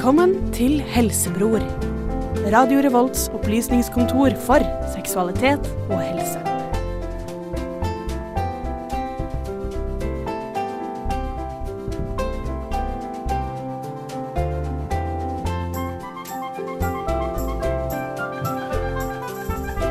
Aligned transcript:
Velkommen 0.00 0.30
til 0.56 0.78
Helsebror. 0.80 1.60
Radio 2.48 2.78
Revolts 2.80 3.26
opplysningskontor 3.36 4.32
for 4.40 4.64
seksualitet 4.94 5.66
og 5.92 6.00
helse. 6.00 6.40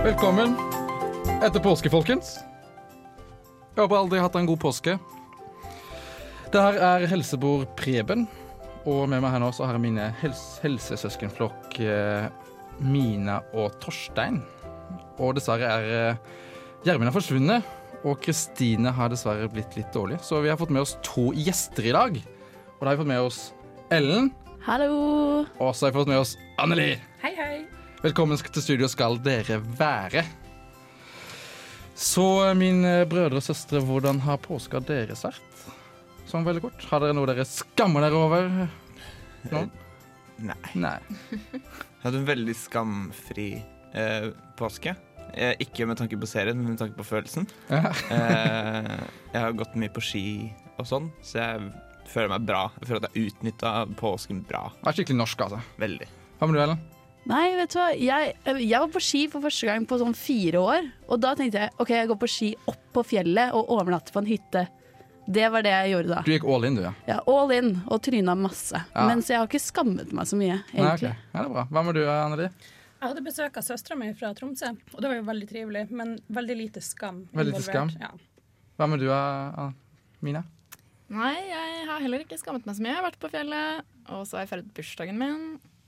Velkommen 0.07 0.57
etter 1.37 1.61
påske, 1.61 1.93
folkens. 1.93 2.39
Jeg 3.77 3.85
håper 3.85 3.99
alle 4.01 4.17
har 4.17 4.25
hatt 4.25 4.41
en 4.41 4.49
god 4.49 4.63
påske. 4.65 4.97
Det 6.49 6.65
her 6.65 6.81
er 6.95 7.09
helsebord 7.13 7.69
Preben, 7.77 8.25
og 8.87 9.09
med 9.11 9.19
meg 9.23 9.33
her 9.33 9.41
nå 9.43 9.49
så 9.55 9.65
har 9.67 9.75
jeg 9.75 9.83
mine 9.83 10.05
hels 10.21 10.43
helsesøskenflokk 10.63 11.79
eh, 11.83 12.29
Mina 12.79 13.41
og 13.51 13.73
Torstein. 13.83 14.39
Og 15.19 15.35
dessverre 15.35 15.67
er 15.67 15.89
eh, 15.97 16.21
Gjermund 16.85 17.09
har 17.09 17.15
forsvunnet, 17.15 17.65
og 18.07 18.21
Kristine 18.23 18.93
har 18.95 19.11
dessverre 19.11 19.49
blitt 19.51 19.75
litt 19.75 19.91
dårlig. 19.91 20.21
Så 20.23 20.39
vi 20.39 20.51
har 20.51 20.59
fått 20.59 20.71
med 20.71 20.85
oss 20.85 20.95
to 21.03 21.29
gjester 21.35 21.89
i 21.89 21.95
dag. 21.95 22.21
Og 22.77 22.85
da 22.85 22.87
har 22.87 22.95
vi 22.95 23.01
fått 23.03 23.11
med 23.11 23.25
oss 23.25 23.41
Ellen, 23.91 24.29
Hallo! 24.63 25.45
og 25.57 25.71
så 25.75 25.87
har 25.87 25.91
vi 25.91 25.99
fått 25.99 26.11
med 26.11 26.21
oss 26.21 26.35
Anneli. 26.61 26.93
Hei, 27.23 27.33
hei. 27.35 27.55
Velkommen 28.03 28.39
til 28.39 28.63
studio 28.63 28.87
skal 28.91 29.19
dere 29.23 29.59
være. 29.79 30.23
Så 31.99 32.23
mine 32.55 33.01
brødre 33.11 33.41
og 33.41 33.43
søstre, 33.43 33.81
hvordan 33.83 34.21
har 34.23 34.39
påska 34.39 34.79
deres 34.87 35.25
vært? 35.25 35.65
Sånn 36.29 36.45
veldig 36.45 36.61
kort. 36.61 36.83
Har 36.91 37.01
dere 37.01 37.15
noe 37.17 37.25
dere 37.25 37.45
skammer 37.47 38.05
dere 38.05 38.17
over? 38.19 38.49
Nå? 39.49 39.61
Nei. 40.45 40.57
Nei. 40.77 40.97
Jeg 41.33 42.03
hadde 42.03 42.19
en 42.21 42.27
veldig 42.27 42.55
skamfri 42.55 43.47
eh, 43.97 44.29
påske. 44.59 44.93
Eh, 45.33 45.55
ikke 45.65 45.87
med 45.89 45.97
tanke 45.99 46.19
på 46.21 46.29
serien, 46.29 46.57
men 46.59 46.75
med 46.75 46.81
tanke 46.81 46.97
på 46.99 47.07
følelsen. 47.07 47.49
Ja. 47.71 47.89
Eh, 48.13 48.93
jeg 49.33 49.41
har 49.41 49.57
gått 49.57 49.73
mye 49.79 49.91
på 49.93 50.03
ski 50.05 50.23
og 50.79 50.85
sånn, 50.89 51.09
så 51.25 51.41
jeg 51.41 51.73
føler 52.09 52.31
meg 52.35 52.45
bra. 52.49 52.63
Jeg 52.77 52.91
føler 52.91 53.03
at 53.03 53.17
jeg 53.17 53.33
utnytta 53.33 53.73
påsken 53.99 54.45
bra. 54.47 54.67
Det 54.79 54.89
er 54.91 55.01
skikkelig 55.01 55.21
norsk, 55.23 55.45
altså. 55.47 55.65
Veldig. 55.81 56.13
Hva 56.39 56.49
med 56.49 56.59
du, 56.59 56.63
Ellen? 56.67 56.87
Nei, 57.29 57.45
vet 57.57 57.73
du 57.73 57.81
hva? 57.81 57.89
Jeg, 57.93 58.35
jeg 58.63 58.79
var 58.79 58.89
på 58.93 59.01
ski 59.03 59.25
for 59.29 59.43
første 59.43 59.67
gang 59.69 59.85
på 59.89 59.97
sånn 60.01 60.15
fire 60.17 60.61
år. 60.61 60.93
Og 61.09 61.21
da 61.25 61.33
tenkte 61.37 61.65
jeg 61.65 61.73
ok, 61.81 61.91
jeg 61.97 62.09
går 62.13 62.21
på 62.21 62.29
ski 62.31 62.53
opp 62.69 62.85
på 62.95 63.03
fjellet 63.15 63.57
og 63.57 63.73
overnatter 63.75 64.15
på 64.15 64.23
en 64.23 64.29
hytte. 64.29 64.69
Det 65.29 65.45
var 65.53 65.61
det 65.61 65.71
jeg 65.75 65.91
gjorde 65.93 66.09
da. 66.09 66.19
Du 66.25 66.31
gikk 66.33 66.45
all 66.49 66.65
in, 66.65 66.77
du, 66.79 66.81
ja. 66.87 66.91
Ja, 67.05 67.19
all 67.29 67.51
in 67.53 67.75
og 67.85 68.01
tryna 68.05 68.33
masse. 68.39 68.79
Ja. 68.95 69.05
Men 69.05 69.21
så 69.21 69.35
jeg 69.35 69.43
har 69.43 69.49
ikke 69.49 69.61
skammet 69.61 70.13
meg 70.15 70.25
så 70.25 70.39
mye, 70.39 70.55
Nei, 70.57 70.65
okay. 70.73 70.87
egentlig. 70.87 71.11
ja, 71.13 71.35
det 71.35 71.43
er 71.43 71.51
bra. 71.53 71.65
Hva 71.69 71.83
med 71.85 71.99
du, 71.99 72.01
Anneli? 72.09 72.47
Jeg 72.99 73.11
hadde 73.11 73.21
besøk 73.23 73.59
av 73.61 73.63
søstera 73.63 73.95
mi 73.99 74.09
fra 74.17 74.31
Tromsø, 74.35 74.73
og 74.95 74.97
det 74.99 75.11
var 75.11 75.19
jo 75.19 75.25
veldig 75.29 75.49
trivelig, 75.51 75.83
men 75.95 76.15
veldig 76.35 76.55
lite 76.63 76.81
skam. 76.83 77.21
Veldig 77.37 77.53
lite 77.53 77.67
skam? 77.67 77.93
Ja. 78.01 78.09
Hva 78.79 78.87
med 78.89 79.03
du, 79.05 79.11
ah, 79.13 79.69
Mina? 80.25 80.41
Nei, 81.09 81.35
jeg 81.47 81.85
har 81.89 82.01
heller 82.03 82.25
ikke 82.25 82.37
skammet 82.41 82.65
meg 82.67 82.75
så 82.77 82.83
mye. 82.83 82.91
Jeg 82.91 82.99
har 82.99 83.05
vært 83.07 83.21
på 83.21 83.31
fjellet, 83.33 83.87
og 84.09 84.25
så 84.25 84.37
har 84.37 84.43
jeg 84.43 84.51
feiret 84.51 84.73
bursdagen 84.77 85.21
min. 85.21 85.45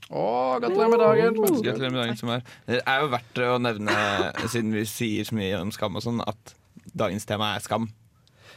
Å, 0.08 0.22
gratulerer 0.62 0.94
med 0.94 1.02
dagen. 1.02 1.36
Gratulerer 1.62 1.92
med 1.94 2.00
dagen 2.00 2.18
som 2.18 2.32
er. 2.34 2.46
Det 2.66 2.80
er 2.80 3.04
jo 3.04 3.10
verdt 3.12 3.42
å 3.44 3.58
nevne, 3.62 3.98
siden 4.46 4.74
vi 4.74 4.86
sier 4.88 5.26
så 5.28 5.36
mye 5.38 5.60
om 5.62 5.74
skam 5.74 5.98
og 5.98 6.06
sånn, 6.06 6.22
at 6.26 6.54
dagens 6.94 7.26
tema 7.28 7.52
er 7.56 7.66
skam. 7.66 7.90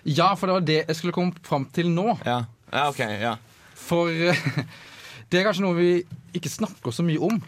Ja, 0.05 0.35
for 0.37 0.47
det 0.47 0.55
var 0.59 0.65
det 0.65 0.79
jeg 0.83 0.97
skulle 0.99 1.15
komme 1.15 1.45
fram 1.45 1.65
til 1.73 1.89
nå. 1.89 2.11
Ja, 2.27 2.43
ja 2.69 2.87
OK. 2.91 3.01
Ja. 3.01 3.35
For 3.75 4.11
eh, 4.13 4.47
det 5.29 5.39
er 5.39 5.47
kanskje 5.47 5.65
noe 5.65 5.77
vi 5.79 5.91
ikke 6.37 6.51
snakker 6.51 6.93
så 6.93 7.05
mye 7.05 7.21
om. 7.25 7.39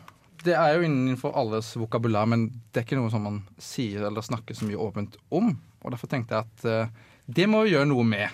Det 0.41 0.55
er 0.57 0.77
jo 0.77 0.87
innenfor 0.87 1.35
alles 1.37 1.69
vokabular, 1.77 2.25
men 2.29 2.47
det 2.71 2.81
er 2.81 2.87
ikke 2.87 2.97
noe 2.97 3.11
som 3.13 3.25
man 3.25 3.41
sier 3.61 4.07
eller 4.07 4.25
snakker 4.25 4.57
så 4.57 4.65
mye 4.65 4.79
åpent 4.79 5.19
om. 5.33 5.51
Og 5.83 5.93
derfor 5.93 6.09
tenkte 6.09 6.37
jeg 6.37 6.47
at 6.47 6.65
uh, 6.65 7.13
det 7.27 7.45
må 7.49 7.61
vi 7.65 7.73
gjøre 7.75 7.89
noe 7.89 8.05
med, 8.07 8.33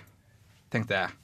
tenkte 0.72 1.00
jeg. 1.00 1.16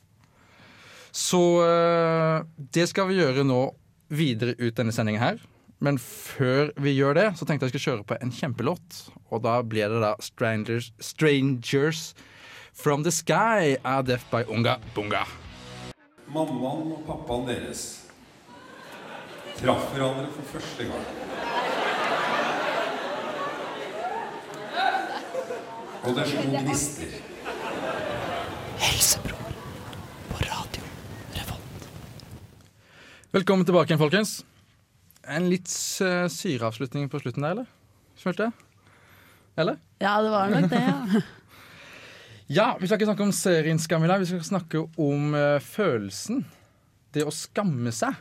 Så 1.16 1.42
uh, 1.62 2.42
det 2.74 2.88
skal 2.90 3.10
vi 3.10 3.20
gjøre 3.20 3.46
nå 3.48 3.62
videre 4.10 4.56
ut 4.58 4.76
denne 4.76 4.96
sendingen 4.96 5.24
her. 5.24 5.40
Men 5.84 6.00
før 6.02 6.74
vi 6.82 6.96
gjør 6.98 7.16
det, 7.16 7.28
så 7.40 7.46
tenkte 7.48 7.68
jeg 7.68 7.70
jeg 7.70 7.80
skulle 7.80 7.94
kjøre 7.94 8.08
på 8.10 8.18
en 8.20 8.34
kjempelåt. 8.36 9.04
Og 9.30 9.44
da 9.46 9.60
blir 9.64 9.92
det 9.94 10.02
da 10.04 10.16
Strangers, 10.24 10.92
Strangers 11.00 12.10
From 12.80 13.04
The 13.04 13.12
Sky 13.12 13.76
er 13.84 14.04
Deaf 14.08 14.22
by 14.32 14.46
Unga 14.48 14.78
Bunga. 14.96 15.26
Mammaen 16.32 16.94
og 16.96 17.02
pappaen 17.04 17.42
deres 17.50 17.82
traff 19.58 19.90
hverandre 19.92 20.30
for 20.32 20.48
første 20.54 20.86
gang. 20.88 21.10
Og 26.08 26.16
det 26.16 26.28
slo 26.30 26.46
gnister. 26.54 27.18
Velkommen 33.36 33.68
tilbake 33.68 33.92
igjen, 33.92 34.00
folkens. 34.00 34.32
En 35.28 35.52
litt 35.52 35.68
uh, 36.00 36.32
syreavslutning 36.32 37.12
på 37.12 37.20
slutten 37.26 37.44
der, 37.44 37.58
eller? 37.58 37.68
Følte 38.24 38.48
jeg? 38.48 38.56
Eller? 39.60 39.84
Ja, 40.00 40.16
det 40.24 40.32
var 40.32 40.56
nok 40.56 40.72
det, 40.72 40.80
ja. 40.88 41.26
Ja, 42.50 42.72
vi 42.80 42.88
skal 42.88 42.98
ikke 42.98 43.12
snakke 43.12 43.26
om 43.28 43.36
serien 43.36 43.78
Skam 43.82 44.04
i 44.04 44.10
dag. 44.10 44.24
Vi 44.24 44.32
skal 44.32 44.42
snakke 44.48 44.82
om 44.98 45.36
uh, 45.38 45.62
følelsen. 45.62 46.42
Det 47.14 47.22
å 47.22 47.34
skamme 47.34 47.94
seg. 47.94 48.18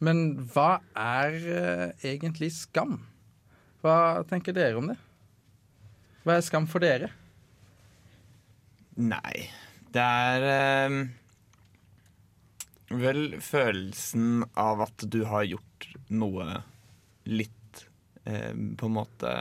Men 0.00 0.48
hva 0.52 0.78
er 0.96 1.36
uh, 1.44 1.90
egentlig 2.00 2.54
skam? 2.56 2.96
Hva 3.84 4.24
tenker 4.28 4.56
dere 4.56 4.80
om 4.80 4.88
det? 4.88 4.96
Hva 6.24 6.38
er 6.38 6.46
skam 6.48 6.64
for 6.72 6.80
dere? 6.82 7.12
Nei, 8.96 9.44
det 9.92 10.00
er 10.00 10.44
eh, 10.48 10.94
vel 12.96 13.36
følelsen 13.44 14.46
av 14.56 14.86
at 14.86 15.04
du 15.12 15.20
har 15.28 15.44
gjort 15.44 15.88
noe 16.16 16.62
litt 17.28 17.84
eh, 18.24 18.56
på 18.56 18.88
en 18.88 18.96
måte 18.96 19.32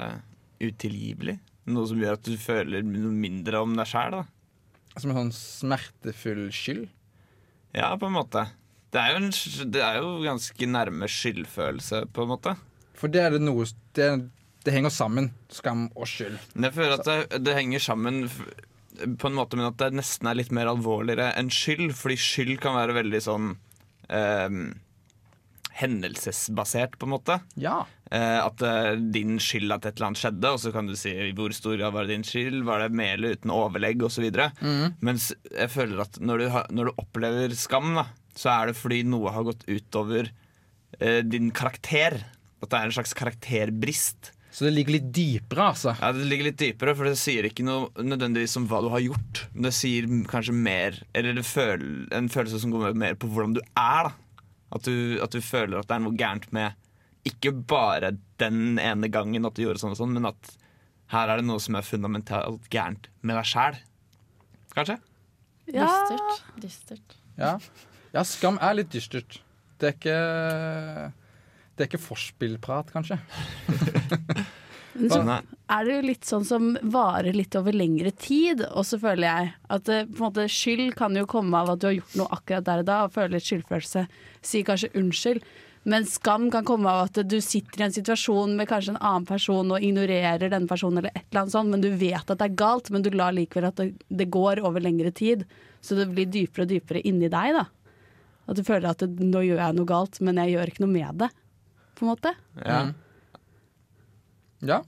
utilgivelig. 0.59 1.38
Noe 1.66 1.90
som 1.90 2.02
gjør 2.02 2.20
at 2.20 2.28
du 2.28 2.36
føler 2.38 2.86
noe 2.86 3.14
mindre 3.14 3.64
om 3.66 3.74
deg 3.78 3.90
sjæl. 3.90 4.20
Som 4.96 5.12
en 5.12 5.18
sånn 5.18 5.34
smertefull 5.36 6.46
skyld? 6.53 6.86
Ja, 7.76 7.90
på 8.00 8.08
en 8.08 8.16
måte. 8.16 8.46
Det 8.94 9.02
er, 9.02 9.16
jo 9.16 9.24
en, 9.24 9.34
det 9.74 9.81
er 9.84 9.98
jo 10.00 10.12
ganske 10.24 10.70
nærme 10.72 11.09
skyldfølelse, 11.12 12.06
på 12.16 12.24
en 12.24 12.31
måte. 12.31 12.53
For 12.96 13.12
det 13.12 13.26
er 13.26 13.36
det 13.36 13.42
noe 13.44 13.66
Det, 13.98 14.08
det 14.64 14.74
henger 14.76 14.94
sammen. 14.94 15.34
Skam 15.52 15.90
og 15.96 16.08
skyld. 16.08 16.38
Jeg 16.56 16.76
føler 16.78 16.96
at 16.96 17.09
det, 17.09 17.42
det 17.44 17.58
henger 17.58 17.84
sammen 17.84 18.24
på 18.96 19.28
en 19.28 19.36
måte, 19.36 19.59
men 19.59 19.68
at 19.68 19.80
det 19.82 19.92
nesten 19.97 20.30
er 20.30 20.40
litt 20.40 20.53
mer 20.56 20.72
alvorligere 20.72 21.34
enn 21.36 21.52
skyld. 21.52 21.92
Fordi 21.97 22.16
skyld 22.22 22.56
kan 22.64 22.78
være 22.78 22.96
veldig 23.02 23.22
sånn 23.26 23.52
eh, 24.08 24.62
hendelsesbasert, 25.75 26.97
på 27.00 27.08
en 27.08 27.13
måte. 27.16 27.40
Ja. 27.59 27.81
Eh, 28.12 28.38
at 28.40 28.62
er 28.63 29.00
din 29.12 29.40
skyld 29.41 29.74
at 29.75 29.88
et 29.88 29.97
eller 29.97 30.12
annet 30.12 30.22
skjedde, 30.22 30.52
og 30.56 30.62
så 30.63 30.72
kan 30.75 30.88
du 30.88 30.96
si 31.00 31.13
hvor 31.36 31.56
stor 31.56 31.81
var 31.84 32.06
det 32.06 32.16
din 32.16 32.28
skyld, 32.28 32.62
var 32.68 32.86
det 32.86 32.96
med 32.96 33.18
eller 33.18 33.36
uten 33.36 33.53
overlegg 33.53 34.06
osv. 34.08 34.30
Mm. 34.62 34.96
Mens 35.06 35.31
jeg 35.52 35.74
føler 35.74 36.06
at 36.06 36.22
når 36.22 36.44
du, 36.44 36.47
har, 36.53 36.69
når 36.72 36.90
du 36.90 37.02
opplever 37.03 37.58
skam, 37.59 37.91
da, 38.00 38.08
så 38.35 38.53
er 38.53 38.72
det 38.72 38.80
fordi 38.80 39.03
noe 39.08 39.34
har 39.35 39.47
gått 39.47 39.68
utover 39.68 40.31
eh, 41.00 41.22
din 41.28 41.52
karakter. 41.56 42.22
At 42.64 42.72
det 42.72 42.80
er 42.80 42.88
en 42.88 42.96
slags 42.96 43.14
karakterbrist. 43.18 44.31
Så 44.56 44.64
det 44.64 44.72
ligger 44.78 44.96
litt 44.96 45.08
dypere, 45.12 45.66
altså. 45.74 45.91
Ja, 46.00 46.14
Det 46.16 46.30
ligger 46.30 46.47
litt 46.47 46.62
dypere, 46.62 46.94
for 46.96 47.09
det 47.09 47.18
sier 47.19 47.44
ikke 47.44 47.66
noe 47.68 47.90
nødvendigvis 47.99 48.55
om 48.61 48.70
hva 48.72 48.79
du 48.85 48.88
har 48.94 49.03
gjort. 49.03 49.41
Men 49.52 49.67
det 49.67 49.73
sier 49.76 50.08
kanskje 50.32 50.55
mer 50.55 51.02
Eller 51.11 51.35
det 51.35 51.44
føl, 51.44 52.05
en 52.16 52.32
følelse 52.32 52.61
som 52.64 52.72
går 52.72 52.96
mer 52.96 53.20
på 53.20 53.28
hvordan 53.28 53.58
du 53.58 53.59
er. 53.76 54.08
da 54.08 54.14
at 54.75 54.87
du, 54.87 55.17
at 55.23 55.31
du 55.31 55.41
føler 55.43 55.79
at 55.79 55.89
det 55.89 55.97
er 55.97 56.03
noe 56.03 56.19
gærent 56.19 56.51
med 56.55 56.75
ikke 57.25 57.55
bare 57.66 58.13
den 58.41 58.77
ene 58.81 59.09
gangen 59.09 59.47
at 59.47 59.57
du 59.57 59.63
gjorde 59.63 59.81
sånn 59.81 59.95
og 59.95 59.99
sånn, 59.99 60.13
men 60.13 60.29
at 60.29 60.51
her 61.13 61.31
er 61.31 61.41
det 61.41 61.47
noe 61.47 61.61
som 61.61 61.77
er 61.77 61.85
fundamentalt 61.85 62.67
gærent 62.73 63.09
med 63.22 63.37
deg 63.39 63.49
sjæl. 63.49 63.79
Kanskje? 64.75 64.99
ja. 65.72 65.85
Dystert. 65.87 66.43
Dystert. 66.61 67.16
Ja. 67.39 67.55
ja, 68.13 68.23
skam 68.27 68.59
er 68.63 68.77
litt 68.77 68.91
dystert. 68.93 69.39
Det 69.79 69.89
er 69.89 69.95
ikke 69.97 70.19
Det 71.75 71.83
er 71.83 71.89
ikke 71.89 72.03
forspillprat, 72.03 72.93
kanskje. 72.93 73.17
Men 74.95 75.11
så 75.11 75.22
er 75.27 75.81
det 75.83 75.95
jo 75.95 76.03
litt 76.05 76.27
sånn 76.27 76.45
som 76.47 76.69
varer 76.93 77.35
litt 77.35 77.55
over 77.59 77.75
lengre 77.75 78.13
tid. 78.16 78.63
Og 78.72 78.85
så 78.87 78.99
føler 79.01 79.27
jeg 79.27 79.49
at 79.75 79.91
eh, 79.91 80.05
på 80.07 80.22
en 80.22 80.23
måte, 80.23 80.45
skyld 80.51 80.95
kan 80.95 81.17
jo 81.19 81.25
komme 81.27 81.59
av 81.59 81.73
at 81.73 81.81
du 81.81 81.89
har 81.89 81.97
gjort 81.97 82.16
noe 82.22 82.31
akkurat 82.37 82.67
der 82.69 82.83
og 82.83 82.87
da, 82.87 82.99
og 83.03 83.16
føler 83.16 83.35
litt 83.35 83.49
skyldfølelse. 83.49 84.05
Sier 84.46 84.66
kanskje 84.68 84.92
unnskyld. 85.00 85.46
Men 85.86 86.06
skam 86.09 86.47
kan 86.53 86.66
komme 86.66 86.90
av 86.90 87.12
at 87.12 87.20
du 87.30 87.36
sitter 87.46 87.84
i 87.84 87.86
en 87.86 87.94
situasjon 87.94 88.56
med 88.58 88.66
kanskje 88.72 88.96
en 88.96 89.03
annen 89.06 89.26
person 89.30 89.70
og 89.76 89.84
ignorerer 89.86 90.50
denne 90.50 90.66
personen, 90.70 90.97
eller 90.97 91.14
et 91.14 91.28
eller 91.30 91.44
annet 91.44 91.53
sånt, 91.53 91.70
men 91.70 91.84
du 91.84 91.92
vet 91.94 92.26
at 92.26 92.40
det 92.42 92.47
er 92.47 92.56
galt, 92.58 92.90
men 92.90 93.06
du 93.06 93.12
lar 93.14 93.36
likevel 93.38 93.68
at 93.70 93.78
det, 93.78 93.92
det 94.09 94.26
går 94.34 94.64
over 94.66 94.82
lengre 94.82 95.12
tid. 95.14 95.44
Så 95.86 95.94
det 96.00 96.08
blir 96.09 96.26
dypere 96.26 96.66
og 96.66 96.72
dypere 96.74 97.03
inni 97.06 97.30
deg, 97.30 97.59
da. 97.59 97.68
At 98.50 98.58
du 98.58 98.64
føler 98.66 98.90
at 98.90 99.03
det, 99.06 99.30
nå 99.30 99.44
gjør 99.46 99.62
jeg 99.62 99.78
noe 99.78 99.90
galt, 99.94 100.18
men 100.26 100.42
jeg 100.42 100.56
gjør 100.56 100.74
ikke 100.74 100.86
noe 100.88 100.96
med 100.96 101.22
det. 101.22 101.30
På 101.97 102.06
en 102.06 102.12
måte. 102.16 102.34
Ja. 102.66 102.82
Mm. 102.90 102.96
Ja. 104.66 104.82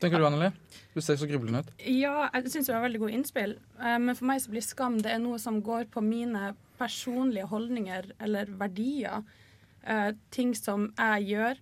Tenker 0.00 0.22
du, 0.22 0.26
Anneli? 0.30 0.48
Du 0.94 1.02
ser 1.04 1.18
så 1.20 1.26
grublende 1.28 1.60
ut. 1.66 1.74
Ja, 1.84 2.30
jeg 2.32 2.50
syns 2.54 2.70
det 2.70 2.74
var 2.74 2.86
veldig 2.86 3.02
gode 3.02 3.18
innspill. 3.18 3.58
Eh, 3.82 3.98
Men 3.98 4.14
for 4.16 4.30
meg 4.30 4.40
så 4.42 4.54
blir 4.54 4.64
skam 4.64 4.96
det 5.02 5.10
er 5.12 5.20
noe 5.22 5.38
som 5.42 5.58
går 5.62 5.90
på 5.92 6.02
mine 6.04 6.54
personlige 6.80 7.46
holdninger 7.52 8.10
eller 8.18 8.50
verdier. 8.60 9.22
Eh, 9.84 10.10
Ting 10.34 10.54
som 10.58 10.88
jeg 10.96 11.28
gjør, 11.34 11.60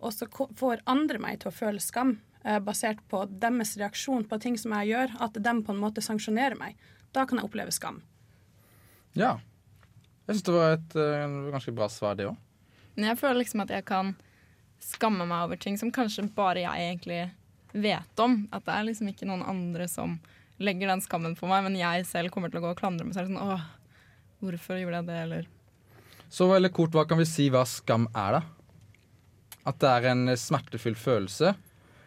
og 0.00 0.14
så 0.16 0.26
får 0.56 0.80
andre 0.88 1.20
meg 1.22 1.42
til 1.42 1.50
å 1.50 1.54
føle 1.58 1.82
skam. 1.82 2.16
eh, 2.44 2.58
Basert 2.64 3.02
på 3.10 3.24
deres 3.42 3.76
reaksjon 3.76 4.24
på 4.30 4.38
ting 4.40 4.56
som 4.58 4.72
jeg 4.78 4.94
gjør, 4.94 5.16
at 5.20 5.34
de 5.36 5.52
på 5.66 5.74
en 5.74 5.82
måte 5.82 6.00
sanksjonerer 6.02 6.56
meg. 6.58 6.78
Da 7.12 7.26
kan 7.26 7.38
jeg 7.38 7.50
oppleve 7.50 7.74
skam. 7.74 8.00
Ja. 9.18 9.36
Jeg 10.26 10.36
syns 10.38 10.46
det 10.46 10.54
var 10.54 10.72
et 10.76 10.94
uh, 10.94 11.50
ganske 11.50 11.72
bra 11.74 11.88
svar, 11.90 12.14
det 12.14 12.28
òg. 12.30 12.36
Jeg 13.00 13.18
føler 13.18 13.40
liksom 13.40 13.64
at 13.64 13.72
jeg 13.74 13.84
kan 13.88 14.12
skamme 14.80 15.26
meg 15.26 15.46
over 15.48 15.58
ting 15.60 15.76
som 15.80 15.90
kanskje 15.92 16.28
bare 16.36 16.62
jeg 16.62 16.86
egentlig 16.86 17.20
vet 17.72 18.22
om. 18.22 18.44
At 18.54 18.64
det 18.68 18.76
er 18.76 18.86
liksom 18.86 19.10
ikke 19.10 19.26
noen 19.28 19.42
andre 19.42 19.88
som 19.90 20.20
legger 20.60 20.90
den 20.92 21.02
skammen 21.02 21.34
på 21.38 21.48
meg, 21.50 21.64
men 21.66 21.76
jeg 21.80 22.06
selv 22.06 22.30
kommer 22.34 22.52
til 22.52 22.60
å 22.60 22.68
gå 22.68 22.72
og 22.74 22.78
klandre 22.80 23.06
meg 23.08 23.16
selv. 23.16 23.32
Sånn, 23.32 23.42
Åh, 23.42 23.66
hvorfor 24.40 24.80
gjorde 24.80 25.00
jeg 25.00 25.08
det, 25.10 25.18
eller 25.24 25.48
Så 26.30 26.46
veldig 26.50 26.70
kort, 26.72 26.94
hva 26.94 27.06
kan 27.08 27.18
vi 27.18 27.26
si 27.28 27.48
hva 27.50 27.64
skam 27.66 28.06
er, 28.14 28.38
da? 28.38 28.42
At 29.70 29.80
det 29.82 29.90
er 29.90 30.08
en 30.12 30.30
smertefull 30.38 30.96
følelse. 30.96 31.54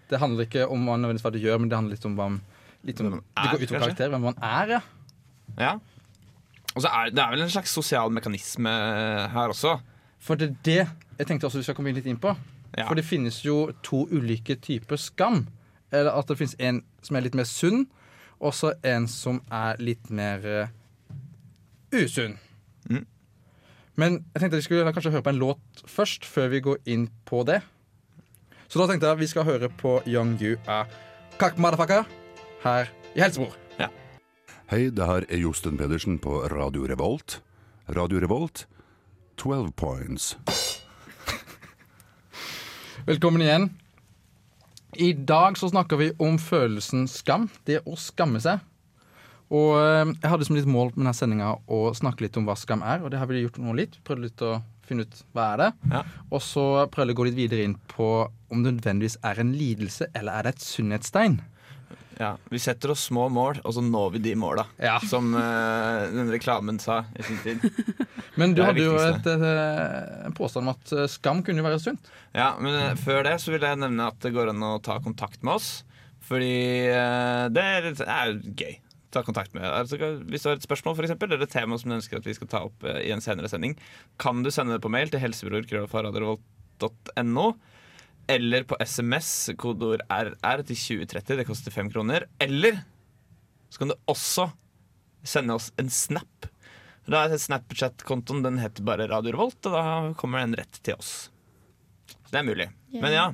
Det 0.10 0.20
handler 0.20 0.48
ikke 0.48 0.68
om 0.72 0.88
hva 0.88 1.32
du 1.34 1.40
gjør, 1.42 1.60
men 1.62 1.70
det 1.70 1.78
handler 1.78 1.98
litt 1.98 2.08
om 2.08 2.16
hva 2.18 2.30
litt 2.84 3.00
om, 3.00 3.10
man 3.10 3.22
Det 3.24 3.44
er, 3.44 3.52
går 3.52 3.64
ut 3.64 3.74
om 3.74 3.82
karakter, 3.84 4.10
hvem 4.12 4.26
man 4.28 4.40
er, 4.44 4.76
ja. 4.78 4.82
ja. 5.60 5.74
Og 6.74 6.84
så 6.84 6.90
er 6.90 7.14
det 7.14 7.22
er 7.22 7.34
vel 7.36 7.46
en 7.46 7.54
slags 7.54 7.74
sosial 7.76 8.12
mekanisme 8.12 8.72
her 9.34 9.54
også. 9.54 9.78
For 10.24 10.40
det 10.40 10.50
er 10.50 10.58
det 10.66 10.82
jeg 11.20 11.30
tenkte 11.30 11.48
også 11.48 11.62
vi 11.62 11.68
skal 11.68 11.78
komme 11.78 11.92
inn 11.92 12.00
litt 12.00 12.10
inn 12.10 12.22
på. 12.22 12.34
Ja. 12.74 12.88
For 12.88 12.98
det 12.98 13.06
finnes 13.06 13.44
jo 13.46 13.68
to 13.86 14.04
ulike 14.10 14.58
typer 14.62 14.98
skam. 14.98 15.46
Eller 15.94 16.16
at 16.18 16.30
det 16.30 16.40
finnes 16.40 16.56
en 16.58 16.82
som 17.06 17.18
er 17.18 17.28
litt 17.28 17.38
mer 17.38 17.46
sunn, 17.46 17.86
og 18.42 18.56
så 18.58 18.74
en 18.88 19.06
som 19.08 19.40
er 19.54 19.78
litt 19.84 20.10
mer 20.10 20.48
eh, 20.50 20.72
usunn. 21.94 22.38
Mm. 22.90 23.06
Men 23.96 24.20
jeg 24.34 24.42
tenkte 24.42 24.60
vi 24.60 24.66
skulle 24.66 24.94
kanskje 24.94 25.14
høre 25.14 25.26
på 25.26 25.34
en 25.34 25.42
låt 25.42 25.84
først, 25.86 26.26
før 26.26 26.52
vi 26.54 26.64
går 26.66 26.78
inn 26.90 27.10
på 27.30 27.44
det. 27.48 27.62
Så 28.68 28.82
da 28.82 28.90
tenkte 28.90 29.12
jeg 29.12 29.22
vi 29.22 29.30
skal 29.30 29.48
høre 29.48 29.70
på 29.70 30.00
Young 30.10 30.38
You 30.42 30.58
av 30.68 30.90
Kak 31.40 31.60
Motherfucker 31.62 32.08
her 32.64 32.90
i 33.14 33.22
Helsebror. 33.22 33.60
Hei, 34.72 34.88
det 34.90 35.06
her 35.06 35.26
er 35.30 35.38
Josten 35.38 35.76
Pedersen 35.78 36.16
på 36.18 36.40
Radio 36.50 36.88
Revolt. 36.90 37.42
Radio 37.94 38.18
Revolt, 38.24 38.64
12 39.38 39.68
points. 39.78 40.32
Velkommen 43.10 43.44
igjen. 43.44 43.68
I 44.98 45.12
dag 45.14 45.60
så 45.62 45.70
snakker 45.70 46.00
vi 46.02 46.08
om 46.18 46.40
følelsen 46.42 47.06
skam. 47.12 47.50
Det 47.68 47.84
å 47.86 47.94
skamme 48.00 48.42
seg. 48.42 48.64
Og 49.54 49.72
eh, 49.78 50.14
jeg 50.18 50.32
hadde 50.32 50.48
som 50.48 50.58
litt 50.58 50.70
mål 50.70 50.94
med 50.94 51.04
denne 51.04 51.16
sendinga 51.18 51.54
å 51.70 51.86
snakke 51.98 52.26
litt 52.26 52.38
om 52.40 52.48
hva 52.50 52.58
skam 52.58 52.86
er, 52.86 53.04
og 53.04 53.14
det 53.14 53.22
har 53.22 53.30
vi 53.30 53.44
gjort 53.44 53.62
nå 53.62 53.76
litt. 53.78 54.00
Prøvd 54.08 54.26
litt 54.26 54.46
å 54.46 54.58
finne 54.88 55.06
ut 55.06 55.24
hva 55.36 55.54
er 55.54 55.62
det 55.62 55.72
Ja. 55.94 56.04
Og 56.34 56.42
så 56.44 56.66
prøvde 56.92 57.14
jeg 57.14 57.18
å 57.18 57.22
gå 57.22 57.28
litt 57.30 57.40
videre 57.40 57.66
inn 57.68 57.78
på 57.92 58.10
om 58.28 58.64
det 58.66 58.78
nødvendigvis 58.80 59.20
er 59.24 59.42
en 59.42 59.54
lidelse, 59.58 60.10
eller 60.18 60.40
er 60.40 60.48
det 60.48 60.56
et 60.56 60.66
sunnhetstegn? 60.66 61.42
Ja, 62.20 62.36
Vi 62.50 62.60
setter 62.62 62.92
oss 62.94 63.08
små 63.10 63.26
mål, 63.34 63.60
og 63.66 63.74
så 63.74 63.82
når 63.82 64.12
vi 64.16 64.22
de 64.28 64.34
måla. 64.38 64.68
Ja. 64.82 65.00
Som 65.10 65.32
uh, 65.34 66.06
den 66.14 66.30
reklamen 66.30 66.78
sa 66.82 67.04
i 67.18 67.26
sin 67.26 67.40
tid. 67.42 67.64
Men 68.40 68.54
du 68.54 68.62
hadde 68.66 68.86
jo 68.86 68.94
et, 68.98 69.28
eh, 69.30 70.28
en 70.28 70.34
påstand 70.38 70.66
om 70.66 70.74
at 70.74 70.94
skam 71.10 71.44
kunne 71.46 71.66
være 71.66 71.82
sunt. 71.82 72.08
Ja, 72.34 72.56
men 72.58 72.74
uh, 72.74 72.96
før 72.98 73.22
det 73.28 73.36
så 73.44 73.54
vil 73.54 73.62
jeg 73.62 73.78
nevne 73.78 74.08
at 74.10 74.18
det 74.26 74.32
går 74.34 74.50
an 74.50 74.66
å 74.66 74.80
ta 74.82 74.96
kontakt 75.06 75.44
med 75.46 75.60
oss. 75.60 75.68
Fordi 76.24 76.56
det 77.54 77.62
er, 77.62 77.92
er 77.92 78.32
jo 78.32 78.54
gøy. 78.58 78.78
Ta 79.14 79.22
kontakt 79.26 79.54
med 79.54 79.64
altså, 79.68 79.98
Hvis 80.26 80.44
du 80.44 80.50
har 80.50 80.58
et 80.58 80.66
spørsmål 80.66 80.96
for 80.98 81.06
eksempel, 81.06 81.32
eller 81.32 81.46
et 81.46 81.54
tema 81.54 81.78
som 81.78 81.90
du 81.92 81.96
ønsker 82.00 82.18
at 82.18 82.28
vi 82.28 82.38
skal 82.38 82.50
ta 82.50 82.60
opp 82.66 82.78
eh, 82.88 83.02
i 83.08 83.12
en 83.14 83.24
senere 83.24 83.50
sending, 83.52 83.74
kan 84.22 84.36
du 84.44 84.50
sende 84.54 84.74
det 84.76 84.84
på 84.84 84.94
mail 84.94 85.10
til 85.14 85.22
helsebror.no. 85.22 87.48
Eller 88.34 88.62
på 88.64 88.78
SMS, 88.80 89.30
kodeord 89.60 90.02
RR 90.08 90.62
til 90.64 90.78
2030. 90.80 91.38
Det 91.42 91.48
koster 91.48 91.72
fem 91.76 91.90
kroner. 91.92 92.26
Eller 92.42 92.74
så 93.70 93.80
kan 93.82 93.92
du 93.92 93.96
også 94.10 94.48
sende 95.28 95.54
oss 95.58 95.68
en 95.82 95.90
snap. 95.92 96.48
Da 97.10 97.26
er 97.28 97.40
Snapchat-kontoen 97.40 98.44
den 98.46 98.62
heter 98.62 98.86
bare 98.88 99.10
Radio 99.12 99.32
Revolt, 99.36 99.60
og 99.68 99.74
da 99.76 99.84
kommer 100.20 100.44
den 100.44 100.56
rett 100.60 100.76
til 100.86 100.96
oss. 100.96 101.12
Så 102.08 102.32
det 102.32 102.40
er 102.40 102.48
mulig. 102.48 102.68
Men 102.96 103.12
ja, 103.12 103.26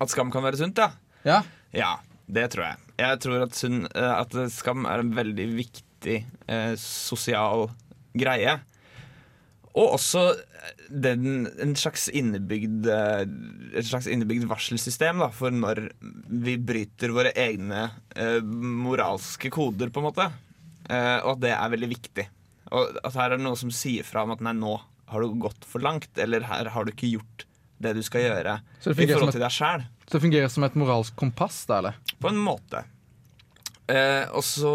at 0.00 0.12
skam 0.12 0.30
kan 0.32 0.44
være 0.46 0.60
sunt, 0.60 0.80
ja. 0.80 0.88
Ja. 1.26 1.42
Ja, 1.76 1.92
det 2.26 2.48
tror 2.52 2.66
jeg. 2.66 2.84
Jeg 3.00 3.20
tror 3.22 3.44
at, 3.44 3.58
sunn, 3.58 3.84
eh, 3.90 4.14
at 4.14 4.34
skam 4.54 4.86
er 4.88 5.02
en 5.02 5.12
veldig 5.14 5.46
viktig 5.56 6.16
eh, 6.24 6.72
sosial 6.80 7.68
greie. 8.16 8.56
Og 9.76 9.98
også 9.98 10.30
den, 10.88 11.44
en 11.60 11.74
slags 11.76 12.08
innebygd, 12.08 12.88
eh, 12.88 13.22
et 13.76 13.88
slags 13.88 14.08
innebygd 14.10 14.46
varselsystem 14.48 15.20
da, 15.20 15.28
for 15.34 15.52
når 15.52 15.82
vi 16.00 16.56
bryter 16.56 17.12
våre 17.14 17.34
egne 17.36 17.90
eh, 18.16 18.40
moralske 18.40 19.52
koder, 19.52 19.92
på 19.92 20.00
en 20.00 20.08
måte. 20.08 20.30
Eh, 20.88 21.18
og 21.20 21.36
at 21.36 21.44
det 21.44 21.52
er 21.54 21.74
veldig 21.74 21.90
viktig. 21.92 22.28
Og 22.72 22.98
at 23.04 23.18
her 23.18 23.30
er 23.30 23.36
det 23.36 23.46
noe 23.46 23.58
som 23.60 23.72
sier 23.74 24.06
fra 24.06 24.24
om 24.24 24.32
at 24.34 24.42
nei, 24.42 24.56
nå 24.56 24.78
har 25.12 25.22
du 25.22 25.36
gått 25.44 25.68
for 25.68 25.84
langt, 25.84 26.10
eller 26.18 26.48
her 26.48 26.72
har 26.74 26.86
du 26.86 26.94
ikke 26.94 27.12
gjort 27.12 27.46
det 27.82 27.94
du 27.96 28.02
skal 28.04 28.24
gjøre 28.24 28.58
i 28.58 28.94
forhold 28.96 29.34
til 29.34 29.42
deg 29.42 29.52
sjæl. 29.52 29.86
Så 30.06 30.16
det 30.16 30.24
fungerer 30.24 30.52
som 30.52 30.66
et 30.66 30.76
moralsk 30.78 31.16
kompass, 31.18 31.64
da, 31.68 31.80
eller? 31.80 31.98
På 32.22 32.30
en 32.30 32.38
måte. 32.40 32.84
Eh, 33.86 34.24
og 34.34 34.42
så 34.42 34.70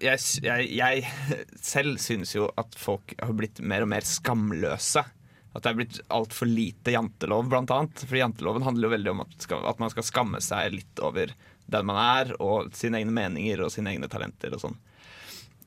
jeg, 0.00 0.20
jeg, 0.40 0.68
jeg 0.72 1.08
selv 1.72 2.00
synes 2.00 2.34
jo 2.36 2.48
at 2.60 2.76
folk 2.78 3.14
har 3.20 3.34
blitt 3.36 3.60
mer 3.60 3.84
og 3.84 3.92
mer 3.92 4.06
skamløse. 4.06 5.04
At 5.50 5.64
det 5.64 5.72
er 5.72 5.78
blitt 5.80 5.98
altfor 6.14 6.46
lite 6.46 6.94
jantelov, 6.94 7.48
blant 7.50 7.72
annet. 7.74 8.04
For 8.06 8.20
janteloven 8.20 8.64
handler 8.64 8.86
jo 8.86 8.94
veldig 8.94 9.14
om 9.16 9.24
at, 9.24 9.34
skal, 9.42 9.64
at 9.66 9.80
man 9.82 9.90
skal 9.92 10.06
skamme 10.06 10.42
seg 10.44 10.76
litt 10.76 11.02
over 11.02 11.34
den 11.70 11.86
man 11.86 11.98
er, 12.02 12.32
og 12.42 12.70
sine 12.74 13.00
egne 13.00 13.14
meninger 13.14 13.62
og 13.64 13.72
sine 13.74 13.92
egne 13.94 14.08
talenter 14.10 14.54
og 14.54 14.62
sånn. 14.62 14.78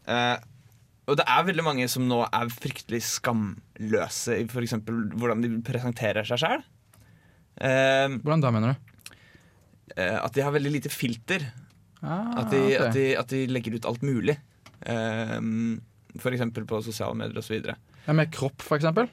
Eh, 0.07 0.35
og 1.07 1.17
det 1.19 1.25
er 1.27 1.43
veldig 1.50 1.65
mange 1.65 1.88
som 1.91 2.05
nå 2.07 2.22
er 2.25 2.51
fryktelig 2.53 3.01
skamløse 3.03 4.38
i 4.39 4.45
f.eks. 4.48 4.75
hvordan 5.19 5.41
de 5.43 5.50
presenterer 5.67 6.24
seg 6.27 6.39
sjøl. 6.43 6.63
Eh, 7.63 8.07
Hvordan 8.24 8.41
da, 8.41 8.51
mener 8.55 8.74
du? 8.74 9.15
eh, 9.98 10.15
at 10.17 10.33
de 10.33 10.41
har 10.45 10.53
veldig 10.55 10.72
lite 10.77 10.89
filter. 10.93 11.43
Ah, 12.03 12.41
At 12.41 12.50
de, 12.51 12.60
okay. 12.63 12.77
at, 12.81 12.93
de, 12.95 13.03
at 13.19 13.29
de 13.31 13.41
legger 13.51 13.75
ut 13.77 13.86
alt 13.88 14.01
mulig. 14.03 14.38
For 16.19 16.33
eksempel 16.36 16.65
på 16.69 16.79
sosiale 16.86 17.15
medier 17.17 17.39
osv. 17.39 17.62
Ja, 18.07 18.13
med 18.15 18.31
kropp, 18.36 18.63
eksempel? 18.75 19.07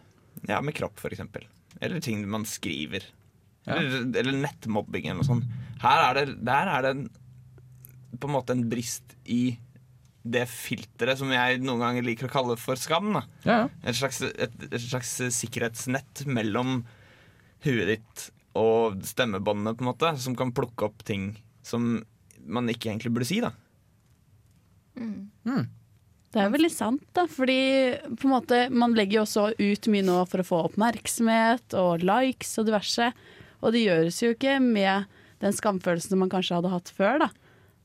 Ja, 0.48 0.58
med 0.64 0.74
kropp, 0.76 0.98
eksempel. 1.10 1.46
Eller 1.80 2.00
ting 2.04 2.22
man 2.28 2.44
skriver. 2.48 3.04
Ja. 3.68 3.76
Eller, 3.76 4.06
eller 4.22 4.38
nettmobbing 4.40 5.06
eller 5.06 5.20
noe 5.20 5.28
sånt. 5.28 5.46
Her 5.82 6.02
er 6.08 6.18
det, 6.18 6.24
der 6.48 6.70
er 6.74 6.84
det 6.86 6.90
en, 6.96 7.04
på 8.18 8.28
en 8.28 8.34
måte 8.34 8.56
en 8.56 8.64
brist 8.72 9.14
i 9.30 9.42
det 10.22 10.44
filteret 10.52 11.20
som 11.20 11.30
jeg 11.32 11.62
noen 11.62 11.80
ganger 11.84 12.04
liker 12.04 12.28
å 12.28 12.32
kalle 12.32 12.56
for 12.60 12.78
skam. 12.80 13.14
Da. 13.16 13.22
Ja. 13.46 13.60
Et, 13.82 13.96
slags, 13.96 14.20
et, 14.28 14.56
et 14.68 14.82
slags 14.82 15.14
sikkerhetsnett 15.36 16.26
mellom 16.28 16.82
huet 17.64 17.94
ditt 17.94 18.28
og 18.58 19.00
stemmebåndene, 19.06 19.76
på 19.78 19.84
en 19.84 19.90
måte, 19.92 20.14
som 20.20 20.34
kan 20.36 20.52
plukke 20.54 20.88
opp 20.88 21.04
ting 21.06 21.32
som 21.62 22.00
man 22.40 22.70
ikke 22.72 22.90
egentlig 22.90 23.12
burde 23.14 23.28
si. 23.28 23.38
da 23.44 23.52
Det 26.30 26.38
er 26.42 26.52
veldig 26.52 26.70
sant, 26.72 27.04
da. 27.16 27.26
Fordi 27.30 27.60
på 28.14 28.28
en 28.28 28.34
måte, 28.34 28.60
man 28.70 28.94
legger 28.94 29.20
jo 29.20 29.24
også 29.26 29.46
ut 29.58 29.90
mye 29.90 30.06
nå 30.06 30.18
for 30.30 30.42
å 30.42 30.46
få 30.46 30.60
oppmerksomhet 30.68 31.74
og 31.78 32.04
likes 32.06 32.52
og 32.60 32.68
diverse. 32.68 33.10
Og 33.60 33.74
det 33.74 33.84
gjøres 33.86 34.20
jo 34.22 34.34
ikke 34.34 34.58
med 34.62 35.10
den 35.42 35.56
skamfølelsen 35.56 36.20
man 36.20 36.30
kanskje 36.32 36.58
hadde 36.58 36.72
hatt 36.74 36.92
før. 36.94 37.24
da. 37.24 37.30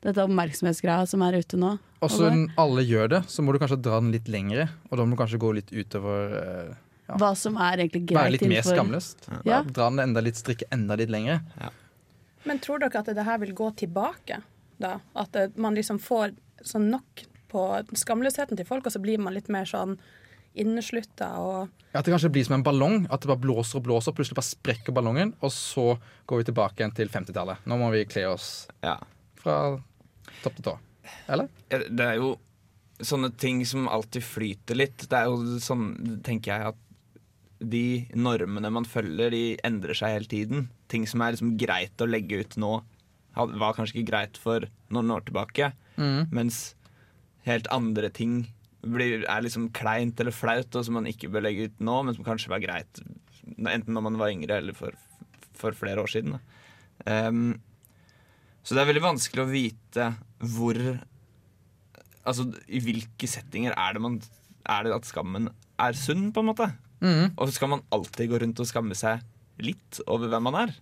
Dette 0.04 0.24
oppmerksomhetsgreia 0.26 1.06
som 1.10 1.22
er 1.26 1.40
ute 1.42 1.58
nå. 1.58 1.78
Og 2.04 2.12
så 2.12 2.28
når 2.30 2.52
alle 2.62 2.84
gjør 2.86 3.08
det, 3.16 3.22
så 3.32 3.42
må 3.42 3.54
du 3.56 3.60
kanskje 3.60 3.80
dra 3.82 4.00
den 4.00 4.12
litt 4.14 4.28
lengre. 4.30 4.68
Og 4.92 4.98
da 5.00 5.06
må 5.06 5.16
du 5.16 5.22
kanskje 5.22 5.40
gå 5.42 5.54
litt 5.58 5.72
utover 5.74 6.36
eh, 6.42 6.74
ja. 7.08 7.18
Hva 7.22 7.32
som 7.38 7.58
er 7.62 7.78
egentlig 7.84 8.04
greit 8.10 8.18
Være 8.20 8.32
litt 8.36 8.42
mer 8.46 8.62
innenfor- 8.62 8.76
skamløst. 8.78 9.28
Ja. 9.46 9.62
Dra 9.64 9.90
den 9.90 10.00
enda 10.08 10.22
litt, 10.26 10.38
strikke 10.42 10.66
enda 10.74 10.98
litt 10.98 11.10
lenger. 11.14 11.42
Men 12.46 12.60
tror 12.62 12.80
dere 12.82 13.00
at 13.02 13.10
det 13.18 13.26
her 13.26 13.40
vil 13.42 13.54
gå 13.58 13.72
tilbake? 13.78 14.42
da? 14.82 15.00
At 15.16 15.36
man 15.58 15.76
liksom 15.78 16.00
får 16.02 16.34
sånn 16.66 16.90
nok 16.92 17.26
på 17.50 17.62
skamløsheten 17.96 18.58
til 18.58 18.66
folk, 18.68 18.86
og 18.86 18.92
så 18.94 19.02
blir 19.02 19.18
man 19.22 19.34
litt 19.34 19.50
mer 19.54 19.66
sånn 19.70 19.98
inneslutta 20.56 21.30
og 21.44 21.70
At 21.96 22.06
det 22.06 22.12
kanskje 22.14 22.32
blir 22.32 22.44
som 22.48 22.58
en 22.58 22.64
ballong. 22.64 23.06
At 23.10 23.22
det 23.24 23.30
bare 23.32 23.40
blåser 23.44 23.80
og 23.80 23.86
blåser, 23.88 24.12
plutselig 24.16 24.36
bare 24.36 24.50
sprekker 24.50 24.94
ballongen, 24.96 25.34
og 25.42 25.52
så 25.54 25.94
går 26.28 26.42
vi 26.42 26.48
tilbake 26.52 26.82
igjen 26.82 26.94
til 26.96 27.08
50-tallet. 27.12 27.62
Nå 27.66 27.78
må 27.80 27.92
vi 27.94 28.06
kle 28.10 28.26
oss 28.34 28.68
Ja. 28.84 28.98
Fra 29.46 29.60
topp 30.42 30.58
til 30.58 30.68
tå. 30.68 30.76
Eller? 31.32 31.50
Det 31.70 32.06
er 32.06 32.18
jo 32.20 32.34
sånne 33.06 33.32
ting 33.40 33.62
som 33.68 33.90
alltid 33.92 34.24
flyter 34.26 34.80
litt. 34.80 35.06
Det 35.10 35.20
er 35.20 35.30
jo 35.30 35.60
sånn, 35.62 36.20
tenker 36.26 36.54
jeg, 36.54 36.74
at 36.74 36.82
de 37.60 37.86
normene 38.18 38.72
man 38.74 38.88
følger, 38.88 39.32
de 39.34 39.56
endrer 39.68 39.98
seg 39.98 40.18
hele 40.18 40.32
tiden. 40.32 40.68
Ting 40.92 41.06
som 41.10 41.24
er 41.24 41.36
liksom 41.36 41.56
greit 41.60 42.02
å 42.02 42.10
legge 42.10 42.42
ut 42.44 42.58
nå, 42.62 42.78
var 43.36 43.76
kanskje 43.76 44.00
ikke 44.00 44.12
greit 44.12 44.40
for 44.40 44.68
noen 44.96 45.12
år 45.12 45.26
tilbake. 45.28 45.72
Mm. 46.00 46.32
Mens 46.36 46.76
helt 47.48 47.68
andre 47.74 48.10
ting 48.14 48.46
blir, 48.86 49.24
er 49.24 49.44
liksom 49.44 49.70
kleint 49.76 50.20
eller 50.22 50.36
flaut, 50.36 50.70
og 50.76 50.88
som 50.88 51.00
man 51.00 51.10
ikke 51.10 51.32
bør 51.34 51.48
legge 51.48 51.70
ut 51.70 51.84
nå, 51.84 52.02
men 52.06 52.18
som 52.18 52.28
kanskje 52.28 52.52
var 52.54 52.64
greit 52.64 53.04
enten 53.46 53.94
når 53.94 54.04
man 54.08 54.18
var 54.18 54.32
yngre 54.34 54.58
eller 54.58 54.76
for, 54.78 54.96
for 55.58 55.76
flere 55.78 56.02
år 56.02 56.10
siden. 56.12 56.38
Um, 57.06 57.60
så 58.66 58.74
det 58.74 58.82
er 58.82 58.90
veldig 58.90 59.04
vanskelig 59.06 59.44
å 59.44 59.52
vite 59.52 60.10
hvor 60.56 60.80
Altså 62.26 62.48
i 62.66 62.80
hvilke 62.82 63.28
settinger 63.30 63.76
er 63.78 63.94
det, 63.94 64.00
man, 64.02 64.16
er 64.66 64.88
det 64.88 64.96
at 64.96 65.06
skammen 65.06 65.52
er 65.78 65.94
sunn, 65.94 66.32
på 66.34 66.42
en 66.42 66.48
måte? 66.48 66.66
Mm. 66.98 67.36
Og 67.38 67.52
skal 67.54 67.70
man 67.70 67.84
alltid 67.94 68.32
gå 68.32 68.40
rundt 68.42 68.62
og 68.64 68.66
skamme 68.66 68.98
seg 68.98 69.22
litt 69.62 70.00
over 70.10 70.32
hvem 70.32 70.48
man 70.48 70.58
er? 70.64 70.74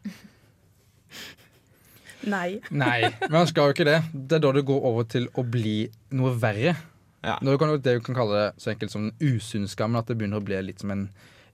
Nei. 2.32 2.62
Nei, 2.72 3.12
men 3.25 3.36
han 3.36 3.50
skal 3.50 3.68
jo 3.68 3.75
ikke 3.75 3.90
det. 3.90 4.00
Det 4.13 4.38
er 4.38 4.44
da 4.46 4.54
det 4.56 4.63
går 4.72 4.88
over 4.88 5.08
til 5.12 5.28
å 5.36 5.44
bli 5.44 5.90
noe 6.16 6.32
verre. 6.40 6.78
Ja. 7.24 7.38
Det 7.40 7.56
du 7.98 8.04
kan 8.04 8.18
kalle 8.18 8.40
det 8.40 8.63
så 8.63 8.74
enkelt 8.74 8.94
som 8.94 9.10
den 9.10 9.36
usunne 9.36 9.68
skammen, 9.72 10.00
at 10.00 10.08
det 10.08 10.18
begynner 10.20 10.40
å 10.42 10.46
bli 10.48 10.60
litt 10.63 10.84
som 10.84 10.92
en, 10.96 11.10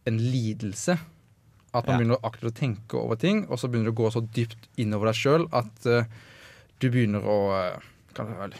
en 0.09 0.21
lidelse. 0.21 0.97
At 1.73 1.85
man 1.85 1.93
Ja. 1.93 1.97
begynner 1.99 2.25
aktivt 2.25 2.51
å 2.51 2.57
tenke 2.59 2.97
over 2.97 3.15
ting, 3.15 3.43
og 3.49 3.59
så 3.59 3.69
begynner 3.69 3.91
du 3.91 3.95
å 3.95 4.03
gå 4.03 4.11
så 4.11 4.23
dypt 4.25 4.69
innover 4.77 5.11
deg 5.11 5.19
sjøl 5.19 5.47
at 5.53 5.85
uh, 5.85 6.03
du 6.79 6.89
begynner 6.89 7.21
å 7.21 7.37
eh, 7.57 7.79
kan 8.15 8.25
det 8.31 8.37
vel, 8.39 8.55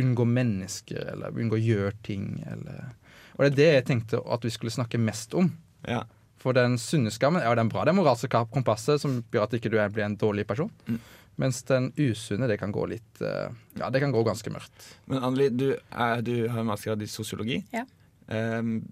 unngå 0.00 0.24
mennesker, 0.26 1.12
eller 1.12 1.36
unngå 1.38 1.58
å 1.58 1.62
gjøre 1.62 1.92
ting, 2.02 2.42
eller 2.48 2.94
Og 3.36 3.44
det 3.44 3.52
er 3.52 3.56
det 3.56 3.68
jeg 3.72 3.84
tenkte 3.88 4.20
at 4.26 4.42
vi 4.44 4.50
skulle 4.50 4.72
snakke 4.74 4.98
mest 5.00 5.34
om. 5.34 5.46
Ja. 5.88 6.02
For 6.42 6.52
den 6.52 6.74
sunne 6.78 7.10
skammen 7.14 7.40
er 7.40 7.54
den 7.54 7.64
den 7.64 7.70
bra. 7.72 7.84
Det 7.84 7.92
er 7.94 7.96
moralske 7.96 8.28
kompasset 8.52 9.00
som 9.00 9.22
gjør 9.32 9.46
at 9.46 9.54
ikke 9.56 9.70
du 9.70 9.78
ikke 9.78 9.94
blir 9.94 10.04
en 10.04 10.18
dårlig 10.18 10.44
person. 10.46 10.70
Mm. 10.86 10.98
Mens 11.40 11.62
den 11.64 11.92
usunne, 11.96 12.48
det 12.50 12.58
kan 12.60 12.72
gå 12.74 12.84
litt 12.90 13.22
eh, 13.24 13.48
Ja, 13.78 13.88
det 13.90 14.02
kan 14.02 14.12
gå 14.12 14.22
ganske 14.26 14.50
mørkt. 14.52 14.88
Men 15.08 15.22
Anneli, 15.24 15.48
du, 15.48 15.68
er, 15.90 16.20
du 16.20 16.48
har 16.48 16.60
en 16.60 16.68
mastergrad 16.68 17.02
i 17.02 17.08
sosiologi. 17.08 17.62
Ja. 17.72 17.86
Um, 18.28 18.82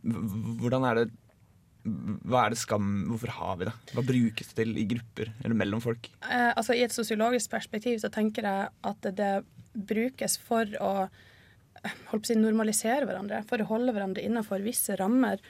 hvordan 0.61 0.85
er 0.89 0.95
det 0.99 1.05
Hva 1.83 2.45
er 2.45 2.53
det 2.53 2.61
skam 2.61 2.89
Hvorfor 3.09 3.33
har 3.39 3.57
vi 3.61 3.69
det? 3.69 3.73
Hva 3.95 4.05
brukes 4.05 4.51
det 4.51 4.57
til 4.59 4.77
i 4.77 4.85
grupper 4.91 5.33
eller 5.45 5.57
mellom 5.57 5.81
folk? 5.85 6.11
Eh, 6.27 6.51
altså 6.51 6.77
I 6.77 6.85
et 6.85 6.95
sosiologisk 6.95 7.53
perspektiv 7.53 7.99
så 8.03 8.11
tenker 8.13 8.47
jeg 8.47 8.71
at 8.91 9.11
det, 9.17 9.33
brukes 9.71 10.35
for 10.43 10.67
å 10.83 10.93
å 11.81 12.19
si, 12.27 12.35
normalisere 12.37 13.07
hverandre, 13.09 13.39
for 13.49 13.63
å 13.63 13.69
holde 13.71 13.95
hverandre 13.95 14.25
innenfor 14.27 14.61
visse 14.61 14.97
rammer. 15.01 15.41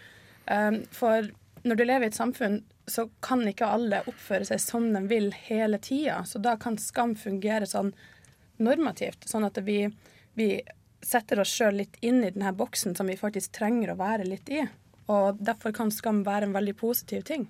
Eh, 0.46 0.82
for 0.94 1.26
når 1.64 1.76
du 1.76 1.84
lever 1.84 2.06
i 2.06 2.10
et 2.12 2.18
samfunn, 2.18 2.60
så 2.86 3.06
kan 3.24 3.42
ikke 3.46 3.68
alle 3.68 4.02
oppføre 4.08 4.46
seg 4.48 4.60
som 4.62 4.86
de 4.94 5.02
vil 5.10 5.30
hele 5.48 5.80
tida. 5.82 6.22
Så 6.26 6.38
da 6.42 6.56
kan 6.60 6.78
skam 6.78 7.16
fungere 7.18 7.68
sånn 7.68 7.92
normativt, 8.62 9.26
sånn 9.28 9.46
at 9.48 9.58
vi, 9.66 9.84
vi 10.38 10.52
setter 11.02 11.40
oss 11.40 11.52
sjøl 11.54 11.80
litt 11.80 11.96
inn 12.04 12.22
i 12.24 12.32
denne 12.32 12.52
boksen 12.56 12.96
som 12.96 13.08
vi 13.08 13.18
faktisk 13.20 13.54
trenger 13.56 13.92
å 13.92 13.98
være 14.00 14.26
litt 14.28 14.50
i. 14.52 14.64
Og 15.10 15.40
derfor 15.42 15.74
kan 15.74 15.90
skam 15.94 16.22
være 16.26 16.48
en 16.48 16.56
veldig 16.56 16.76
positiv 16.78 17.24
ting. 17.26 17.48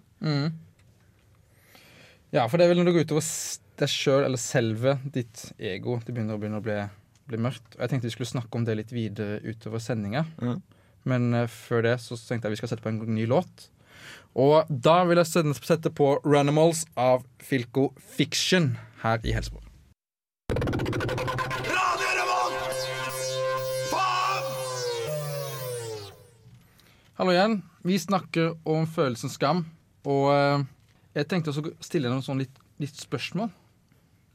Ja, 2.31 2.47
for 2.47 2.57
det 2.57 2.67
er 2.67 2.73
vel 2.73 2.81
når 2.81 2.91
det 2.91 2.97
går 2.97 3.09
utover 3.09 3.27
deg 3.81 3.91
sjøl, 3.91 4.25
eller 4.27 4.41
selve 4.41 4.97
ditt 5.13 5.47
ego, 5.57 5.97
det 6.05 6.15
begynner 6.15 6.37
å, 6.37 6.41
begynne 6.41 6.61
å 6.61 6.65
bli, 6.65 6.79
bli 7.31 7.41
mørkt. 7.43 7.75
Og 7.75 7.85
jeg 7.85 7.93
tenkte 7.93 8.11
vi 8.11 8.15
skulle 8.15 8.33
snakke 8.33 8.61
om 8.61 8.67
det 8.69 8.77
litt 8.79 8.95
videre 8.95 9.41
utover 9.47 9.83
sendinga. 9.83 10.27
Mm. 10.43 10.61
Men 11.11 11.29
uh, 11.35 11.47
før 11.51 11.87
det 11.89 11.97
så 12.05 12.19
tenkte 12.19 12.49
jeg 12.49 12.57
vi 12.57 12.61
skal 12.61 12.75
sette 12.75 12.85
på 12.85 12.93
en 12.93 13.01
ny 13.17 13.27
låt. 13.31 13.71
Og 14.39 14.69
da 14.69 15.01
vil 15.09 15.19
jeg 15.19 15.57
sette 15.59 15.91
på 15.91 16.13
'Ranimals' 16.23 16.85
av 16.97 17.25
Filco 17.43 17.91
Fiction 17.99 18.77
her 19.03 19.19
i 19.25 19.35
Helsebro. 19.35 19.70
Hallo 27.21 27.35
igjen. 27.35 27.59
Vi 27.85 27.99
snakker 28.01 28.55
om 28.65 28.87
følelsen 28.89 29.29
skam. 29.29 29.59
Og 30.09 30.31
eh, 30.33 30.63
jeg 31.19 31.27
tenkte 31.29 31.53
å 31.53 31.73
stille 31.85 32.09
noen 32.09 32.25
sånn 32.25 32.41
litt, 32.41 32.57
litt 32.81 32.97
spørsmål. 32.97 33.51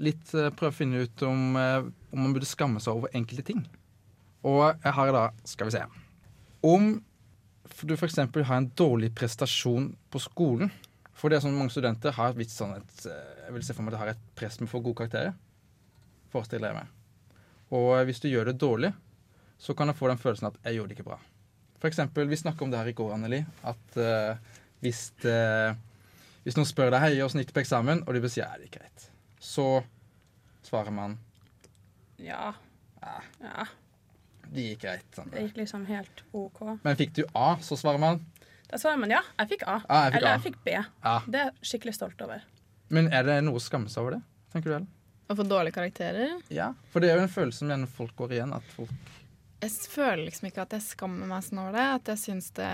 Litt 0.06 0.36
eh, 0.38 0.52
Prøve 0.54 0.70
å 0.70 0.76
finne 0.84 1.02
ut 1.02 1.24
om, 1.26 1.58
eh, 1.58 1.88
om 2.14 2.22
man 2.22 2.36
burde 2.36 2.46
skamme 2.46 2.84
seg 2.84 2.94
over 2.94 3.18
enkelte 3.18 3.48
ting. 3.50 3.66
Og 4.46 4.62
jeg 4.68 4.94
har 5.00 5.12
da, 5.18 5.26
skal 5.50 5.72
vi 5.72 5.74
se 5.80 5.82
Om 6.62 6.92
du 7.90 7.98
f.eks. 7.98 8.22
har 8.22 8.56
en 8.60 8.72
dårlig 8.78 9.16
prestasjon 9.18 9.90
på 10.14 10.22
skolen 10.22 10.70
For 11.18 11.34
det 11.34 11.40
er 11.40 11.48
sånn 11.48 11.58
mange 11.58 11.74
studenter 11.74 12.14
har 12.14 12.36
et 12.36 12.38
visst 12.38 12.60
sånn 12.62 12.78
et, 12.78 13.08
Jeg 13.10 13.56
vil 13.58 13.66
se 13.66 13.74
for 13.74 13.82
meg 13.82 13.96
at 13.96 13.98
de 13.98 14.04
har 14.04 14.14
et 14.14 14.26
press 14.38 14.62
med 14.62 14.70
å 14.70 14.76
få 14.78 14.86
gode 14.86 15.02
karakterer. 15.02 15.34
Forestiller 16.30 16.70
jeg 16.70 16.84
meg. 16.84 16.98
Og 17.82 17.96
hvis 18.06 18.22
du 18.22 18.30
gjør 18.30 18.54
det 18.54 18.60
dårlig, 18.62 18.94
så 19.58 19.74
kan 19.74 19.90
jeg 19.90 19.98
få 19.98 20.14
den 20.14 20.22
følelsen 20.22 20.54
at 20.54 20.62
jeg 20.68 20.78
gjorde 20.78 20.94
det 20.94 21.00
ikke 21.00 21.16
bra. 21.16 21.26
For 21.86 21.92
eksempel, 21.94 22.26
vi 22.26 22.38
snakka 22.38 22.64
om 22.66 22.72
det 22.74 22.80
her 22.82 22.88
i 22.90 22.94
går, 22.98 23.12
Anneli. 23.14 23.38
At 23.62 23.98
uh, 24.02 24.38
hvis, 24.82 25.12
det, 25.22 25.76
hvis 26.42 26.56
noen 26.58 26.66
spør 26.66 26.90
deg 26.96 27.04
hei, 27.04 27.12
åssen 27.22 27.44
gikk 27.44 27.52
det 27.52 27.58
på 27.60 27.62
eksamen, 27.62 28.00
og 28.08 28.16
du 28.16 28.24
bør 28.24 28.32
sier 28.34 28.48
ja, 28.48 28.56
det 28.58 28.66
gikk 28.72 28.80
greit, 28.80 29.04
så 29.38 29.66
svarer 30.66 30.96
man 30.96 31.14
Ja. 32.18 32.56
ja. 33.44 33.68
det 34.50 34.66
gikk 34.72 34.82
greit. 34.88 35.06
Sånn. 35.14 35.30
Det 35.30 35.44
gikk 35.46 35.60
liksom 35.62 35.84
helt 35.92 36.24
OK. 36.34 36.64
Men 36.82 36.98
fikk 36.98 37.14
du 37.20 37.22
A, 37.38 37.52
så 37.62 37.78
svarer 37.78 38.02
man 38.02 38.24
Da 38.72 38.80
svarer 38.82 38.98
man 39.04 39.14
ja, 39.14 39.22
jeg 39.44 39.52
fikk 39.54 39.68
A. 39.70 39.76
Ja, 39.86 40.00
jeg 40.08 40.16
fikk 40.16 40.18
Eller 40.24 40.32
A. 40.32 40.34
jeg 40.34 40.46
fikk 40.48 40.58
B. 40.66 40.74
ja. 40.80 41.16
Det 41.28 41.44
er 41.44 41.52
jeg 41.52 41.70
skikkelig 41.70 41.94
stolt 42.00 42.26
over. 42.26 42.48
Men 42.98 43.12
er 43.14 43.30
det 43.30 43.36
noe 43.46 43.62
å 43.62 43.62
skamme 43.62 43.94
seg 43.94 44.02
over 44.08 44.18
det? 44.18 44.24
Tenker 44.56 44.74
du 44.74 44.80
Ellen? 44.80 44.90
Å 45.30 45.38
få 45.38 45.46
dårlige 45.54 45.78
karakterer. 45.78 46.34
Ja. 46.50 46.72
For 46.90 47.06
det 47.06 47.14
er 47.14 47.22
jo 47.22 47.28
en 47.30 47.36
følelse 47.38 47.62
som 47.62 47.70
gjerne 47.70 47.94
folk 47.94 48.18
går 48.18 48.40
igjen. 48.40 48.58
At 48.58 48.74
folk 48.74 49.14
Jeg 49.64 49.72
føler 49.92 50.26
liksom 50.26 50.50
ikke 50.50 50.66
at 50.66 50.76
jeg 50.76 50.84
skammer 50.86 51.30
meg 51.30 51.44
sånn 51.46 51.62
over 51.64 51.76
det. 51.78 51.86
At 52.00 52.12
jeg 52.14 52.22
syns 52.22 52.50
det 52.58 52.70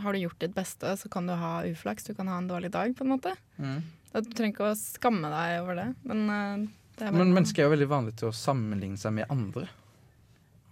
Har 0.00 0.14
du 0.14 0.20
gjort 0.22 0.38
ditt 0.40 0.54
beste, 0.56 0.92
så 0.96 1.08
kan 1.12 1.26
du 1.26 1.34
ha 1.36 1.54
uflaks. 1.66 2.06
Du 2.06 2.14
kan 2.14 2.30
ha 2.30 2.38
en 2.38 2.48
dårlig 2.48 2.70
dag, 2.72 2.94
på 2.96 3.04
en 3.04 3.14
måte. 3.16 3.34
mm. 3.58 3.80
At 4.10 4.26
Du 4.26 4.32
trenger 4.34 4.54
ikke 4.56 4.70
å 4.72 4.78
skamme 4.78 5.28
deg 5.30 5.60
over 5.60 5.76
det. 5.78 5.88
Men 6.08 6.22
eh, 6.34 6.66
det 6.98 7.06
er 7.06 7.12
bare 7.12 7.20
Men 7.20 7.34
mennesker 7.36 7.62
er 7.62 7.68
jo 7.68 7.74
veldig 7.76 7.90
vanlig 7.90 8.16
til 8.18 8.30
å 8.30 8.34
sammenligne 8.34 8.98
seg 8.98 9.14
med 9.18 9.30
andre. 9.30 9.68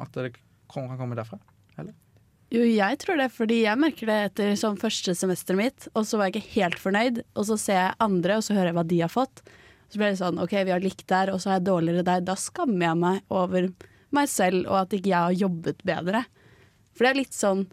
At 0.03 0.15
det 0.15 0.33
kan 0.73 0.91
komme 0.99 1.19
derfra. 1.19 1.39
Eller? 1.79 1.95
Jo, 2.51 2.63
jeg 2.65 2.99
tror 3.03 3.19
det, 3.21 3.29
fordi 3.35 3.61
jeg 3.67 3.81
merker 3.81 4.09
det 4.09 4.19
etter 4.31 4.55
sånn 4.57 4.79
første 4.81 5.13
semesteret 5.17 5.59
mitt, 5.59 5.87
og 5.93 6.07
så 6.09 6.17
var 6.19 6.31
jeg 6.31 6.39
ikke 6.39 6.55
helt 6.55 6.79
fornøyd, 6.81 7.23
og 7.37 7.45
så 7.45 7.59
ser 7.61 7.79
jeg 7.83 7.99
andre, 8.01 8.39
og 8.39 8.47
så 8.47 8.57
hører 8.57 8.71
jeg 8.71 8.79
hva 8.79 8.87
de 8.89 9.01
har 9.05 9.13
fått. 9.13 9.43
Så 9.89 10.01
blir 10.01 10.11
det 10.13 10.21
sånn 10.21 10.41
OK, 10.41 10.55
vi 10.65 10.73
har 10.73 10.85
likt 10.85 11.07
der, 11.09 11.33
og 11.33 11.43
så 11.43 11.53
har 11.53 11.59
jeg 11.59 11.69
dårligere 11.69 12.07
der. 12.09 12.25
Da 12.25 12.37
skammer 12.41 12.89
jeg 12.91 13.01
meg 13.01 13.21
over 13.33 13.69
meg 14.17 14.29
selv, 14.33 14.67
og 14.69 14.81
at 14.85 14.95
ikke 14.97 15.11
jeg 15.13 15.19
har 15.19 15.37
jobbet 15.37 15.83
bedre. 15.87 16.25
For 16.97 17.05
det 17.07 17.11
er 17.13 17.21
litt 17.21 17.37
sånn 17.37 17.67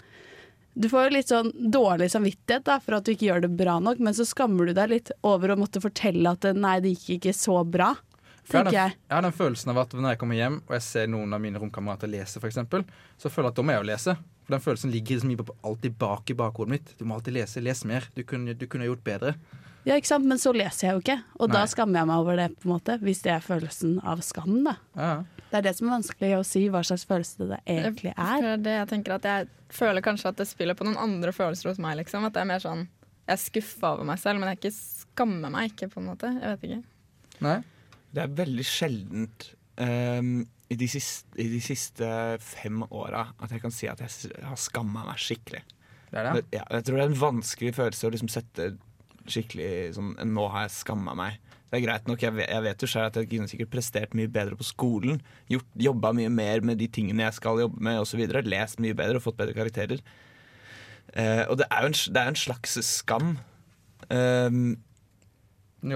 Du 0.75 0.89
får 0.92 1.06
jo 1.06 1.12
litt 1.15 1.30
sånn 1.32 1.51
dårlig 1.72 2.10
samvittighet 2.12 2.65
da, 2.68 2.80
for 2.84 2.98
at 2.98 3.06
du 3.08 3.13
ikke 3.13 3.30
gjør 3.30 3.46
det 3.46 3.54
bra 3.56 3.77
nok, 3.80 4.01
men 4.04 4.13
så 4.13 4.25
skammer 4.27 4.68
du 4.68 4.74
deg 4.75 4.89
litt 4.92 5.12
over 5.24 5.54
å 5.54 5.56
måtte 5.56 5.80
fortelle 5.80 6.34
at 6.36 6.44
nei, 6.51 6.74
det 6.84 6.92
gikk 6.98 7.13
ikke 7.15 7.34
så 7.38 7.62
bra. 7.63 7.94
Jeg, 8.46 8.58
har 8.60 8.68
den, 8.68 8.75
jeg. 8.75 8.98
jeg 9.08 9.15
har 9.15 9.24
den 9.24 9.34
følelsen 9.38 9.72
av 9.72 9.80
at 9.86 9.96
når 9.96 10.10
jeg 10.12 10.20
kommer 10.22 10.36
hjem 10.38 10.58
og 10.68 10.74
jeg 10.75 10.84
ser 10.86 11.08
noen 11.10 11.32
av 11.34 11.39
mine 11.42 11.62
romkamerater 11.63 12.12
lese, 12.12 12.42
for 12.44 12.51
eksempel, 12.51 12.84
så 13.18 13.32
føler 13.32 13.48
jeg 13.48 13.56
at 13.56 13.62
da 13.62 13.65
må 13.65 13.74
jeg 13.74 13.82
jo 13.86 13.88
lese. 13.94 14.18
For 14.46 14.54
den 14.58 14.65
følelsen 14.68 14.92
ligger 14.94 15.46
på- 15.48 15.56
alltid 15.65 15.96
bak 15.98 16.30
i 16.30 16.36
bakhodet 16.38 16.70
mitt. 16.75 16.92
Du 17.00 17.06
må 17.08 17.15
alltid 17.15 17.34
lese. 17.39 17.63
Les 17.63 17.86
mer. 17.88 18.04
Du 18.13 18.22
kunne, 18.27 18.54
du 18.54 18.68
kunne 18.68 18.86
gjort 18.86 19.01
bedre. 19.08 19.34
Ja, 19.86 19.96
ikke 20.00 20.10
sant? 20.10 20.25
Men 20.25 20.42
så 20.42 20.50
leser 20.56 20.88
jeg 20.88 20.98
jo 20.98 21.01
ikke, 21.04 21.18
og 21.38 21.51
da 21.54 21.62
skammer 21.70 22.01
jeg 22.01 22.10
meg 22.10 22.22
over 22.24 22.39
det, 22.39 22.48
på 22.58 22.65
en 22.68 22.74
måte. 22.74 22.98
Hvis 23.06 23.22
det 23.25 23.36
er 23.36 23.44
følelsen 23.46 24.00
av 24.01 24.24
skam, 24.25 24.56
da. 24.65 24.74
Ja. 24.98 25.12
Det 25.51 25.60
er 25.60 25.68
det 25.68 25.75
som 25.77 25.88
er 25.88 25.94
vanskelig 26.00 26.32
å 26.39 26.46
si 26.48 26.63
hva 26.74 26.82
slags 26.84 27.06
følelse 27.08 27.46
det 27.51 27.60
egentlig 27.70 28.15
er. 28.15 28.39
Det 28.42 28.54
er 28.56 28.63
det 28.65 28.74
jeg 28.80 28.88
tenker 28.89 29.15
at 29.15 29.27
jeg 29.30 29.50
føler 29.75 30.04
kanskje 30.06 30.32
at 30.32 30.39
det 30.42 30.48
spiller 30.50 30.77
på 30.77 30.88
noen 30.88 30.98
andre 31.00 31.34
følelser 31.36 31.70
hos 31.70 31.82
meg. 31.82 32.00
Liksom. 32.01 32.25
At 32.25 32.34
det 32.36 32.42
er 32.42 32.50
mer 32.50 32.63
sånn 32.63 32.88
Jeg 33.25 33.34
er 33.38 33.42
skuffa 33.42 33.94
over 33.96 34.10
meg 34.10 34.20
selv, 34.22 34.42
men 34.42 34.51
jeg 34.51 34.60
ikke 34.60 34.74
skammer 34.75 35.54
meg 35.54 35.72
ikke, 35.72 35.92
på 35.94 36.01
en 36.01 36.10
måte. 36.10 36.34
Jeg 36.34 36.56
vet 36.56 36.65
ikke. 36.68 36.82
Nei? 37.46 37.56
Det 38.15 38.24
er 38.24 38.36
veldig 38.42 38.65
sjeldent 38.68 39.48
um, 39.82 40.34
i, 40.72 40.77
de 40.82 40.89
siste, 40.89 41.38
i 41.42 41.48
de 41.51 41.62
siste 41.63 42.10
fem 42.42 42.84
åra 42.89 43.27
at 43.38 43.54
jeg 43.54 43.63
kan 43.63 43.74
si 43.74 43.89
at 43.92 44.01
jeg 44.01 44.34
har 44.46 44.60
skamma 44.62 45.06
meg 45.10 45.22
skikkelig. 45.22 45.62
Det 46.10 46.22
er 46.22 46.30
det. 46.30 46.44
Ja, 46.56 46.65
jeg 46.77 46.88
tror 46.88 47.00
det 47.00 47.06
er 47.06 47.12
en 47.12 47.22
vanskelig 47.22 47.74
følelse 47.75 48.08
å 48.08 48.13
liksom 48.13 48.32
sette 48.32 48.70
skikkelig 49.32 49.96
sånn 49.98 50.13
Nå 50.32 50.48
har 50.53 50.67
jeg 50.67 50.75
skamma 50.77 51.15
meg. 51.17 51.39
Det 51.65 51.79
er 51.79 51.84
greit 51.88 52.08
nok, 52.08 52.22
jeg 52.22 52.36
vet, 52.38 52.48
jeg 52.53 52.63
vet 52.63 52.84
jo 52.86 52.88
selv 52.88 53.10
at 53.10 53.17
jeg 53.20 53.29
kunne 53.32 53.50
sikkert 53.51 53.72
prestert 53.74 54.13
mye 54.15 54.29
bedre 54.32 54.55
på 54.60 54.67
skolen. 54.67 55.17
Gjort, 55.51 55.67
Jobba 55.88 56.13
mye 56.15 56.29
mer 56.32 56.62
med 56.63 56.79
de 56.79 56.88
tingene 56.88 57.25
jeg 57.25 57.39
skal 57.39 57.63
jobbe 57.65 57.82
med 57.84 58.00
osv. 58.03 58.22
Lest 58.46 58.79
mye 58.84 58.96
bedre 58.96 59.20
og 59.20 59.25
fått 59.25 59.39
bedre 59.41 59.58
karakterer. 59.58 60.03
Eh, 61.15 61.44
og 61.50 61.58
det 61.60 61.67
er 61.72 61.84
jo 61.84 61.91
en, 61.91 61.98
det 62.15 62.22
er 62.22 62.32
en 62.32 62.39
slags 62.39 62.77
skam. 62.86 63.34
Eh, 64.10 64.60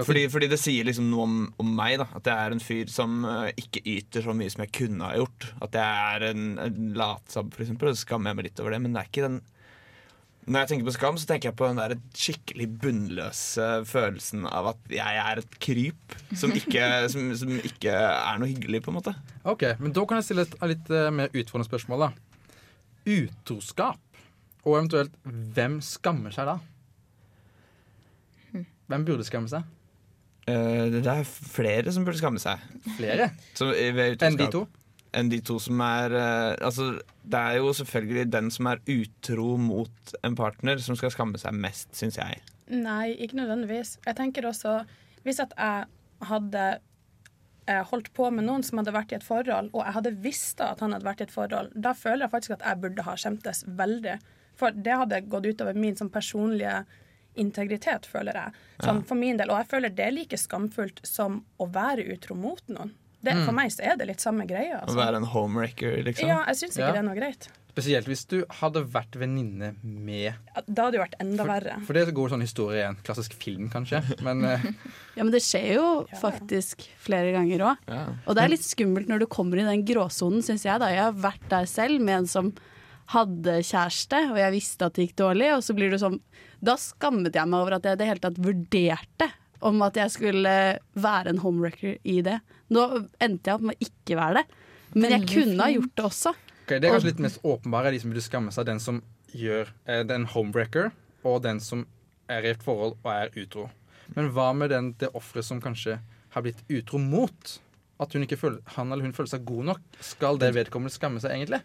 Fordi, 0.06 0.26
fordi 0.30 0.46
det 0.52 0.58
sier 0.62 0.84
liksom 0.86 1.08
noe 1.10 1.24
om, 1.26 1.38
om 1.58 1.70
meg, 1.74 1.96
da. 1.98 2.06
At 2.14 2.28
jeg 2.28 2.36
er 2.36 2.54
en 2.54 2.62
fyr 2.62 2.90
som 2.92 3.24
eh, 3.26 3.48
ikke 3.58 3.82
yter 3.96 4.22
så 4.26 4.34
mye 4.36 4.52
som 4.52 4.62
jeg 4.66 4.74
kunne 4.76 5.06
ha 5.08 5.16
gjort. 5.18 5.48
At 5.66 5.74
jeg 5.80 6.12
er 6.18 6.26
en, 6.28 6.44
en 6.62 6.92
latsabb, 6.98 7.56
eksempel. 7.56 7.90
Så 7.94 8.04
skammer 8.04 8.30
jeg 8.30 8.38
meg 8.38 8.50
litt 8.50 8.62
over 8.62 8.76
det. 8.76 8.82
Men 8.84 8.94
det 8.94 9.02
er 9.02 9.10
ikke 9.10 9.26
den 9.26 9.40
Når 10.48 10.62
jeg 10.62 10.70
tenker 10.70 10.86
på 10.88 10.94
skam, 10.94 11.18
så 11.20 11.28
tenker 11.28 11.50
jeg 11.50 11.56
på 11.58 11.66
den 11.68 11.78
der 11.78 11.92
skikkelig 12.16 12.66
bunnløse 12.80 13.66
følelsen 13.86 14.46
av 14.48 14.70
at 14.72 14.94
jeg 14.94 15.18
er 15.20 15.40
et 15.42 15.58
kryp 15.62 16.16
som 16.32 16.54
ikke, 16.56 16.86
som, 17.12 17.28
som 17.36 17.52
ikke 17.58 17.92
er 17.92 18.40
noe 18.40 18.48
hyggelig, 18.48 18.80
på 18.86 18.92
en 18.92 18.96
måte. 18.96 19.14
Ok, 19.44 19.66
men 19.82 19.92
Da 19.96 20.06
kan 20.08 20.20
jeg 20.20 20.30
stille 20.30 20.46
et 20.48 20.56
litt 20.72 20.90
eh, 20.96 21.10
mer 21.12 21.28
utfordrende 21.34 21.68
spørsmål. 21.68 22.06
da 22.06 22.10
Utroskap. 23.10 24.00
Og 24.64 24.76
eventuelt 24.76 25.12
hvem 25.24 25.78
skammer 25.84 26.34
seg 26.34 26.48
da? 26.48 26.56
Hvem 28.90 29.06
burde 29.06 29.24
skamme 29.28 29.48
seg? 29.48 29.68
Uh, 30.48 30.88
det 30.90 31.04
er 31.06 31.22
flere 31.28 31.92
som 31.94 32.04
burde 32.06 32.18
skamme 32.18 32.40
seg. 32.42 32.62
Flere 32.96 33.30
enn 33.60 34.40
de 34.40 34.48
to? 34.50 34.64
Enn 35.16 35.30
de 35.32 35.40
to 35.44 35.58
som 35.62 35.80
er 35.84 36.14
eh, 36.14 36.66
Altså, 36.66 36.92
det 37.22 37.40
er 37.40 37.58
jo 37.58 37.72
selvfølgelig 37.76 38.30
den 38.32 38.50
som 38.54 38.68
er 38.70 38.82
utro 38.90 39.56
mot 39.60 40.14
en 40.26 40.36
partner, 40.38 40.78
som 40.82 40.98
skal 40.98 41.12
skamme 41.14 41.40
seg 41.40 41.56
mest, 41.56 41.90
syns 41.98 42.18
jeg. 42.20 42.42
Nei, 42.70 43.16
ikke 43.18 43.40
nødvendigvis. 43.40 43.96
Jeg 44.06 44.16
tenker 44.18 44.46
også 44.46 44.80
Hvis 45.24 45.42
at 45.42 45.52
jeg 45.58 45.88
hadde 46.30 46.64
eh, 47.66 47.82
holdt 47.90 48.12
på 48.16 48.30
med 48.34 48.46
noen 48.46 48.64
som 48.66 48.80
hadde 48.80 48.94
vært 48.94 49.12
i 49.12 49.18
et 49.18 49.26
forhold, 49.26 49.70
og 49.74 49.84
jeg 49.84 49.96
hadde 49.98 50.16
visst 50.24 50.62
at 50.64 50.80
han 50.84 50.94
hadde 50.94 51.08
vært 51.08 51.22
i 51.22 51.28
et 51.28 51.34
forhold, 51.34 51.70
da 51.74 51.92
føler 51.96 52.26
jeg 52.26 52.34
faktisk 52.34 52.56
at 52.56 52.66
jeg 52.66 52.80
burde 52.82 53.06
ha 53.06 53.16
skjemtes 53.20 53.64
veldig. 53.66 54.16
For 54.60 54.76
det 54.76 54.98
hadde 55.02 55.22
gått 55.32 55.48
utover 55.48 55.78
min 55.78 55.96
sånn 55.96 56.12
personlige 56.12 56.82
integritet, 57.40 58.08
føler 58.10 58.36
jeg. 58.36 58.64
Sånn, 58.84 59.04
For 59.06 59.18
min 59.18 59.38
del. 59.38 59.52
Og 59.52 59.60
jeg 59.62 59.70
føler 59.70 59.94
det 59.94 60.06
er 60.06 60.16
like 60.16 60.38
skamfullt 60.40 61.00
som 61.06 61.42
å 61.60 61.68
være 61.70 62.08
utro 62.14 62.36
mot 62.36 62.62
noen. 62.72 62.92
Det, 63.22 63.34
For 63.44 63.52
meg 63.52 63.68
så 63.70 63.82
er 63.84 63.96
det 64.00 64.06
litt 64.08 64.20
samme 64.22 64.46
greia. 64.48 64.78
Å 64.80 64.86
Altså. 64.86 64.96
være 64.96 65.16
en 65.20 65.24
homewrecker, 65.28 65.98
liksom. 66.06 66.28
Ja, 66.28 66.44
jeg 66.46 66.56
syns 66.56 66.76
ikke 66.78 66.86
Ja. 66.86 66.92
det 66.92 66.98
er 67.02 67.08
noe 67.08 67.14
greit. 67.18 67.48
Spesielt 67.70 68.06
hvis 68.08 68.26
du 68.26 68.44
hadde 68.50 68.80
vært 68.90 69.12
venninne 69.14 69.74
med 69.82 70.24
Ja, 70.32 70.62
Da 70.66 70.82
hadde 70.86 70.92
det 70.92 70.98
jo 70.98 71.04
vært 71.04 71.20
enda 71.20 71.44
For, 71.44 71.52
verre. 71.52 71.84
for 71.86 71.92
det 71.92 72.02
er 72.02 72.10
så 72.10 72.14
god 72.14 72.30
sånn 72.32 72.40
historie 72.40 72.80
i 72.80 72.88
en 72.88 72.96
klassisk 73.04 73.32
film, 73.34 73.68
kanskje. 73.70 74.00
Men 74.22 74.44
eh, 74.44 74.58
Ja, 75.16 75.22
men 75.22 75.30
det 75.30 75.42
skjer 75.42 75.74
jo 75.76 76.06
Ja. 76.10 76.18
faktisk 76.18 76.88
flere 76.98 77.30
ganger 77.36 77.58
òg. 77.60 77.76
Ja. 77.86 78.06
Og 78.26 78.34
det 78.34 78.42
er 78.44 78.48
litt 78.48 78.64
skummelt 78.66 79.06
når 79.06 79.20
du 79.20 79.26
kommer 79.26 79.58
i 79.60 79.68
den 79.68 79.84
gråsonen, 79.84 80.42
syns 80.42 80.64
jeg. 80.64 80.80
da. 80.80 80.88
Jeg 80.88 81.02
har 81.04 81.12
vært 81.12 81.48
der 81.48 81.64
selv 81.66 82.00
med 82.00 82.18
en 82.22 82.26
som 82.26 82.52
hadde 83.10 83.58
kjæreste, 83.66 84.30
og 84.30 84.36
jeg 84.38 84.52
visste 84.54 84.86
at 84.86 84.94
det 84.94 85.08
gikk 85.08 85.16
dårlig, 85.16 85.48
og 85.56 85.62
så 85.66 85.74
blir 85.74 85.90
du 85.90 85.98
sånn 85.98 86.20
Da 86.62 86.74
skammet 86.76 87.32
jeg 87.34 87.48
meg 87.48 87.60
over 87.60 87.74
at 87.74 87.82
jeg 87.82 87.92
i 87.92 87.96
det 87.96 88.06
hele 88.06 88.20
tatt 88.20 88.36
vurderte 88.36 89.30
om 89.62 89.80
at 89.82 89.94
jeg 89.94 90.10
skulle 90.10 90.78
være 90.96 91.28
en 91.28 91.38
homewrecker 91.38 91.98
i 92.04 92.20
det. 92.22 92.40
Nå 92.70 92.86
endte 93.22 93.50
jeg 93.50 93.56
opp 93.56 93.66
med 93.66 93.76
å 93.76 93.86
ikke 93.88 94.18
være 94.18 94.40
det, 94.40 94.60
men 94.94 95.14
jeg 95.16 95.28
kunne 95.30 95.64
ha 95.64 95.72
gjort 95.72 95.96
det 95.96 96.04
også. 96.06 96.34
Okay, 96.64 96.78
det 96.78 96.86
er 96.86 96.94
kanskje 96.94 97.10
litt 97.10 97.24
mest 97.24 97.40
åpenbare. 97.46 97.90
De 97.94 98.00
som 98.02 98.12
burde 98.12 98.22
skamme 98.22 98.54
seg. 98.54 98.68
Den 98.68 98.82
som 98.82 99.00
gjør 99.34 99.72
eh, 99.86 100.04
den 100.06 100.26
homebreaker, 100.30 100.92
og 101.26 101.42
den 101.46 101.58
som 101.62 101.84
er 102.30 102.46
i 102.46 102.52
et 102.54 102.62
forhold 102.62 102.96
og 103.02 103.10
er 103.12 103.34
utro. 103.42 103.66
Men 104.14 104.30
hva 104.34 104.50
med 104.56 104.72
den, 104.74 104.92
det 104.98 105.10
offeret 105.18 105.46
som 105.46 105.62
kanskje 105.62 105.98
har 106.34 106.46
blitt 106.46 106.62
utro 106.70 106.98
mot? 107.02 107.56
At 108.00 108.14
hun 108.16 108.24
ikke 108.24 108.38
føler, 108.40 108.62
han 108.76 108.90
eller 108.90 109.04
hun 109.04 109.14
føler 109.16 109.34
seg 109.34 109.44
god 109.46 109.72
nok. 109.72 109.82
Skal 110.12 110.38
det 110.40 110.54
vedkommende 110.56 110.94
skamme 110.94 111.20
seg, 111.22 111.34
egentlig? 111.36 111.60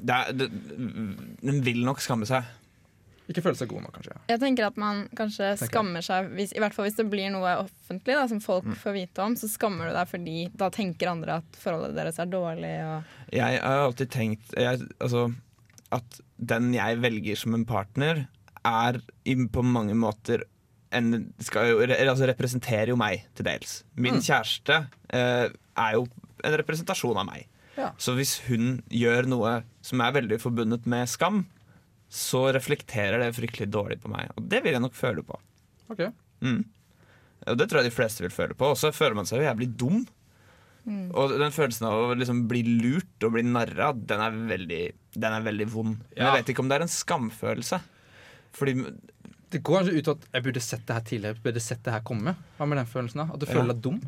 Det 0.00 0.16
er, 0.16 0.34
det, 0.36 0.48
den 1.40 1.62
vil 1.64 1.82
nok 1.86 2.02
skamme 2.04 2.28
seg. 2.28 2.46
Ikke 3.30 3.42
føle 3.44 3.54
seg 3.60 3.68
god 3.70 3.84
nok, 3.84 3.92
kanskje. 3.94 4.16
Jeg 4.28 4.40
tenker 4.42 4.66
at 4.66 4.76
man 4.80 5.04
kanskje 5.14 5.52
tenker. 5.54 5.68
skammer 5.70 6.02
seg 6.02 6.32
hvis, 6.34 6.52
I 6.56 6.58
hvert 6.64 6.74
fall 6.74 6.88
hvis 6.88 6.96
det 6.98 7.06
blir 7.12 7.30
noe 7.30 7.52
offentlig 7.62 8.16
da, 8.18 8.24
som 8.30 8.40
folk 8.42 8.64
Mm. 8.66 8.74
får 8.82 8.92
vite 8.96 9.22
om, 9.22 9.36
så 9.38 9.48
skammer 9.48 9.88
du 9.90 9.94
deg 9.94 10.08
fordi 10.10 10.36
da 10.56 10.68
tenker 10.74 11.12
andre 11.12 11.36
at 11.38 11.56
forholdet 11.62 11.94
deres 11.94 12.18
er 12.18 12.26
dårlig. 12.26 12.74
Og 12.90 13.04
Jeg 13.38 13.60
har 13.62 13.84
alltid 13.86 14.10
tenkt 14.10 14.50
jeg, 14.58 14.80
altså, 15.00 15.28
at 15.92 16.20
den 16.38 16.72
jeg 16.74 16.98
velger 17.00 17.36
som 17.36 17.54
en 17.54 17.64
partner, 17.64 18.26
er 18.64 18.98
på 19.52 19.62
mange 19.64 19.94
måter 19.94 20.42
en, 20.92 21.32
skal 21.38 21.68
jo, 21.70 21.78
altså 21.86 22.26
representerer 22.26 22.88
jo 22.88 22.96
meg 22.96 23.22
til 23.34 23.44
dels. 23.46 23.84
Min 23.96 24.14
Mm. 24.18 24.20
kjæreste 24.26 24.88
eh, 25.14 25.48
er 25.78 25.92
jo 25.94 26.06
en 26.44 26.56
representasjon 26.58 27.16
av 27.16 27.26
meg. 27.26 27.46
Ja. 27.78 27.92
Så 27.96 28.14
hvis 28.18 28.40
hun 28.48 28.82
gjør 28.90 29.26
noe 29.30 29.62
som 29.82 30.00
er 30.00 30.12
veldig 30.12 30.40
forbundet 30.42 30.84
med 30.86 31.06
skam, 31.08 31.46
så 32.10 32.40
reflekterer 32.56 33.20
det 33.22 33.32
fryktelig 33.36 33.68
dårlig 33.70 34.00
på 34.02 34.10
meg. 34.10 34.32
Og 34.36 34.48
det 34.50 34.62
vil 34.64 34.74
jeg 34.74 34.82
nok 34.82 34.96
føle 34.98 35.22
på. 35.26 35.36
Ok. 35.94 36.00
Mm. 36.42 36.64
Og 37.46 37.56
det 37.60 37.68
tror 37.70 37.80
jeg 37.80 37.90
de 37.90 37.94
fleste 37.96 38.24
vil 38.24 38.34
føle 38.34 38.56
på. 38.58 38.72
Og 38.74 38.78
så 38.80 38.90
føler 38.92 39.14
man 39.20 39.28
seg 39.28 39.40
jo 39.40 39.46
jævlig 39.46 39.68
dum. 39.78 40.00
Og 40.90 41.34
den 41.38 41.52
følelsen 41.54 41.86
av 41.86 41.94
å 42.08 42.16
liksom 42.18 42.46
bli 42.50 42.62
lurt 42.80 43.22
og 43.26 43.34
bli 43.36 43.44
narra, 43.46 43.92
den 43.94 44.22
er 44.24 44.34
veldig, 44.48 44.80
den 45.14 45.36
er 45.36 45.44
veldig 45.46 45.66
vond. 45.70 46.00
Men 46.16 46.24
jeg 46.24 46.38
vet 46.40 46.50
ikke 46.54 46.64
om 46.64 46.70
det 46.72 46.78
er 46.80 46.84
en 46.86 46.92
skamfølelse. 46.96 47.78
Fordi 48.58 48.74
Det 49.50 49.62
går 49.66 49.80
kanskje 49.80 49.94
ut 49.98 50.04
til 50.06 50.12
at 50.14 50.26
jeg 50.34 50.42
burde 50.46 50.60
sett 50.62 50.82
det 50.86 50.94
her 50.96 51.06
tidligere. 51.06 51.38
Burde 51.44 51.60
sett 51.62 51.80
det 51.86 51.92
her 51.94 52.02
komme. 52.06 52.34
Hva 52.58 52.66
med 52.70 52.78
den 52.78 52.86
følelsen? 52.90 53.18
da? 53.22 53.34
At 53.34 53.40
du 53.40 53.46
Ja. 53.46 53.52
føler 53.52 53.72
deg 53.74 53.80
dum? 53.82 54.00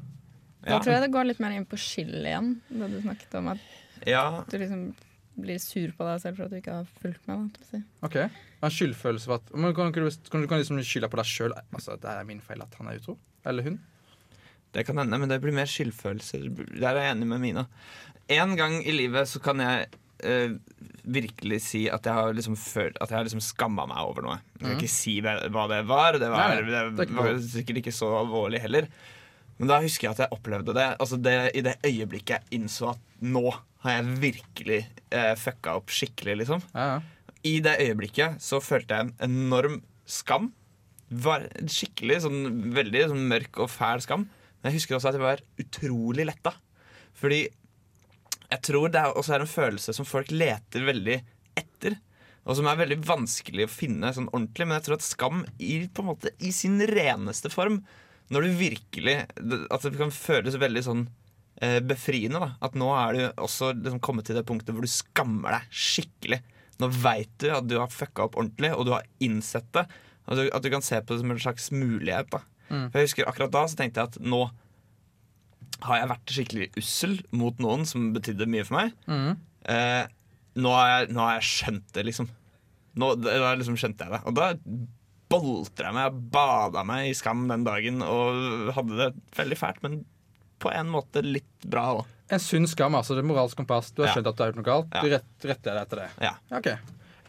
Da 0.64 0.78
tror 0.78 0.92
jeg 0.94 1.02
det 1.02 1.10
går 1.12 1.24
litt 1.26 1.40
mer 1.40 1.50
inn 1.50 1.64
på 1.66 1.76
skyld 1.78 2.22
igjen, 2.22 2.60
det 2.70 2.90
du 2.90 3.00
snakket 3.02 3.34
om. 3.34 3.48
At 3.48 3.58
ja, 4.06 4.44
du 4.48 4.58
liksom 4.58 4.94
blir 5.40 5.58
sur 5.62 5.92
på 5.96 6.04
deg 6.04 6.20
selv 6.20 6.36
for 6.36 6.44
at 6.44 6.50
du 6.52 6.56
ikke 6.58 6.74
har 6.80 6.88
fulgt 7.00 7.26
meg. 7.28 7.46
Da, 7.56 7.68
si. 7.70 7.80
Ok. 8.04 8.16
En 8.62 8.70
skyldfølelse 8.70 9.26
for 9.30 9.34
at 9.40 9.54
men 9.56 9.74
Kan, 9.74 9.92
kan, 9.92 10.04
du, 10.04 10.10
kan 10.30 10.42
du 10.44 10.48
kan 10.50 10.58
liksom 10.60 10.78
skylde 10.84 11.08
på 11.10 11.16
deg 11.22 11.26
sjøl? 11.30 11.54
Altså, 11.72 11.96
det 12.02 12.10
er 12.10 12.24
min 12.28 12.40
feil 12.44 12.60
at 12.62 12.74
han 12.78 12.88
er 12.92 13.00
utro? 13.00 13.16
Eller 13.46 13.62
hun? 13.70 13.80
det 14.72 14.86
kan 14.88 14.96
hende, 14.96 15.18
men 15.20 15.28
det 15.28 15.36
blir 15.42 15.52
mer 15.52 15.68
skyldfølelse. 15.68 16.38
Der 16.80 16.94
er 16.96 17.02
jeg 17.04 17.12
enig 17.16 17.26
med 17.28 17.42
Mina. 17.42 17.66
En 18.32 18.54
gang 18.56 18.78
i 18.88 18.92
livet 18.94 19.28
så 19.28 19.36
kan 19.44 19.60
jeg 19.60 19.88
eh, 20.24 20.54
virkelig 21.04 21.58
si 21.66 21.82
at 21.92 22.06
jeg 22.08 22.14
har 22.16 22.32
liksom 22.32 22.54
følt 22.56 22.96
At 23.02 23.10
jeg 23.10 23.18
har 23.18 23.26
liksom 23.26 23.42
skamma 23.44 23.84
meg 23.90 23.98
over 24.00 24.22
noe. 24.24 24.38
Jeg 24.54 24.62
kan 24.62 24.70
Mhm. 24.70 24.78
ikke 24.80 24.88
si 24.94 25.20
hva 25.20 25.34
det 25.42 25.52
var. 25.52 25.68
Det 26.16 26.30
var, 26.30 26.62
det 26.62 26.96
det 26.96 27.10
var 27.12 27.36
sikkert 27.44 27.82
ikke 27.82 27.92
så 27.92 28.08
alvorlig 28.22 28.60
heller. 28.64 28.88
Men 29.62 29.70
da 29.70 29.76
husker 29.78 30.08
jeg 30.08 30.16
at 30.16 30.20
jeg 30.24 30.34
opplevde 30.34 30.74
det. 30.74 30.88
Altså 30.98 31.16
det 31.22 31.36
I 31.54 31.62
det 31.62 31.76
øyeblikket 31.86 32.32
jeg 32.34 32.58
innså 32.58 32.88
at 32.96 33.04
nå 33.22 33.44
har 33.84 33.94
jeg 33.94 34.16
virkelig 34.24 34.78
eh, 35.14 35.34
fucka 35.38 35.76
opp 35.78 35.92
skikkelig, 35.94 36.34
liksom. 36.40 36.64
Ja, 36.74 36.86
ja. 36.96 37.30
I 37.46 37.52
det 37.62 37.76
øyeblikket 37.84 38.42
så 38.42 38.58
følte 38.62 38.98
jeg 38.98 39.06
en 39.06 39.14
enorm 39.30 39.78
skam. 40.02 40.50
Var 41.14 41.46
skikkelig 41.70 42.20
sånn 42.26 42.42
veldig 42.74 43.06
sånn 43.12 43.24
mørk 43.30 43.62
og 43.62 43.70
fæl 43.70 44.02
skam. 44.02 44.26
Men 44.26 44.70
jeg 44.70 44.80
husker 44.80 44.98
også 44.98 45.12
at 45.12 45.18
jeg 45.20 45.26
var 45.28 45.46
utrolig 45.62 46.26
letta. 46.26 46.56
Fordi 47.22 47.44
jeg 47.46 48.60
tror 48.66 48.90
det 48.90 48.98
er 48.98 49.14
også 49.14 49.36
er 49.36 49.46
en 49.46 49.54
følelse 49.54 49.94
som 49.94 50.06
folk 50.06 50.34
leter 50.34 50.90
veldig 50.90 51.20
etter. 51.58 52.00
Og 52.42 52.58
som 52.58 52.66
er 52.66 52.82
veldig 52.82 52.98
vanskelig 53.06 53.68
å 53.68 53.74
finne 53.78 54.10
sånn 54.14 54.30
ordentlig. 54.32 54.66
Men 54.66 54.80
jeg 54.80 54.88
tror 54.88 54.98
at 54.98 55.06
skam 55.06 55.44
i, 55.62 55.84
måte, 56.02 56.34
i 56.42 56.50
sin 56.50 56.82
reneste 56.90 57.50
form 57.54 57.84
Når 58.32 58.46
du 58.46 58.54
virkelig 58.56 59.16
At 59.70 59.84
det 59.84 59.98
kan 59.98 60.12
føles 60.14 60.56
veldig 60.60 60.82
sånn 60.86 61.02
eh, 61.60 61.80
befriende. 61.84 62.40
da 62.40 62.50
At 62.64 62.78
nå 62.78 62.88
er 62.96 63.18
du 63.18 63.42
også 63.44 63.72
liksom 63.76 64.00
kommet 64.04 64.28
til 64.28 64.38
det 64.38 64.46
punktet 64.48 64.72
hvor 64.72 64.86
du 64.86 64.90
skammer 64.90 65.58
deg 65.58 65.76
skikkelig. 65.82 66.40
Nå 66.80 66.88
veit 67.02 67.32
du 67.42 67.50
at 67.52 67.68
du 67.68 67.76
har 67.78 67.92
fucka 67.92 68.24
opp 68.26 68.38
ordentlig, 68.40 68.72
og 68.74 68.88
du 68.88 68.94
har 68.96 69.04
innsett 69.22 69.68
det. 69.76 69.84
At 70.26 70.38
du, 70.38 70.46
at 70.48 70.64
du 70.64 70.70
kan 70.72 70.84
se 70.84 70.98
på 71.02 71.12
det 71.14 71.22
som 71.22 71.34
en 71.34 71.44
slags 71.44 71.70
mulighet. 71.74 72.32
da 72.32 72.42
Mm. 72.72 72.88
Jeg 72.94 73.08
husker 73.08 73.28
Akkurat 73.28 73.52
da 73.52 73.66
så 73.68 73.76
tenkte 73.76 74.00
jeg 74.00 74.12
at 74.12 74.20
nå 74.24 74.46
har 75.82 75.98
jeg 75.98 76.10
vært 76.12 76.32
skikkelig 76.36 76.66
ussel 76.78 77.16
mot 77.34 77.58
noen 77.62 77.82
som 77.88 78.12
betydde 78.14 78.46
mye 78.50 78.64
for 78.64 78.78
meg. 78.78 78.92
Mm. 79.10 79.32
Eh, 79.72 80.04
nå, 80.62 80.72
har 80.76 80.90
jeg, 80.92 81.08
nå 81.12 81.24
har 81.26 81.38
jeg 81.40 81.48
skjønt 81.48 81.88
det, 81.96 82.04
liksom. 82.06 82.28
Nå 83.02 83.08
da 83.18 83.54
liksom 83.58 83.78
skjønte 83.80 84.06
jeg 84.06 84.14
det. 84.14 84.20
Og 84.30 84.36
da 84.38 84.52
boltra 85.32 85.92
meg 85.96 86.10
og 86.12 86.22
bada 86.34 86.84
meg 86.86 87.10
i 87.10 87.16
skam 87.18 87.46
den 87.50 87.64
dagen 87.66 88.02
og 88.06 88.72
hadde 88.76 88.98
det 89.00 89.10
veldig 89.38 89.58
fælt, 89.58 89.82
men 89.84 90.02
på 90.62 90.70
en 90.70 90.90
måte 90.92 91.24
litt 91.26 91.66
bra 91.66 91.88
òg. 91.96 92.10
En 92.32 92.40
sunn 92.40 92.68
skam, 92.70 92.94
altså. 92.96 93.16
Det 93.16 93.24
er 93.24 93.28
moralsk 93.28 93.58
kompass. 93.58 93.90
Du 93.92 94.02
har 94.02 94.08
Ja. 94.08 94.14
skjønt 94.14 94.28
at 94.30 94.36
du 94.38 94.42
har 94.42 94.52
gjort 94.52 94.60
noe 94.60 94.68
galt. 94.68 94.94
Ja. 94.94 95.02
Du 95.02 95.10
rett, 95.12 95.46
retter 95.50 95.74
deg 95.74 95.82
etter 95.82 95.96
det. 96.00 96.10
Ja. 96.22 96.34
Ok. 96.56 96.68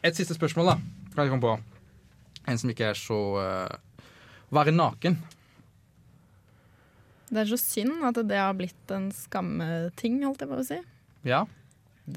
Et 0.04 0.16
siste 0.16 0.38
spørsmål, 0.38 0.70
da. 0.70 0.76
Kan 1.16 1.26
jeg 1.26 1.34
komme 1.34 1.42
på. 1.42 1.56
En 2.48 2.58
som 2.62 2.70
ikke 2.72 2.92
er 2.92 3.00
så 3.00 3.18
uh, 3.39 3.76
Være 4.54 4.72
naken. 4.76 5.18
Det 7.34 7.42
er 7.42 7.50
så 7.50 7.58
synd 7.58 8.04
at 8.06 8.20
det 8.30 8.38
har 8.38 8.54
blitt 8.54 8.92
en 8.94 9.08
skammeting, 9.12 10.20
holdt 10.24 10.44
jeg 10.46 10.52
på 10.52 10.60
å 10.60 10.66
si. 10.68 10.78
Ja. 11.26 11.44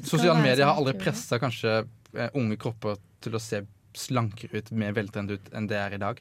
Sosiale 0.05 0.43
medier 0.43 0.67
har 0.67 0.75
sånn 0.75 0.83
aldri 0.83 0.97
pressa 1.01 1.39
kanskje 1.41 1.77
eh, 1.81 2.29
unge 2.37 2.59
kropper 2.61 2.99
til 3.25 3.39
å 3.39 3.41
se 3.41 3.63
slankere 3.99 4.61
ut, 4.61 4.73
mer 4.77 4.95
veltrent 4.97 5.33
ut, 5.33 5.51
enn 5.57 5.69
det 5.71 5.79
er 5.81 5.97
i 5.97 6.03
dag. 6.03 6.21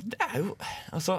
Det 0.00 0.16
er 0.24 0.38
jo 0.40 0.54
Altså 0.96 1.18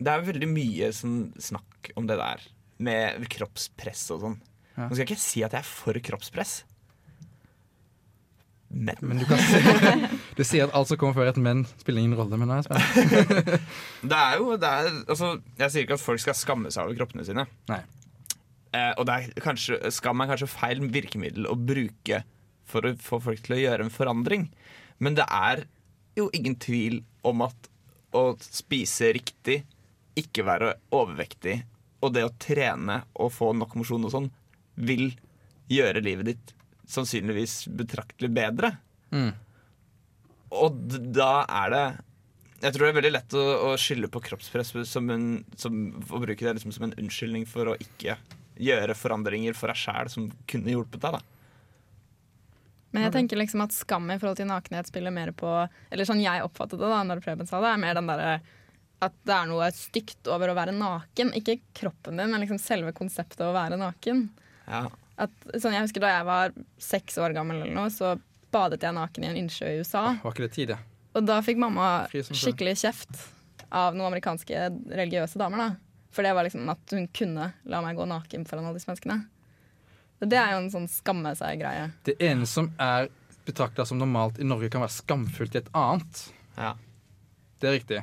Det 0.00 0.08
er 0.08 0.22
jo 0.22 0.28
veldig 0.30 0.48
mye 0.48 0.88
sånn 0.96 1.18
snakk 1.42 1.90
om 1.98 2.06
det 2.08 2.16
der 2.20 2.46
med 2.78 3.26
kroppspress 3.34 4.04
og 4.14 4.22
sånn. 4.22 4.36
Ja. 4.76 4.86
Nå 4.86 4.92
skal 4.94 5.02
jeg 5.02 5.08
ikke 5.10 5.22
si 5.24 5.42
at 5.42 5.56
jeg 5.56 5.64
er 5.64 5.66
for 5.66 5.98
kroppspress. 6.08 6.52
Men, 8.68 9.00
Men 9.00 9.18
du 9.18 9.24
kan 9.24 9.40
si 9.40 9.58
Du 10.38 10.44
sier 10.44 10.68
at 10.68 10.74
alt 10.76 10.90
som 10.90 10.98
kommer 11.00 11.16
før 11.16 11.30
et 11.30 11.40
menn, 11.40 11.64
spiller 11.80 12.04
ingen 12.04 12.18
rolle, 12.18 12.38
men 12.38 12.52
jeg. 12.52 12.68
Det 14.12 14.18
er 14.18 14.36
jo 14.38 14.56
det 14.60 14.68
er, 14.68 14.90
altså, 15.08 15.32
Jeg 15.58 15.72
sier 15.72 15.86
ikke 15.86 15.96
at 15.96 16.04
folk 16.04 16.22
skal 16.22 16.36
skamme 16.38 16.70
seg 16.74 16.84
over 16.84 17.00
kroppene 17.00 17.24
sine. 17.26 17.48
Nei. 17.72 17.80
Eh, 18.76 18.92
og 19.00 19.06
det 19.08 19.14
er 19.16 19.40
kanskje, 19.42 19.78
skam 19.96 20.20
er 20.20 20.28
kanskje 20.28 20.50
feil 20.52 20.82
virkemiddel 20.92 21.48
å 21.48 21.56
bruke 21.56 22.20
for 22.68 22.86
å 22.86 22.94
få 23.02 23.20
folk 23.24 23.42
til 23.44 23.56
å 23.56 23.62
gjøre 23.62 23.86
en 23.86 23.94
forandring. 23.94 24.48
Men 25.02 25.16
det 25.18 25.26
er 25.30 25.64
jo 26.18 26.28
ingen 26.34 26.56
tvil 26.60 27.00
om 27.26 27.44
at 27.46 27.68
å 28.16 28.32
spise 28.40 29.12
riktig, 29.16 29.62
ikke 30.18 30.46
være 30.46 30.72
overvektig 30.94 31.60
og 32.02 32.14
det 32.14 32.24
å 32.26 32.34
trene 32.40 33.02
og 33.18 33.32
få 33.34 33.52
nok 33.54 33.76
mosjon 33.78 34.06
og 34.06 34.14
sånn, 34.14 34.28
vil 34.74 35.10
gjøre 35.70 36.02
livet 36.02 36.32
ditt 36.32 36.52
sannsynligvis 36.88 37.66
betraktelig 37.78 38.30
bedre. 38.34 38.72
Mm. 39.12 39.32
Og 40.58 40.76
da 41.12 41.32
er 41.44 41.72
det 41.74 41.86
Jeg 42.58 42.74
tror 42.74 42.84
det 42.84 42.88
er 42.90 42.96
veldig 42.96 43.12
lett 43.12 43.34
å, 43.38 43.42
å 43.68 43.74
skylde 43.78 44.08
på 44.10 44.22
kroppspress 44.24 44.72
som 44.90 45.10
en, 45.14 45.26
som, 45.54 45.74
å 46.10 46.18
bruke 46.18 46.42
det 46.42 46.56
liksom 46.56 46.72
som 46.74 46.88
en 46.88 46.94
unnskyldning 46.98 47.44
for 47.46 47.70
å 47.70 47.76
ikke 47.78 48.16
gjøre 48.58 48.96
forandringer 48.98 49.54
for 49.54 49.70
deg 49.70 49.78
sjæl 49.78 50.10
som 50.10 50.24
kunne 50.50 50.74
hjulpet 50.74 51.04
deg. 51.04 51.20
da 51.20 51.37
Men 52.90 53.04
jeg 53.04 53.12
tenker 53.12 53.40
liksom 53.40 53.60
at 53.64 53.74
skam 53.76 54.06
i 54.10 54.16
forhold 54.16 54.38
til 54.40 54.48
nakenhet 54.48 54.88
spiller 54.88 55.12
mer 55.12 55.34
på 55.36 55.48
Eller 55.92 56.08
sånn 56.08 56.22
jeg 56.22 56.40
oppfattet 56.44 56.80
det 56.80 56.88
da 56.88 57.02
når 57.04 57.20
Preben 57.24 57.48
sa 57.48 57.60
det, 57.60 57.72
er 57.74 57.82
mer 57.82 57.98
den 57.98 58.08
derre 58.08 58.38
at 59.04 59.14
det 59.28 59.34
er 59.34 59.46
noe 59.46 59.68
stygt 59.74 60.26
over 60.32 60.50
å 60.50 60.56
være 60.58 60.72
naken. 60.74 61.30
Ikke 61.38 61.60
kroppen 61.76 62.18
din, 62.18 62.32
men 62.32 62.42
liksom 62.42 62.58
selve 62.58 62.90
konseptet 62.96 63.44
å 63.46 63.52
være 63.54 63.78
naken. 63.78 64.24
Ja. 64.66 64.88
At, 65.18 65.34
sånn, 65.54 65.74
jeg 65.74 65.86
husker 65.86 66.02
Da 66.02 66.10
jeg 66.16 66.26
var 66.28 66.56
seks 66.82 67.18
år 67.22 67.34
gammel, 67.36 67.62
eller 67.62 67.76
noe, 67.76 67.92
så 67.94 68.16
badet 68.54 68.82
jeg 68.82 68.96
naken 68.96 69.24
i 69.24 69.30
en 69.30 69.38
innsjø 69.44 69.70
i 69.70 69.80
USA. 69.82 70.04
Var 70.22 70.34
ikke 70.34 70.46
det 70.46 70.54
tid, 70.56 70.74
ja? 70.74 70.80
Og 71.18 71.26
da 71.26 71.38
fikk 71.44 71.60
mamma 71.62 71.88
skikkelig 72.10 72.76
kjeft 72.82 73.22
av 73.74 73.96
noen 73.96 74.10
amerikanske 74.10 74.68
religiøse 74.90 75.40
damer. 75.40 75.62
da 75.62 75.68
For 76.14 76.26
det 76.26 76.34
var 76.36 76.46
liksom 76.46 76.68
at 76.72 76.94
hun 76.94 77.08
kunne 77.14 77.50
la 77.68 77.82
meg 77.84 77.98
gå 77.98 78.06
naken 78.08 78.46
foran 78.48 78.68
alle 78.68 78.78
disse 78.78 78.90
menneskene. 78.90 79.20
Det 80.18 80.38
er 80.38 80.56
jo 80.56 80.60
en 80.64 80.72
sånn 80.72 80.88
skamme 80.90 81.32
seg-greie. 81.38 81.90
Det 82.06 82.16
ene 82.24 82.46
som 82.50 82.72
er 82.82 83.08
betrakta 83.48 83.86
som 83.86 84.00
normalt 84.00 84.38
i 84.42 84.44
Norge, 84.44 84.68
kan 84.72 84.82
være 84.84 84.96
skamfullt 84.98 85.56
i 85.56 85.62
et 85.62 85.72
annet. 85.76 86.28
ja. 86.58 86.74
Det 87.58 87.66
er 87.66 87.72
riktig. 87.74 88.02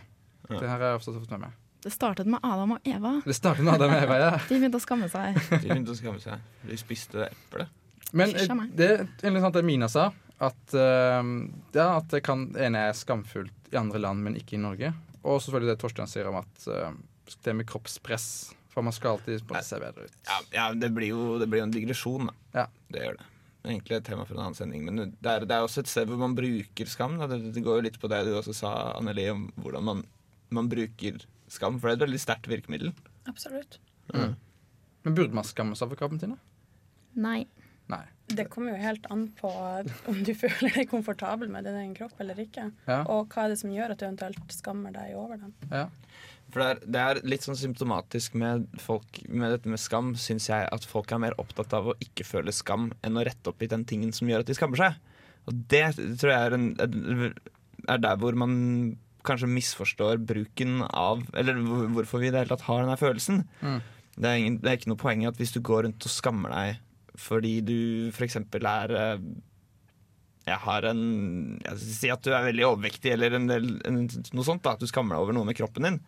Ja. 0.50 0.58
Det 0.60 0.68
her 0.68 0.74
har 0.82 0.90
jeg 0.90 0.98
ofte 1.00 1.14
fått 1.16 1.30
med 1.32 1.46
meg. 1.46 1.52
Det 1.86 1.92
startet 1.94 2.28
med 2.28 2.44
Adam 2.44 2.74
og 2.76 2.88
Eva. 2.90 3.12
Det 3.24 3.36
startet 3.38 3.64
med 3.64 3.78
Adam 3.78 3.94
og 3.94 4.04
Eva, 4.04 4.18
ja. 4.20 4.32
De 4.50 4.58
begynte 4.58 4.82
å 4.82 4.84
skamme 4.84 5.08
seg. 5.12 5.38
De 5.54 5.62
begynte 5.62 5.94
å 5.94 6.00
skamme 6.00 6.20
seg. 6.20 6.42
De 6.66 6.80
spiste 6.82 7.28
eple. 7.30 7.68
Men 8.12 8.34
det 8.34 8.90
er 8.90 9.32
litt 9.32 9.44
sant 9.44 9.56
det 9.56 9.64
Mina 9.66 9.88
sa, 9.92 10.10
at, 10.44 10.76
uh, 10.76 11.22
ja, 11.76 11.88
at 11.88 12.10
det 12.12 12.22
kan, 12.26 12.50
ene 12.60 12.88
er 12.90 12.98
skamfullt 12.98 13.72
i 13.72 13.80
andre 13.80 14.02
land, 14.02 14.26
men 14.26 14.36
ikke 14.40 14.58
i 14.58 14.62
Norge. 14.62 14.92
Og 15.24 15.40
selvfølgelig 15.46 15.72
det 15.72 15.80
Torstein 15.82 16.12
sier 16.12 16.28
om 16.30 16.40
at 16.42 16.68
uh, 16.68 16.92
det 17.48 17.56
med 17.56 17.68
kroppspress. 17.70 18.28
For 18.76 18.84
man 18.84 18.96
skal 18.96 19.16
alltid 19.16 19.46
bare 19.48 19.64
se 19.64 19.80
bedre 19.80 20.10
ut. 20.10 20.18
Ja, 20.28 20.42
ja 20.52 20.66
det 20.76 20.92
blir 20.92 21.14
jo 21.14 21.38
det 21.40 21.48
blir 21.48 21.64
jo 21.64 21.70
en 21.70 21.74
digresjon, 21.74 22.28
da. 22.28 22.36
Ja. 22.60 22.66
Det 22.92 23.06
gjør 23.06 23.20
det. 23.22 23.28
Det 23.64 23.72
egentlig 23.72 23.96
et 23.98 24.06
tema 24.06 24.26
for 24.28 24.36
en 24.36 24.44
annen 24.44 24.58
sending. 24.58 24.84
Men 24.86 25.14
det 25.16 25.32
er, 25.32 25.46
det 25.48 25.56
er 25.56 25.64
også 25.66 25.82
et 25.82 25.90
sted 25.90 26.10
hvor 26.12 26.20
man 26.22 26.36
bruker 26.38 26.92
skam. 26.92 27.16
Da. 27.22 27.30
Det, 27.32 27.54
det 27.56 27.64
går 27.66 27.80
jo 27.80 27.86
litt 27.88 28.02
på 28.02 28.12
det 28.12 28.20
du 28.28 28.34
også 28.36 28.54
sa, 28.54 28.74
Anneli, 29.00 29.30
om 29.32 29.48
hvordan 29.64 29.88
man, 29.88 30.04
man 30.54 30.70
bruker 30.70 31.24
skam. 31.48 31.80
For 31.80 31.88
det 31.88 31.96
er 31.96 32.02
et 32.02 32.06
veldig 32.06 32.22
sterkt 32.22 32.52
virkemiddel. 32.52 32.92
Absolutt. 33.32 33.80
Men 34.12 35.16
burde 35.18 35.34
man 35.38 35.48
skamme 35.48 35.78
seg 35.80 35.90
for 35.92 36.04
kroppen 36.04 36.22
sin? 36.22 36.36
Nei. 37.16 37.46
Nei. 37.90 38.04
Det 38.26 38.48
kommer 38.50 38.74
jo 38.74 38.82
helt 38.82 39.06
an 39.14 39.28
på 39.38 39.50
om 40.10 40.22
du 40.26 40.32
føler 40.44 40.74
deg 40.80 40.90
komfortabel 40.90 41.52
med 41.54 41.68
din 41.68 41.78
egen 41.82 41.94
kropp 41.98 42.22
eller 42.22 42.40
ikke. 42.42 42.72
Ja. 42.90 43.04
Og 43.14 43.30
hva 43.34 43.46
er 43.46 43.54
det 43.54 43.60
som 43.62 43.74
gjør 43.74 43.94
at 43.94 44.02
du 44.02 44.08
eventuelt 44.08 44.56
skammer 44.56 44.94
deg 44.96 45.14
over 45.20 45.42
den. 45.42 45.54
Ja. 45.70 45.88
For 46.56 46.64
det 46.64 46.68
er, 46.72 46.78
det 46.88 47.00
er 47.04 47.18
litt 47.28 47.44
sånn 47.44 47.58
symptomatisk 47.60 48.38
med 48.40 48.70
folk 48.80 49.18
med 49.28 49.52
dette 49.52 49.68
med 49.68 49.82
skam, 49.82 50.14
syns 50.16 50.46
jeg, 50.48 50.64
at 50.72 50.86
folk 50.88 51.12
er 51.12 51.20
mer 51.20 51.36
opptatt 51.42 51.74
av 51.76 51.90
å 51.92 51.96
ikke 52.00 52.24
føle 52.24 52.54
skam 52.56 52.94
enn 53.04 53.20
å 53.20 53.26
rette 53.28 53.52
opp 53.52 53.60
i 53.60 53.68
den 53.68 53.84
tingen 53.84 54.14
som 54.16 54.32
gjør 54.32 54.46
at 54.46 54.48
de 54.48 54.56
skammer 54.56 54.80
seg. 54.80 54.96
Og 55.52 55.58
det 55.74 55.84
tror 56.22 56.32
jeg 56.32 56.48
er, 56.48 56.56
en, 56.56 56.70
er 57.92 58.00
der 58.06 58.22
hvor 58.22 58.40
man 58.40 58.56
kanskje 59.28 59.50
misforstår 59.52 60.22
bruken 60.22 60.80
av 60.86 61.24
Eller 61.38 61.60
hvorfor 61.60 62.22
vi 62.22 62.30
i 62.30 62.32
det 62.32 62.44
hele 62.44 62.54
tatt 62.54 62.66
har 62.70 62.86
denne 62.86 62.96
følelsen. 63.02 63.44
Mm. 63.60 63.80
Det, 64.16 64.30
er 64.30 64.40
ingen, 64.40 64.58
det 64.64 64.72
er 64.72 64.80
ikke 64.80 64.94
noe 64.94 65.02
poeng 65.02 65.26
i 65.26 65.30
at 65.30 65.42
hvis 65.42 65.52
du 65.58 65.60
går 65.66 65.90
rundt 65.90 66.08
og 66.08 66.14
skammer 66.14 66.56
deg 66.56 66.82
fordi 67.20 67.58
du 67.64 67.78
f.eks. 68.12 68.36
er 68.40 68.92
eh, 69.00 69.22
jeg 70.46 70.62
har 70.66 70.88
en 70.90 71.04
jeg 71.64 71.78
Si 71.80 72.10
at 72.12 72.24
du 72.26 72.34
er 72.36 72.44
veldig 72.50 72.66
overvektig, 72.68 73.14
eller 73.16 73.38
en 73.38 73.48
del, 73.50 73.70
en, 73.88 74.02
noe 74.06 74.48
sånt. 74.48 74.64
da 74.66 74.76
At 74.76 74.84
du 74.84 74.90
skammer 74.90 75.16
deg 75.16 75.24
over 75.24 75.38
noe 75.38 75.48
med 75.48 75.58
kroppen 75.58 75.88
din. 75.88 76.02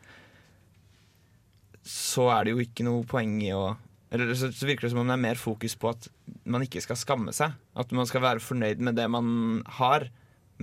Så 1.87 2.27
er 2.33 2.45
det 2.45 2.55
jo 2.55 2.63
ikke 2.63 2.85
noe 2.87 3.05
poeng 3.07 3.37
i 3.45 3.53
å 3.55 3.69
Eller 4.11 4.33
så, 4.39 4.49
så 4.55 4.67
virker 4.67 4.87
det 4.87 4.93
som 4.93 5.01
om 5.01 5.09
det 5.09 5.17
er 5.17 5.23
mer 5.25 5.39
fokus 5.39 5.75
på 5.79 5.91
at 5.91 6.07
man 6.47 6.63
ikke 6.63 6.83
skal 6.83 6.99
skamme 6.99 7.33
seg. 7.35 7.55
At 7.75 7.91
man 7.95 8.07
skal 8.07 8.23
være 8.23 8.43
fornøyd 8.43 8.79
med 8.83 8.95
det 8.95 9.07
man 9.11 9.63
har. 9.79 10.07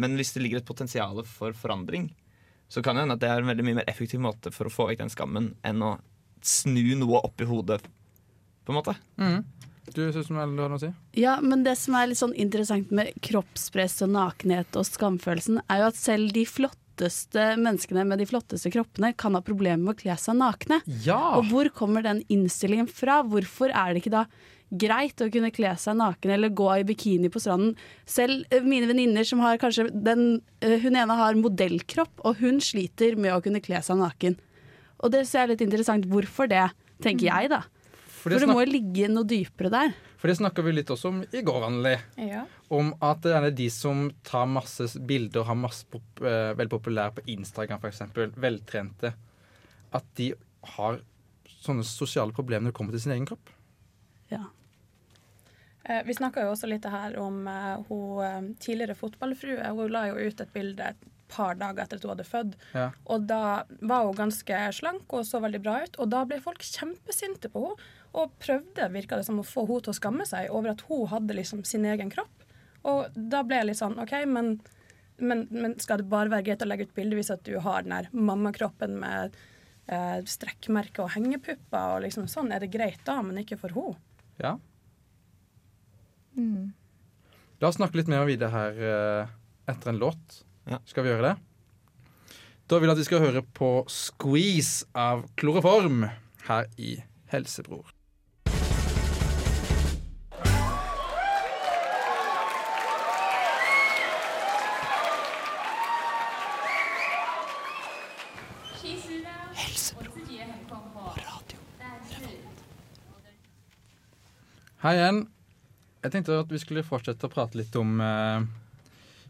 Men 0.01 0.17
hvis 0.17 0.33
det 0.35 0.43
ligger 0.45 0.63
et 0.63 0.69
potensial 0.69 1.21
for 1.29 1.53
forandring, 1.57 2.09
så 2.73 2.83
kan 2.83 2.97
det 2.97 3.05
hende 3.05 3.19
at 3.19 3.23
det 3.23 3.29
er 3.31 3.43
en 3.43 3.51
veldig 3.53 3.67
mye 3.67 3.79
mer 3.83 3.91
effektiv 3.91 4.23
måte 4.25 4.51
for 4.55 4.67
å 4.69 4.73
få 4.73 4.89
vekk 4.89 5.03
den 5.05 5.13
skammen 5.13 5.53
enn 5.67 5.85
å 5.85 5.93
snu 6.45 6.97
noe 7.01 7.21
opp 7.25 7.41
i 7.41 7.49
hodet, 7.49 7.85
på 8.65 8.73
en 8.73 8.79
måte. 8.81 8.97
Du 9.93 10.01
syns 10.13 10.29
du 10.29 10.37
har 10.37 10.49
noe 10.49 10.77
å 10.77 10.81
si? 10.81 10.91
Ja, 11.21 11.37
men 11.45 11.65
det 11.65 11.77
som 11.81 11.97
er 11.97 12.09
litt 12.09 12.21
sånn 12.21 12.35
interessant 12.41 12.93
med 12.95 13.13
kroppspress 13.25 14.01
og 14.07 14.15
nakenhet 14.17 14.77
og 14.81 14.89
skamfølelsen, 14.89 15.61
er 15.69 15.83
jo 15.83 15.91
at 15.93 16.01
selv 16.01 16.33
de 16.37 16.45
flotteste 16.95 17.45
menneskene 17.59 18.05
med 18.07 18.19
de 18.23 18.27
flotteste 18.29 18.71
kroppene 18.71 19.13
kan 19.19 19.35
ha 19.35 19.41
problemer 19.43 19.83
med 19.83 19.95
å 19.95 19.99
kle 19.99 20.15
seg 20.19 20.37
nakne. 20.39 20.81
Ja! 21.05 21.37
Og 21.39 21.49
hvor 21.51 21.69
kommer 21.75 22.03
den 22.05 22.23
innstillingen 22.31 22.87
fra? 22.89 23.23
Hvorfor 23.27 23.71
er 23.75 23.95
det 23.95 24.03
ikke 24.05 24.13
da 24.15 24.25
greit 24.75 25.21
å 25.23 25.29
kunne 25.31 25.51
kle 25.55 25.75
seg 25.79 25.97
naken 25.99 26.31
eller 26.35 26.51
gå 26.55 26.69
i 26.81 26.85
bikini 26.87 27.31
på 27.31 27.43
stranden? 27.43 27.75
Selv 28.07 28.45
eh, 28.51 28.63
mine 28.63 28.87
venninner 28.91 29.25
som 29.27 29.41
har 29.43 29.59
kanskje 29.59 29.89
den 29.93 30.41
eh, 30.61 30.79
Hun 30.83 30.97
ene 30.97 31.15
har 31.19 31.35
modellkropp, 31.39 32.23
og 32.25 32.39
hun 32.41 32.61
sliter 32.63 33.17
med 33.19 33.35
å 33.35 33.43
kunne 33.45 33.63
kle 33.63 33.83
seg 33.83 33.99
naken. 34.01 34.39
Og 35.03 35.11
det 35.13 35.27
ser 35.29 35.45
jeg 35.45 35.55
litt 35.57 35.67
interessant. 35.67 36.07
Hvorfor 36.09 36.49
det, 36.49 36.69
tenker 37.03 37.27
jeg 37.27 37.51
da. 37.53 37.65
For 38.07 38.31
For 38.31 38.39
det, 38.39 38.47
det 38.47 38.55
må 38.55 38.63
jo 38.63 38.71
ligge 38.73 39.11
noe 39.13 39.27
dypere 39.29 39.69
der. 39.71 39.91
for 40.17 40.31
det 40.33 40.39
snakka 40.39 40.63
vi 40.65 40.73
litt 40.73 40.89
også 40.89 41.11
om 41.11 41.19
i 41.29 41.43
går, 41.45 41.65
Anneli. 41.67 41.99
Ja. 42.25 42.47
Om 42.75 42.93
at 43.05 43.23
det 43.27 43.35
er 43.37 43.49
de 43.55 43.69
som 43.73 44.09
tar 44.27 44.49
masse 44.51 44.91
bilder 45.07 45.43
og 45.43 45.51
har 45.51 45.59
masse 45.61 45.87
pop, 45.91 46.07
uh, 46.25 46.53
veldig 46.59 46.73
populære 46.73 47.17
på 47.19 47.27
Instagram, 47.37 47.83
f.eks., 47.83 48.35
veltrente, 48.41 49.15
at 49.95 50.09
de 50.19 50.33
har 50.75 50.99
sånne 51.65 51.85
sosiale 51.87 52.35
problemer 52.35 52.67
når 52.67 52.75
det 52.75 52.79
kommer 52.79 52.97
til 52.97 53.05
sin 53.07 53.15
egen 53.15 53.29
kropp. 53.29 53.53
Ja. 54.33 54.47
Eh, 55.85 56.05
vi 56.05 56.17
snakka 56.17 56.45
jo 56.45 56.53
også 56.55 56.69
litt 56.71 56.87
her 56.89 57.17
om 57.21 57.43
eh, 57.51 57.75
hun 57.91 58.23
eh, 58.25 58.39
tidligere 58.63 58.97
fotballfrue. 58.97 59.73
Hun 59.77 59.93
la 59.93 60.07
jo 60.11 60.21
ut 60.21 60.41
et 60.41 60.55
bilde 60.55 60.93
et 60.95 61.11
par 61.35 61.59
dager 61.61 61.85
etter 61.85 61.99
at 61.99 62.07
hun 62.07 62.15
hadde 62.15 62.29
født. 62.29 62.57
Ja. 62.77 62.87
Og 63.11 63.27
da 63.29 63.43
var 63.85 64.07
hun 64.09 64.17
ganske 64.17 64.63
slank 64.77 65.13
og 65.13 65.27
så 65.29 65.43
veldig 65.45 65.61
bra 65.65 65.83
ut. 65.85 65.99
Og 66.01 66.09
da 66.13 66.25
ble 66.29 66.41
folk 66.45 66.65
kjempesinte 66.65 67.53
på 67.53 67.69
henne 67.69 67.93
og 68.15 68.31
prøvde 68.39 68.85
virka 68.95 69.17
det 69.19 69.27
som 69.27 69.41
å 69.43 69.47
få 69.47 69.65
henne 69.67 69.83
til 69.83 69.91
å 69.91 69.97
skamme 69.99 70.25
seg 70.29 70.53
over 70.55 70.71
at 70.71 70.85
hun 70.87 71.09
hadde 71.11 71.35
liksom 71.35 71.65
sin 71.67 71.85
egen 71.91 72.13
kropp. 72.13 72.44
Og 72.91 73.17
da 73.17 73.43
ble 73.47 73.61
jeg 73.61 73.71
litt 73.71 73.81
sånn 73.81 73.97
OK, 74.03 74.13
men, 74.29 74.55
men, 75.23 75.47
men 75.55 75.77
skal 75.81 76.03
det 76.03 76.11
bare 76.13 76.33
være 76.33 76.49
greit 76.51 76.65
å 76.65 76.69
legge 76.69 76.89
ut 76.89 76.97
bilde 76.97 77.19
hvis 77.19 77.33
at 77.33 77.45
du 77.47 77.57
har 77.65 77.85
den 77.85 77.95
der 77.97 78.11
mammakroppen 78.13 78.99
med 79.01 79.37
eh, 79.87 80.21
strekkmerker 80.29 81.07
og 81.07 81.15
hengepupper 81.17 81.97
og 81.97 82.05
liksom 82.05 82.29
sånn? 82.31 82.53
Er 82.53 82.65
det 82.65 82.73
greit 82.75 83.01
da, 83.09 83.21
men 83.25 83.41
ikke 83.41 83.61
for 83.61 83.77
henne? 83.77 84.01
Ja. 84.43 84.57
La 87.63 87.71
oss 87.71 87.79
snakke 87.79 88.01
litt 88.01 88.11
mer 88.11 88.25
om 88.25 88.29
videre 88.29 88.51
her 88.53 88.85
eh, 88.91 89.35
etter 89.71 89.93
en 89.95 90.03
låt. 90.03 90.43
Ja. 90.69 90.81
Skal 90.89 91.07
vi 91.07 91.13
gjøre 91.15 91.31
det? 91.31 91.35
Da 92.69 92.81
vil 92.81 92.89
jeg 92.89 92.97
at 92.97 93.01
vi 93.03 93.09
skal 93.09 93.23
høre 93.23 93.43
på 93.57 93.71
'Squeeze' 93.89 94.87
av 94.97 95.27
Kloroform 95.37 96.09
her 96.49 96.69
i 96.77 96.97
Helsebror. 97.33 97.94
Hei 114.85 114.99
igjen. 114.99 115.23
Jeg 116.05 116.13
tenkte 116.13 116.35
at 116.43 116.51
vi 116.53 116.59
skulle 116.61 116.83
fortsette 116.85 117.25
å 117.29 117.33
prate 117.33 117.57
litt 117.57 117.75
om 117.81 117.95
eh, 118.05 118.43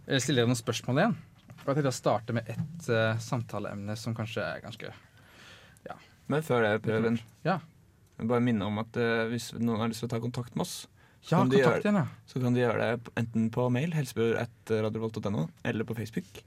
Eller 0.09 0.23
stille 0.23 0.43
deg 0.43 0.51
noen 0.51 0.59
spørsmål 0.59 0.99
igjen. 1.01 1.15
Og 1.61 1.69
jeg 1.71 1.77
tenkte 1.79 1.93
å 1.93 1.97
starte 2.01 2.35
med 2.37 2.49
ett 2.51 2.89
eh, 2.91 3.21
samtaleemne 3.23 3.95
som 3.99 4.17
kanskje 4.17 4.43
er 4.43 4.65
ganske 4.65 4.91
ja. 5.87 5.95
Men 6.33 6.43
før 6.45 6.65
det, 6.67 6.73
Preben, 6.85 7.21
Ja. 7.47 7.59
bare 8.19 8.43
minne 8.45 8.67
om 8.67 8.83
at 8.83 8.97
eh, 9.01 9.29
hvis 9.31 9.53
noen 9.61 9.85
har 9.85 9.93
lyst 9.93 10.03
til 10.03 10.11
å 10.11 10.15
ta 10.17 10.21
kontakt 10.25 10.57
med 10.59 10.67
oss, 10.67 10.75
Ja, 11.25 11.39
Kan 11.39 11.49
de 11.49 11.57
gjøre- 11.63 11.79
igjen, 11.81 11.97
ja. 12.03 12.07
så 12.29 12.41
kan 12.43 12.53
de 12.53 12.61
gjøre 12.61 12.85
det 12.99 13.13
enten 13.17 13.47
på 13.55 13.63
mail, 13.73 13.95
helsebror.radiorevolt.no, 13.97 15.47
eller 15.65 15.87
på 15.89 15.95
Facebook. 15.97 16.43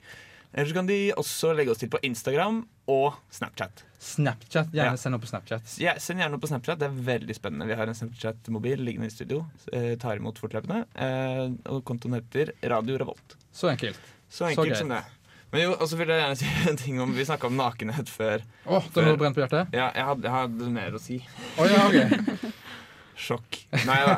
Eller 0.58 0.72
så 0.72 0.74
kan 0.74 0.88
de 0.90 0.96
også 1.22 1.52
legge 1.54 1.70
oss 1.70 1.78
til 1.84 1.90
på 1.94 2.00
Instagram 2.08 2.64
og 2.90 3.14
Snapchat. 3.30 3.84
Snapchat. 4.02 4.72
Gjerne 4.74 4.96
Ja. 4.96 4.98
send 4.98 5.14
opp 5.16 5.22
på 5.22 5.30
Snapchat. 5.30 5.76
Ja, 5.84 5.94
send 6.02 6.18
gjerne 6.18 6.34
noe 6.34 6.42
på 6.42 6.50
Snapchat. 6.50 6.80
Det 6.82 6.88
er 6.90 6.96
veldig 7.12 7.36
spennende. 7.38 7.68
Vi 7.70 7.76
har 7.78 7.86
en 7.86 7.94
Snapchat-mobil 7.98 8.82
liggende 8.82 9.06
i 9.06 9.14
studio. 9.14 9.44
Eh, 9.72 9.92
tar 10.02 10.18
imot 10.18 10.40
fortløpende. 10.42 10.80
Eh, 10.98 11.44
og 11.70 11.84
kontoen 11.86 12.18
heter 12.18 12.56
Radio 12.74 12.98
Revolt. 12.98 13.38
Så 13.54 13.70
enkelt. 13.70 14.00
Så 14.30 14.50
enkelt 14.50 14.74
så 14.74 14.82
som 14.82 14.90
det. 14.96 15.04
Men 15.52 15.62
jo, 15.62 15.76
og 15.78 15.86
så 15.88 15.96
vil 15.96 16.10
jeg 16.12 16.20
gjerne 16.24 16.38
si 16.42 16.70
en 16.70 16.78
ting 16.82 16.98
om 17.00 17.14
Vi 17.16 17.24
snakka 17.24 17.48
om 17.48 17.56
nakenhet 17.56 18.10
før. 18.10 18.42
Oh, 18.66 18.84
det 18.94 19.06
var 19.06 19.16
brent 19.22 19.38
på 19.38 19.46
hjertet? 19.46 19.70
Ja, 19.78 19.92
jeg 19.96 20.04
hadde, 20.10 20.24
jeg 20.26 20.32
hadde 20.34 20.72
mer 20.74 20.98
å 20.98 21.00
si. 21.00 21.22
Oh, 21.58 21.70
ja, 21.70 21.86
okay. 21.88 22.52
Sjokk. 23.28 23.62
Nei 23.86 24.00
da. 24.10 24.18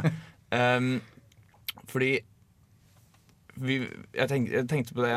Um, 0.56 1.02
fordi 1.92 2.16
vi, 3.60 3.82
jeg, 4.16 4.28
tenkte, 4.32 4.56
jeg 4.56 4.68
tenkte 4.72 4.96
på 4.96 5.04
det 5.04 5.14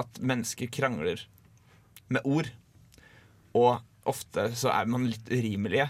at 0.00 0.20
mennesker 0.20 0.70
krangler 0.72 1.26
med 2.12 2.24
ord. 2.24 2.50
Og 3.54 3.78
ofte 4.08 4.50
så 4.58 4.72
er 4.74 4.90
man 4.90 5.06
litt 5.08 5.30
urimelige. 5.32 5.88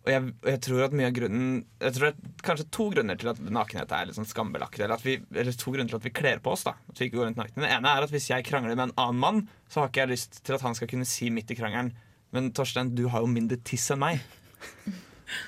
Og 0.00 0.08
jeg, 0.08 0.28
og 0.32 0.48
jeg 0.48 0.60
tror 0.64 0.82
at 0.86 0.94
mye 0.96 1.08
av 1.10 1.12
grunnen 1.12 1.48
Jeg 1.76 1.92
tror 1.92 2.06
det 2.06 2.10
er 2.14 2.44
kanskje 2.46 2.64
to 2.72 2.86
grunner 2.94 3.18
til 3.20 3.28
at 3.34 3.40
nakenhet 3.52 3.90
er 3.92 4.06
litt 4.08 4.16
sånn 4.16 4.28
skambelagt. 4.28 4.80
Eller, 4.80 5.02
vi, 5.04 5.18
eller 5.28 5.58
to 5.60 5.74
grunner 5.74 5.92
til 5.92 6.00
at 6.00 6.06
vi 6.08 6.14
kler 6.16 6.40
på 6.40 6.54
oss. 6.54 6.64
da 6.64 6.74
At 6.88 6.96
vi 7.00 7.08
ikke 7.08 7.18
går 7.18 7.28
rundt 7.28 7.40
nakne 7.40 7.60
Den 7.60 7.68
ene 7.68 7.92
er 7.92 8.06
at 8.06 8.14
hvis 8.14 8.30
jeg 8.32 8.46
krangler 8.48 8.78
med 8.78 8.88
en 8.88 8.96
annen 8.96 9.20
mann, 9.20 9.42
så 9.68 9.82
har 9.82 9.92
ikke 9.92 10.06
jeg 10.06 10.14
lyst 10.14 10.40
til 10.46 10.56
at 10.56 10.64
han 10.64 10.76
skal 10.78 10.88
kunne 10.90 11.08
si 11.08 11.28
midt 11.34 11.52
i 11.52 11.58
krangelen 11.58 11.92
Men 12.32 12.50
Torstein, 12.56 12.94
du 12.96 13.06
har 13.12 13.24
jo 13.24 13.30
mindre 13.30 13.60
tiss 13.66 13.90
enn 13.92 14.00
meg. 14.00 14.24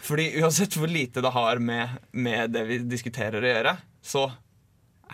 Fordi 0.06 0.28
uansett 0.42 0.76
hvor 0.78 0.90
lite 0.90 1.22
det 1.24 1.32
har 1.34 1.58
med, 1.62 1.96
med 2.12 2.52
det 2.54 2.62
vi 2.68 2.78
diskuterer 2.86 3.42
å 3.42 3.52
gjøre, 3.52 3.76
så 4.02 4.28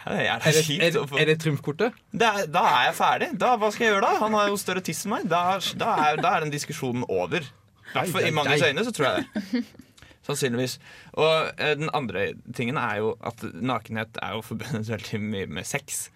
er 0.07 0.43
det 0.45 0.53
Er 0.79 0.93
det, 0.93 1.03
er, 1.21 1.25
det 1.31 1.37
trumfkortet? 1.43 1.97
da 2.13 2.35
er 2.45 2.89
jeg 2.89 2.95
ferdig. 2.99 3.29
Da, 3.41 3.55
hva 3.61 3.71
skal 3.75 3.87
jeg 3.87 3.95
gjøre 3.95 4.07
da? 4.07 4.19
Han 4.23 4.37
har 4.39 4.49
jo 4.53 4.59
større 4.61 4.83
tiss 4.85 5.05
enn 5.07 5.15
meg. 5.17 5.29
Da, 5.31 5.43
da, 5.81 5.95
er, 6.07 6.23
da 6.23 6.37
er 6.37 6.47
den 6.47 6.55
diskusjonen 6.55 7.07
over. 7.09 7.47
Hvertfall 7.93 8.29
I 8.29 8.33
manges 8.37 8.65
øyne 8.67 8.85
så 8.85 8.93
tror 8.95 9.09
jeg 9.09 9.27
det. 9.27 9.65
Sannsynligvis. 10.29 10.77
Og 11.17 11.51
eh, 11.57 11.75
den 11.81 11.91
andre 11.97 12.29
tingen 12.57 12.77
er 12.81 13.01
jo 13.01 13.15
at 13.25 13.43
nakenhet 13.55 14.21
er 14.23 14.37
jo 14.37 14.45
forbundet 14.45 14.91
veldig 14.95 15.21
mye 15.25 15.51
med 15.59 15.69
sex. 15.69 16.09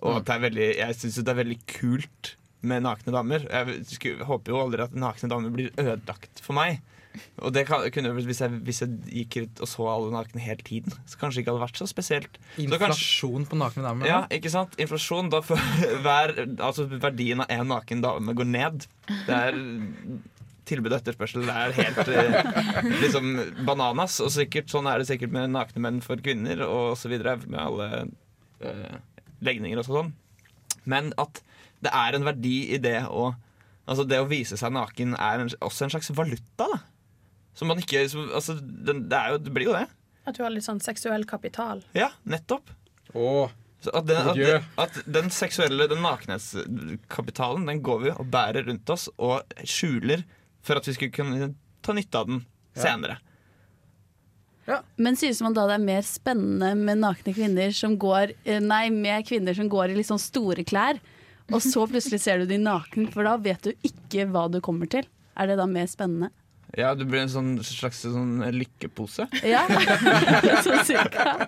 Og 0.00 0.20
at 0.20 0.28
det 0.28 0.36
er 0.36 0.44
veldig, 0.48 0.68
jeg 0.80 0.98
syns 0.98 1.20
det 1.20 1.32
er 1.32 1.40
veldig 1.42 1.58
kult 1.70 2.34
med 2.66 2.84
nakne 2.84 3.12
damer. 3.14 3.44
Jeg 3.48 4.24
håper 4.28 4.52
jo 4.52 4.60
aldri 4.60 4.84
at 4.84 4.96
nakne 4.96 5.30
damer 5.32 5.52
blir 5.54 5.70
ødelagt 5.78 6.42
for 6.44 6.56
meg. 6.56 6.80
Og 7.42 7.52
det 7.54 7.64
kan, 7.66 7.82
kunne, 7.94 8.12
hvis, 8.14 8.40
jeg, 8.42 8.60
hvis 8.66 8.82
jeg 8.84 8.98
gikk 9.10 9.36
ut 9.42 9.62
og 9.64 9.70
så 9.70 9.86
alle 9.90 10.12
nakne 10.14 10.42
hele 10.42 10.62
tiden, 10.66 10.94
så 11.08 11.18
kanskje 11.18 11.40
det 11.40 11.44
ikke 11.44 11.54
hadde 11.54 11.64
vært 11.64 11.80
så 11.80 11.88
spesielt. 11.90 12.38
Så 12.54 12.66
Inflasjon 12.66 13.46
på 13.50 13.58
nakne 13.58 13.84
damer? 13.86 14.08
ja, 14.08 14.20
ikke 14.32 14.52
sant? 14.52 14.76
Inflasjon. 14.80 15.30
Da 15.32 15.40
for, 15.44 15.58
hver, 16.04 16.34
altså 16.62 16.86
verdien 16.90 17.42
av 17.42 17.50
én 17.50 17.66
naken 17.70 18.04
dame 18.04 18.36
går 18.38 18.50
ned. 18.52 18.86
Det 19.26 19.40
er 19.40 19.58
tilbud 20.70 20.94
og 20.94 21.00
etterspørsel. 21.00 21.46
Det 21.48 21.56
er 21.56 21.76
helt 21.80 22.12
eh, 22.14 22.90
liksom 23.02 23.30
bananas. 23.66 24.20
Og 24.24 24.32
sikkert, 24.34 24.70
sånn 24.72 24.88
er 24.90 25.00
det 25.00 25.10
sikkert 25.10 25.34
med 25.34 25.50
nakne 25.54 25.82
menn 25.82 26.02
for 26.04 26.20
kvinner 26.22 26.62
og 26.68 26.94
så 27.00 27.10
videre. 27.10 27.38
Med 27.46 27.60
alle 27.62 27.90
øh, 28.62 28.98
legninger 29.44 29.82
og 29.82 29.88
sånn. 29.88 30.12
Men 30.88 31.14
at 31.20 31.42
det 31.84 31.92
er 31.96 32.16
en 32.16 32.26
verdi 32.28 32.58
i 32.76 32.82
det 32.82 33.00
å 33.08 33.32
Altså 33.90 34.04
det 34.06 34.20
å 34.22 34.26
vise 34.28 34.54
seg 34.54 34.70
naken 34.70 35.16
er 35.18 35.40
en, 35.42 35.48
også 35.66 35.82
en 35.82 35.90
slags 35.90 36.12
valuta, 36.14 36.62
da. 36.62 36.76
Som 37.54 37.72
man 37.72 37.80
ikke 37.82 38.02
som, 38.08 38.28
Altså, 38.34 38.56
den, 38.60 39.06
det, 39.10 39.16
er 39.16 39.34
jo, 39.34 39.40
det 39.44 39.54
blir 39.54 39.70
jo 39.70 39.76
det. 39.76 39.86
At 40.28 40.36
du 40.36 40.44
har 40.44 40.52
litt 40.52 40.66
sånn 40.66 40.82
seksuell 40.84 41.24
kapital. 41.28 41.82
Ja, 41.96 42.10
nettopp. 42.28 42.70
Åh, 43.16 43.50
at, 43.88 44.06
den, 44.06 44.28
at, 44.28 44.68
at 44.84 45.00
den 45.08 45.30
seksuelle, 45.32 45.88
den 45.90 46.02
nakenhetskapitalen, 46.04 47.64
den 47.66 47.80
går 47.82 48.04
vi 48.04 48.12
og 48.12 48.28
bærer 48.30 48.68
rundt 48.68 48.92
oss 48.92 49.08
og 49.16 49.56
skjuler 49.64 50.22
for 50.64 50.76
at 50.78 50.86
vi 50.88 50.94
skulle 50.94 51.16
kunne 51.16 51.54
ta 51.80 51.96
nytte 51.96 52.20
av 52.20 52.28
den 52.28 52.44
senere. 52.76 53.18
Men 55.00 55.16
synes 55.18 55.40
man 55.42 55.54
da 55.56 55.64
det 55.66 55.78
er 55.78 55.82
mer 55.82 56.04
spennende 56.06 56.74
med 56.78 57.00
nakne 57.02 57.32
kvinner 57.34 57.72
som 57.74 57.96
går 57.98 58.36
eh, 58.44 58.60
Nei, 58.62 58.84
med 58.94 59.26
kvinner 59.26 59.56
som 59.56 59.70
går 59.72 59.90
i 59.90 59.96
litt 59.98 60.06
sånn 60.06 60.20
store 60.22 60.62
klær, 60.68 61.00
og 61.50 61.58
så 61.64 61.86
plutselig 61.90 62.20
ser 62.22 62.38
du 62.38 62.46
de 62.46 62.60
naken, 62.62 63.08
for 63.10 63.26
da 63.26 63.34
vet 63.42 63.64
du 63.64 63.88
ikke 63.88 64.28
hva 64.30 64.44
du 64.52 64.60
kommer 64.62 64.86
til. 64.90 65.08
Er 65.34 65.50
det 65.50 65.56
da 65.58 65.66
mer 65.66 65.88
spennende? 65.90 66.30
Ja, 66.78 66.92
du 66.94 67.02
blir 67.04 67.24
en 67.24 67.32
sånn 67.32 67.50
slags 67.66 68.02
sånn 68.04 68.38
lykkepose. 68.54 69.26
Ja, 69.46 69.64
sånn 70.66 70.84
cirka. 70.86 71.34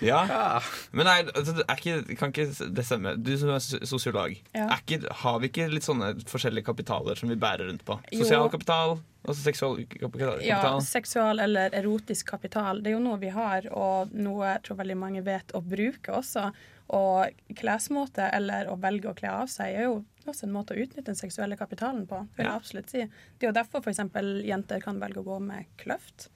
ja. 0.00 0.60
Men 0.92 1.06
nei, 1.08 1.16
altså, 1.34 1.54
det 1.58 1.64
er 1.68 1.80
ikke, 1.80 2.16
kan 2.18 2.32
ikke 2.34 2.46
det 2.78 2.84
stemme? 2.86 3.14
Du 3.20 3.32
som 3.40 3.50
er 3.54 3.60
sosiolog, 3.86 4.36
Ja. 4.54 4.68
er 4.70 4.78
ikke, 4.84 5.00
har 5.24 5.40
vi 5.42 5.50
ikke 5.52 5.68
litt 5.72 5.86
sånne 5.86 6.14
forskjellige 6.30 6.66
kapitaler 6.70 7.18
som 7.18 7.28
vi 7.32 7.36
bærer 7.40 7.68
rundt 7.68 7.84
på? 7.86 7.98
Sosial 8.14 8.48
kapital, 8.52 8.98
altså 9.26 9.40
seksual 9.44 9.80
kapital? 10.00 10.40
Ja, 10.44 10.60
seksual 10.84 11.40
eller 11.44 11.74
erotisk 11.76 12.30
kapital. 12.34 12.82
Det 12.82 12.92
er 12.92 12.96
jo 12.98 13.04
noe 13.04 13.18
vi 13.22 13.32
har, 13.34 13.68
og 13.72 14.12
noe 14.14 14.54
jeg 14.54 14.64
tror 14.68 14.80
veldig 14.82 14.98
mange 15.00 15.24
vet 15.26 15.54
å 15.54 15.62
bruke 15.64 16.12
også. 16.20 16.50
Og 16.92 17.30
klesmåte 17.56 18.26
eller 18.36 18.66
å 18.68 18.76
velge 18.80 19.08
å 19.08 19.14
kle 19.16 19.30
av 19.32 19.46
seg 19.48 19.74
er 19.78 19.86
jo 19.86 20.04
også 20.26 20.44
en 20.44 20.52
måte 20.52 20.74
å 20.74 20.80
utnytte 20.82 21.04
den 21.06 21.16
seksuelle 21.16 21.56
kapitalen 21.56 22.06
på. 22.06 22.18
vil 22.36 22.44
jeg 22.44 22.52
Ja. 22.52 22.56
absolutt 22.56 22.90
si. 22.90 22.98
Det 23.38 23.46
er 23.46 23.52
jo 23.52 23.52
derfor 23.52 23.80
f.eks. 23.80 23.98
jenter 24.44 24.80
kan 24.80 24.98
velge 25.00 25.20
å 25.20 25.24
gå 25.24 25.40
med 25.40 25.64
kløft. 25.78 26.28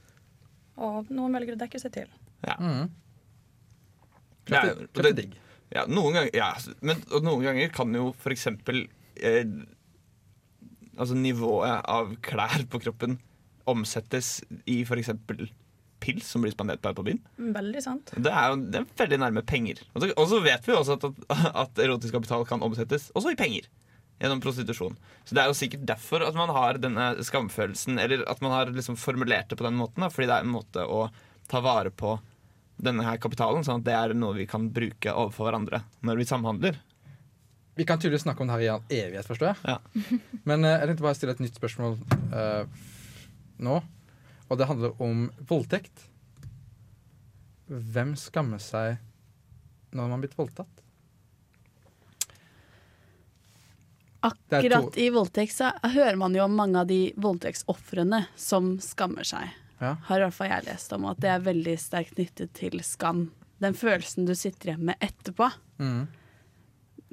Og 0.78 1.10
noen 1.10 1.32
velger 1.32 1.54
å 1.54 1.58
dekke 1.58 1.78
seg 1.80 1.92
til. 1.92 2.08
Ja. 2.46 2.56
Mm. 2.58 2.90
Det 4.46 4.54
Kløft- 4.54 4.88
kløft 4.94 5.06
er 5.06 5.12
digg. 5.12 5.34
Ja, 5.74 5.84
noen 5.86 6.14
ganger, 6.14 6.30
ja, 6.34 6.54
men, 6.80 7.02
og 7.12 7.22
noen 7.22 7.42
ganger 7.44 7.68
kan 7.68 7.92
jo 7.92 8.12
eksempel 8.32 8.88
eh, 9.20 9.44
Altså 10.98 11.14
nivået 11.14 11.84
av 11.86 12.16
klær 12.22 12.64
på 12.70 12.80
kroppen 12.82 13.18
omsettes 13.70 14.40
i 14.66 14.80
eksempel 14.98 15.48
pils 16.02 16.28
som 16.30 16.44
blir 16.44 16.54
spandert 16.54 16.82
på 16.82 16.90
deg 16.90 16.98
på 16.98 17.04
byen. 17.08 17.20
Veldig 17.56 17.82
sant. 17.84 18.12
Det 18.14 18.30
er 18.32 18.52
jo 18.52 18.60
det 18.62 18.80
er 18.80 18.88
veldig 19.02 19.18
nærme 19.24 19.44
penger. 19.46 19.82
Og 19.94 20.24
så, 20.30 20.40
vet 20.44 20.66
vi 20.66 20.74
jo 20.74 20.80
også 20.80 20.98
at, 20.98 21.06
at, 21.34 21.44
at 21.64 21.84
erotisk 21.84 22.16
kapital 22.16 22.46
kan 22.48 22.64
omsettes 22.64 23.10
også 23.18 23.34
i 23.34 23.38
penger. 23.38 23.68
Gjennom 24.18 24.40
prostitusjon. 24.42 24.96
Så 25.28 25.36
det 25.36 25.44
er 25.44 25.50
jo 25.50 25.58
sikkert 25.58 25.84
derfor 25.86 26.24
at 26.26 26.34
man 26.34 26.50
har 26.50 26.80
denne 26.82 27.12
skamfølelsen, 27.22 28.00
eller 28.02 28.24
at 28.30 28.40
man 28.42 28.54
har 28.54 28.72
liksom 28.74 28.98
formulert 28.98 29.50
det 29.50 29.58
på 29.60 29.66
den 29.66 29.78
måten. 29.78 30.02
Da, 30.02 30.10
fordi 30.10 30.26
det 30.30 30.40
er 30.40 30.46
en 30.46 30.56
måte 30.56 30.82
å 30.82 31.04
ta 31.48 31.62
vare 31.64 31.92
på 31.94 32.16
denne 32.78 33.06
her 33.06 33.18
kapitalen, 33.22 33.64
sånn 33.66 33.82
at 33.82 33.86
det 33.86 33.94
er 33.94 34.14
noe 34.18 34.36
vi 34.36 34.46
kan 34.50 34.68
bruke 34.74 35.14
overfor 35.14 35.48
hverandre 35.48 35.82
når 36.06 36.20
vi 36.20 36.26
samhandler. 36.30 36.78
Vi 37.78 37.86
kan 37.86 38.00
tydeligvis 38.00 38.24
snakke 38.26 38.42
om 38.42 38.50
det 38.50 38.56
her 38.56 38.64
i 38.64 38.70
all 38.72 38.82
evighet, 38.90 39.26
forstår 39.26 39.52
jeg. 39.52 39.58
Ja. 39.70 40.18
Men 40.50 40.66
uh, 40.66 40.72
jeg 40.72 40.90
tenkte 40.90 41.04
bare 41.06 41.18
stille 41.18 41.34
et 41.36 41.42
nytt 41.44 41.58
spørsmål 41.58 41.94
uh, 42.34 42.86
nå. 43.62 43.76
Og 44.48 44.58
det 44.58 44.68
handler 44.68 44.96
om 45.02 45.28
voldtekt. 45.48 46.06
Hvem 47.68 48.14
skammer 48.16 48.60
seg 48.62 48.96
når 49.92 50.02
man 50.02 50.14
har 50.16 50.22
blitt 50.24 50.38
voldtatt? 50.38 50.84
Akkurat 54.20 54.96
i 54.98 55.10
voldtekt 55.14 55.54
så 55.54 55.70
hører 55.82 56.16
man 56.18 56.34
jo 56.34 56.42
om 56.44 56.56
mange 56.58 56.80
av 56.80 56.88
de 56.90 57.12
voldtektsofrene 57.20 58.24
som 58.36 58.74
skammer 58.82 59.26
seg. 59.28 59.52
Ja. 59.78 59.92
Har 60.08 60.18
i 60.18 60.24
hvert 60.26 60.34
fall 60.34 60.50
jeg 60.50 60.66
lest 60.66 60.92
om 60.96 61.06
at 61.06 61.20
det 61.22 61.30
er 61.30 61.44
veldig 61.44 61.76
sterkt 61.78 62.16
knyttet 62.16 62.50
til 62.58 62.80
skam. 62.82 63.28
Den 63.62 63.76
følelsen 63.78 64.26
du 64.26 64.34
sitter 64.34 64.72
igjen 64.72 64.88
med 64.90 64.98
etterpå. 65.04 65.50
Mm. 65.78 66.08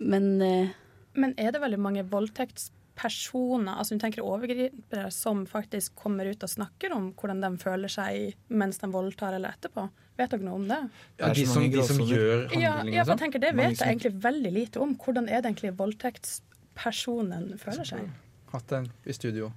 Men 0.02 0.26
eh, 0.42 0.74
Men 1.16 1.32
er 1.40 1.54
det 1.54 1.62
veldig 1.62 1.80
mange 1.80 2.04
voldtektspersoner, 2.12 2.74
altså 2.96 3.94
hun 3.94 4.00
tenker 4.00 4.24
overgripere, 4.24 5.12
som 5.12 5.46
faktisk 5.46 5.96
kommer 5.96 6.26
ut 6.32 6.44
og 6.44 6.50
snakker 6.50 6.94
om 6.96 7.14
hvordan 7.14 7.42
de 7.42 7.50
føler 7.62 7.88
seg 7.92 8.36
mens 8.50 8.78
de 8.80 8.88
voldtar 8.88 9.34
eller 9.36 9.50
etterpå? 9.56 9.90
Vet 10.18 10.32
dere 10.32 10.46
noe 10.48 10.56
om 10.56 10.68
det? 10.68 10.78
Ja, 11.20 11.28
de, 11.36 11.46
som, 11.46 11.66
de 11.70 11.84
som 11.84 11.98
gjør 12.00 12.46
gjør 12.48 12.54
Ja, 12.56 12.60
ja, 12.84 12.84
jeg 13.02 13.06
sånn. 13.06 13.18
tenker 13.20 13.40
Det 13.44 13.54
vet 13.56 13.78
som- 13.78 13.88
jeg 13.88 13.98
egentlig 13.98 14.22
veldig 14.24 14.52
lite 14.54 14.80
om. 14.80 14.96
Hvordan 14.96 15.28
er 15.28 15.42
det 15.42 15.52
egentlig 15.52 15.74
voldtektspersonen 15.78 17.58
føler 17.60 17.84
seg? 17.86 18.10
Hatt 18.54 18.68
den 18.68 18.92
i 19.06 19.12
studio. 19.12 19.52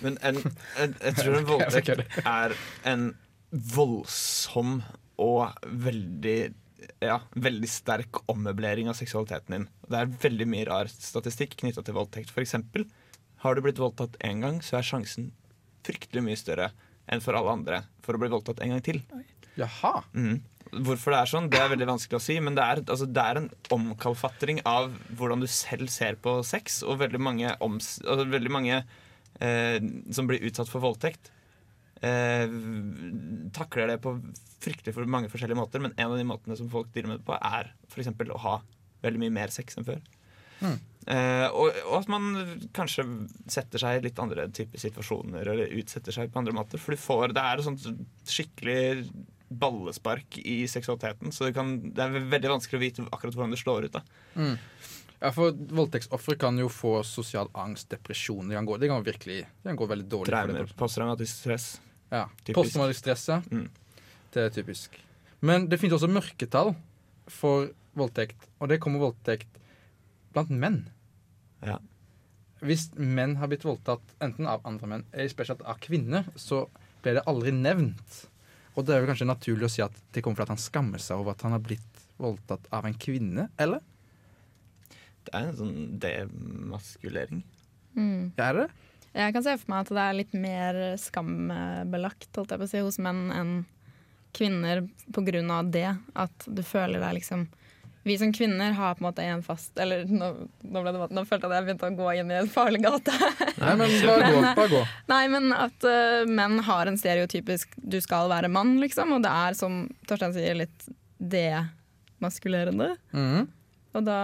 Men 0.00 0.16
en, 0.22 0.36
en, 0.78 0.94
jeg 1.02 1.14
tror 1.16 1.36
en 1.36 1.44
voldtekt 1.52 2.24
er 2.24 2.54
en 2.84 3.14
voldsom 3.52 4.82
og 5.20 5.52
veldig 5.66 6.54
ja, 7.02 7.18
veldig 7.34 7.68
sterk 7.70 8.22
ommøblering 8.30 8.90
av 8.90 8.98
seksualiteten 8.98 9.56
din. 9.56 9.66
Det 9.86 9.98
er 10.00 10.14
veldig 10.24 10.46
mye 10.50 10.68
rar 10.68 10.90
statistikk 10.92 11.56
knytta 11.60 11.84
til 11.86 11.96
voldtekt. 11.96 12.32
Eksempel, 12.40 12.86
har 13.44 13.56
du 13.56 13.64
blitt 13.64 13.80
voldtatt 13.80 14.18
én 14.26 14.44
gang, 14.44 14.60
så 14.64 14.78
er 14.78 14.86
sjansen 14.86 15.30
fryktelig 15.86 16.24
mye 16.26 16.38
større 16.38 16.70
enn 17.10 17.22
for 17.24 17.36
alle 17.36 17.54
andre 17.56 17.82
for 18.04 18.16
å 18.16 18.22
bli 18.22 18.30
voldtatt 18.32 18.62
en 18.64 18.74
gang 18.74 18.82
til. 18.84 19.00
Jaha. 19.58 20.02
Mm. 20.14 20.40
Hvorfor 20.86 21.14
det 21.14 21.20
er 21.20 21.30
sånn, 21.32 21.48
det 21.50 21.58
er 21.58 21.72
veldig 21.72 21.88
vanskelig 21.88 22.20
å 22.20 22.22
si, 22.22 22.36
men 22.42 22.54
det 22.54 22.62
er, 22.62 22.82
altså, 22.84 23.08
det 23.10 23.22
er 23.24 23.40
en 23.40 23.48
omkalfatring 23.74 24.60
av 24.68 24.92
hvordan 25.18 25.42
du 25.42 25.48
selv 25.50 25.90
ser 25.90 26.20
på 26.22 26.36
sex, 26.46 26.82
og 26.86 27.00
veldig 27.00 27.20
mange, 27.22 27.54
oms, 27.64 27.96
altså, 28.04 28.28
veldig 28.30 28.52
mange 28.54 28.76
eh, 28.78 29.78
som 30.14 30.30
blir 30.30 30.46
utsatt 30.46 30.70
for 30.70 30.84
voldtekt, 30.84 31.32
eh, 32.06 32.52
takler 33.56 33.92
det 33.92 33.98
på 34.04 34.14
fryktelig 34.60 34.94
for 34.96 35.08
mange 35.10 35.30
forskjellige 35.32 35.58
måter, 35.58 35.82
men 35.82 35.96
en 35.96 36.12
av 36.12 36.18
de 36.20 36.28
måtene 36.28 36.56
som 36.58 36.70
folk 36.72 36.92
dealer 36.94 37.14
med 37.14 37.22
det 37.22 37.28
på, 37.28 37.36
er 37.36 37.72
f.eks. 37.88 38.12
å 38.12 38.44
ha 38.44 38.56
veldig 39.04 39.22
mye 39.22 39.36
mer 39.40 39.52
sex 39.54 39.78
enn 39.80 39.88
før. 39.88 40.00
Mm. 40.60 40.76
Eh, 41.08 41.46
og, 41.56 41.72
og 41.88 41.94
at 42.02 42.10
man 42.12 42.30
kanskje 42.76 43.06
setter 43.50 43.80
seg 43.80 43.98
i 43.98 44.06
litt 44.08 44.20
andre 44.20 44.44
typer 44.52 44.82
situasjoner 44.82 45.48
eller 45.48 45.76
utsetter 45.80 46.14
seg 46.14 46.32
på 46.32 46.42
andre 46.42 46.54
måter. 46.56 46.82
For 46.82 46.92
du 46.92 47.00
får, 47.00 47.32
det 47.36 47.44
er 47.44 47.60
et 47.60 47.68
sånt 47.68 47.86
skikkelig 48.28 48.80
ballespark 49.50 50.38
i 50.38 50.62
seksualiteten, 50.70 51.32
så 51.34 51.48
det, 51.48 51.56
kan, 51.56 51.72
det 51.90 52.04
er 52.04 52.28
veldig 52.30 52.52
vanskelig 52.52 52.78
å 52.78 52.82
vite 52.84 53.06
akkurat 53.08 53.34
hvordan 53.34 53.56
det 53.56 53.62
slår 53.64 53.88
ut. 53.88 53.98
da 53.98 54.04
Mm. 54.40 54.56
Ja, 55.20 55.28
for 55.36 55.52
Voldtektsofre 55.52 56.36
kan 56.40 56.56
jo 56.56 56.70
få 56.72 57.02
sosial 57.04 57.50
angst, 57.52 57.90
depresjon. 57.92 58.48
Det 58.48 58.56
kan 58.56 58.64
gå, 58.64 58.76
det 58.80 58.88
kan 58.88 59.02
virkelig 59.04 59.42
det 59.42 59.66
kan 59.66 59.76
gå 59.76 59.88
veldig 59.90 60.06
dårlig. 60.08 60.30
Traumer, 60.30 60.70
posttraumatisk 60.78 61.42
stress. 61.42 61.66
Ja. 62.10 62.26
Posttraumatisk 62.50 63.04
stress, 63.04 63.28
ja. 63.30 63.40
Mm. 63.50 63.68
Det 64.34 64.46
er 64.46 64.54
typisk. 64.54 64.96
Men 65.40 65.68
det 65.70 65.78
finnes 65.80 65.96
også 65.96 66.10
mørketall 66.10 66.74
for 67.30 67.70
voldtekt, 67.98 68.48
og 68.60 68.70
det 68.70 68.80
kommer 68.82 69.02
voldtekt 69.02 69.60
blant 70.34 70.52
menn. 70.52 70.82
Ja. 71.66 71.78
Hvis 72.60 72.90
menn 72.98 73.38
har 73.40 73.48
blitt 73.50 73.64
voldtatt 73.64 74.14
enten 74.22 74.48
av 74.50 74.66
andre 74.68 74.90
menn, 74.90 75.06
eller 75.14 75.30
spesielt 75.32 75.62
av 75.64 75.80
kvinner, 75.82 76.28
så 76.36 76.66
ble 77.04 77.16
det 77.16 77.24
aldri 77.30 77.54
nevnt. 77.56 78.18
Og 78.76 78.84
det 78.86 78.94
er 78.94 79.02
jo 79.02 79.10
kanskje 79.10 79.28
naturlig 79.28 79.66
å 79.66 79.72
si 79.72 79.82
at 79.84 79.96
det 80.14 80.22
kommer 80.24 80.42
fordi 80.42 80.54
han 80.54 80.62
skammer 80.62 81.02
seg 81.02 81.22
over 81.22 81.34
at 81.34 81.46
han 81.46 81.56
har 81.56 81.64
blitt 81.64 82.04
voldtatt 82.20 82.68
av 82.76 82.86
en 82.86 82.98
kvinne, 83.00 83.48
eller? 83.60 83.80
Det 85.24 85.32
er 85.36 85.48
en 85.48 85.58
sånn 85.58 85.80
demaskulering. 86.02 87.42
Mm. 87.96 88.30
Ja, 88.36 88.50
er 88.50 88.60
det? 88.60 88.68
Jeg 89.12 89.34
kan 89.34 89.42
se 89.42 89.56
for 89.58 89.72
meg 89.72 89.84
at 89.84 89.92
det 89.96 90.02
er 90.04 90.18
litt 90.20 90.34
mer 90.38 90.80
skambelagt 91.00 92.36
holdt 92.38 92.52
jeg 92.54 92.60
på 92.60 92.68
å 92.68 92.70
si, 92.70 92.82
hos 92.84 92.98
menn 93.02 93.30
enn 93.34 93.54
kvinner 94.36 94.84
på 95.14 95.24
grunn 95.26 95.50
av 95.50 95.70
det. 95.74 95.88
At 96.14 96.46
du 96.46 96.62
føler 96.62 97.02
deg 97.02 97.18
liksom 97.18 97.48
Vi 98.06 98.14
som 98.18 98.30
kvinner 98.32 98.72
har 98.72 98.94
på 98.94 99.02
en 99.02 99.08
måte 99.10 99.24
en 99.28 99.42
fast 99.44 99.76
Eller 99.78 100.06
nå, 100.08 100.30
nå, 100.62 100.82
det, 100.86 100.92
nå 101.10 101.24
følte 101.28 101.48
jeg 101.48 101.50
at 101.50 101.56
jeg 101.58 101.66
begynte 101.66 101.90
å 101.90 101.98
gå 101.98 102.12
inn 102.20 102.30
i 102.30 102.38
en 102.38 102.48
farlig 102.48 102.80
gate. 102.84 103.16
Nei, 103.58 103.74
men 103.82 103.96
bare 104.06 104.30
gå. 104.34 104.42
Bare 104.46 104.72
gå. 104.72 104.82
Nei, 105.10 105.22
men 105.34 105.50
at 105.56 105.88
uh, 105.88 106.22
menn 106.30 106.60
har 106.70 106.88
en 106.88 106.98
stereotypisk 107.00 107.74
'du 107.76 107.98
skal 108.00 108.30
være 108.30 108.48
mann', 108.48 108.78
liksom. 108.80 109.16
Og 109.18 109.24
det 109.26 109.34
er, 109.42 109.58
som 109.58 109.82
Torstein 110.08 110.36
sier, 110.36 110.54
litt 110.62 110.86
demaskulerende. 111.18 112.94
Mm. 113.12 113.50
Og 113.90 114.06
da 114.06 114.20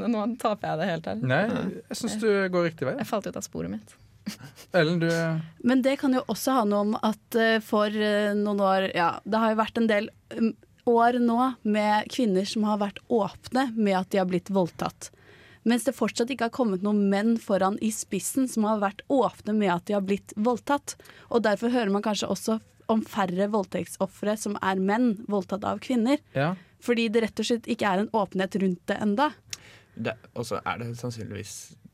Nå 0.00 0.24
taper 0.40 0.72
jeg 0.72 0.80
det 0.80 0.90
helt 0.90 1.08
her. 1.10 1.22
Nei, 1.34 1.44
jeg 1.92 2.00
syns 2.00 2.18
du 2.22 2.30
går 2.52 2.70
riktig 2.70 2.88
vei. 2.88 2.96
Jeg 3.02 3.12
falt 3.12 3.28
ut 3.28 3.36
av 3.36 3.44
sporet 3.44 3.70
mitt. 3.76 3.96
Ellen, 4.76 5.00
du 5.00 5.10
Men 5.68 5.82
det 5.82 5.96
kan 6.00 6.14
jo 6.14 6.24
også 6.26 6.58
ha 6.58 6.64
noe 6.68 6.84
om 6.84 6.94
at 6.98 7.38
eh, 7.38 7.58
for 7.64 7.90
eh, 7.90 8.32
noen 8.36 8.62
år 8.62 8.88
Ja, 8.96 9.10
det 9.24 9.42
har 9.42 9.52
jo 9.52 9.60
vært 9.60 9.80
en 9.80 9.90
del 9.90 10.08
um, 10.34 10.52
år 10.86 11.18
nå 11.22 11.38
med 11.66 12.10
kvinner 12.14 12.46
som 12.46 12.66
har 12.68 12.80
vært 12.82 13.00
åpne 13.10 13.70
med 13.74 13.96
at 13.98 14.10
de 14.12 14.20
har 14.22 14.28
blitt 14.30 14.52
voldtatt. 14.54 15.10
Mens 15.66 15.82
det 15.82 15.96
fortsatt 15.98 16.30
ikke 16.30 16.46
har 16.46 16.54
kommet 16.54 16.84
noen 16.86 17.08
menn 17.10 17.34
foran 17.42 17.78
i 17.82 17.90
spissen 17.90 18.46
som 18.46 18.68
har 18.68 18.78
vært 18.84 19.02
åpne 19.10 19.56
med 19.56 19.72
at 19.72 19.88
de 19.88 19.96
har 19.96 20.04
blitt 20.06 20.34
voldtatt. 20.38 20.94
Og 21.34 21.42
derfor 21.42 21.74
hører 21.74 21.90
man 21.90 22.04
kanskje 22.06 22.30
også 22.30 22.60
om 22.92 23.02
færre 23.02 23.48
voldtektsofre 23.50 24.36
som 24.38 24.54
er 24.62 24.78
menn 24.78 25.16
voldtatt 25.26 25.66
av 25.66 25.82
kvinner. 25.82 26.22
Ja. 26.38 26.52
Fordi 26.86 27.08
det 27.10 27.24
rett 27.24 27.42
og 27.42 27.48
slett 27.48 27.66
ikke 27.66 27.88
er 27.90 28.04
en 28.04 28.12
åpenhet 28.14 28.54
rundt 28.62 28.84
det 28.86 29.00
enda. 29.02 29.32
Og 30.36 30.46
så 30.46 30.60
er 30.62 30.84
det 30.84 30.92
sannsynligvis 31.00 31.56
mm, 31.74 31.85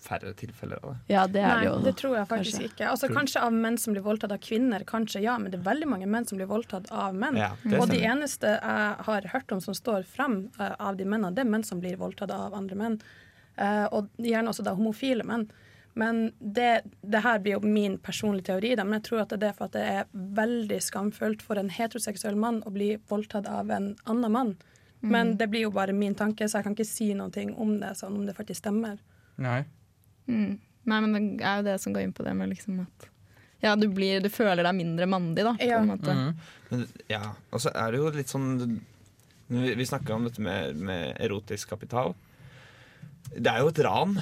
færre 0.00 0.32
tilfeller 0.38 0.80
av 0.82 0.92
det. 0.92 1.12
Ja, 1.12 1.26
det 1.26 1.42
er 1.42 1.50
Nei, 1.50 1.58
det 1.60 1.68
jo. 1.68 1.74
det 1.84 1.92
tror 2.00 2.14
jeg 2.16 2.28
faktisk 2.30 2.58
kanskje. 2.58 2.70
ikke. 2.70 2.88
Altså, 2.92 3.10
kanskje 3.12 3.42
av 3.44 3.58
menn 3.66 3.76
som 3.80 3.96
blir 3.96 4.04
voldtatt 4.06 4.32
av 4.32 4.40
kvinner, 4.42 4.84
kanskje 4.88 5.22
ja, 5.24 5.36
men 5.40 5.52
det 5.52 5.60
er 5.60 5.66
veldig 5.66 5.90
mange 5.90 6.08
menn 6.10 6.26
som 6.28 6.40
blir 6.40 6.48
voldtatt 6.50 6.88
av 6.94 7.16
menn. 7.16 7.38
Ja, 7.40 7.50
det 7.64 7.80
og 7.80 7.92
de 7.92 8.00
eneste 8.08 8.56
jeg 8.56 9.06
har 9.08 9.28
hørt 9.32 9.52
om 9.52 9.60
som 9.64 9.76
står 9.76 10.06
frem 10.08 10.46
uh, 10.60 10.72
av 10.78 10.96
de 10.96 11.04
mennene, 11.04 11.34
det 11.36 11.44
er 11.44 11.52
menn 11.52 11.66
som 11.66 11.82
blir 11.82 11.98
voldtatt 12.00 12.32
av 12.32 12.56
andre 12.56 12.78
menn. 12.80 13.00
Uh, 13.56 13.86
og 13.96 14.12
gjerne 14.20 14.52
også 14.52 14.64
da 14.64 14.76
homofile 14.76 15.26
menn. 15.26 15.48
Men 15.96 16.26
det, 16.38 16.84
det 17.00 17.22
her 17.24 17.40
blir 17.40 17.56
jo 17.56 17.72
min 17.72 17.96
personlige 18.04 18.50
teori, 18.50 18.74
da, 18.76 18.84
men 18.84 18.98
jeg 18.98 19.06
tror 19.08 19.22
at 19.24 19.36
det 19.40 19.48
er 19.48 19.56
for 19.56 19.68
at 19.68 19.76
det 19.76 19.84
er 19.88 20.08
veldig 20.12 20.80
skamfullt 20.84 21.44
for 21.44 21.60
en 21.60 21.72
heteroseksuell 21.72 22.36
mann 22.36 22.60
å 22.68 22.72
bli 22.72 22.94
voldtatt 23.08 23.48
av 23.48 23.72
en 23.72 23.94
annen 24.04 24.32
mann. 24.32 24.56
Men 25.06 25.36
det 25.38 25.46
blir 25.52 25.66
jo 25.66 25.70
bare 25.70 25.94
min 25.96 26.14
tanke, 26.18 26.48
så 26.48 26.58
jeg 26.58 26.66
kan 26.66 26.74
ikke 26.74 26.88
si 26.88 27.12
noe 27.14 27.44
om 27.56 27.76
det, 27.80 27.92
sånn 27.98 28.16
om 28.16 28.26
det 28.26 28.34
faktisk 28.36 28.64
stemmer. 28.64 28.98
Nei. 29.42 29.60
Mm. 30.30 30.56
Nei, 30.86 31.00
men 31.02 31.14
det 31.36 31.44
er 31.46 31.60
jo 31.60 31.66
det 31.66 31.76
som 31.82 31.92
går 31.94 32.06
inn 32.06 32.12
på 32.16 32.24
det 32.26 32.34
med 32.38 32.50
liksom 32.54 32.80
at 32.84 33.08
Ja, 33.64 33.72
du, 33.76 33.86
blir, 33.90 34.20
du 34.22 34.28
føler 34.30 34.62
deg 34.66 34.74
mindre 34.76 35.06
mandig, 35.10 35.42
da. 35.46 35.54
På 35.58 35.64
Ja. 35.66 35.78
en 35.80 35.88
måte. 35.90 36.12
Mhm. 36.14 36.36
Men, 36.70 36.86
ja, 37.10 37.22
og 37.52 37.60
så 37.62 37.70
er 37.74 37.92
det 37.94 37.98
jo 38.02 38.10
litt 38.14 38.28
sånn 38.32 38.80
Vi, 39.48 39.74
vi 39.78 39.86
snakka 39.86 40.14
om 40.16 40.24
dette 40.26 40.42
med, 40.42 40.76
med 40.82 41.16
erotisk 41.22 41.68
kapital. 41.70 42.14
Det 43.30 43.46
er 43.46 43.60
jo 43.62 43.68
et 43.70 43.78
ran, 43.86 44.16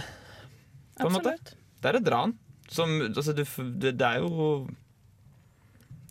på 1.00 1.06
en 1.08 1.14
måte. 1.16 1.32
Det 1.80 1.88
er 1.90 1.96
et 2.00 2.10
ran. 2.12 2.34
Som, 2.68 2.92
altså, 3.06 3.32
du, 3.36 3.42
det, 3.80 3.94
det 4.00 4.04
er 4.08 4.20
jo 4.20 4.66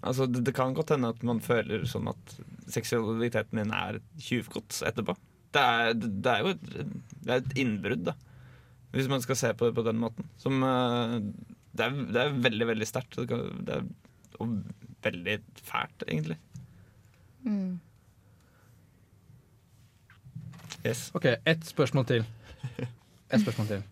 Altså, 0.04 0.26
det, 0.28 0.42
det 0.44 0.54
kan 0.58 0.74
godt 0.76 0.90
hende 0.92 1.14
at 1.14 1.22
man 1.24 1.40
føler 1.40 1.86
sånn 1.88 2.10
at 2.12 2.34
seksualiteten 2.74 3.62
din 3.62 3.72
er 3.72 4.02
tjuvgods 4.20 4.82
etterpå. 4.90 5.16
Det 5.56 5.62
er, 5.64 5.94
det 5.96 6.32
er 6.34 6.42
jo 6.44 6.52
et, 6.56 6.66
det 7.24 7.30
er 7.32 7.38
et 7.40 7.54
innbrudd, 7.62 8.04
da. 8.10 8.16
Hvis 8.94 9.10
man 9.10 9.24
skal 9.24 9.38
se 9.40 9.54
på 9.58 9.68
det 9.68 9.76
på 9.76 9.86
den 9.86 9.98
måten. 10.02 10.28
Som 10.38 10.62
eh, 10.64 11.20
Det 11.74 11.86
er, 11.88 11.96
det 12.14 12.22
er 12.22 12.36
veldig, 12.46 12.68
veldig 12.70 12.88
sterkt. 12.88 13.18
Det, 13.18 13.78
er 13.80 13.86
og 14.42 14.54
veldig 15.04 15.40
fælt, 15.64 16.04
egentlig. 16.08 16.38
Mm. 17.44 17.80
Yes. 20.86 21.12
OK, 21.16 21.26
ett 21.46 21.66
spørsmål 21.66 22.06
til. 22.06 22.26
Ett 23.30 23.42
spørsmål 23.42 23.68
til. 23.68 23.84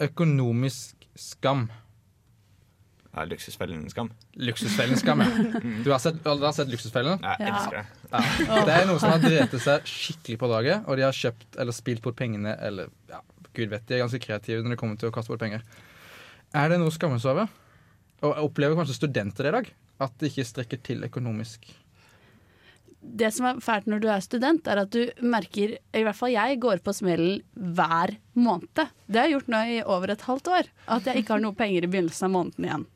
Økonomisk 0.00 1.08
skam. 1.16 1.68
Ja, 3.14 3.24
Luksusfellen 3.24 3.90
skam. 3.90 4.10
Luksusfellen 4.34 4.98
skam, 4.98 5.20
ja. 5.22 5.60
Du 5.84 5.90
har 5.92 6.00
sett, 6.02 6.16
du 6.24 6.44
har 6.44 6.52
sett 6.52 6.68
Luksusfellen? 6.72 7.20
Jeg 7.22 7.50
elsker 7.52 7.76
det. 7.76 7.84
Ja. 8.10 8.64
Det 8.66 8.74
er 8.74 8.88
noen 8.88 8.98
som 8.98 9.12
har 9.12 9.22
drept 9.22 9.54
seg 9.62 9.86
skikkelig 9.86 10.38
på 10.40 10.48
laget, 10.50 10.88
og 10.88 10.98
de 10.98 11.04
har 11.06 11.14
kjøpt 11.14 11.60
eller 11.62 11.76
spilt 11.76 12.02
bort 12.02 12.18
pengene, 12.18 12.56
eller 12.58 12.90
ja, 13.12 13.20
gud 13.56 13.72
vet, 13.72 13.86
de 13.88 13.96
er 13.96 14.04
ganske 14.04 14.22
kreative 14.22 14.64
når 14.64 14.74
det 14.74 14.80
kommer 14.80 15.00
til 15.00 15.10
å 15.10 15.14
kaste 15.14 15.32
bort 15.32 15.44
penger. 15.44 15.64
Er 16.54 16.70
det 16.70 16.80
noe 16.80 16.92
å 16.92 16.94
skamme 16.94 17.20
seg 17.22 17.34
over? 17.34 17.48
Og 18.24 18.44
opplever 18.48 18.78
kanskje 18.78 18.98
studenter 18.98 19.46
det 19.46 19.52
i 19.52 19.56
dag? 19.58 19.72
At 20.04 20.14
det 20.20 20.30
ikke 20.32 20.46
strekker 20.48 20.84
til 20.86 21.06
økonomisk? 21.06 21.72
det 23.04 23.30
som 23.36 23.46
er 23.48 23.60
fælt 23.62 23.88
når 23.90 24.02
du 24.02 24.08
er 24.10 24.22
student, 24.24 24.68
er 24.68 24.80
at 24.84 24.94
du 24.94 25.24
merker 25.24 25.76
I 25.76 26.04
hvert 26.06 26.18
fall 26.18 26.32
jeg 26.32 26.60
går 26.62 26.80
på 26.84 26.94
smellen 26.96 27.42
hver 27.52 28.16
måned. 28.32 28.86
Det 29.06 29.20
har 29.20 29.28
jeg 29.28 29.36
gjort 29.36 29.52
nå 29.52 29.62
i 29.74 29.78
over 29.82 30.14
et 30.14 30.24
halvt 30.24 30.50
år. 30.58 30.70
At 30.96 31.08
jeg 31.08 31.22
ikke 31.22 31.36
har 31.36 31.44
noe 31.44 31.58
penger 31.58 31.84
i 31.84 31.90
begynnelsen 31.90 32.28
av 32.28 32.34
måneden 32.38 32.68
igjen. 32.68 32.86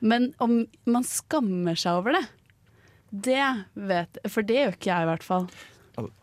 Men 0.00 0.30
om 0.40 0.54
man 0.88 1.04
skammer 1.04 1.76
seg 1.78 1.98
over 1.98 2.16
det, 2.16 2.22
det 3.10 3.42
vet 3.74 4.20
For 4.30 4.46
det 4.46 4.56
gjør 4.56 4.76
ikke 4.76 4.92
jeg, 4.92 5.02
i 5.02 5.10
hvert 5.10 5.26
fall. 5.26 5.48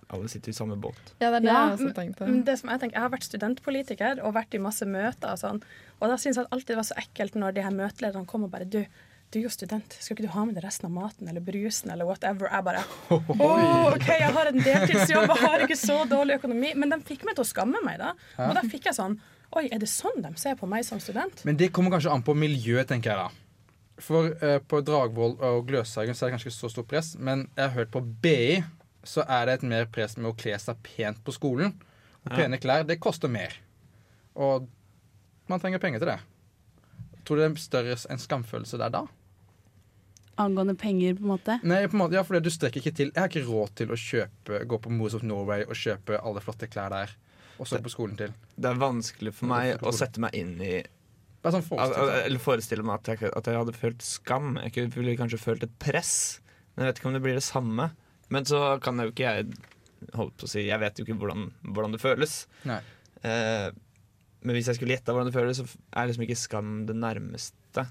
Alle, 0.08 0.30
sitter 0.32 0.54
i 0.54 0.56
samme 0.56 0.78
båt. 0.80 1.12
Ja, 1.20 1.30
det 1.34 1.42
er 1.42 1.44
det 1.44 1.50
Ja, 1.50 1.58
jeg 1.66 1.76
også 1.76 1.92
tenkte. 1.98 2.30
Men 2.30 2.46
det 2.48 2.56
som 2.62 2.70
jeg 2.72 2.80
tenker, 2.80 2.96
jeg 2.96 3.04
har 3.04 3.12
vært 3.12 3.28
studentpolitiker 3.28 4.24
og 4.24 4.34
vært 4.38 4.56
i 4.56 4.62
masse 4.64 4.88
møter 4.88 5.34
og 5.34 5.42
sånn. 5.42 5.62
Og 6.00 6.08
da 6.08 6.16
syns 6.22 6.40
jeg 6.40 6.48
alltid 6.48 6.76
det 6.76 6.80
var 6.80 6.88
så 6.88 6.98
ekkelt 7.02 7.36
når 7.36 7.58
de 7.58 7.64
her 7.66 7.76
møtelederne 7.76 8.30
kom 8.30 8.46
og 8.48 8.54
bare 8.54 8.68
Du, 8.72 8.80
du 9.34 9.40
er 9.40 9.44
jo 9.44 9.52
student, 9.52 9.98
skal 10.00 10.16
ikke 10.16 10.28
du 10.30 10.32
ha 10.32 10.46
med 10.48 10.56
deg 10.56 10.64
resten 10.64 10.88
av 10.88 10.94
maten 10.96 11.28
eller 11.28 11.44
brusen 11.44 11.92
eller 11.92 12.08
whatever? 12.08 12.48
Jeg 12.54 12.64
bare 12.64 12.84
oh, 13.12 13.90
OK, 13.92 14.08
jeg 14.08 14.32
har 14.38 14.52
en 14.52 14.62
deltidsjobb, 14.62 15.34
jeg 15.34 15.42
har 15.44 15.66
ikke 15.66 15.80
så 15.82 15.98
dårlig 16.08 16.38
økonomi. 16.40 16.72
Men 16.80 16.96
de 16.96 17.02
fikk 17.10 17.28
meg 17.28 17.36
til 17.36 17.44
å 17.44 17.50
skamme 17.52 17.84
meg, 17.84 18.00
da. 18.00 18.14
Og 18.48 18.56
da 18.56 18.64
fikk 18.64 18.88
jeg 18.92 19.00
sånn 19.00 19.20
Oi, 19.56 19.70
er 19.72 19.80
det 19.80 19.88
sånn 19.88 20.20
de 20.20 20.30
ser 20.36 20.58
på 20.60 20.68
meg 20.68 20.84
som 20.84 21.00
student? 21.00 21.44
Men 21.48 21.56
det 21.60 21.70
kommer 21.76 21.94
kanskje 21.94 22.12
an 22.12 22.24
på 22.24 22.34
miljøet, 22.36 22.90
tenker 22.90 23.14
jeg 23.14 23.28
da. 23.28 23.44
For 24.04 24.34
eh, 24.44 24.58
på 24.60 24.82
Dragvoll 24.86 25.38
og 25.40 25.62
Gløshaugen 25.70 26.18
så 26.18 26.26
er 26.26 26.30
det 26.30 26.36
kanskje 26.36 26.52
ikke 26.52 26.58
så 26.58 26.70
stort 26.70 26.90
press, 26.92 27.14
men 27.16 27.48
jeg 27.56 27.64
har 27.64 27.74
hørt 27.80 27.94
på 27.94 28.04
BI 28.04 28.60
så 29.08 29.24
er 29.28 29.46
det 29.48 29.54
et 29.60 29.68
mer 29.70 29.86
press 29.92 30.18
med 30.20 30.30
å 30.32 30.38
kle 30.38 30.58
seg 30.60 30.82
pent 30.84 31.24
på 31.26 31.34
skolen. 31.36 31.74
Og 32.26 32.32
Ja. 32.34 32.42
pene 32.44 32.60
klær, 32.60 32.84
det 32.86 33.00
koster 33.00 33.30
mer. 33.32 33.54
Og 34.36 34.68
man 35.48 35.60
trenger 35.64 35.80
penger 35.80 36.00
til 36.04 36.12
det. 36.12 36.20
Tror 37.26 37.38
du 37.38 37.42
det 37.44 37.52
er 37.52 37.62
større 37.64 37.96
en 38.12 38.20
skamfølelse 38.20 38.78
der 38.80 38.90
da? 38.90 39.06
Angående 40.38 40.76
penger, 40.78 41.16
på 41.18 41.24
en 41.26 41.32
måte. 41.32 41.56
Nei, 41.66 41.80
på 41.90 41.96
en 41.98 42.02
måte, 42.04 42.14
ja, 42.14 42.22
for 42.24 42.38
du 42.40 42.50
strekker 42.54 42.84
ikke 42.84 42.94
til. 43.00 43.10
Jeg 43.10 43.18
har 43.24 43.32
ikke 43.32 43.48
råd 43.48 43.72
til 43.80 43.88
å 43.90 43.98
kjøpe, 43.98 44.60
gå 44.70 44.78
på 44.84 44.92
Moose 44.94 45.18
of 45.18 45.24
Norway 45.26 45.64
og 45.66 45.74
kjøpe 45.80 46.20
alle 46.22 46.44
flotte 46.46 46.68
klær 46.70 46.94
der. 46.94 47.16
Og 47.58 47.66
så 47.66 47.80
på 47.82 47.90
skolen 47.90 48.16
til. 48.20 48.36
Det 48.54 48.70
er 48.70 48.78
vanskelig 48.78 49.34
for 49.34 49.50
meg 49.50 49.82
å 49.82 49.90
sette 49.98 50.22
meg 50.22 50.36
inn 50.38 50.60
i 50.62 50.84
Bare 51.42 51.54
sånn 51.54 51.64
Al- 51.64 51.70
forestill 51.70 52.02
al- 52.04 52.10
deg. 52.12 52.26
Eller 52.28 52.40
forestille 52.44 52.84
meg 52.86 52.96
at 53.00 53.10
jeg, 53.22 53.32
at 53.38 53.46
jeg 53.46 53.56
hadde 53.58 53.74
følt 53.78 54.02
skam. 54.06 54.56
Jeg 54.62 54.90
ville 54.94 55.16
kanskje 55.18 55.40
følt 55.40 55.64
et 55.64 55.74
press. 55.80 56.40
Men 56.76 56.86
jeg 56.86 56.92
vet 56.94 57.00
ikke 57.02 57.08
om 57.10 57.14
det 57.18 57.22
blir 57.24 57.38
det 57.38 57.44
samme. 57.46 57.92
Men 58.34 58.48
så 58.48 58.62
kan 58.84 59.00
jo 59.00 59.12
ikke 59.12 59.28
jeg 59.28 59.48
holdt 60.18 60.36
på 60.38 60.46
å 60.48 60.52
si 60.52 60.66
Jeg 60.68 60.80
vet 60.82 61.00
jo 61.00 61.06
ikke 61.06 61.18
hvordan, 61.20 61.48
hvordan 61.64 61.96
det 61.96 62.02
føles. 62.04 62.40
Nei. 62.68 62.82
Eh, 63.26 63.70
men 64.46 64.56
hvis 64.58 64.70
jeg 64.70 64.78
skulle 64.80 64.96
gjette 64.98 65.14
hvordan 65.14 65.30
det 65.32 65.36
føles, 65.36 65.62
så 65.62 65.80
er 65.98 66.10
liksom 66.10 66.26
ikke 66.28 66.40
skam 66.40 66.76
det 66.90 66.96
nærmeste. 66.98 67.88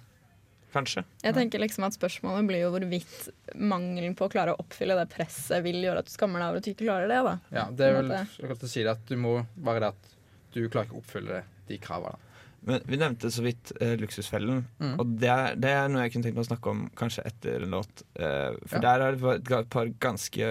kanskje. 0.77 1.07
Jeg 1.25 1.33
tenker 1.33 1.61
liksom 1.63 1.87
at 1.87 1.95
Spørsmålet 1.97 2.47
blir 2.51 2.61
jo 2.67 2.73
hvorvidt 2.75 3.31
mangelen 3.57 4.13
på 4.19 4.27
å 4.27 4.33
klare 4.33 4.53
å 4.53 4.61
oppfylle 4.61 4.97
det 4.99 5.07
presset 5.15 5.65
vil 5.65 5.79
gjøre 5.81 6.03
at 6.03 6.11
du 6.11 6.13
skammer 6.13 6.43
deg 6.43 6.51
over 6.51 6.61
at 6.61 6.67
du 6.67 6.71
ikke 6.75 6.85
klarer 6.85 7.09
det. 7.09 7.21
da. 7.25 7.35
Ja, 7.57 7.65
det 7.73 7.87
er 7.87 7.97
vel 7.97 8.13
jeg 8.13 8.51
kan 8.51 8.69
si 8.69 8.85
det 8.85 8.93
at 8.93 9.09
du 9.09 9.17
må 9.21 9.39
være 9.57 9.87
det 9.87 9.91
at 9.95 10.15
du 10.53 10.61
klarer 10.69 10.91
ikke 10.91 10.99
å 10.99 11.03
oppfylle 11.03 11.43
de 11.71 11.79
kravene. 11.81 12.26
Men 12.67 12.81
vi 12.87 12.97
nevnte 12.99 13.31
så 13.31 13.43
vidt 13.45 13.71
eh, 13.81 13.93
Luksusfellen, 14.01 14.65
Mm. 14.83 14.95
og 14.99 15.13
det 15.23 15.29
er, 15.31 15.55
det 15.55 15.71
er 15.71 15.89
noe 15.89 16.03
jeg 16.03 16.13
kunne 16.13 16.25
tenkt 16.27 16.35
meg 16.37 16.45
å 16.45 16.49
snakke 16.49 16.71
om 16.73 16.81
kanskje 16.99 17.23
etter 17.29 17.63
en 17.63 17.71
låt. 17.77 18.03
Eh, 18.19 18.57
for 18.67 18.81
Ja. 18.81 18.97
der 18.97 19.05
er 19.07 19.17
det 19.17 19.53
et 19.61 19.71
par 19.71 19.87
ganske 20.03 20.49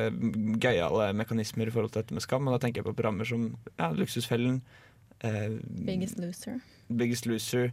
gøyale 0.64 1.10
mekanismer 1.14 1.68
i 1.68 1.72
forhold 1.76 1.92
til 1.92 2.02
dette 2.04 2.14
med 2.16 2.24
skam. 2.24 2.48
Og 2.48 2.56
da 2.56 2.62
tenker 2.66 2.80
jeg 2.82 2.88
på 2.88 2.96
programmer 2.96 3.26
som 3.28 3.50
ja, 3.78 3.92
Luksusfellen, 3.92 4.62
eh, 5.22 5.58
Biggest 5.86 6.18
loser. 6.20 6.62
Biggest 6.88 7.26
Loser, 7.28 7.72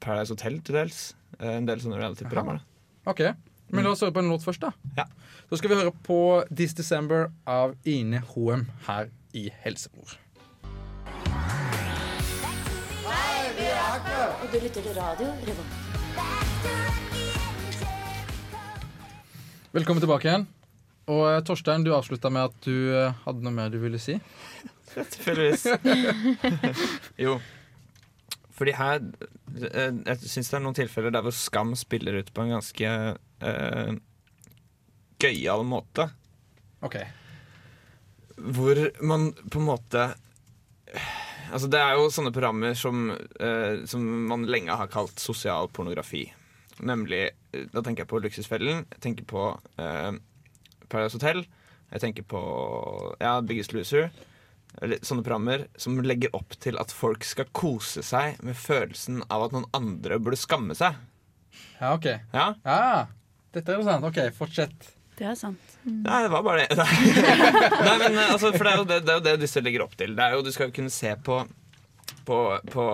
Paradise 0.00 0.30
Hotel 0.30 0.60
til 0.62 0.74
dels. 0.78 1.14
Eh, 1.40 1.56
en 1.58 1.66
del 1.66 1.78
sånne 1.82 1.98
reality-programmer. 1.98 2.60
OK. 3.06 3.20
Men 3.70 3.84
la 3.84 3.90
oss 3.90 4.00
høre 4.00 4.14
på 4.14 4.22
en 4.22 4.30
låt 4.30 4.44
først, 4.46 4.60
da. 4.60 4.70
Ja. 4.96 5.04
Så 5.50 5.58
skal 5.58 5.70
vi 5.70 5.76
høre 5.82 5.92
på 6.06 6.20
This 6.54 6.72
December 6.74 7.30
av 7.46 7.74
Ine 7.84 8.20
Hoem 8.30 8.66
her 8.86 9.10
i 9.34 9.50
Helsebror. 9.64 10.14
Og 13.98 14.52
du 14.52 14.58
lytter 14.62 14.84
til 14.84 14.94
radio 14.94 15.26
Revolt. 15.42 15.74
Velkommen 19.74 20.02
tilbake 20.02 20.28
igjen. 20.28 20.44
Og 21.10 21.22
eh, 21.26 21.40
Torstein, 21.46 21.82
du 21.82 21.90
avslutta 21.96 22.30
med 22.30 22.46
at 22.46 22.66
du 22.66 22.92
eh, 22.94 23.16
hadde 23.24 23.42
noe 23.42 23.54
mer 23.56 23.72
du 23.72 23.78
ville 23.82 23.98
si. 24.02 24.14
Tilfeldigvis. 25.14 25.66
jo. 27.24 27.38
Fordi 28.58 28.74
her 28.78 29.02
eh, 29.02 29.92
Jeg 29.92 30.22
syns 30.22 30.52
det 30.52 30.58
er 30.60 30.64
noen 30.68 30.78
tilfeller 30.78 31.14
der 31.14 31.26
hvor 31.26 31.34
skam 31.34 31.74
spiller 31.78 32.20
ut 32.20 32.30
på 32.34 32.44
en 32.44 32.54
ganske 32.54 32.94
uh, 33.42 33.92
gøyal 35.22 35.66
måte. 35.66 36.06
OK. 36.86 37.00
Hvor 38.38 38.84
man 39.02 39.32
på 39.50 39.58
en 39.58 39.70
måte 39.72 40.10
Altså 41.48 41.68
Det 41.72 41.80
er 41.80 41.96
jo 41.96 42.08
sånne 42.12 42.32
programmer 42.34 42.74
som, 42.78 43.10
eh, 43.40 43.84
som 43.88 44.04
man 44.28 44.46
lenge 44.50 44.74
har 44.76 44.90
kalt 44.92 45.18
sosial 45.22 45.68
pornografi. 45.72 46.26
Nemlig 46.84 47.22
eh, 47.52 47.66
Da 47.72 47.82
tenker 47.82 48.04
jeg 48.04 48.10
på 48.10 48.20
Luksusfellen, 48.22 48.84
jeg 48.94 49.02
tenker 49.04 49.28
på 49.28 49.44
eh, 49.80 50.12
Paradise 50.88 51.18
Hotel, 51.18 51.44
jeg 51.92 52.02
tenker 52.04 52.26
på 52.28 52.40
ja, 53.20 53.38
Biggest 53.40 53.72
Loser. 53.76 54.10
Eller 54.82 55.00
sånne 55.02 55.24
programmer 55.24 55.64
som 55.80 55.96
legger 56.04 56.34
opp 56.36 56.52
til 56.60 56.76
at 56.78 56.92
folk 56.94 57.24
skal 57.26 57.48
kose 57.56 58.02
seg 58.04 58.36
med 58.44 58.54
følelsen 58.56 59.22
av 59.32 59.46
at 59.46 59.54
noen 59.56 59.66
andre 59.74 60.20
burde 60.22 60.38
skamme 60.38 60.76
seg. 60.78 60.94
Ja, 61.80 61.94
OK. 61.96 62.06
Ja, 62.34 62.52
Ja, 62.62 63.06
dette 63.56 63.74
er 63.74 63.82
sant, 63.86 64.04
OK, 64.04 64.20
fortsett. 64.36 64.90
Det 65.18 65.26
er 65.26 65.34
sant. 65.40 65.67
Nei, 65.88 66.18
det 66.24 66.30
var 66.32 66.42
bare 66.46 66.66
det. 66.68 66.76
Nei, 67.86 67.94
men 68.02 68.18
eh, 68.18 68.32
altså, 68.34 68.52
For 68.54 68.64
det 68.66 68.72
er, 68.72 68.76
jo 68.82 68.86
det, 68.88 68.98
det 69.06 69.12
er 69.14 69.18
jo 69.20 69.24
det 69.28 69.34
disse 69.44 69.62
legger 69.64 69.84
opp 69.86 69.96
til. 69.98 70.14
Det 70.18 70.24
er 70.26 70.36
jo, 70.36 70.44
Du 70.46 70.52
skal 70.54 70.70
jo 70.70 70.76
kunne 70.80 70.92
se 70.94 71.14
på 71.24 71.42
på, 72.28 72.38
på 72.72 72.84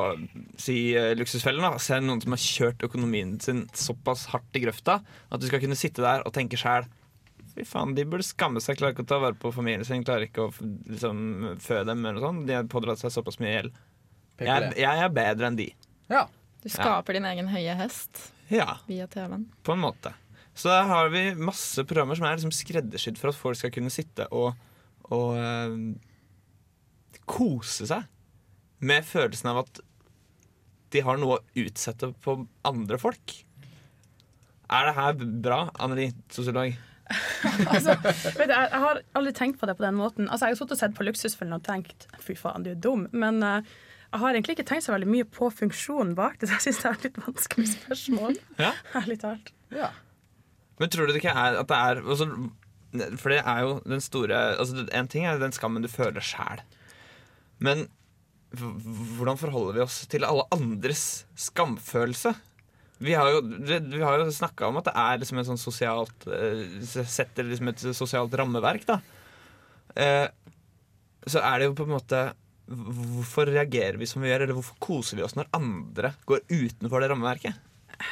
si, 0.62 0.94
eh, 0.94 1.12
Luksusfellen. 1.18 1.62
da 1.62 1.78
Se 1.82 1.98
noen 2.02 2.20
som 2.22 2.34
har 2.34 2.42
kjørt 2.42 2.84
økonomien 2.86 3.32
sin 3.42 3.64
såpass 3.74 4.28
hardt 4.30 4.54
i 4.58 4.62
grøfta 4.62 5.00
at 5.02 5.42
du 5.42 5.46
skal 5.48 5.62
kunne 5.62 5.78
sitte 5.78 6.02
der 6.04 6.22
og 6.26 6.34
tenke 6.34 6.58
sjæl 6.60 6.86
Fy 7.54 7.62
faen, 7.66 7.92
de 7.94 8.02
burde 8.02 8.24
skamme 8.26 8.58
seg. 8.62 8.78
Klarer 8.80 8.96
ikke 8.96 9.04
å 9.04 9.10
ta 9.12 9.20
vare 9.22 9.36
på 9.38 9.52
familien 9.54 9.84
sin. 9.86 10.02
Klarer 10.02 10.26
ikke 10.26 10.48
å 10.48 10.54
liksom, 10.90 11.20
fø 11.62 11.84
dem. 11.86 12.00
eller 12.02 12.18
noe 12.18 12.24
sånt 12.24 12.48
De 12.48 12.56
har 12.56 12.66
pådratt 12.70 12.98
seg 12.98 13.12
såpass 13.14 13.38
mye 13.38 13.52
gjeld. 13.52 13.76
Jeg, 14.42 14.72
jeg 14.82 15.02
er 15.04 15.12
bedre 15.14 15.50
enn 15.52 15.58
de. 15.60 15.68
Ja. 16.10 16.24
Du 16.64 16.70
skaper 16.72 17.14
din 17.14 17.26
egen 17.28 17.50
høye 17.52 17.74
hest 17.76 18.24
Ja, 18.50 18.78
via 18.88 19.06
TV-en. 19.06 19.44
på 19.62 19.74
en 19.76 19.82
måte. 19.84 20.14
Så 20.54 20.70
da 20.70 20.82
har 20.86 21.10
vi 21.10 21.26
masse 21.34 21.82
programmer 21.86 22.18
som 22.18 22.26
er 22.28 22.36
liksom 22.36 22.54
skreddersydd 22.54 23.18
for 23.18 23.32
at 23.32 23.38
folk 23.38 23.58
skal 23.58 23.72
kunne 23.74 23.92
sitte 23.92 24.28
og, 24.30 24.54
og 25.10 25.38
eh, 25.40 25.74
kose 27.26 27.88
seg 27.90 28.06
med 28.84 29.06
følelsen 29.06 29.50
av 29.50 29.64
at 29.64 29.82
de 30.94 31.02
har 31.02 31.18
noe 31.18 31.40
å 31.40 31.64
utsette 31.64 32.12
på 32.22 32.36
andre 32.68 32.98
folk. 33.02 33.34
Er 34.70 34.88
det 34.88 34.94
her 34.96 35.16
bra, 35.44 35.58
Anneli, 35.82 36.12
sosiolog? 36.32 36.76
altså, 37.68 37.96
vet 38.00 38.46
du, 38.48 38.54
jeg, 38.54 38.68
jeg 38.70 38.82
har 38.84 39.00
aldri 39.18 39.32
tenkt 39.36 39.58
på 39.60 39.68
det 39.68 39.74
på 39.78 39.84
den 39.84 39.98
måten. 39.98 40.28
Altså, 40.28 40.46
jeg 40.46 40.54
har 40.54 40.60
sittet 40.60 40.76
og 40.76 40.80
sett 40.80 40.94
på 40.96 41.06
Luksusfellen 41.08 41.56
og 41.58 41.66
tenkt 41.66 42.06
fy 42.22 42.36
faen, 42.38 42.64
du 42.64 42.72
er 42.72 42.78
dum. 42.78 43.08
Men 43.12 43.42
uh, 43.42 43.74
jeg 44.14 44.22
har 44.22 44.38
egentlig 44.38 44.56
ikke 44.58 44.68
tenkt 44.70 44.86
så 44.86 44.94
veldig 44.94 45.10
mye 45.10 45.26
på 45.26 45.50
funksjonen 45.50 46.14
bak 46.18 46.38
det, 46.38 46.48
så 46.48 46.56
jeg 46.60 46.68
syns 46.68 46.80
det 46.80 46.88
er 46.88 46.98
et 46.98 47.06
litt 47.08 47.20
vanskelig 47.26 47.70
spørsmål. 47.74 48.40
Ja. 48.62 48.72
Ærlig 49.02 49.20
talt. 49.24 49.54
ja. 49.74 49.90
Men 50.80 50.90
tror 50.90 51.06
du 51.06 51.14
det 51.14 51.22
ikke 51.22 51.34
er 51.34 51.58
at 51.60 51.68
det 51.70 51.76
er 51.78 52.00
altså, 52.02 52.26
For 53.20 53.34
det 53.34 53.42
er 53.42 53.60
jo 53.62 53.74
den 53.86 54.02
store 54.02 54.40
altså, 54.58 54.86
En 54.90 55.10
ting 55.10 55.26
er 55.26 55.38
den 55.38 55.54
skammen 55.54 55.84
du 55.84 55.90
føler 55.90 56.24
sjæl. 56.24 56.64
Men 57.62 57.86
hvordan 58.54 59.38
forholder 59.38 59.78
vi 59.78 59.84
oss 59.84 60.02
til 60.10 60.26
alle 60.26 60.46
andres 60.54 61.24
skamfølelse? 61.38 62.34
Vi 63.04 63.14
har 63.18 63.30
jo, 63.32 63.40
vi 63.42 64.02
har 64.02 64.20
jo 64.20 64.30
snakka 64.32 64.68
om 64.68 64.78
at 64.78 64.86
det 64.88 64.94
er 65.02 65.18
liksom 65.20 65.40
et 65.40 65.48
sånn 65.48 65.60
sosialt 65.60 66.26
eh, 66.30 66.62
Setter 66.86 67.48
liksom 67.48 67.72
et 67.72 67.82
sosialt 67.96 68.36
rammeverk, 68.38 68.86
da. 68.86 69.00
Eh, 69.98 70.28
så 71.26 71.42
er 71.42 71.58
det 71.58 71.70
jo 71.70 71.76
på 71.78 71.86
en 71.88 71.96
måte 71.96 72.22
Hvorfor 72.64 73.50
reagerer 73.50 73.98
vi 74.00 74.06
som 74.08 74.22
vi 74.24 74.30
gjør, 74.30 74.46
eller 74.46 74.56
hvorfor 74.56 74.78
koser 74.80 75.18
vi 75.18 75.24
oss 75.26 75.34
når 75.36 75.50
andre 75.52 76.14
går 76.24 76.46
utenfor 76.48 77.02
det 77.02 77.10
rammeverket? 77.12 77.58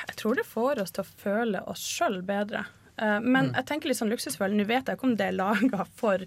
Jeg 0.09 0.17
tror 0.21 0.39
det 0.39 0.47
får 0.49 0.81
oss 0.83 0.93
til 0.97 1.05
å 1.05 1.11
føle 1.25 1.61
oss 1.73 1.83
sjøl 1.87 2.21
bedre. 2.27 2.65
Men 3.03 3.33
men 3.33 3.53
jeg 3.57 3.67
tenker 3.67 3.89
litt 3.91 3.99
sånn 3.99 4.11
luksusfølelse. 4.13 4.59
Nå 4.61 4.67
vet 4.69 4.87
jeg 4.89 4.99
ikke 4.99 5.09
om 5.09 5.15
det 5.19 5.27
er 5.31 5.35
laga 5.39 5.85
for, 5.97 6.23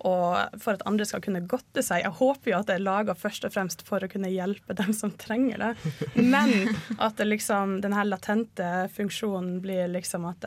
for 0.00 0.70
at 0.72 0.84
andre 0.88 1.04
skal 1.08 1.20
kunne 1.24 1.42
godte 1.50 1.82
seg. 1.84 2.04
Jeg 2.04 2.14
håper 2.20 2.50
jo 2.52 2.58
at 2.60 2.68
det 2.70 2.76
er 2.78 2.84
laga 2.86 3.14
først 3.18 3.44
og 3.48 3.52
fremst 3.54 3.82
for 3.88 4.02
å 4.04 4.08
kunne 4.10 4.30
hjelpe 4.32 4.76
dem 4.78 4.92
som 4.96 5.12
trenger 5.20 5.58
det. 5.60 5.72
Men 6.34 6.54
at 6.98 7.18
det 7.20 7.26
liksom, 7.28 7.80
den 7.84 7.92
her 7.98 8.06
latente 8.08 8.70
funksjonen 8.94 9.58
blir 9.64 9.90
liksom 9.92 10.24
at 10.30 10.46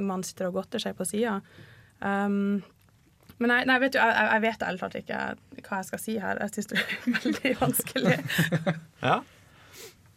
man 0.00 0.22
sitter 0.24 0.48
og 0.48 0.60
godter 0.60 0.80
seg 0.86 0.96
på 0.96 1.04
sida. 1.04 1.40
Um, 2.00 2.62
men 3.40 3.48
nei, 3.48 3.58
nei, 3.68 3.76
vet 3.80 3.92
du, 3.94 3.98
jeg, 3.98 4.12
jeg- 4.12 4.32
jeg 4.34 4.42
vet 4.44 4.62
ærlig 4.68 4.80
talt 4.80 4.96
ikke 5.00 5.18
hva 5.66 5.76
jeg 5.80 5.86
skal 5.90 6.00
si 6.02 6.14
her. 6.20 6.40
Jeg 6.44 6.52
syns 6.54 6.66
det 6.70 6.78
er 6.80 6.96
veldig 7.18 7.52
vanskelig. 7.60 8.16
Ja, 9.02 9.14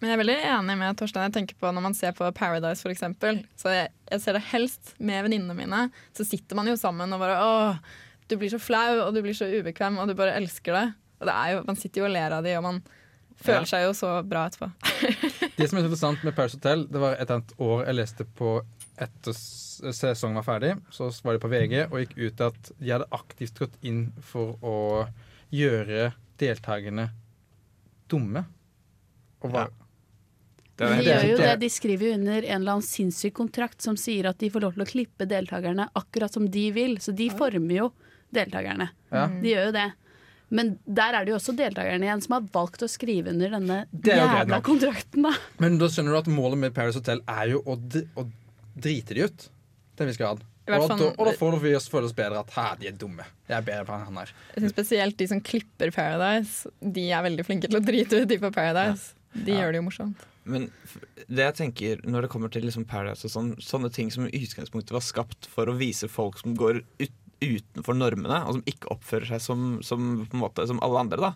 Men 0.04 0.10
jeg 0.12 0.18
er 0.18 0.20
veldig 0.20 0.34
enig 0.52 0.74
med 0.82 0.98
Torstein. 1.00 1.30
Jeg 1.30 1.34
tenker 1.38 1.56
på 1.64 1.70
Når 1.72 1.84
man 1.86 1.94
ser 1.96 2.12
på 2.18 2.28
Paradise, 2.36 2.84
for 2.84 2.92
eksempel, 2.92 3.38
så 3.56 3.72
jeg, 3.72 3.92
jeg 4.12 4.20
ser 4.20 4.36
det 4.36 4.42
helst 4.50 4.90
med 5.00 5.24
venninnene 5.24 5.56
mine. 5.56 5.86
Så 6.18 6.26
sitter 6.28 6.60
man 6.60 6.68
jo 6.68 6.74
sammen 6.76 7.16
og 7.16 7.22
bare 7.24 7.38
Åh, 7.40 7.78
du 8.28 8.36
blir 8.42 8.52
så 8.52 8.60
flau, 8.60 8.98
og 9.06 9.16
du 9.16 9.22
blir 9.24 9.36
så 9.38 9.48
ubekvem, 9.48 10.02
og 10.04 10.12
du 10.12 10.16
bare 10.20 10.34
elsker 10.36 10.76
det. 10.76 10.84
Og 11.22 11.30
det 11.30 11.36
er 11.40 11.54
jo, 11.56 11.62
Man 11.70 11.80
sitter 11.80 12.02
jo 12.04 12.10
og 12.10 12.12
ler 12.18 12.36
av 12.36 12.44
de, 12.44 12.58
og 12.60 12.66
man 12.68 12.82
føler 13.44 13.64
Ja. 13.64 13.70
seg 13.72 13.86
jo 13.88 13.94
så 13.96 14.12
bra 14.28 14.44
etterpå. 14.50 14.68
Det 15.58 15.70
som 15.70 15.78
er 15.80 15.86
interessant 15.86 16.24
med 16.28 16.36
Paris 16.36 16.56
Hotel, 16.58 16.84
det 16.92 17.00
var 17.00 17.16
et 17.22 17.30
annet 17.32 17.52
år 17.62 17.84
jeg 17.86 17.96
leste 17.96 18.26
på 18.40 18.56
etter 19.04 19.36
sesongen 19.38 20.40
var 20.42 20.46
ferdig. 20.48 20.74
Så 20.92 21.08
var 21.24 21.36
de 21.38 21.42
på 21.44 21.52
VG 21.52 21.76
og 21.86 21.96
gikk 22.02 22.16
ut 22.26 22.44
at 22.50 22.72
de 22.80 22.92
hadde 22.92 23.08
aktivt 23.14 23.60
gått 23.62 23.76
inn 23.86 24.08
for 24.26 24.58
å 24.66 24.76
gjøre 25.54 26.10
deltakerne 26.42 27.08
dumme. 28.10 28.44
Og 29.46 29.54
var, 29.54 29.70
det 30.78 30.88
De 30.90 31.04
gjør 31.06 31.26
jo 31.30 31.38
det-. 31.38 31.58
De 31.62 31.70
skriver 31.70 32.08
jo 32.08 32.14
under 32.18 32.38
en 32.48 32.62
eller 32.62 32.76
annen 32.78 32.86
sinnssyk 32.88 33.34
kontrakt 33.38 33.82
som 33.86 33.98
sier 34.00 34.26
at 34.30 34.40
de 34.42 34.50
får 34.50 34.64
lov 34.66 34.78
til 34.78 34.86
å 34.86 34.90
klippe 34.90 35.28
deltakerne 35.30 35.90
akkurat 36.00 36.34
som 36.34 36.48
de 36.50 36.64
vil. 36.76 36.96
Så 37.04 37.14
de 37.16 37.30
former 37.34 37.76
jo 37.78 37.92
deltakerne. 38.34 38.90
Ja. 39.14 39.28
De 39.30 39.52
gjør 39.54 39.70
jo 39.70 39.76
det. 39.76 39.90
Men 40.54 40.76
der 40.86 41.16
er 41.18 41.26
det 41.26 41.34
jo 41.34 41.38
også 41.40 41.54
deltakerne 41.58 42.06
igjen 42.06 42.22
som 42.22 42.36
har 42.38 42.48
valgt 42.54 42.84
å 42.86 42.90
skrive 42.92 43.32
under 43.34 43.54
denne 43.56 43.78
jævla 44.06 44.60
kontrakten, 44.66 45.26
da. 45.26 45.32
Men 45.62 45.80
da 45.82 45.88
skjønner 45.90 46.14
du 46.14 46.20
at 46.20 46.30
målet 46.30 46.60
med 46.62 46.76
Paris 46.76 46.98
Hotel 47.00 47.24
er 47.26 47.54
jo 47.56 47.62
å, 47.66 47.78
å 48.22 48.26
drite 48.76 49.18
de 49.18 49.26
ut. 49.30 49.48
Til 49.94 50.06
en 50.06 50.12
viss 50.12 50.20
grad. 50.22 50.44
Og, 50.64 50.84
da, 50.88 50.96
og 51.20 51.26
da 51.28 51.32
får 51.36 51.58
vi 51.60 51.74
oss 51.76 51.90
føle 51.92 52.08
oss 52.08 52.14
bedre 52.16 52.40
at 52.40 52.54
hæ, 52.56 52.68
de 52.80 52.88
er 52.88 52.94
dumme. 52.96 53.26
Jeg 53.50 53.58
er 53.58 53.66
bedre 53.68 53.88
på 53.88 53.98
han 54.00 54.20
her. 54.22 54.30
Jeg 54.54 54.62
synes 54.64 54.76
Spesielt 54.78 55.18
de 55.20 55.28
som 55.34 55.42
klipper 55.44 55.92
Paradise. 55.92 56.70
De 56.80 57.08
er 57.12 57.26
veldig 57.26 57.46
flinke 57.50 57.68
til 57.72 57.82
å 57.82 57.84
drite 57.84 58.22
ut 58.22 58.30
de 58.30 58.38
på 58.40 58.52
Paradise. 58.56 59.12
De 59.34 59.52
Ja. 59.58 59.64
gjør 59.64 59.74
det 59.74 59.82
jo 59.82 59.88
morsomt. 59.90 60.24
Men 60.44 60.68
det 61.30 61.46
jeg 61.46 61.58
tenker 61.60 62.02
når 62.08 62.26
det 62.26 62.32
kommer 62.34 62.52
til 62.52 62.66
liksom 62.68 62.86
Paradise 62.90 63.28
og 63.30 63.34
sånn, 63.34 63.52
sånne 63.64 63.92
ting 63.96 64.12
som 64.12 64.28
i 64.28 64.42
utgangspunktet 64.44 64.96
var 64.96 65.04
skapt 65.06 65.48
for 65.52 65.70
å 65.72 65.78
vise 65.80 66.10
folk 66.12 66.40
som 66.42 66.56
går 66.60 66.82
ut, 67.00 67.20
utenfor 67.44 67.98
normene, 67.98 68.42
og 68.48 68.58
som 68.58 68.66
ikke 68.70 68.92
oppfører 68.94 69.34
seg 69.34 69.44
som, 69.44 69.64
som, 69.84 70.24
måte, 70.40 70.66
som 70.70 70.80
alle 70.86 71.02
andre, 71.06 71.32
da. 71.32 71.34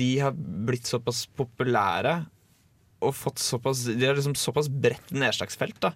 De 0.00 0.10
har 0.20 0.36
blitt 0.36 0.88
såpass 0.88 1.24
populære 1.36 2.22
og 3.04 3.12
fått 3.12 3.42
såpass 3.42 3.82
De 3.84 4.06
har 4.06 4.16
liksom 4.16 4.36
såpass 4.38 4.70
bredt 4.72 5.10
nedslagsfelt 5.12 5.76
da, 5.84 5.92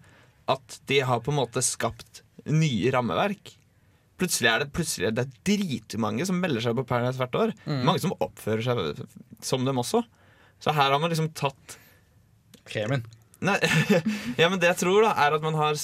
at 0.52 0.80
de 0.88 1.00
har 1.04 1.22
på 1.24 1.32
en 1.32 1.40
måte 1.40 1.62
skapt 1.64 2.22
nye 2.48 2.92
rammeverk. 2.92 3.54
Plutselig 4.18 4.50
er 4.50 4.64
det, 4.64 4.72
plutselig 4.74 5.08
er 5.08 5.16
det 5.16 5.26
dritmange 5.46 6.26
som 6.26 6.40
melder 6.42 6.64
seg 6.64 6.76
på 6.76 6.86
Paradise 6.88 7.20
hvert 7.20 7.36
år. 7.38 7.52
Mange 7.86 8.02
som 8.02 8.16
oppfører 8.24 8.64
seg 8.66 9.02
som 9.44 9.64
dem 9.68 9.80
også. 9.80 10.02
Så 10.62 10.74
her 10.74 10.90
har 10.90 10.98
man 11.00 11.12
liksom 11.12 11.30
tatt 11.38 11.78
Kremen. 12.68 13.04
Nei, 13.40 13.54
ja, 14.40 14.48
men 14.50 14.58
det 14.58 14.66
jeg 14.72 14.80
tror, 14.80 15.04
da 15.06 15.12
er 15.22 15.36
at 15.36 15.44
man 15.44 15.54
har, 15.56 15.78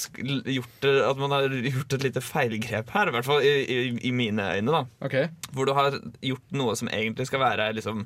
gjort, 0.50 0.86
at 0.90 1.20
man 1.20 1.32
har 1.32 1.52
gjort 1.54 1.94
et 1.96 2.06
lite 2.08 2.22
feilgrep 2.24 2.90
her. 2.92 3.08
I 3.08 3.14
hvert 3.14 3.28
fall 3.28 3.46
i, 3.46 3.52
i, 3.62 3.78
i 4.10 4.12
mine 4.12 4.48
øyne. 4.56 4.74
da 4.74 5.06
Ok, 5.06 5.16
Hvor 5.54 5.70
du 5.70 5.72
har 5.78 5.96
gjort 6.18 6.56
noe 6.58 6.74
som 6.76 6.90
egentlig 6.90 7.28
skal 7.30 7.44
være 7.44 7.70
liksom 7.78 8.04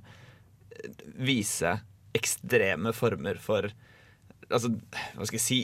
Vise 1.18 1.78
ekstreme 2.14 2.92
former 2.94 3.40
for 3.42 3.72
Altså, 4.48 4.70
hva 5.18 5.26
skal 5.28 5.36
jeg 5.36 5.44
si 5.44 5.58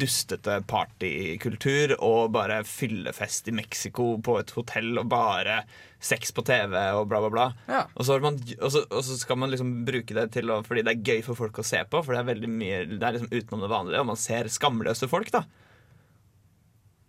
Dustete 0.00 0.54
partykultur 0.68 1.92
og 1.98 2.32
bare 2.32 2.62
fyllefest 2.64 3.50
i 3.52 3.54
Mexico 3.56 4.14
på 4.24 4.38
et 4.40 4.52
hotell 4.56 4.96
og 5.02 5.10
bare 5.12 5.58
sex 6.00 6.32
på 6.32 6.44
TV 6.48 6.72
og 6.96 7.10
bla, 7.10 7.20
bla, 7.20 7.30
bla. 7.34 7.46
Ja. 7.68 7.82
Og, 7.92 8.06
så 8.08 8.16
man, 8.24 8.38
og, 8.56 8.70
så, 8.72 8.86
og 8.88 9.04
så 9.04 9.18
skal 9.20 9.40
man 9.42 9.52
liksom 9.52 9.74
bruke 9.88 10.16
det 10.16 10.30
til 10.38 10.52
å, 10.52 10.62
fordi 10.64 10.86
det 10.86 10.94
er 10.94 11.08
gøy 11.12 11.24
for 11.26 11.36
folk 11.42 11.60
å 11.60 11.66
se 11.66 11.82
på. 11.84 12.00
For 12.00 12.16
det 12.16 12.22
er 12.22 12.30
veldig 12.32 12.52
mye 12.52 12.84
Det 12.94 13.00
er 13.00 13.18
liksom 13.18 13.34
utenom 13.34 13.66
det 13.66 13.72
vanlige, 13.74 14.04
og 14.04 14.12
man 14.14 14.20
ser 14.20 14.48
skamløse 14.52 15.10
folk, 15.12 15.32
da. 15.36 15.44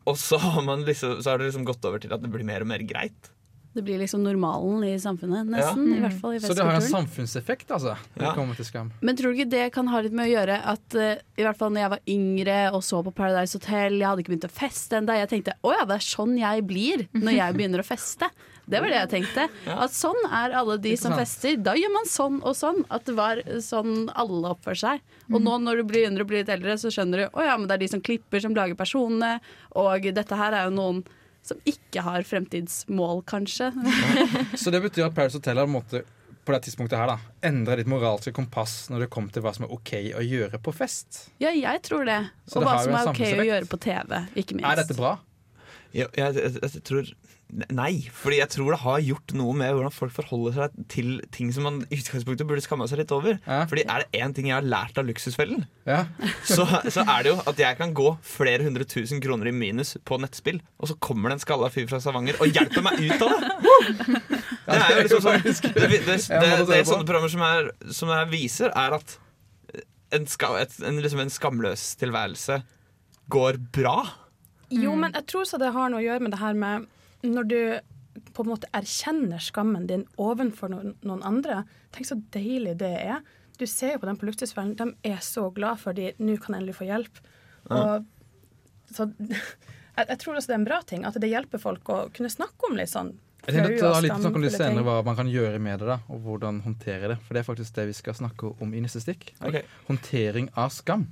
Og 0.09 0.17
så 0.19 0.39
har, 0.41 0.63
man 0.65 0.83
liksom, 0.87 1.21
så 1.21 1.31
har 1.31 1.39
det 1.39 1.51
liksom 1.51 1.67
gått 1.67 1.85
over 1.87 2.01
til 2.01 2.11
at 2.11 2.23
det 2.23 2.31
blir 2.33 2.47
mer 2.47 2.65
og 2.65 2.71
mer 2.73 2.83
greit. 2.87 3.31
Det 3.73 3.81
blir 3.87 4.01
liksom 4.01 4.23
normalen 4.23 4.83
i 4.83 4.99
samfunnet, 4.99 5.47
nesten. 5.47 5.85
I 5.95 6.01
hvert 6.03 6.17
fall 6.19 6.33
i 6.35 6.39
Så 6.43 6.53
det 6.57 6.65
har 6.67 6.75
en 6.75 6.83
samfunnseffekt, 6.83 7.69
altså, 7.71 7.95
Ja. 8.19 8.33
det 8.35 8.55
til 8.57 8.65
skam. 8.65 8.91
Men 9.01 9.15
tror 9.15 9.31
du 9.31 9.39
ikke 9.39 9.49
det 9.49 9.71
kan 9.71 9.87
ha 9.87 10.01
litt 10.01 10.11
med 10.11 10.27
å 10.27 10.33
gjøre 10.33 10.57
at 10.73 10.95
uh, 10.95 11.15
i 11.37 11.45
hvert 11.45 11.57
fall 11.57 11.71
når 11.71 11.81
jeg 11.85 11.93
var 11.93 12.01
yngre 12.07 12.57
og 12.75 12.83
så 12.83 12.99
på 13.03 13.13
Paradise 13.15 13.55
Hotel, 13.55 13.99
jeg 13.99 14.07
hadde 14.07 14.25
ikke 14.25 14.33
begynt 14.33 14.49
å 14.49 14.51
feste 14.51 14.99
ennå, 14.99 15.15
jeg 15.15 15.29
tenkte 15.31 15.55
å 15.63 15.71
ja, 15.71 15.85
det 15.87 15.95
er 16.01 16.03
sånn 16.03 16.35
jeg 16.37 16.65
blir 16.67 17.05
når 17.15 17.37
jeg 17.37 17.55
begynner 17.55 17.79
å 17.79 17.87
feste. 17.87 18.27
Det 18.71 18.79
var 18.79 18.91
det 18.91 18.99
jeg 18.99 19.11
tenkte. 19.11 19.47
At 19.85 19.95
sånn 19.95 20.19
er 20.27 20.53
alle 20.55 20.77
de 20.81 20.93
som 20.99 21.15
fester. 21.17 21.55
Da 21.59 21.73
gjør 21.79 21.93
man 21.95 22.07
sånn 22.07 22.37
og 22.43 22.55
sånn. 22.55 22.83
At 22.93 23.07
det 23.07 23.15
var 23.17 23.41
sånn 23.63 24.05
alle 24.13 24.53
oppfører 24.53 24.81
seg. 24.83 25.07
Og 25.31 25.39
nå 25.43 25.57
når 25.63 25.81
du 25.81 25.87
blir 25.89 26.07
yngre 26.07 26.25
og 26.25 26.31
blir 26.31 26.43
litt 26.43 26.53
eldre, 26.53 26.77
så 26.79 26.91
skjønner 26.93 27.25
du 27.25 27.39
å 27.39 27.47
ja, 27.47 27.57
men 27.57 27.67
det 27.67 27.77
er 27.77 27.83
de 27.85 27.91
som 27.95 28.03
klipper, 28.03 28.43
som 28.43 28.55
lager 28.55 28.77
personene, 28.79 29.39
og 29.79 30.07
dette 30.11 30.37
her 30.37 30.55
er 30.55 30.69
jo 30.69 30.75
noen 30.75 31.01
som 31.45 31.59
ikke 31.67 32.03
har 32.05 32.25
fremtidsmål, 32.27 33.23
kanskje. 33.29 33.71
Så 34.61 34.73
det 34.73 34.81
betyr 34.83 35.07
at 35.09 35.15
Paris 35.17 35.37
Hotel 35.37 35.57
har 35.61 35.69
på 35.69 35.75
måte 35.77 36.03
på 36.41 36.55
det 36.55 36.63
tidspunktet 36.65 36.97
her 36.97 37.09
da, 37.11 37.17
endra 37.45 37.75
ditt 37.77 37.89
moralske 37.89 38.31
kompass 38.33 38.87
når 38.89 39.03
det 39.05 39.09
kom 39.13 39.27
til 39.29 39.43
hva 39.45 39.51
som 39.53 39.67
er 39.67 39.73
OK 39.75 39.91
å 40.17 40.23
gjøre 40.25 40.57
på 40.63 40.73
fest. 40.73 41.27
Ja, 41.41 41.51
jeg 41.53 41.83
tror 41.85 42.07
det. 42.09 42.17
Så 42.49 42.57
Og 42.57 42.65
det 42.65 42.71
hva 42.71 42.77
som 42.81 42.97
er 42.97 43.11
OK 43.11 43.21
å 43.27 43.45
gjøre 43.45 43.69
på 43.69 43.79
TV, 43.83 44.15
ikke 44.41 44.57
minst. 44.57 44.69
Er 44.71 44.81
dette 44.81 44.97
bra? 44.97 45.11
Ja, 45.93 46.07
jeg, 46.17 46.39
jeg, 46.39 46.55
jeg 46.63 46.83
tror 46.87 47.11
Nei, 47.75 48.05
fordi 48.15 48.37
jeg 48.39 48.51
tror 48.53 48.69
det 48.71 48.79
har 48.85 49.01
gjort 49.03 49.33
noe 49.35 49.53
med 49.59 49.73
hvordan 49.75 49.91
folk 49.91 50.13
forholder 50.15 50.53
seg 50.55 50.75
til 50.91 51.09
ting 51.35 51.49
som 51.51 51.65
man 51.67 51.81
i 51.91 51.97
utgangspunktet 51.99 52.47
burde 52.47 52.63
skamme 52.63 52.85
seg 52.87 53.01
litt 53.01 53.11
over. 53.11 53.41
Ja. 53.43 53.65
Fordi 53.67 53.83
er 53.83 54.05
det 54.05 54.21
én 54.21 54.31
ting 54.35 54.47
jeg 54.47 54.55
har 54.55 54.67
lært 54.67 54.99
av 55.01 55.07
Luksusfellen, 55.09 55.65
Ja. 55.89 56.05
så, 56.47 56.63
så 56.87 57.03
er 57.03 57.25
det 57.25 57.33
jo 57.33 57.41
at 57.51 57.59
jeg 57.59 57.77
kan 57.81 57.91
gå 57.97 58.13
flere 58.23 58.63
hundre 58.63 58.87
tusen 58.87 59.19
kroner 59.23 59.51
i 59.51 59.55
minus 59.55 59.97
på 60.07 60.19
nettspill, 60.23 60.61
og 60.79 60.91
så 60.93 60.95
kommer 61.03 61.31
det 61.33 61.39
en 61.39 61.43
skalla 61.43 61.71
fyr 61.73 61.89
fra 61.91 61.99
Stavanger 62.03 62.39
og 62.39 62.55
hjelper 62.55 62.85
meg 62.87 63.03
ut 63.03 63.25
av 63.27 63.35
det! 63.35 63.51
Det 64.71 64.77
er 64.77 64.93
jo 64.93 65.03
liksom 65.03 65.25
sånn 65.25 65.43
Det, 65.43 65.73
det, 65.75 65.99
det, 66.05 66.17
det, 66.29 66.49
det, 66.69 66.79
sånne 66.87 67.07
programmer 67.09 67.31
som, 67.33 67.43
er, 67.43 67.69
som 67.91 68.13
jeg 68.13 68.31
viser, 68.31 68.71
er 68.77 68.95
at 68.95 69.17
en, 70.15 70.27
ska, 70.29 70.53
et, 70.61 70.73
en, 70.85 71.01
liksom 71.03 71.25
en 71.25 71.31
skamløs 71.33 71.83
tilværelse 71.99 72.61
går 73.31 73.59
bra. 73.75 73.97
Jo, 74.71 74.95
men 74.95 75.11
jeg 75.15 75.27
tror 75.27 75.47
så 75.47 75.59
det 75.59 75.73
har 75.75 75.91
noe 75.91 75.99
å 75.99 76.05
gjøre 76.05 76.23
med 76.23 76.35
det 76.35 76.39
her 76.41 76.55
med 76.55 76.87
når 77.25 77.49
du 77.49 77.59
på 78.35 78.43
en 78.43 78.51
måte 78.51 78.69
erkjenner 78.75 79.41
skammen 79.43 79.87
din 79.87 80.03
overfor 80.19 80.71
noen, 80.71 80.95
noen 81.05 81.23
andre. 81.27 81.63
Tenk 81.95 82.09
så 82.09 82.17
deilig 82.33 82.77
det 82.81 82.93
er. 82.99 83.21
Du 83.59 83.67
ser 83.69 83.95
jo 83.95 84.01
på 84.01 84.09
dem 84.09 84.17
på 84.19 84.27
Luksusfellen, 84.27 84.75
de 84.77 85.11
er 85.11 85.19
så 85.23 85.47
glad 85.53 85.81
for 85.81 85.97
de 85.97 86.11
nå 86.19 86.37
kan 86.41 86.57
endelig 86.57 86.79
få 86.79 86.87
hjelp. 86.89 87.21
Og, 87.69 88.07
så 88.91 89.07
jeg, 89.21 90.05
jeg 90.07 90.17
tror 90.23 90.37
også 90.37 90.51
det 90.51 90.55
er 90.55 90.61
en 90.61 90.69
bra 90.69 90.79
ting, 90.87 91.05
at 91.07 91.19
det 91.21 91.29
hjelper 91.31 91.61
folk 91.61 91.91
å 91.93 91.99
kunne 92.15 92.31
snakke 92.31 92.69
om 92.69 92.79
litt 92.79 92.91
sånn 92.91 93.13
Jeg 93.45 93.55
tenkte 93.55 93.77
at 93.77 94.01
det 94.01 94.07
litt 94.07 94.23
snakk 94.23 94.39
om 94.39 94.45
det 94.45 94.53
senere, 94.55 94.85
hva 94.87 94.99
man 95.05 95.17
kan 95.19 95.29
gjøre 95.29 95.61
med 95.61 95.81
det, 95.81 95.89
da, 95.93 95.99
og 96.11 96.25
hvordan 96.25 96.61
håndtere 96.65 97.13
det. 97.13 97.19
For 97.25 97.37
det 97.37 97.43
er 97.43 97.47
faktisk 97.47 97.77
det 97.77 97.87
vi 97.89 97.97
skal 97.97 98.17
snakke 98.17 98.53
om 98.61 98.73
i 98.73 98.83
neste 98.83 99.01
stikk. 99.03 99.31
Okay. 99.39 99.65
Håndtering 99.87 100.51
av 100.57 100.73
skam. 100.73 101.07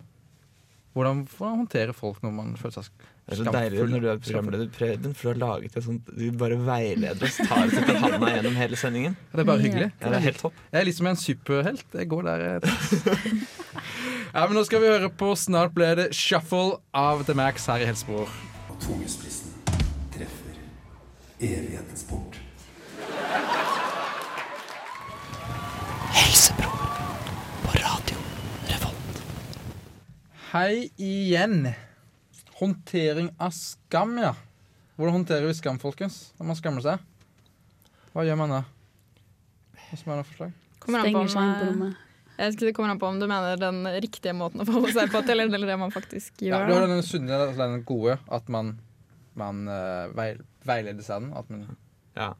Hvordan, 0.97 1.23
hvordan 1.29 1.63
håndtere 1.63 1.93
folk 1.93 2.21
når 2.25 2.33
man 2.33 2.53
føler 2.59 2.81
seg 2.81 3.09
Det 3.29 3.35
er 3.35 3.45
så 3.45 3.51
deilig 3.53 3.83
når 3.91 4.01
du 4.01 4.07
er 4.09 4.21
programleder, 4.25 4.69
Preben, 4.73 5.11
for 5.13 5.21
du 5.21 5.29
har 5.29 5.37
laget 5.37 5.75
et 5.77 5.83
sånt 5.85 6.07
Du 6.17 6.23
bare 6.33 6.55
veileder 6.65 7.27
oss, 7.27 7.35
tar 7.37 7.67
oss 7.67 7.75
etter 7.77 7.99
handa 8.01 8.31
gjennom 8.33 8.55
hele 8.57 8.79
sendingen. 8.81 9.17
Det 9.29 9.43
er 9.43 9.45
bare 9.45 9.61
hyggelig. 9.61 9.89
Ja, 9.99 10.09
det 10.09 10.17
er 10.17 10.23
helt 10.23 10.41
topp. 10.41 10.57
Jeg 10.71 10.81
er 10.81 10.87
liksom 10.89 11.09
en 11.11 11.19
superhelt. 11.21 11.85
Jeg 11.93 12.09
går 12.09 12.25
der 12.25 12.45
jeg 12.47 12.73
Ja, 14.33 14.47
men 14.47 14.57
Nå 14.57 14.63
skal 14.65 14.81
vi 14.81 14.89
høre 14.89 15.11
på 15.13 15.29
Snart 15.37 15.75
ble 15.77 15.91
det 15.99 16.07
shuffle 16.17 16.79
av 16.97 17.21
The 17.29 17.37
Max 17.37 17.69
her 17.69 17.85
i 17.85 17.89
Helsebror. 17.89 18.33
Og 18.73 18.81
tungespissen 18.81 19.53
treffer 20.15 20.57
evighetens 21.37 22.07
port. 22.09 22.41
Hei 30.49 30.89
igjen. 30.97 31.69
Håndtering 32.59 33.29
av 33.39 33.53
skam, 33.55 34.17
ja. 34.19 34.33
Hvordan 34.97 35.15
håndterer 35.21 35.47
vi 35.47 35.53
skam, 35.55 35.77
folkens? 35.79 36.33
Når 36.39 36.49
man 36.49 36.57
skammer 36.59 36.83
seg? 36.83 36.99
Hva 38.13 38.25
gjør 38.27 38.39
man 38.41 38.51
da? 38.57 38.61
Hva 39.89 39.97
som 40.01 40.11
er 40.11 40.19
noe 40.19 40.27
forslag? 40.27 40.53
Kommer 40.83 40.99
an 41.05 41.13
på 41.15 41.23
Stenger 41.23 41.31
seg 41.33 41.43
inn 41.45 41.53
på 41.61 41.67
rommet. 41.69 41.95
eh, 42.35 42.43
jeg 42.43 42.55
skulle 42.57 42.73
komme 42.75 42.91
an 42.95 42.99
på 42.99 43.07
om 43.07 43.19
du 43.19 43.27
mener 43.27 43.57
den 43.59 43.79
riktige 44.03 44.33
måten 44.35 44.61
å 44.63 44.67
forholde 44.67 44.91
seg 44.95 45.11
på, 45.13 45.21
til, 45.27 45.39
eller 45.43 45.65
det 45.67 45.77
man 45.79 45.91
faktisk 45.95 46.41
Ja, 46.43 46.59
gjør. 46.61 46.67
du 46.67 46.73
har 46.75 46.87
den 46.87 47.03
sunne, 47.03 47.39
den 47.57 47.83
gode, 47.87 48.17
at 48.31 48.47
man, 48.51 48.73
man 49.39 49.63
eh, 49.67 50.35
veileder 50.67 51.03
seg 51.03 51.23
den. 51.25 51.33
At 51.39 51.49
man, 51.49 51.65
Ja. 52.19 52.33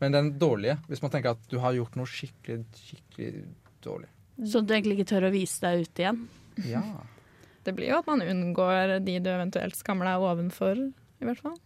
men 0.00 0.12
den 0.14 0.32
dårlige, 0.38 0.78
hvis 0.88 1.02
man 1.02 1.10
tenker 1.12 1.30
at 1.36 1.48
du 1.50 1.58
har 1.60 1.72
gjort 1.76 1.96
noe 2.00 2.06
skikkelig, 2.08 2.64
skikkelig 2.80 3.44
dårlig. 3.84 4.08
Så 4.46 4.60
du 4.64 4.72
egentlig 4.72 5.00
ikke 5.00 5.10
tør 5.12 5.28
å 5.28 5.32
vise 5.34 5.60
deg 5.66 5.82
ut 5.84 5.98
igjen. 6.04 6.20
Ja. 6.68 6.82
Det 7.68 7.74
blir 7.76 7.90
jo 7.92 7.98
at 8.00 8.06
man 8.08 8.22
unngår 8.24 8.98
de 9.04 9.18
du 9.20 9.28
eventuelt 9.28 9.76
skammer 9.76 10.08
deg 10.08 10.24
ovenfor, 10.24 10.78
i 11.20 11.26
hvert 11.28 11.42
fall. 11.44 11.58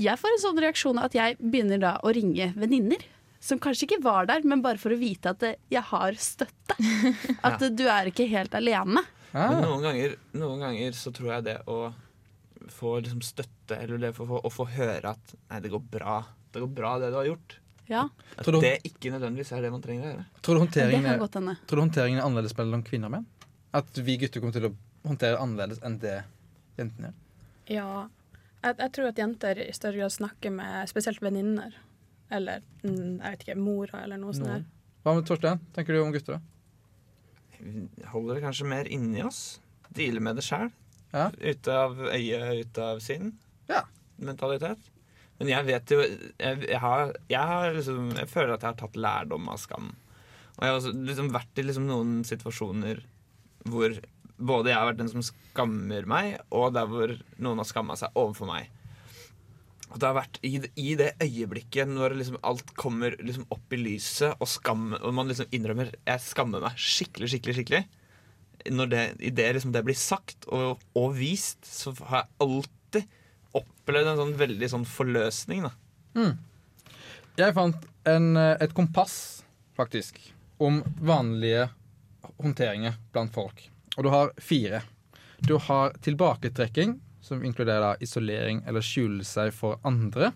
Jeg 0.00 0.18
får 0.18 0.32
en 0.34 0.40
sånn 0.42 0.60
reaksjon 0.64 1.00
at 1.02 1.14
jeg 1.14 1.36
begynner 1.38 1.82
da 1.82 1.98
å 2.02 2.12
ringe 2.16 2.48
venninner. 2.56 3.02
Som 3.44 3.60
kanskje 3.60 3.84
ikke 3.84 4.00
var 4.06 4.24
der, 4.30 4.40
men 4.48 4.62
bare 4.64 4.80
for 4.80 4.94
å 4.94 4.96
vite 4.96 5.34
at 5.34 5.42
eh, 5.44 5.58
jeg 5.68 5.84
har 5.90 6.16
støtte. 6.16 6.78
At 7.44 7.60
du 7.76 7.82
er 7.92 8.08
ikke 8.08 8.24
helt 8.30 8.54
alene. 8.56 9.02
Ah. 9.34 9.50
Men 9.52 9.60
noen 9.66 9.84
ganger, 9.84 10.14
noen 10.32 10.62
ganger 10.64 10.96
så 10.96 11.12
tror 11.12 11.34
jeg 11.34 11.44
det 11.50 11.58
å 11.68 11.76
få 12.72 12.94
liksom 13.04 13.20
støtte, 13.20 13.76
eller 13.76 14.00
det 14.00 14.14
å 14.14 14.24
få, 14.24 14.40
å 14.40 14.52
få 14.52 14.64
høre 14.72 15.12
at 15.12 15.34
Nei, 15.50 15.60
det 15.60 15.74
går 15.74 15.84
bra. 15.92 16.16
Det 16.54 16.62
går 16.64 16.72
bra, 16.80 16.94
det 17.02 17.12
du 17.12 17.18
har 17.20 17.28
gjort. 17.28 17.58
Ja, 17.90 18.06
At 18.38 18.48
du- 18.48 18.60
det 18.64 18.78
ikke 18.88 19.12
nødvendigvis 19.12 19.52
er 19.52 19.60
det 19.60 19.74
man 19.74 19.84
trenger 19.84 20.06
å 20.06 20.12
gjøre. 20.14 20.24
Tror, 20.40 20.56
du 20.56 20.64
håndteringen 20.64 21.10
er, 21.12 21.58
tror 21.68 21.76
du 21.76 21.82
håndteringen 21.84 22.22
er 22.22 22.24
annerledes 22.24 22.56
mellom 22.56 22.82
kvinner 22.86 23.12
og 23.12 23.16
menn? 23.18 23.26
At 23.76 23.92
vi 24.06 24.16
gutter 24.22 24.40
kommer 24.40 24.56
til 24.56 24.70
å 24.70 24.74
håndtere 25.04 25.40
annerledes 25.40 25.82
enn 25.84 25.98
det 26.02 26.18
jentene 26.78 27.10
gjør? 27.10 27.18
Ja. 27.72 27.88
Jeg, 28.64 28.78
jeg 28.80 28.92
tror 28.96 29.10
at 29.10 29.20
jenter 29.20 29.60
i 29.60 29.72
større 29.76 30.00
grad 30.00 30.14
snakker 30.14 30.52
med 30.54 30.88
spesielt 30.88 31.20
venninner. 31.24 31.76
Eller 32.32 32.64
mm, 32.82 33.20
jeg 33.20 33.34
vet 33.34 33.44
ikke, 33.44 33.60
mora 33.60 34.04
eller 34.04 34.20
noe 34.20 34.34
sånt. 34.36 34.48
Noen. 34.48 34.66
Hva 35.04 35.16
med 35.18 35.26
Torstein? 35.28 35.60
tenker 35.76 35.96
du 35.96 36.00
om 36.00 36.14
gutter? 36.14 36.38
da? 36.38 36.54
Vi 37.58 38.08
holder 38.12 38.38
det 38.38 38.44
kanskje 38.44 38.68
mer 38.68 38.88
inni 38.92 39.22
oss. 39.24 39.60
Dealer 39.94 40.24
med 40.24 40.40
det 40.40 40.46
sjæl. 40.46 40.72
Ja. 41.14 41.28
Ute 41.38 41.76
av 41.78 42.00
øyet, 42.08 42.64
ute 42.64 42.88
av 42.94 43.02
sinn. 43.04 43.34
Ja. 43.68 43.84
Mentalitet. 44.16 44.90
Men 45.40 45.50
jeg 45.50 45.66
vet 45.66 45.90
jo 45.90 45.98
Jeg, 45.98 46.58
jeg, 46.62 46.78
har, 46.78 47.12
jeg, 47.26 47.40
har 47.40 47.72
liksom, 47.74 48.12
jeg 48.14 48.30
føler 48.30 48.54
at 48.54 48.64
jeg 48.64 48.70
har 48.70 48.80
tatt 48.80 48.98
lærdom 48.98 49.48
av 49.52 49.60
skam. 49.62 49.92
Og 50.54 50.62
jeg 50.62 50.70
har 50.70 50.78
også 50.78 50.94
liksom 50.94 51.30
vært 51.34 51.58
i 51.58 51.66
liksom 51.66 51.88
noen 51.90 52.16
situasjoner 52.26 53.02
hvor 53.70 53.96
både 54.38 54.72
jeg 54.72 54.78
har 54.78 54.88
vært 54.90 55.02
den 55.02 55.10
som 55.12 55.24
skammer 55.24 56.08
meg, 56.10 56.38
og 56.54 56.72
der 56.74 56.88
hvor 56.90 57.12
noen 57.42 57.60
har 57.62 57.68
skamma 57.68 57.96
seg 57.98 58.16
overfor 58.18 58.50
meg. 58.50 58.70
Og 59.94 60.00
det 60.02 60.08
har 60.08 60.16
vært 60.16 60.40
i, 60.42 60.56
i 60.80 60.94
det 60.98 61.12
øyeblikket 61.22 61.86
når 61.86 62.16
liksom 62.18 62.40
alt 62.42 62.72
kommer 62.78 63.14
liksom 63.20 63.46
opp 63.54 63.74
i 63.74 63.78
lyset, 63.78 64.34
og, 64.40 64.48
skam, 64.50 64.88
og 64.98 65.12
man 65.14 65.30
liksom 65.30 65.52
innrømmer 65.54 65.92
Jeg 66.00 66.22
skammer 66.24 66.64
meg 66.64 66.80
skikkelig, 66.80 67.30
skikkelig, 67.30 67.54
skikkelig. 67.60 67.84
Når 68.74 68.90
det, 68.90 69.02
I 69.28 69.30
det 69.34 69.46
liksom 69.54 69.74
det 69.74 69.84
blir 69.86 69.98
sagt 69.98 70.48
og, 70.48 70.82
og 70.98 71.14
vist, 71.14 71.62
så 71.68 71.92
har 72.08 72.24
jeg 72.24 72.32
alltid 72.46 73.20
opplevd 73.54 74.10
en 74.10 74.20
sånn 74.22 74.34
veldig 74.40 74.70
sånn 74.72 74.88
forløsning. 74.88 75.68
da 75.68 75.74
Jeg 77.38 77.54
fant 77.54 77.86
en, 78.10 78.28
eh, 78.40 78.56
et 78.64 78.74
kompass, 78.74 79.44
faktisk, 79.78 80.18
om 80.62 80.82
vanlige 81.02 81.68
håndteringer 82.40 82.98
blant 83.14 83.34
folk. 83.34 83.62
Og 83.94 84.06
du 84.06 84.10
har 84.12 84.32
fire. 84.42 84.82
Du 85.44 85.56
har 85.60 85.94
tilbaketrekking, 86.04 86.96
som 87.24 87.44
inkluderer 87.44 88.00
isolering 88.04 88.62
eller 88.68 88.84
skjule 88.84 89.24
seg 89.26 89.52
for 89.56 89.80
andre. 89.86 90.32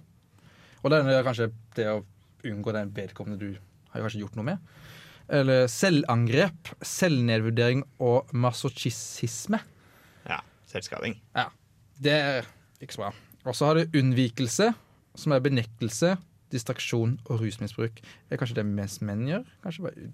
Og 0.82 0.92
det 0.92 1.00
er 1.04 1.26
kanskje 1.26 1.50
det 1.76 1.88
å 1.90 2.02
unngå 2.48 2.72
den 2.76 2.92
vedkommende 2.94 3.40
du 3.40 3.58
har 3.92 4.04
kanskje 4.04 4.22
gjort 4.22 4.38
noe 4.38 4.46
med. 4.52 4.70
Eller 5.28 5.66
selvangrep, 5.68 6.70
selvnedvurdering 6.80 7.82
og 8.00 8.30
masochisme. 8.32 9.60
Ja, 10.28 10.38
selvskading. 10.70 11.18
Ja, 11.36 11.48
det 12.00 12.14
er 12.14 12.48
ikke 12.80 12.96
så 12.96 13.04
bra. 13.06 13.12
Og 13.44 13.56
så 13.56 13.68
har 13.68 13.78
du 13.78 13.98
unnvikelse, 14.00 14.70
som 15.18 15.34
er 15.34 15.44
benektelse, 15.44 16.14
distraksjon 16.52 17.18
og 17.26 17.42
rusmisbruk. 17.42 18.00
Det 18.00 18.36
er 18.36 18.40
kanskje 18.40 18.60
det 18.62 18.66
mest 18.70 19.02
menn 19.04 19.26
gjør? 19.28 19.44
Kanskje 19.64 19.84
bare 19.84 20.08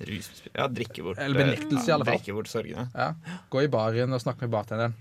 Rusmisbruk. 0.00 0.52
Ja, 0.58 0.66
drikke 0.68 1.02
bort 1.06 1.18
Eller 1.24 1.40
benektelse, 1.40 1.88
i 1.88 1.92
alle 1.94 2.04
fall. 2.04 2.18
Drikke 2.18 2.34
bort 2.36 2.50
sorgene. 2.52 2.88
ja. 2.94 3.10
Gå 3.50 3.62
i 3.64 3.68
baren 3.72 4.12
og 4.12 4.20
snakke 4.20 4.44
med 4.46 4.52
bartenderen. 4.52 4.94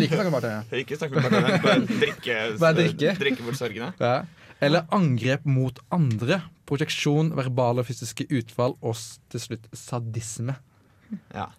Liker 0.00 0.16
å 0.16 0.20
snakke 0.20 0.30
med 0.30 0.36
bartenderen. 0.38 0.80
Ikke 0.80 0.96
snakke 1.00 1.14
med 1.16 1.24
bartenderen, 1.28 1.62
bare 1.64 1.86
drikke, 2.04 2.36
Bare 2.60 2.76
drikke. 2.78 3.14
drikke 3.20 3.46
bort 3.46 3.58
sorgene. 3.60 3.92
Ja. 4.00 4.14
Eller 4.64 4.86
angrep 4.96 5.44
mot 5.48 5.80
andre. 5.92 6.42
Projeksjon, 6.68 7.32
verbale 7.36 7.82
og 7.82 7.88
fysiske 7.88 8.24
utfall 8.32 8.76
og 8.80 8.96
til 9.32 9.42
slutt 9.42 9.66
sadisme. 9.76 10.54
Ja. 11.34 11.50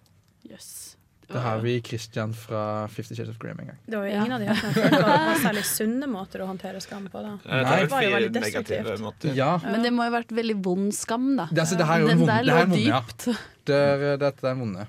Jøss. 0.49 0.95
Det 1.27 1.41
har 1.41 1.59
vi 1.63 1.81
Christian 1.81 2.33
fra 2.37 2.87
Fifty 2.87 3.15
Shades 3.15 3.29
of 3.33 3.37
Grey 3.41 3.51
en 3.51 3.57
gang. 3.71 3.77
Det 3.85 3.97
var 3.97 4.05
jo 4.05 4.11
Ja. 4.13 4.25
ingen 4.25 4.31
av 4.31 4.39
de 4.39 4.45
her 4.45 5.01
var 5.01 5.35
særlig 5.41 5.63
sunne 5.65 6.07
måter 6.11 6.43
å 6.43 6.47
håndtere 6.47 6.81
skam 6.81 7.07
på. 7.09 7.21
da. 7.21 7.31
Nei. 7.45 7.81
Det 7.81 7.89
var 7.91 8.01
jo 8.03 8.11
veldig 8.15 8.33
destruktivt. 8.35 9.35
Ja, 9.35 9.59
Men 9.63 9.81
det 9.81 9.91
må 9.93 10.05
jo 10.05 10.11
ha 10.11 10.19
vært 10.19 10.31
veldig 10.37 10.57
vond 10.63 10.93
skam, 10.93 11.35
da. 11.37 11.47
det, 11.51 11.63
altså, 11.65 11.77
det 11.77 11.85
her 11.89 11.95
er 11.95 11.99
jo 11.99 12.07
en 12.07 12.09
Den 12.09 12.19
vond, 12.19 12.29
der 12.29 12.39
er 12.39 12.43
lå 12.45 12.61
en 12.61 12.77
ja. 12.85 13.01
dypt. 13.01 13.27
Det 13.65 13.75
er, 13.81 14.17
dette 14.21 14.45
er 14.51 14.55
vonde. 14.55 14.87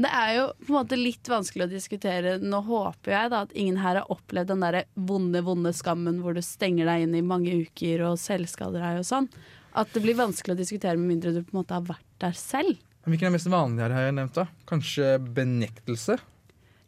Det 0.00 0.08
er 0.14 0.34
jo 0.36 0.44
på 0.64 0.70
en 0.70 0.76
måte 0.78 0.96
litt 0.98 1.28
vanskelig 1.28 1.66
å 1.66 1.70
diskutere. 1.70 2.36
Nå 2.40 2.60
håper 2.64 3.10
jeg 3.12 3.30
da 3.32 3.40
at 3.42 3.52
ingen 3.58 3.76
her 3.82 3.98
har 4.00 4.06
opplevd 4.12 4.52
den 4.52 4.60
der 4.64 4.84
vonde, 4.96 5.42
vonde 5.44 5.72
skammen 5.76 6.20
hvor 6.22 6.34
du 6.34 6.40
stenger 6.46 6.86
deg 6.86 7.02
inn 7.08 7.14
i 7.18 7.22
mange 7.26 7.52
uker 7.66 8.06
og 8.08 8.18
selvskader 8.22 8.80
deg 8.80 9.00
og 9.02 9.08
sånn. 9.08 9.28
At 9.74 9.92
det 9.94 10.02
blir 10.02 10.16
vanskelig 10.18 10.54
å 10.56 10.60
diskutere 10.62 10.96
med 10.98 11.10
mindre 11.12 11.34
du 11.34 11.42
på 11.42 11.52
en 11.54 11.60
måte 11.62 11.74
har 11.76 11.82
vært 11.86 12.06
der 12.22 12.32
selv. 12.38 12.78
Men 13.04 13.14
Hvilken 13.14 13.30
er 13.30 13.34
mest 13.36 13.50
vanlig 13.50 13.84
her, 13.84 13.96
har 13.96 14.06
jeg 14.08 14.16
nevnt? 14.18 14.36
da? 14.36 14.46
Kanskje 14.68 15.10
benektelse? 15.36 16.18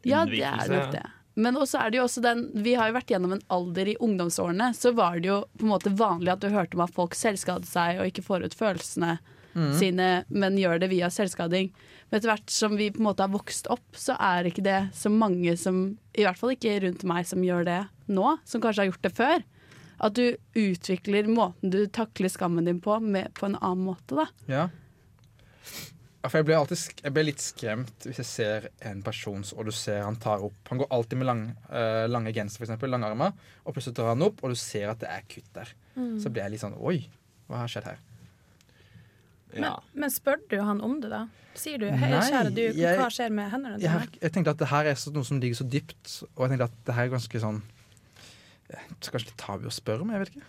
Ja, 0.05 0.25
det 0.29 0.43
er 0.45 0.69
nok 0.69 0.91
det. 0.93 1.05
Men 1.33 1.57
også 1.57 1.79
er 1.81 1.89
det 1.89 1.97
jo 1.97 2.03
også 2.05 2.21
den 2.21 2.43
Vi 2.61 2.75
har 2.77 2.91
jo 2.91 2.93
vært 2.99 3.09
gjennom 3.09 3.31
en 3.33 3.45
alder 3.53 3.89
i 3.89 3.95
ungdomsårene, 3.97 4.67
så 4.77 4.91
var 4.93 5.17
det 5.17 5.31
jo 5.31 5.39
på 5.57 5.65
en 5.65 5.71
måte 5.71 5.93
vanlig 5.97 6.35
at 6.35 6.43
du 6.43 6.51
hørte 6.53 6.77
om 6.77 6.83
at 6.85 6.93
folk 6.93 7.17
selvskadet 7.17 7.65
seg 7.65 8.01
og 8.01 8.11
ikke 8.11 8.25
får 8.25 8.45
ut 8.45 8.57
følelsene 8.57 9.15
sine, 9.77 10.25
men 10.33 10.55
gjør 10.57 10.79
det 10.81 10.87
via 10.89 11.09
selvskading. 11.13 11.67
Men 12.09 12.17
etter 12.17 12.31
hvert 12.31 12.49
som 12.49 12.73
vi 12.77 12.87
på 12.89 12.97
en 13.01 13.05
måte 13.05 13.21
har 13.21 13.33
vokst 13.33 13.67
opp, 13.69 13.85
så 13.93 14.15
er 14.17 14.49
ikke 14.49 14.63
det 14.65 14.79
så 14.97 15.11
mange 15.13 15.53
som 15.61 15.83
I 16.17 16.25
hvert 16.25 16.39
fall 16.39 16.55
ikke 16.55 16.79
rundt 16.81 17.03
meg 17.05 17.27
som 17.29 17.43
gjør 17.45 17.67
det 17.67 17.79
nå, 18.09 18.37
som 18.49 18.63
kanskje 18.63 18.81
har 18.81 18.89
gjort 18.89 19.05
det 19.05 19.13
før. 19.13 19.43
At 20.03 20.17
du 20.17 20.23
utvikler 20.57 21.29
måten 21.29 21.69
du 21.69 21.85
takler 21.85 22.33
skammen 22.33 22.65
din 22.65 22.81
på, 22.81 22.97
med, 22.99 23.29
på 23.37 23.45
en 23.45 23.59
annen 23.61 23.85
måte, 23.85 24.23
da. 24.23 24.27
Ja. 24.49 24.69
For 26.23 26.37
jeg 26.39 26.45
blir, 26.47 26.55
alltid, 26.55 26.77
sk- 26.79 27.01
jeg 27.03 27.11
blir 27.13 27.25
litt 27.27 27.41
skremt 27.43 28.05
hvis 28.07 28.19
jeg 28.21 28.25
ser 28.29 28.67
en 28.87 29.01
person 29.03 29.43
og 29.57 29.65
du 29.67 29.71
ser 29.75 30.03
han 30.05 30.15
tar 30.15 30.39
opp 30.45 30.69
Han 30.69 30.79
går 30.79 30.87
alltid 30.95 31.17
med 31.19 31.27
lang, 31.27 31.41
uh, 31.67 32.05
lange 32.07 32.31
genser, 32.33 32.57
for 32.61 32.63
eksempel, 32.69 32.89
lange 32.93 33.09
armer, 33.09 33.33
og 33.65 33.73
plutselig 33.75 33.95
tar 33.97 34.07
han 34.13 34.21
opp, 34.23 34.39
og 34.43 34.49
du 34.53 34.55
ser 34.55 34.87
at 34.93 34.99
det 35.03 35.09
er 35.11 35.21
kutt 35.27 35.49
der. 35.53 35.73
Så 36.23 36.31
blir 36.31 36.43
jeg 36.45 36.51
litt 36.55 36.61
sånn 36.63 36.77
Oi, 36.79 37.09
hva 37.49 37.57
har 37.59 37.67
skjedd 37.67 37.83
her? 37.91 37.99
Men, 39.53 39.63
Ja. 39.67 39.73
men 39.93 40.09
spør 40.09 40.39
du 40.49 40.55
han 40.63 40.79
om 40.81 40.95
det, 41.01 41.09
da? 41.11 41.27
Sier 41.53 41.77
du 41.77 41.85
'hei, 41.91 42.09
Nei, 42.09 42.21
kjære 42.31 42.55
du, 42.55 42.61
jeg- 42.73 42.97
hva 42.97 43.09
skjer 43.11 43.29
med 43.29 43.51
hendene 43.51 43.77
dine'? 43.77 43.83
Jeg, 44.01 44.09
jeg 44.21 44.31
tenkte 44.31 44.49
at 44.49 44.57
det 44.57 44.67
her 44.69 44.85
er 44.85 44.97
noe 45.13 45.23
som 45.23 45.39
ligger 45.39 45.55
så 45.59 45.69
dypt, 45.69 46.23
og 46.35 46.49
jeg 46.49 46.57
tenkte 46.57 46.63
at 46.71 46.85
det 46.85 46.95
her 46.95 47.03
er 47.05 47.09
ganske 47.09 47.39
sånn 47.39 47.61
eh, 48.71 48.79
Kanskje 49.01 49.25
litt 49.27 49.37
tabu 49.37 49.67
å 49.67 49.71
spørre 49.71 50.01
om, 50.01 50.09
jeg 50.09 50.19
vet 50.23 50.29
ikke. 50.33 50.45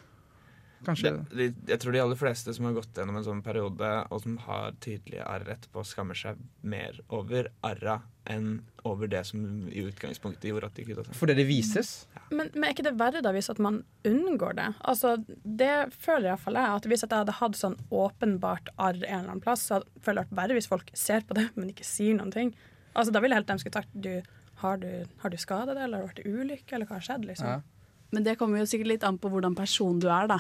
Kanskje 0.87 1.11
Det, 1.31 1.37
de, 1.37 1.47
jeg 1.73 1.81
tror 1.83 1.93
de 1.97 2.01
aller 2.05 2.19
fleste 2.21 2.55
som 2.55 2.67
har 2.69 2.75
gått 2.77 2.95
gjennom 2.99 3.17
en 3.21 3.25
sånn 3.27 3.43
periode, 3.45 3.91
og 4.11 4.23
som 4.23 4.37
har 4.47 4.75
tydelige 4.85 5.25
arr 5.27 5.47
etterpå, 5.57 5.85
skammer 5.89 6.15
seg 6.19 6.37
mer 6.63 7.01
over 7.09 7.49
arra 7.65 8.03
enn 8.31 8.63
over 8.89 9.09
det 9.09 9.21
som 9.29 9.41
i 9.69 9.83
utgangspunktet 9.85 10.47
gjorde 10.49 10.69
at 10.71 10.77
de 10.79 10.85
kutta 10.89 11.05
seg. 11.05 11.17
Fordi 11.19 11.35
det 11.37 11.45
vises. 11.49 11.91
Men, 12.31 12.49
men 12.55 12.65
er 12.69 12.73
ikke 12.75 12.87
det 12.87 12.95
verre 13.01 13.21
da 13.25 13.33
hvis 13.37 13.51
at 13.53 13.59
man 13.61 13.83
unngår 14.09 14.55
det? 14.57 14.69
Altså, 14.89 15.17
Det 15.45 15.73
føler 15.93 16.31
iallfall 16.31 16.57
jeg. 16.61 16.71
at 16.79 16.87
Hvis 16.89 17.05
at 17.05 17.11
jeg 17.13 17.19
hadde 17.25 17.37
hatt 17.41 17.59
sånn 17.61 17.77
åpenbart 17.93 18.71
arr 18.77 18.97
en 19.03 19.05
eller 19.05 19.29
annen 19.35 19.45
plass, 19.45 19.67
så 19.69 19.79
hadde- 19.79 20.01
føler 20.05 20.23
jeg 20.23 20.29
det 20.31 20.37
vært 20.37 20.41
verre 20.43 20.57
hvis 20.59 20.69
folk 20.71 20.91
ser 20.95 21.21
på 21.29 21.37
det, 21.37 21.51
men 21.57 21.69
ikke 21.73 21.85
sier 21.85 22.17
noen 22.17 22.33
ting. 22.33 22.55
Altså, 22.95 23.13
Da 23.13 23.21
ville 23.21 23.35
jeg 23.37 23.43
helt 23.45 23.53
de 23.53 23.59
skulle 23.65 23.77
tatt 23.81 23.93
du, 23.93 24.23
har 24.63 24.77
du, 24.81 24.91
har 25.21 25.31
du 25.31 25.37
skadet 25.37 25.75
det, 25.77 25.83
eller 25.85 26.01
har 26.01 26.09
det 26.09 26.25
vært 26.25 26.27
ulykke, 26.41 26.73
eller 26.77 26.87
hva 26.89 27.01
har 27.01 27.07
skjedd? 27.09 27.25
liksom? 27.29 27.47
Ja. 27.49 27.61
Men 28.15 28.23
det 28.25 28.37
kommer 28.39 28.61
jo 28.63 28.67
sikkert 28.71 28.87
litt 28.93 29.05
an 29.05 29.17
på 29.19 29.29
hvordan 29.33 29.57
person 29.59 29.99
du 29.99 30.07
er, 30.09 30.29
da. 30.31 30.39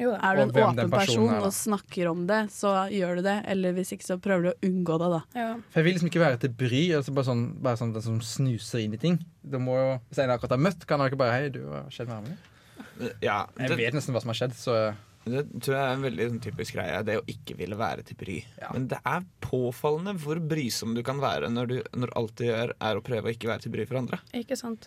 Jo. 0.00 0.12
Er 0.14 0.36
du 0.36 0.42
en 0.42 0.50
åpen 0.50 0.90
personen 0.92 0.92
person 0.92 1.30
er, 1.32 1.44
og 1.46 1.54
snakker 1.56 2.10
om 2.10 2.26
det, 2.28 2.40
så 2.52 2.72
gjør 2.92 3.20
du 3.20 3.26
det. 3.26 3.36
Eller 3.52 3.76
hvis 3.76 3.94
ikke, 3.96 4.06
så 4.06 4.18
prøver 4.22 4.48
du 4.48 4.50
å 4.52 4.56
unngå 4.68 4.98
det, 5.02 5.08
da. 5.14 5.22
Ja. 5.38 5.48
For 5.70 5.80
jeg 5.80 5.88
vil 5.88 5.96
liksom 5.96 6.10
ikke 6.12 6.24
være 6.24 6.42
til 6.42 6.52
bry. 6.64 6.82
Altså 6.98 7.16
bare 7.16 7.28
sånn, 7.30 7.46
bare 7.64 7.80
sånn 7.80 7.94
den 7.96 8.04
som 8.04 8.20
snuser 8.24 8.84
inn 8.84 8.96
i 8.96 9.00
ting. 9.00 9.18
Det 9.46 9.62
må 9.62 9.78
jo, 9.80 9.96
Hvis 10.10 10.20
en 10.22 10.34
akkurat 10.34 10.56
har 10.58 10.62
møtt, 10.68 10.86
kan 10.88 11.00
han 11.00 11.10
ikke 11.10 11.22
bare 11.22 11.36
Hei, 11.38 11.50
du, 11.54 11.62
hva 11.64 11.86
har 11.86 11.92
skjedd 11.94 12.10
med 12.12 12.18
armen 12.20 12.34
din? 12.34 13.12
Ja, 13.24 13.42
Jeg 13.60 13.76
vet 13.76 13.96
nesten 13.96 14.16
hva 14.16 14.22
som 14.24 14.32
har 14.32 14.38
skjedd, 14.38 14.56
så 14.56 14.78
det 15.26 15.42
tror 15.58 15.74
jeg 15.74 15.82
er 15.82 15.96
en 15.96 16.04
veldig 16.04 16.26
sånn, 16.28 16.42
typisk 16.44 16.76
greie, 16.76 16.98
det 17.02 17.16
å 17.18 17.22
ikke 17.30 17.56
ville 17.58 17.76
være 17.78 18.04
til 18.06 18.18
bry. 18.20 18.36
Ja. 18.60 18.68
Men 18.76 18.86
det 18.92 19.00
er 19.02 19.24
påfallende 19.42 20.14
hvor 20.22 20.38
brysom 20.38 20.94
du 20.94 21.02
kan 21.06 21.18
være 21.22 21.50
når, 21.50 21.72
du, 21.72 21.78
når 21.98 22.12
alt 22.20 22.36
du 22.38 22.44
gjør, 22.46 22.74
er 22.78 22.98
å 22.98 23.02
prøve 23.04 23.32
å 23.32 23.34
ikke 23.34 23.50
være 23.50 23.64
til 23.64 23.74
bry 23.74 23.88
for 23.88 23.98
andre. 23.98 24.20
Ikke 24.38 24.58
sant? 24.58 24.86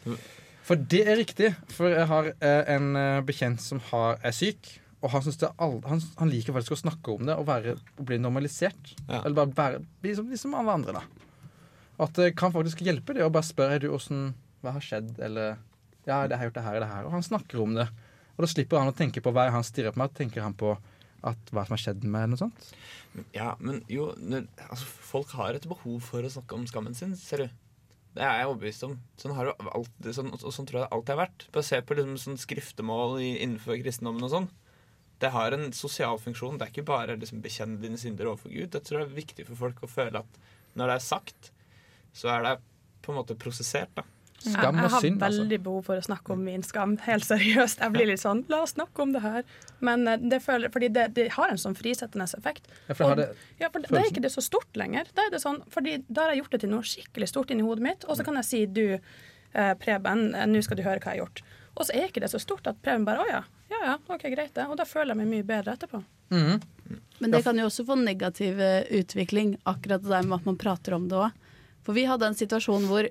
For 0.64 0.80
det 0.80 1.02
er 1.10 1.20
riktig. 1.20 1.52
For 1.76 1.92
jeg 1.92 2.08
har 2.08 2.32
eh, 2.32 2.62
en 2.76 2.94
eh, 2.96 3.24
bekjent 3.28 3.60
som 3.64 3.82
har, 3.90 4.20
er 4.24 4.36
syk. 4.36 4.72
Og 5.00 5.14
han, 5.14 5.24
all, 5.64 5.78
han, 5.88 6.02
han 6.20 6.32
liker 6.32 6.56
faktisk 6.56 6.76
å 6.76 6.82
snakke 6.82 7.14
om 7.14 7.30
det 7.30 7.38
og, 7.40 7.46
være, 7.48 7.78
og 7.96 8.06
bli 8.10 8.20
normalisert. 8.20 8.94
Ja. 9.06 9.22
Eller 9.22 9.38
bare 9.38 9.56
være, 9.56 9.82
bli 10.04 10.14
som, 10.18 10.28
liksom 10.32 10.58
alle 10.60 10.76
andre, 10.76 11.00
da. 11.00 11.30
At 12.04 12.20
det 12.20 12.34
kan 12.40 12.52
faktisk 12.56 12.84
hjelpe 12.84 13.16
det 13.16 13.24
å 13.26 13.32
bare 13.32 13.48
spørre 13.48 13.76
«Hei, 13.76 13.82
du, 13.84 13.90
åssen 13.96 14.34
hva 14.64 14.76
har 14.76 14.84
skjedd, 14.84 15.16
eller 15.24 15.58
Ja, 16.08 16.24
det 16.28 16.40
har 16.40 16.48
gjort 16.48 16.58
det 16.58 16.66
her 16.66 16.78
og 16.78 16.84
det 16.84 16.92
her. 16.92 17.08
Og 17.08 17.16
han 17.16 17.26
snakker 17.26 17.62
om 17.64 17.76
det. 17.78 17.88
Og 18.36 18.44
da 18.44 18.50
slipper 18.50 18.80
han 18.82 18.92
å 18.92 18.96
tenke 18.96 19.24
på 19.24 19.32
hva 19.36 19.50
han 19.52 19.66
stirrer 19.68 19.96
på 19.96 20.02
meg, 20.02 20.16
tenker 20.18 20.44
han 20.44 20.56
på 20.58 20.74
at 21.28 21.52
hva 21.52 21.66
som 21.68 21.76
har 21.76 21.82
skjedd 21.84 22.06
med 22.08 22.32
noe 22.32 22.40
sånt. 22.40 22.70
Ja, 23.36 23.54
men 23.60 23.82
jo, 23.92 24.14
når, 24.20 24.48
altså, 24.70 24.88
folk 25.10 25.34
har 25.36 25.58
et 25.58 25.68
behov 25.68 26.00
for 26.06 26.24
å 26.24 26.32
snakke 26.32 26.56
om 26.56 26.68
skammen 26.70 26.96
sin, 26.96 27.16
ser 27.20 27.44
du. 27.44 27.58
Det 28.16 28.24
er 28.26 28.40
jeg 28.40 28.50
overbevist 28.50 28.86
om. 28.88 28.96
Sånn, 29.20 29.36
har 29.38 29.52
alltid, 29.54 30.10
sånn, 30.16 30.32
og 30.34 30.54
sånn 30.56 30.68
tror 30.70 30.80
jeg 30.80 30.86
det 30.88 30.96
alltid 30.96 31.14
har 31.14 31.22
vært. 31.22 31.46
Bare 31.56 31.68
se 31.68 31.82
på 31.84 32.00
liksom, 32.00 32.16
sånn 32.24 32.40
skriftemål 32.42 33.20
i, 33.22 33.30
innenfor 33.44 33.80
kristendommen 33.84 34.26
og 34.28 34.34
sånn. 34.34 34.50
Det 35.20 35.30
har 35.34 35.52
en 35.56 35.72
sosial 35.76 36.20
funksjon. 36.22 36.58
Det 36.60 36.68
er 36.68 36.72
ikke 36.74 36.86
bare 36.88 37.18
liksom, 37.20 37.42
bekjenne 37.44 37.80
dine 37.82 37.98
synder 38.00 38.30
overfor 38.32 38.54
Gud. 38.54 38.72
Jeg 38.78 38.86
tror 38.88 39.02
det 39.04 39.10
er 39.10 39.18
viktig 39.18 39.46
for 39.50 39.56
folk 39.68 39.82
å 39.84 39.90
føle 39.92 40.22
at 40.24 40.40
når 40.80 40.94
det 40.94 40.96
er 40.96 41.04
sagt, 41.04 41.52
så 42.16 42.32
er 42.38 42.46
det 42.46 42.54
på 43.04 43.12
en 43.12 43.20
måte 43.20 43.36
prosessert. 43.40 43.92
da. 43.98 44.06
Skam 44.40 44.78
jeg, 44.80 44.86
altså. 44.88 45.02
jeg 45.04 45.18
har 45.20 45.26
veldig 45.26 45.58
behov 45.66 45.82
for 45.90 46.00
å 46.00 46.04
snakke 46.06 46.32
om 46.32 46.44
min 46.48 46.62
skam. 46.64 46.94
Helt 47.04 47.26
seriøst. 47.28 47.82
Jeg 47.84 47.92
blir 47.92 48.08
litt 48.08 48.22
sånn 48.22 48.46
La 48.48 48.62
oss 48.64 48.72
snakke 48.78 49.04
om 49.04 49.12
det 49.12 49.20
her. 49.26 49.44
Men 49.84 50.08
eh, 50.08 50.22
det 50.32 50.40
føler, 50.46 50.72
fordi 50.72 50.88
det, 50.96 51.10
det 51.18 51.26
har 51.36 51.52
en 51.52 51.60
sånn 51.60 51.76
frisettende 51.76 52.24
effekt. 52.38 52.70
Ja, 52.88 52.96
for 52.96 53.20
det, 53.20 53.28
Og- 53.28 53.36
det, 53.36 53.50
Ja, 53.60 53.70
for 53.74 53.84
Da 53.84 54.00
er 54.00 54.08
ikke 54.08 54.24
det 54.24 54.32
så 54.32 54.44
stort 54.46 54.80
lenger. 54.80 55.12
Da 55.18 55.28
er 55.28 55.36
det 55.36 55.42
sånn, 55.44 55.60
fordi 55.74 55.98
da 56.08 56.28
har 56.30 56.36
jeg 56.36 56.46
gjort 56.46 56.56
det 56.56 56.62
til 56.64 56.72
noe 56.72 56.88
skikkelig 56.88 57.28
stort 57.34 57.52
inni 57.52 57.68
hodet 57.68 57.84
mitt, 57.84 58.08
og 58.08 58.16
så 58.16 58.24
kan 58.24 58.40
jeg 58.40 58.48
si 58.48 58.66
du, 58.66 58.86
eh, 58.96 59.74
Preben, 59.84 60.30
eh, 60.36 60.48
nå 60.48 60.64
skal 60.64 60.80
du 60.80 60.84
høre 60.88 61.04
hva 61.04 61.12
jeg 61.12 61.20
har 61.20 61.26
gjort. 61.26 61.42
Og 61.76 61.86
så 61.86 61.96
er 62.00 62.08
ikke 62.08 62.24
det 62.24 62.32
så 62.32 62.40
stort 62.40 62.68
at 62.72 62.80
Preben 62.82 63.04
bare 63.08 63.26
å 63.26 63.28
ja, 63.28 63.44
ja 63.70 63.80
ja, 63.86 63.96
ok, 64.08 64.28
greit 64.34 64.54
det. 64.56 64.68
Og 64.68 64.78
da 64.80 64.86
føler 64.88 65.14
jeg 65.14 65.22
meg 65.22 65.32
mye 65.34 65.48
bedre 65.48 65.78
etterpå. 65.78 66.04
Mhm. 66.34 66.62
Men 67.20 67.34
det 67.34 67.44
kan 67.44 67.58
jo 67.60 67.68
også 67.68 67.84
få 67.86 67.98
negativ 68.00 68.62
eh, 68.64 68.88
utvikling, 68.98 69.58
akkurat 69.68 70.02
det 70.02 70.10
der 70.10 70.24
med 70.26 70.40
at 70.40 70.46
man 70.48 70.58
prater 70.58 70.96
om 70.96 71.10
det 71.12 71.18
òg. 71.20 71.36
For 71.86 71.94
vi 71.98 72.06
hadde 72.10 72.30
en 72.30 72.38
situasjon 72.38 72.88
hvor 72.90 73.10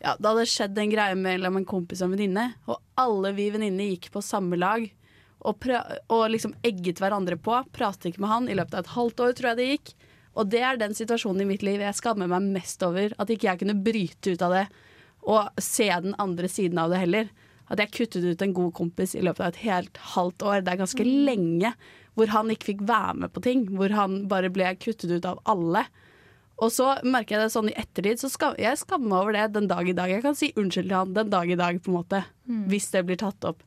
ja, 0.00 0.14
det 0.16 0.26
hadde 0.26 0.46
skjedd 0.48 0.78
en 0.80 0.92
greie 0.92 1.16
mellom 1.18 1.58
en 1.60 1.66
kompis 1.68 2.00
og 2.00 2.08
en 2.08 2.16
venninne, 2.16 2.46
og 2.66 2.80
alle 3.00 3.34
vi 3.36 3.50
venninner 3.52 3.92
gikk 3.92 4.08
på 4.14 4.22
samme 4.24 4.56
lag. 4.58 4.86
Og, 5.40 5.56
pra 5.60 5.80
og 6.12 6.26
liksom 6.32 6.54
egget 6.66 7.00
hverandre 7.00 7.38
på. 7.40 7.54
Pratet 7.72 8.10
ikke 8.10 8.24
med 8.24 8.32
han 8.32 8.48
i 8.48 8.56
løpet 8.56 8.76
av 8.76 8.84
et 8.84 8.94
halvt 8.96 9.22
år, 9.24 9.36
tror 9.36 9.50
jeg 9.50 9.60
det 9.60 9.68
gikk. 9.70 9.92
Og 10.40 10.50
det 10.52 10.60
er 10.64 10.80
den 10.80 10.96
situasjonen 10.96 11.44
i 11.44 11.48
mitt 11.48 11.64
liv 11.66 11.80
jeg 11.82 11.96
skammer 11.96 12.28
meg 12.30 12.48
mest 12.54 12.82
over. 12.86 13.14
At 13.20 13.32
ikke 13.32 13.48
jeg 13.48 13.62
kunne 13.62 13.78
bryte 13.84 14.34
ut 14.34 14.44
av 14.46 14.56
det 14.56 14.66
og 15.28 15.60
se 15.60 15.88
den 16.00 16.14
andre 16.20 16.48
siden 16.48 16.78
av 16.80 16.92
det 16.92 17.00
heller. 17.02 17.30
At 17.70 17.82
jeg 17.82 17.94
kuttet 17.94 18.26
ut 18.26 18.42
en 18.42 18.54
god 18.56 18.72
kompis 18.74 19.14
i 19.14 19.22
løpet 19.22 19.44
av 19.44 19.52
et 19.52 19.64
helt 19.64 19.98
halvt 20.16 20.42
år. 20.42 20.62
Det 20.66 20.72
er 20.72 20.84
ganske 20.84 21.06
lenge 21.06 21.74
hvor 22.18 22.32
han 22.34 22.50
ikke 22.50 22.72
fikk 22.72 22.80
være 22.88 23.16
med 23.22 23.32
på 23.34 23.42
ting. 23.46 23.66
Hvor 23.78 23.94
han 23.94 24.24
bare 24.30 24.50
ble 24.52 24.72
kuttet 24.82 25.12
ut 25.12 25.28
av 25.28 25.38
alle. 25.50 25.84
Og 26.60 26.72
så 26.74 26.90
merker 27.06 27.36
jeg 27.36 27.46
det 27.46 27.52
sånn 27.54 27.70
i 27.70 27.76
ettertid, 27.80 28.20
så 28.20 28.28
skam, 28.28 28.56
jeg 28.60 28.76
skammer 28.76 29.08
meg 29.08 29.20
over 29.22 29.36
det 29.36 29.44
den 29.54 29.68
dag 29.70 29.88
i 29.88 29.94
dag. 29.96 30.10
Jeg 30.12 30.24
kan 30.26 30.36
si 30.36 30.50
unnskyld 30.60 30.90
til 30.90 30.96
han 30.98 31.14
den 31.16 31.30
dag 31.32 31.48
i 31.48 31.56
dag, 31.56 31.78
på 31.80 31.92
en 31.92 31.96
måte. 32.02 32.24
Hvis 32.68 32.90
det 32.92 33.06
blir 33.08 33.20
tatt 33.20 33.46
opp. 33.48 33.62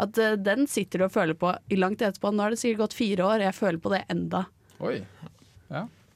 At 0.00 0.18
uh, 0.18 0.32
den 0.40 0.64
sitter 0.70 1.02
du 1.02 1.06
og 1.06 1.12
føler 1.14 1.36
på 1.38 1.52
i 1.70 1.76
langt 1.78 2.02
etterpå. 2.02 2.32
Nå 2.32 2.46
har 2.46 2.54
det 2.54 2.60
sikkert 2.62 2.86
gått 2.86 2.96
fire 2.98 3.26
år, 3.28 3.44
jeg 3.44 3.58
føler 3.58 3.82
på 3.82 3.92
det 3.92 4.00
enda. 4.10 4.46
Oi. 4.80 4.96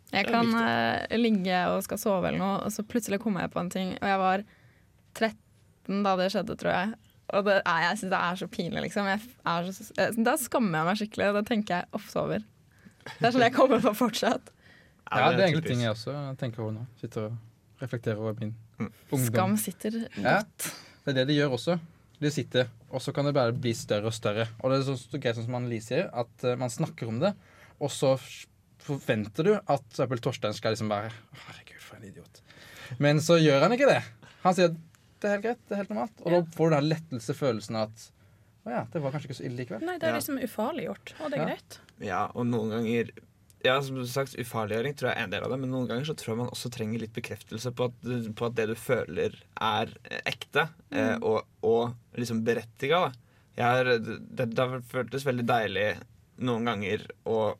Jeg 0.09 0.25
er 0.25 0.31
kan 0.33 0.55
uh, 0.57 1.19
ligge 1.19 1.61
og 1.75 1.83
skal 1.85 2.01
sove 2.01 2.31
eller 2.31 2.41
noe, 2.41 2.57
og 2.65 2.73
så 2.73 2.87
plutselig 2.89 3.21
kommer 3.21 3.45
jeg 3.45 3.53
på 3.53 3.61
en 3.61 3.71
ting. 3.75 3.93
Og 4.01 4.09
jeg 4.09 4.23
var 4.23 4.47
13 5.19 6.03
da 6.07 6.17
det 6.21 6.31
skjedde, 6.33 6.57
tror 6.57 6.73
jeg. 6.73 6.97
Og 7.37 7.45
det 7.45 7.59
er, 7.61 7.81
jeg 7.85 7.99
syns 8.01 8.13
det 8.15 8.21
er 8.25 8.39
så 8.41 8.47
pinlig, 8.49 8.83
liksom. 8.87 9.09
Så, 9.69 9.89
da 10.25 10.37
skammer 10.41 10.79
jeg 10.81 10.89
meg 10.89 11.01
skikkelig, 11.03 11.27
og 11.29 11.35
det 11.41 11.45
tenker 11.51 11.75
jeg 11.83 11.89
ofte 11.99 12.23
over. 12.23 12.47
Det 13.09 13.27
er 13.29 13.35
sånn 13.35 13.45
jeg 13.45 13.55
kommer 13.57 13.83
på 13.85 13.93
fortsatt. 13.99 14.49
Ja, 15.09 15.29
det 15.33 15.41
er 15.43 15.47
egentlig 15.51 15.69
ting 15.71 15.83
jeg 15.85 15.93
også 15.95 16.15
tenker 16.41 16.65
over 16.65 16.75
nå. 16.79 16.87
Sitter 17.01 17.29
og 17.29 17.85
reflekterer 17.85 18.21
over 18.21 18.35
min 18.41 18.55
Mm. 18.79 18.93
ungdom. 19.11 19.27
Skam 19.33 19.57
sitter 19.59 19.95
Ja, 20.23 20.37
godt. 20.39 20.67
det 21.05 21.11
er 21.11 21.15
det 21.17 21.25
de 21.33 21.35
gjør 21.41 21.57
også. 21.57 21.75
De 22.23 22.31
sitter, 22.31 22.69
og 22.91 23.01
så 23.03 23.11
kan 23.13 23.25
det 23.27 23.35
bare 23.35 23.53
bli 23.53 23.73
større 23.75 24.07
og 24.07 24.15
større. 24.15 24.45
Og 24.63 24.71
det 24.71 24.79
er 24.79 24.85
så, 24.87 24.95
så 24.97 25.19
greit 25.19 25.35
sånn 25.35 25.47
som 25.49 25.57
Annelise 25.59 25.89
sier, 25.91 26.07
at 26.15 26.45
uh, 26.47 26.55
man 26.59 26.71
snakker 26.71 27.09
om 27.11 27.19
det, 27.23 27.33
og 27.83 27.91
så 27.91 28.13
forventer 28.83 29.45
du 29.49 29.53
at 29.59 30.01
Apple 30.05 30.19
Torstein 30.23 30.55
skal 30.55 30.75
liksom 30.77 30.89
bare 30.93 31.11
Herregud, 31.47 31.81
for 31.83 31.97
en 31.99 32.07
idiot. 32.09 32.41
Men 33.03 33.19
så 33.23 33.37
gjør 33.43 33.67
han 33.67 33.75
ikke 33.75 33.91
det. 33.91 34.01
Han 34.45 34.55
sier 34.57 34.71
at 34.71 34.79
det 35.21 35.29
er 35.29 35.35
helt 35.37 35.45
greit, 35.49 35.61
det 35.69 35.75
er 35.77 35.83
helt 35.83 35.91
normalt. 35.95 36.21
Og 36.25 36.31
da 36.35 36.41
får 36.57 36.71
du 36.71 36.77
den 36.77 36.89
lettelsefølelsen 36.93 37.79
at 37.85 38.07
å 38.69 38.73
ja, 38.75 38.83
det 38.93 39.01
var 39.01 39.15
kanskje 39.15 39.31
ikke 39.31 39.39
så 39.39 39.47
ille 39.49 39.63
likevel. 39.63 39.85
Nei, 39.87 39.95
det 39.99 40.09
er 40.09 40.13
Ja. 40.13 40.19
liksom 40.21 40.39
ufarliggjort, 40.45 41.15
og 41.23 41.31
det 41.31 41.39
er 41.39 41.41
Ja. 41.41 41.47
greit. 41.55 41.79
Ja, 42.05 42.23
og 42.35 42.47
noen 42.47 42.71
ganger 42.75 43.11
Ja, 43.65 43.81
som 43.83 43.97
du 43.97 44.05
sagt, 44.07 44.37
ufarliggjøring 44.39 44.95
tror 44.95 45.09
jeg 45.11 45.19
er 45.19 45.25
en 45.25 45.31
del 45.31 45.43
av 45.43 45.51
det, 45.51 45.57
men 45.59 45.71
noen 45.73 45.89
ganger 45.89 46.05
så 46.07 46.15
tror 46.15 46.29
jeg 46.31 46.37
man 46.39 46.51
også 46.55 46.71
trenger 46.71 47.01
litt 47.01 47.13
bekreftelse 47.13 47.73
på 47.75 47.89
at, 47.89 48.35
på 48.37 48.47
at 48.47 48.55
det 48.55 48.67
du 48.69 48.75
føler, 48.79 49.35
er 49.61 49.87
ekte 50.23 50.23
ekte, 50.31 50.69
eh, 50.93 51.17
og, 51.21 51.43
og 51.67 51.95
liksom 52.17 52.45
berettiga. 52.47 53.13
Det, 53.57 54.55
det 54.55 54.59
har 54.63 54.81
føltes 54.87 55.25
veldig 55.27 55.45
deilig 55.49 55.89
noen 56.39 56.65
ganger 56.71 57.03
å, 57.27 57.57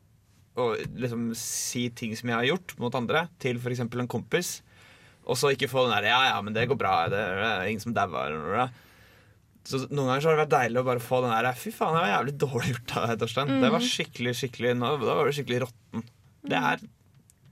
å 0.55 0.69
liksom 0.95 1.33
si 1.35 1.89
ting 1.89 2.15
som 2.15 2.29
jeg 2.31 2.37
har 2.37 2.47
gjort 2.55 2.77
mot 2.79 2.95
andre, 2.95 3.25
til 3.37 3.59
f.eks. 3.59 3.81
en 3.83 4.07
kompis, 4.07 4.61
og 5.29 5.37
så 5.37 5.51
ikke 5.53 5.69
få 5.69 5.85
den 5.85 5.95
der 5.97 6.09
'ja, 6.09 6.21
ja, 6.33 6.41
men 6.41 6.55
det 6.55 6.67
går 6.69 6.77
bra, 6.79 6.93
det 7.11 7.19
er 7.19 7.67
ingen 7.69 7.83
som 7.83 7.93
dauer. 7.93 8.69
Så 9.69 9.83
noen 9.91 10.07
ganger 10.09 10.21
så 10.23 10.29
har 10.31 10.37
det 10.37 10.43
vært 10.47 10.55
deilig 10.55 10.81
å 10.81 10.85
bare 10.87 11.03
få 11.03 11.21
den 11.21 11.33
der 11.35 11.53
Fy 11.53 11.71
faen, 11.75 11.93
det 11.93 12.01
var 12.01 12.13
jævlig 12.15 12.35
dårlig 12.41 12.69
gjort 12.73 12.93
av 12.97 13.07
deg, 13.11 13.19
Torstein. 13.21 13.55
Det 13.61 13.71
var 13.75 13.85
skikkelig, 13.85 14.33
skikkelig 14.39 14.75
nå, 14.79 14.91
Da 15.03 15.17
var 15.19 15.29
du 15.29 15.35
skikkelig 15.37 15.61
råtten. 15.67 16.05
Det 16.49 16.57
er 16.57 16.85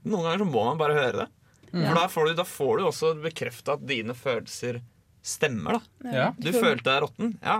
Noen 0.08 0.24
ganger 0.24 0.38
så 0.42 0.46
må 0.48 0.62
man 0.64 0.78
bare 0.80 0.96
høre 0.96 1.16
det. 1.24 1.28
For 1.68 1.94
da 1.98 2.04
får, 2.08 2.28
du, 2.30 2.34
da 2.38 2.44
får 2.48 2.78
du 2.78 2.84
også 2.88 3.10
bekrefta 3.20 3.74
at 3.76 3.82
dine 3.86 4.14
følelser 4.16 4.78
stemmer, 5.26 5.76
da. 5.76 6.12
Ja. 6.14 6.28
Du 6.38 6.48
følte 6.54 6.86
deg 6.88 7.02
råtten. 7.04 7.34
Ja, 7.42 7.58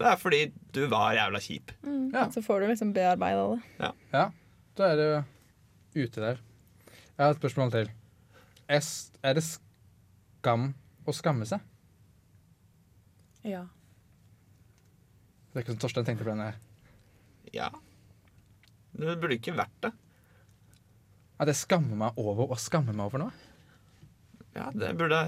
det 0.00 0.06
er 0.08 0.16
fordi 0.16 0.40
du 0.72 0.86
var 0.88 1.12
jævla 1.18 1.40
kjip. 1.42 1.74
Ja. 2.14 2.28
Så 2.32 2.40
får 2.46 2.62
du 2.62 2.70
liksom 2.70 2.94
bearbeida 2.96 3.42
det. 3.52 3.90
Ja, 4.14 4.24
da 4.78 4.88
er 4.88 4.96
det 5.02 5.10
ute 5.98 6.22
der. 6.22 6.40
Jeg 6.88 7.20
har 7.26 7.34
et 7.34 7.42
spørsmål 7.42 7.74
til. 7.74 7.90
Er, 8.72 8.80
er 9.28 9.36
det 9.36 9.44
skam 9.44 10.70
å 11.04 11.14
skamme 11.14 11.44
seg? 11.48 11.60
Ja. 13.44 13.66
Det 15.52 15.58
er 15.58 15.64
ikke 15.64 15.74
som 15.74 15.82
Torstein 15.82 16.06
tenkte 16.08 16.24
på 16.24 16.32
den 16.32 16.44
her. 16.44 16.60
Ja. 17.52 17.68
Det 18.96 19.18
burde 19.20 19.36
ikke 19.36 19.54
vært 19.56 19.74
det. 19.84 19.92
At 21.42 21.50
jeg 21.50 21.58
skammer 21.58 21.98
meg 22.06 22.20
over 22.20 22.54
å 22.54 22.58
skamme 22.60 22.94
meg 22.94 23.04
over 23.08 23.26
noe? 23.26 23.48
Ja, 24.52 24.66
det 24.76 24.92
burde, 25.00 25.18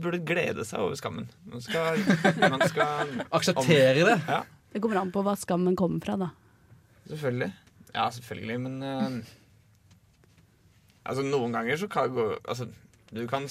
burde 0.00 0.20
glede 0.28 0.64
seg 0.68 0.84
over 0.84 0.96
skammen. 1.00 1.28
Man 1.48 1.62
skal, 1.64 2.00
man 2.54 2.64
skal 2.68 3.14
Akseptere 3.32 4.04
det. 4.06 4.18
Ja, 4.28 4.42
Det 4.72 4.82
kommer 4.84 5.00
an 5.00 5.12
på 5.12 5.22
hva 5.24 5.36
skammen 5.40 5.76
kommer 5.76 6.04
fra, 6.04 6.18
da. 6.20 6.30
selvfølgelig. 7.08 7.50
Ja, 7.94 8.08
selvfølgelig, 8.10 8.58
men 8.64 8.80
uh, 8.82 9.34
Altså, 11.04 11.24
noen 11.28 11.52
ganger 11.54 11.78
så 11.78 11.88
kan 11.92 12.08
det 12.08 12.16
gå 12.16 12.24
Altså, 12.42 12.66
du 13.14 13.24
kan, 13.30 13.46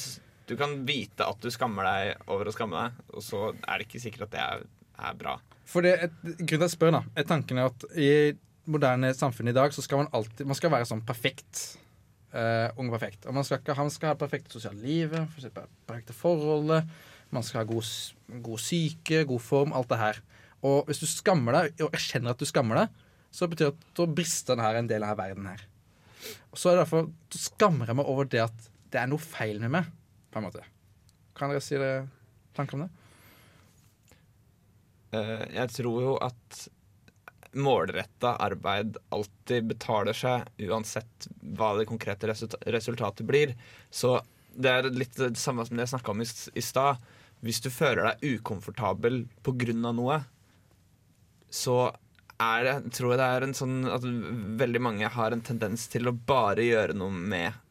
du 0.49 0.55
kan 0.59 0.75
vite 0.87 1.27
at 1.27 1.43
du 1.43 1.51
skammer 1.53 1.87
deg 1.87 2.29
over 2.31 2.49
å 2.49 2.55
skamme 2.55 2.79
deg, 2.79 3.03
og 3.13 3.25
så 3.25 3.45
er 3.53 3.79
det 3.79 3.87
ikke 3.87 4.03
sikkert 4.03 4.27
at 4.27 4.33
det 4.33 4.43
er, 4.43 4.65
er 5.09 5.19
bra. 5.19 5.37
For 5.69 5.85
det, 5.85 5.93
et, 6.07 6.17
grunnen 6.23 6.49
til 6.49 6.67
at 6.67 6.73
spør, 6.73 6.97
da, 6.97 7.03
er 7.15 7.29
tanken 7.29 7.61
at 7.63 7.87
i 7.95 8.09
moderne 8.69 9.13
samfunn 9.15 9.51
i 9.51 9.55
dag 9.55 9.73
så 9.75 9.83
skal 9.83 10.03
man 10.03 10.11
alltid 10.15 10.47
Man 10.47 10.55
skal 10.55 10.71
være 10.71 10.87
sånn 10.87 11.03
perfekt. 11.07 11.63
Uh, 12.33 12.71
ung 12.81 12.89
perfekt. 12.89 13.27
Og 13.29 13.35
man 13.35 13.45
skal, 13.45 13.59
ikke, 13.61 13.75
han 13.77 13.91
skal 13.93 14.13
ha 14.13 14.19
perfekt 14.19 14.53
sosialt 14.55 14.79
liv, 14.81 15.13
for 15.35 15.65
perfekte 15.87 16.15
forholdet. 16.17 16.87
Man 17.33 17.45
skal 17.45 17.61
ha 17.61 17.69
god, 17.69 17.89
god 18.45 18.61
syke, 18.61 19.23
god 19.29 19.43
form, 19.43 19.75
alt 19.75 19.91
det 19.91 19.99
her. 20.01 20.21
Og 20.63 20.87
hvis 20.87 21.03
du 21.03 21.07
skammer 21.09 21.57
deg, 21.57 21.83
og 21.83 21.95
erkjenner 21.95 22.33
at 22.33 22.41
du 22.41 22.47
skammer 22.49 22.83
deg, 22.83 23.03
så 23.33 23.49
betyr 23.49 23.69
det 23.69 23.73
at 23.73 23.85
da 23.97 24.07
brister 24.19 24.57
denne 24.57 24.73
en 24.79 24.89
del 24.89 25.05
av 25.05 25.17
verden 25.19 25.47
her. 25.49 25.63
Og 26.53 26.59
så 26.59 26.69
er 26.69 26.77
det 26.77 26.85
derfor 26.85 27.07
så 27.33 27.41
skammer 27.49 27.89
jeg 27.89 27.99
meg 27.99 28.09
over 28.09 28.29
det 28.29 28.43
at 28.45 28.69
det 28.93 29.01
er 29.01 29.09
noe 29.09 29.21
feil 29.21 29.59
med 29.63 29.73
meg, 29.73 29.89
på 30.29 30.39
en 30.39 30.47
måte. 30.47 30.63
Kan 31.37 31.49
dere 31.49 31.63
si 31.65 31.79
det 31.81 31.93
tanker 32.53 32.77
om 32.77 32.85
det? 32.85 32.91
Eh, 35.17 35.45
jeg 35.57 35.73
tror 35.79 36.01
jo 36.05 36.13
at 36.21 36.63
målretta 37.53 38.35
arbeid 38.41 38.97
alltid 39.13 39.67
betaler 39.69 40.17
seg, 40.17 40.47
uansett 40.65 41.27
hva 41.57 41.73
det 41.77 41.89
konkrete 41.89 42.29
resulta 42.29 42.57
resultatet 42.73 43.27
blir. 43.29 43.53
Så 43.93 44.17
det 44.53 44.71
er 44.71 44.89
litt 44.93 45.17
det 45.17 45.35
samme 45.41 45.65
som 45.65 45.77
det 45.77 45.85
jeg 45.85 45.93
snakka 45.95 46.13
om 46.13 46.23
i, 46.23 46.63
stad. 46.65 47.01
Hvis 47.43 47.61
du 47.61 47.69
føler 47.73 48.07
deg 48.07 48.39
ukomfortabel 48.39 49.25
av 49.45 49.93
noe, 49.97 50.21
så 51.53 51.77
er 52.41 52.65
det, 52.65 52.75
tror 52.97 53.13
jeg 53.13 53.21
det 53.21 53.29
er 53.29 53.45
en 53.45 53.57
sånn 53.57 53.75
at 53.93 54.05
veldig 54.61 54.81
mange 54.81 55.09
har 55.17 55.33
en 55.33 55.43
tendens 55.45 55.85
til 55.91 56.09
å 56.09 56.15
bare 56.15 56.65
gjøre 56.65 56.97
noe 56.97 57.13
med 57.13 57.62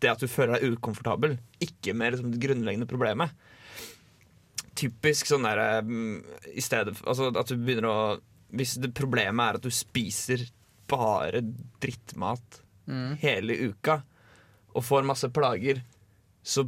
det 0.00 0.10
at 0.12 0.22
du 0.22 0.28
føler 0.30 0.56
deg 0.56 0.76
ukomfortabel, 0.76 1.38
ikke 1.62 1.94
med 1.96 2.14
liksom, 2.14 2.34
det 2.34 2.42
grunnleggende 2.42 2.88
problemet 2.90 3.36
typisk 4.80 5.28
sånn 5.30 5.46
der 5.46 5.84
mm, 5.84 6.16
I 6.56 6.64
stedet 6.64 7.00
altså 7.04 7.30
at 7.34 7.50
du 7.50 7.58
begynner 7.60 7.88
å 7.88 7.98
Hvis 8.56 8.76
det 8.82 8.92
problemet 8.96 9.42
er 9.44 9.58
at 9.58 9.66
du 9.66 9.72
spiser 9.74 10.46
bare 10.90 11.42
drittmat 11.82 12.62
hele 13.22 13.54
uka 13.70 14.00
og 14.74 14.82
får 14.86 15.04
masse 15.06 15.28
plager, 15.34 15.80
så 16.42 16.64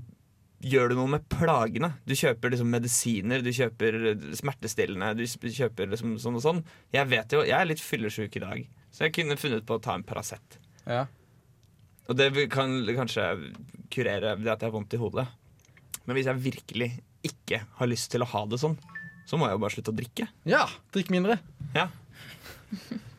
gjør 0.62 0.90
du 0.90 0.94
noe 0.98 1.10
med 1.10 1.24
plagene. 1.30 1.92
Du 2.06 2.14
kjøper 2.18 2.50
liksom 2.50 2.70
medisiner, 2.70 3.42
du 3.42 3.50
kjøper 3.54 3.98
smertestillende, 4.38 5.12
du 5.18 5.26
kjøper 5.26 5.90
liksom 5.90 6.16
sånn 6.22 6.38
og 6.38 6.44
sånn. 6.44 6.60
Jeg 6.94 7.10
vet 7.10 7.34
jo, 7.34 7.42
jeg 7.46 7.54
er 7.58 7.68
litt 7.70 7.82
fyllesyk 7.82 8.38
i 8.38 8.42
dag, 8.42 8.62
så 8.94 9.06
jeg 9.06 9.14
kunne 9.18 9.38
funnet 9.38 9.66
på 9.66 9.78
å 9.78 9.82
ta 9.82 9.94
en 9.98 10.06
Paracet. 10.06 10.58
Ja. 10.86 11.04
Og 12.10 12.16
det 12.18 12.30
kan 12.52 12.72
kanskje 12.96 13.26
kurere 13.92 14.34
det 14.40 14.50
at 14.50 14.60
jeg 14.64 14.68
har 14.70 14.74
vondt 14.74 14.94
i 14.96 15.00
hodet. 15.00 15.26
Men 16.06 16.16
hvis 16.18 16.26
jeg 16.26 16.42
virkelig 16.42 16.90
ikke 17.22 17.60
har 17.78 17.86
lyst 17.90 18.10
til 18.10 18.24
å 18.24 18.30
ha 18.32 18.42
det 18.50 18.58
sånn, 18.58 18.74
så 19.28 19.38
må 19.38 19.46
jeg 19.46 19.54
jo 19.54 19.62
bare 19.62 19.74
slutte 19.76 19.92
å 19.92 19.98
drikke. 20.00 20.26
ja 20.50 20.64
drikk 20.92 21.12
mindre. 21.14 21.38
Ja. 21.76 21.86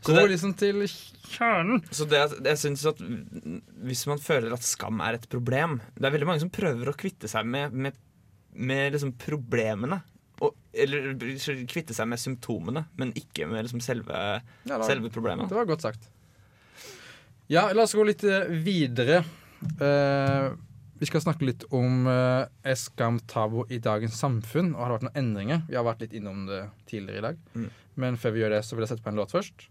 Gå 0.04 0.26
liksom 0.28 0.52
til 0.60 0.82
kjernen. 0.84 1.80
så 1.96 2.06
det, 2.10 2.20
jeg 2.44 2.60
synes 2.60 2.84
at 2.90 3.00
hvis 3.00 4.02
man 4.10 4.20
føler 4.22 4.52
at 4.54 4.66
skam 4.68 5.00
er 5.06 5.16
et 5.16 5.28
problem 5.32 5.78
Det 5.96 6.04
er 6.10 6.14
veldig 6.14 6.28
mange 6.28 6.42
som 6.44 6.52
prøver 6.54 6.90
å 6.92 6.96
kvitte 6.98 7.30
seg 7.32 7.48
med, 7.48 7.72
med, 7.74 7.96
med 8.54 8.92
liksom 8.98 9.14
problemene. 9.22 10.02
Og, 10.44 10.52
eller 10.76 11.14
kvitte 11.72 11.96
seg 11.96 12.10
med 12.12 12.20
symptomene, 12.20 12.84
men 13.00 13.14
ikke 13.16 13.48
med 13.48 13.64
liksom 13.64 13.80
selve, 13.86 14.12
Ja, 14.68 14.76
da- 14.76 14.84
selve 14.90 15.10
problemet. 15.14 15.48
Det 15.48 15.56
var 15.56 15.70
godt 15.70 15.86
sagt. 15.86 16.10
Ja, 17.52 17.68
la 17.74 17.84
oss 17.84 17.94
gå 17.94 18.06
litt 18.08 18.24
eh, 18.24 18.48
videre. 18.64 19.24
Uh, 19.80 20.54
vi 21.00 21.08
skal 21.08 21.24
snakke 21.24 21.48
litt 21.48 21.66
om 21.76 22.08
uh, 22.08 22.46
eskam 22.68 23.20
tabo 23.28 23.66
i 23.72 23.80
dagens 23.84 24.16
samfunn, 24.20 24.72
og 24.76 24.84
har 24.84 24.91
det 24.91 24.96
vært 24.96 25.08
noen 25.10 25.20
endringer? 25.20 25.64
Vi 25.68 25.78
har 25.78 25.88
vært 25.88 26.06
litt 26.06 26.16
innom 26.16 26.46
det 26.48 26.64
tidligere 26.89 27.20
i 27.20 27.26
dag. 27.28 27.44
Mm. 27.56 27.70
Men 28.04 28.18
før 28.18 28.34
vi 28.34 28.44
gjør 28.44 28.56
det, 28.56 28.64
så 28.66 28.78
vil 28.78 28.86
jeg 28.86 28.94
sette 28.94 29.06
på 29.06 29.12
en 29.12 29.20
låt 29.20 29.36
først. 29.36 29.68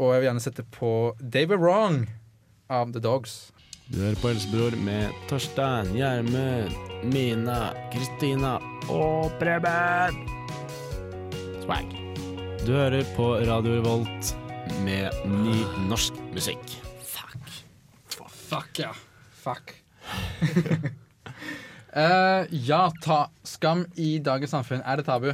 Og 0.00 0.14
jeg 0.14 0.22
vil 0.22 0.28
gjerne 0.30 0.44
sette 0.46 0.66
på 0.74 0.92
David 1.20 1.60
Wrong 1.62 2.02
av 2.72 2.94
The 2.94 3.04
Dogs. 3.04 3.38
Du 3.90 3.98
hører 4.00 4.18
på 4.22 4.30
Helsebror 4.30 4.76
med 4.86 5.22
Torstein, 5.30 5.92
Gjermund, 5.98 6.74
Mina, 7.10 7.72
Kristina 7.92 8.56
og 8.88 9.32
Preben. 9.42 10.20
Swag. 11.64 11.96
Du 12.66 12.74
hører 12.76 13.02
på 13.16 13.32
Radio 13.50 13.80
Revolt 13.80 14.34
med 14.86 15.26
ny 15.26 15.58
norsk 15.90 16.16
musikk. 16.34 16.80
Fuck. 18.50 18.62
Fuck, 18.62 18.78
ja. 18.78 18.94
Fuck. 19.32 19.74
uh, 21.96 22.46
ja, 22.50 22.92
ta 23.02 23.30
skam 23.42 23.86
i 23.94 24.18
dagens 24.18 24.50
samfunn. 24.50 24.82
Er 24.82 24.96
det 24.98 25.06
tabu? 25.06 25.30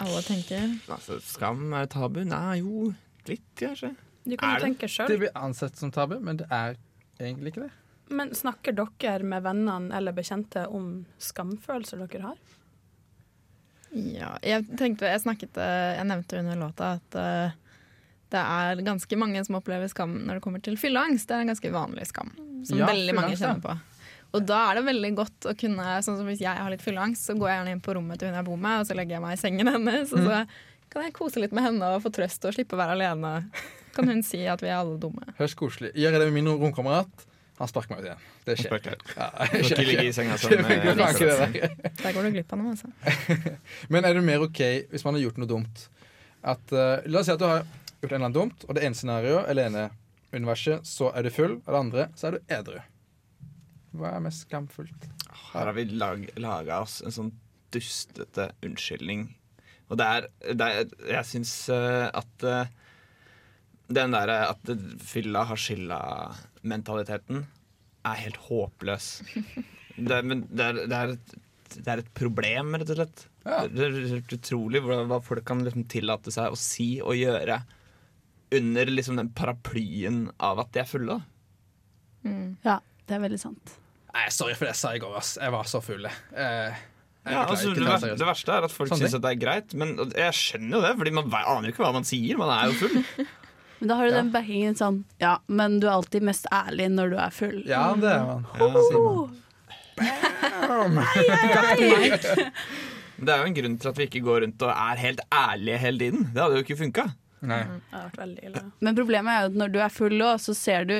Alle 0.00 0.22
tenker 0.26 0.74
Altså, 0.88 1.20
skam 1.22 1.70
er 1.76 1.86
tabu? 1.92 2.24
Nei, 2.26 2.58
jo, 2.64 2.90
litt 3.30 3.46
kanskje. 3.62 3.92
Du 4.24 4.34
kan 4.40 4.58
jo 4.58 4.72
det? 4.74 4.90
sjøl. 4.90 5.06
Det 5.12 5.20
blir 5.22 5.36
ansett 5.38 5.78
som 5.78 5.94
tabu, 5.94 6.18
men 6.18 6.42
det 6.42 6.50
er 6.50 6.74
egentlig 7.20 7.54
ikke 7.54 7.68
det. 7.68 7.72
Men 8.10 8.34
snakker 8.34 8.74
dere 8.74 9.22
med 9.22 9.46
vennene 9.46 9.94
eller 9.94 10.16
bekjente 10.16 10.66
om 10.66 11.04
skamfølelser 11.22 12.02
dere 12.08 12.32
har? 12.32 12.42
Ja, 13.90 14.34
jeg 14.42 14.66
tenkte, 14.78 15.08
jeg 15.10 15.18
snakket 15.22 15.56
eh, 15.58 15.96
Jeg 15.98 16.06
nevnte 16.06 16.38
under 16.38 16.58
låta 16.58 16.92
at 16.98 17.16
eh, 17.18 17.59
det 18.30 18.40
er 18.40 18.82
ganske 18.86 19.18
mange 19.18 19.42
som 19.46 19.58
opplever 19.58 19.90
skam 19.90 20.12
når 20.26 20.38
det 20.38 20.44
kommer 20.44 20.62
til 20.64 20.78
fylleangst. 20.80 21.28
Det 21.28 21.36
er 21.36 21.44
en 21.44 21.52
ganske 21.52 21.72
vanlig 21.74 22.06
skam 22.10 22.32
som 22.66 22.78
Ja, 22.78 22.88
veldig 22.90 23.14
mange 23.16 23.38
kjenner 23.38 23.62
på. 23.64 23.76
Og 24.30 24.44
da 24.46 24.60
er 24.68 24.78
det 24.78 24.86
veldig 24.86 25.08
godt 25.18 25.46
å 25.50 25.56
kunne 25.58 25.96
Sånn 26.06 26.20
som 26.20 26.28
Hvis 26.28 26.42
jeg 26.44 26.54
har 26.54 26.70
litt 26.70 26.84
fylleangst, 26.84 27.26
så 27.26 27.34
går 27.34 27.50
jeg 27.50 27.56
gjerne 27.58 27.72
inn 27.74 27.82
på 27.82 27.96
rommet 27.96 28.20
til 28.20 28.30
hun 28.30 28.38
jeg 28.38 28.46
bor 28.46 28.60
med, 28.60 28.82
og 28.82 28.86
så 28.86 28.94
legger 28.98 29.16
jeg 29.16 29.24
meg 29.24 29.34
i 29.34 29.40
sengen 29.40 29.70
hennes, 29.72 30.12
og 30.14 30.28
så 30.28 30.44
kan 30.90 31.06
jeg 31.06 31.14
kose 31.14 31.42
litt 31.42 31.52
med 31.54 31.66
henne 31.66 31.88
og 31.94 32.02
få 32.02 32.10
trøst 32.14 32.46
og 32.48 32.54
slippe 32.54 32.74
å 32.74 32.80
være 32.80 32.96
alene. 32.96 33.32
Kan 33.94 34.10
hun 34.10 34.22
si 34.26 34.40
at 34.50 34.62
vi 34.62 34.70
er 34.70 34.78
alle 34.80 34.96
dumme. 35.02 35.22
Høres 35.38 35.54
koselig. 35.58 35.92
Gjør 35.98 36.16
jeg 36.16 36.22
det 36.22 36.30
med 36.30 36.38
min 36.38 36.50
romkamerat? 36.62 37.26
Han 37.60 37.68
sparker 37.68 37.92
meg 37.92 38.00
ut 38.00 38.08
igjen. 38.08 38.26
Det 38.48 38.56
skjer. 38.56 38.86
Ja, 39.18 39.26
ikke 39.60 39.84
ligge 39.84 40.04
i 40.08 40.12
senga 40.16 40.38
det 40.40 40.60
der. 40.64 41.74
Der 42.00 42.14
går 42.16 42.26
du 42.26 42.30
glipp 42.32 42.54
av 42.56 42.62
noe, 42.62 42.72
altså. 42.72 42.88
Men 43.92 44.08
er 44.08 44.16
det 44.16 44.22
mer 44.24 44.46
OK 44.46 44.62
hvis 44.90 45.04
man 45.06 45.18
har 45.18 45.26
gjort 45.26 45.40
noe 45.42 45.50
dumt? 45.50 45.82
At, 46.40 46.72
uh, 46.72 47.04
la 47.04 47.20
oss 47.20 47.28
si 47.28 47.34
at 47.34 47.42
du 47.42 47.44
har 47.44 47.66
gjort 48.00 48.12
en 48.12 48.16
eller 48.16 48.26
annen 48.30 48.36
dumt, 48.38 48.64
og 48.68 48.74
det 48.76 48.84
ene 48.86 48.96
scenarioet, 48.98 49.48
eller 49.52 49.68
ene 49.70 49.84
universet, 50.32 50.86
så 50.86 51.10
er 51.16 51.26
du 51.26 51.30
full, 51.34 51.56
og 51.64 51.70
det 51.74 51.80
andre, 51.80 52.08
så 52.16 52.28
er 52.30 52.36
du 52.38 52.54
edru. 52.56 52.80
Hva 53.98 54.12
er 54.16 54.22
mest 54.24 54.44
skamfullt? 54.46 55.08
Her 55.52 55.66
har 55.66 55.74
vi 55.76 55.84
lag, 55.90 56.22
laga 56.38 56.80
oss 56.84 57.00
en 57.02 57.14
sånn 57.14 57.32
dustete 57.74 58.50
unnskyldning. 58.66 59.28
Og 59.90 59.98
det 59.98 60.06
er, 60.06 60.26
det 60.54 60.66
er 60.70 60.92
Jeg 61.16 61.26
syns 61.26 61.52
eh, 61.74 62.06
at 62.14 62.44
eh, 62.46 62.70
den 63.90 64.14
derre 64.14 64.36
at 64.52 64.70
fylla 65.02 65.42
har 65.50 65.58
skylda-mentaliteten 65.58 67.42
er 68.06 68.20
helt 68.24 68.38
håpløs. 68.48 69.10
Det, 70.00 70.14
er- 70.16 70.24
men 70.24 70.46
det, 70.48 70.64
er, 70.64 70.76
det, 70.88 70.96
er 70.96 71.10
et, 71.12 71.32
det 71.74 71.90
er 71.92 72.00
et 72.00 72.06
problem, 72.16 72.70
rett 72.78 72.88
og 72.94 72.96
slett. 73.02 73.24
Ja. 73.44 73.58
Det 73.68 73.88
er 73.90 74.22
utrolig 74.32 74.80
hva 74.86 75.18
folk 75.26 75.42
kan 75.50 75.60
liksom 75.66 75.84
tillate 75.92 76.32
seg 76.32 76.54
å 76.54 76.56
si 76.56 76.86
og 77.04 77.18
gjøre 77.18 77.58
under 78.52 78.86
liksom 78.90 79.16
den 79.20 79.28
paraplyen 79.36 80.30
av 80.40 80.58
at 80.64 80.72
de 80.72 80.80
er 80.82 80.88
fulle. 80.90 81.18
da. 82.24 82.30
Ja, 82.64 82.78
det 83.06 83.14
er 83.16 83.20
veldig 83.22 83.38
sant. 83.40 83.76
Nei, 84.14 84.24
sorry 84.34 84.54
for 84.58 84.66
det 84.66 84.72
jeg 84.74 84.80
sa 84.82 84.90
i 84.96 84.98
går, 85.02 85.12
ass. 85.20 85.36
Jeg 85.40 85.52
var 85.54 85.64
så 85.70 85.80
full. 85.82 86.04
Eh, 86.06 86.74
Ja, 87.30 87.42
altså, 87.44 87.68
det, 87.74 87.82
det 87.84 87.86
ver- 88.00 88.16
det 88.16 88.26
verste 88.26 88.48
er 88.56 88.64
at 88.64 88.72
folk 88.72 88.88
sånn 88.90 88.98
syns 89.02 89.12
det 89.20 89.28
er 89.28 89.36
greit, 89.38 89.74
men 89.76 89.90
jeg 90.16 90.32
skjønner 90.32 90.78
jo 90.78 90.80
det, 90.86 90.92
Fordi 90.98 91.10
man 91.12 91.26
aner 91.36 91.68
jo 91.68 91.72
ikke 91.74 91.84
hva 91.84 91.92
man 91.92 92.06
sier. 92.08 92.38
Man 92.40 92.48
er 92.48 92.70
jo 92.72 92.78
full. 92.80 93.04
Men 93.80 93.88
da 93.88 93.94
har 93.96 94.04
du 94.08 94.10
Ja. 94.12 94.16
den 94.22 94.30
backingen 94.32 94.74
sånn 94.76 95.04
Ja, 95.20 95.38
men 95.48 95.78
du 95.80 95.86
er 95.86 95.94
alltid 95.94 96.22
mest 96.22 96.44
ærlig 96.52 96.90
når 96.92 97.10
du 97.10 97.16
er 97.16 97.30
full. 97.32 97.62
Ja, 97.68 97.94
det 97.96 98.10
er 98.12 98.24
man. 98.26 98.44
Ja. 98.58 98.68
Sier 98.88 99.00
man. 99.04 99.40
Det 103.20 103.32
er 103.34 103.40
jo 103.42 103.48
en 103.50 103.56
grunn 103.56 103.76
til 103.80 103.90
at 103.90 103.98
vi 104.00 104.06
ikke 104.08 104.22
går 104.24 104.44
rundt 104.46 104.62
og 104.64 104.70
er 104.72 105.00
helt 105.02 105.20
ærlige 105.32 105.78
hele 105.82 105.98
tiden. 106.00 106.22
Det 106.32 106.40
hadde 106.42 106.56
jo 106.60 106.64
ikke 106.64 106.78
funka. 106.80 107.04
Nei. 107.42 107.62
Det 107.64 107.94
har 107.96 108.10
vært 108.10 108.20
veldig 108.24 108.44
ille. 108.50 108.62
Men 108.80 108.96
problemet 108.96 109.32
er 109.32 109.40
jo 109.46 109.50
at 109.54 109.58
når 109.64 109.72
du 109.72 109.78
er 109.80 109.88
full 109.94 110.20
òg, 110.20 110.36
så 110.40 110.54
ser 110.54 110.84
du 110.90 110.98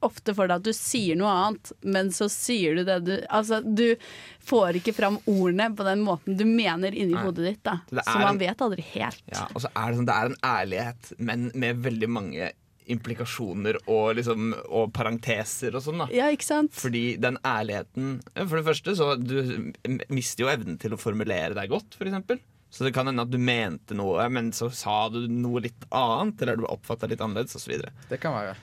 ofte 0.00 0.32
for 0.34 0.48
deg 0.48 0.56
at 0.56 0.64
du 0.64 0.72
sier 0.72 1.16
noe 1.20 1.28
annet, 1.28 1.70
men 1.84 2.08
så 2.16 2.30
sier 2.32 2.78
du 2.78 2.84
det 2.88 2.94
du 3.04 3.12
Altså, 3.28 3.58
du 3.62 3.96
får 4.48 4.78
ikke 4.80 4.94
fram 4.96 5.18
ordene 5.28 5.66
på 5.76 5.84
den 5.84 6.00
måten 6.00 6.36
du 6.38 6.46
mener 6.48 6.94
inni 6.96 7.12
Nei. 7.12 7.22
hodet 7.26 7.44
ditt, 7.44 7.62
da. 7.62 7.80
Det 7.90 8.04
Så 8.06 8.18
man 8.18 8.30
en- 8.34 8.38
vet 8.40 8.56
aldri 8.64 8.80
helt. 8.94 9.22
Ja, 9.30 9.46
og 9.54 9.60
så 9.60 9.68
er 9.76 9.90
det 9.92 9.98
sånn, 9.98 10.06
det 10.06 10.14
er 10.16 10.26
en 10.32 10.40
ærlighet, 10.42 11.12
men 11.18 11.50
med 11.54 11.82
veldig 11.84 12.08
mange 12.08 12.52
implikasjoner 12.88 13.76
og, 13.90 14.14
liksom, 14.16 14.52
og 14.70 14.92
parenteser 14.94 15.74
og 15.74 15.82
sånn. 15.82 15.98
da 16.04 16.06
Ja, 16.14 16.28
ikke 16.32 16.46
sant? 16.46 16.72
Fordi 16.72 17.18
den 17.20 17.36
ærligheten 17.44 18.20
For 18.48 18.56
det 18.60 18.64
første, 18.64 18.94
så 18.96 19.12
du 19.22 19.72
mister 20.08 20.44
jo 20.46 20.50
evnen 20.52 20.78
til 20.78 20.92
å 20.94 21.00
formulere 21.00 21.52
deg 21.54 21.68
godt, 21.68 21.94
for 21.98 22.06
eksempel. 22.08 22.40
Så 22.70 22.84
det 22.84 22.92
kan 22.92 23.06
hende 23.08 23.24
at 23.24 23.32
du 23.32 23.38
mente 23.40 23.96
noe, 23.96 24.26
men 24.32 24.50
så 24.56 24.68
sa 24.74 25.06
du 25.12 25.22
noe 25.30 25.62
litt 25.64 25.86
annet, 25.94 26.42
eller 26.42 26.58
du 26.58 26.66
oppfatta 26.68 27.08
litt 27.08 27.22
annerledes, 27.24 27.56
osv. 27.56 27.78
Det 28.10 28.18
kan 28.20 28.34
være. 28.36 28.56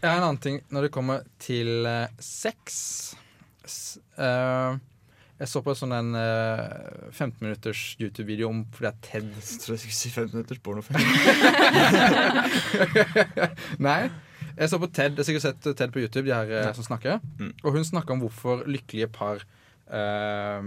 Jeg 0.00 0.08
har 0.08 0.18
en 0.18 0.28
annen 0.30 0.42
ting 0.42 0.58
når 0.74 0.88
det 0.88 0.94
kommer 0.94 1.22
til 1.40 1.86
eh, 1.88 2.10
sex. 2.20 3.14
S 3.64 3.96
uh, 4.20 4.76
jeg 5.34 5.50
så 5.50 5.58
på 5.66 5.72
sånn 5.74 5.90
en 5.96 6.14
uh, 6.14 7.10
15 7.10 7.42
minutters 7.42 7.96
YouTube-video 7.98 8.46
om 8.52 8.60
fordi 8.74 8.86
er 8.86 8.98
Ted 9.02 9.24
Jeg 9.32 9.58
tror 9.64 9.74
jeg 9.74 9.80
skulle 9.82 9.98
si 9.98 10.10
15 10.12 10.36
minutters 10.36 10.60
pornofilm. 10.62 11.00
Nei. 13.88 14.02
Jeg 14.54 14.70
så 14.70 14.78
på 14.78 14.86
Ted, 14.94 15.16
jeg 15.16 15.18
har 15.18 15.26
sikkert 15.26 15.46
sett 15.48 15.66
Ted 15.80 15.90
på 15.90 15.98
YouTube, 16.04 16.28
de 16.28 16.36
her 16.36 16.46
uh, 16.68 16.72
som 16.76 16.86
snakker. 16.86 17.18
Mm. 17.40 17.50
Og 17.64 17.70
hun 17.74 17.84
snakka 17.88 18.14
om 18.14 18.22
hvorfor 18.22 18.62
lykkelige 18.70 19.08
par 19.10 19.42
eh, 19.90 20.60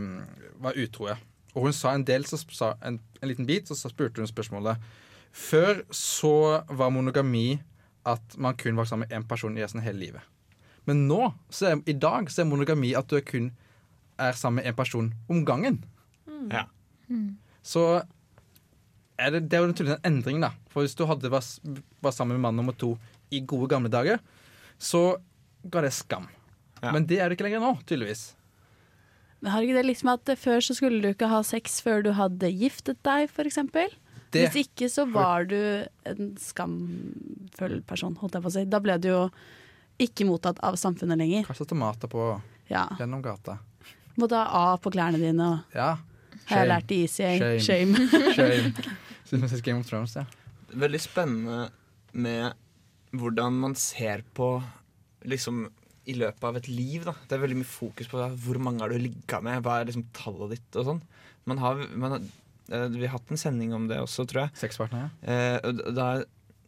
var 0.60 0.76
utroe. 0.84 1.16
Og 1.58 1.68
hun 1.68 1.74
sa 1.74 1.96
en 1.98 2.06
del, 2.06 2.26
så 2.30 2.38
sa 2.54 2.76
en, 2.86 3.00
en 3.22 3.30
liten 3.32 3.48
bit, 3.50 3.70
og 3.74 3.80
så 3.80 3.90
spurte 3.90 4.22
hun 4.22 4.30
spørsmålet 4.30 4.78
Før 5.34 5.82
så 5.94 6.62
var 6.70 6.94
monogami 6.94 7.60
at 8.08 8.38
man 8.40 8.56
kun 8.56 8.78
var 8.78 8.88
sammen 8.88 9.10
med 9.10 9.18
én 9.18 9.26
person 9.28 9.58
i 9.58 9.64
resten 9.64 9.82
av 9.82 9.88
hele 9.90 10.00
livet. 10.00 10.22
Men 10.88 11.08
nå, 11.10 11.34
så 11.52 11.72
er, 11.74 11.82
i 11.90 11.98
dag, 11.98 12.30
så 12.32 12.42
er 12.44 12.48
monogami 12.48 12.94
at 12.96 13.10
du 13.10 13.18
er 13.18 13.26
kun 13.28 13.50
er 14.18 14.38
sammen 14.38 14.62
med 14.62 14.72
én 14.72 14.78
person 14.78 15.10
om 15.30 15.44
gangen. 15.46 15.82
Ja. 16.54 16.64
Så 17.66 17.84
er 19.20 19.34
det, 19.34 19.44
det 19.50 19.58
er 19.58 19.66
jo 19.66 19.74
naturligvis 19.74 20.00
en 20.00 20.14
endring, 20.14 20.40
da. 20.46 20.54
For 20.72 20.86
hvis 20.86 20.96
du 20.96 21.04
hadde 21.10 21.32
var, 21.34 21.44
var 22.06 22.16
sammen 22.16 22.38
med 22.38 22.46
mann 22.48 22.58
nummer 22.60 22.78
to 22.78 22.94
i 23.34 23.42
gode 23.44 23.68
gamle 23.74 23.92
dager, 23.92 24.22
så 24.80 25.18
ga 25.68 25.84
det 25.84 25.92
skam. 25.98 26.30
Ja. 26.80 26.94
Men 26.94 27.08
det 27.10 27.20
er 27.20 27.28
det 27.28 27.38
ikke 27.38 27.50
lenger 27.50 27.66
nå, 27.66 27.74
tydeligvis. 27.84 28.30
Men 29.42 29.52
har 29.54 29.62
ikke 29.62 29.78
det 29.78 29.86
liksom 29.86 30.10
at 30.16 30.32
før 30.42 30.64
så 30.66 30.74
skulle 30.78 31.02
du 31.04 31.10
ikke 31.12 31.28
ha 31.30 31.44
sex 31.46 31.80
før 31.86 32.02
du 32.04 32.12
hadde 32.18 32.50
giftet 32.58 32.98
deg, 33.06 33.30
f.eks.? 33.30 33.60
Hvis 34.34 34.56
ikke 34.66 34.90
så 34.92 35.06
var 35.10 35.46
du 35.48 35.56
en 36.10 36.32
skamfull 36.42 37.80
person, 37.88 38.16
holdt 38.20 38.36
jeg 38.38 38.44
på 38.44 38.50
å 38.52 38.56
si. 38.58 38.64
Da 38.70 38.80
ble 38.84 38.98
du 39.02 39.08
jo 39.12 39.22
ikke 40.04 40.26
mottatt 40.30 40.60
av 40.66 40.76
samfunnet 40.78 41.18
lenger. 41.22 41.46
Kanskje 41.48 41.70
tomater 41.70 42.10
på 42.12 42.26
Ja. 42.70 42.88
gjennom 43.00 43.22
gata. 43.24 43.60
Måtte 44.18 44.36
ha 44.36 44.74
A 44.74 44.78
på 44.78 44.92
klærne 44.92 45.18
dine, 45.22 45.40
og 45.54 45.76
Ja. 45.76 45.98
har 46.48 46.66
jeg 46.66 46.68
lært 46.70 46.92
i 46.92 47.04
ECA. 47.06 47.60
Shame. 47.60 47.96
Shame. 47.96 48.34
Shame. 48.36 48.74
Synes 49.30 49.52
jeg 49.52 49.64
Game 49.64 49.80
of 49.80 49.88
Thrones, 49.90 50.16
ja. 50.16 50.26
Veldig 50.74 51.00
spennende 51.02 51.70
med 52.14 52.54
hvordan 53.14 53.54
man 53.54 53.76
ser 53.76 54.24
på 54.36 54.62
liksom 55.26 55.70
i 56.08 56.16
løpet 56.18 56.44
av 56.48 56.58
et 56.60 56.70
liv. 56.72 57.06
Da. 57.08 57.14
Det 57.28 57.38
er 57.38 57.44
veldig 57.44 57.60
mye 57.62 57.70
fokus 57.70 58.10
på 58.12 58.20
da, 58.22 58.30
hvor 58.44 58.60
mange 58.64 58.84
har 58.84 58.94
du 58.94 59.00
ligga 59.02 59.42
med, 59.44 59.62
hva 59.66 59.80
er 59.80 59.90
liksom 59.90 60.08
tallet 60.16 60.56
ditt 60.56 60.80
og 60.80 60.90
sånn. 60.92 61.02
Man 61.48 61.62
har, 61.64 61.84
man 62.00 62.18
eh, 62.18 62.88
vi 62.94 63.06
har 63.06 63.16
hatt 63.18 63.32
en 63.32 63.42
sending 63.42 63.76
om 63.76 63.88
det 63.92 64.00
også, 64.04 64.28
tror 64.30 64.46
jeg. 64.46 64.56
Sexpartnere. 64.64 65.12
Eh, 65.24 65.58
og 65.64 65.96
da 65.98 66.10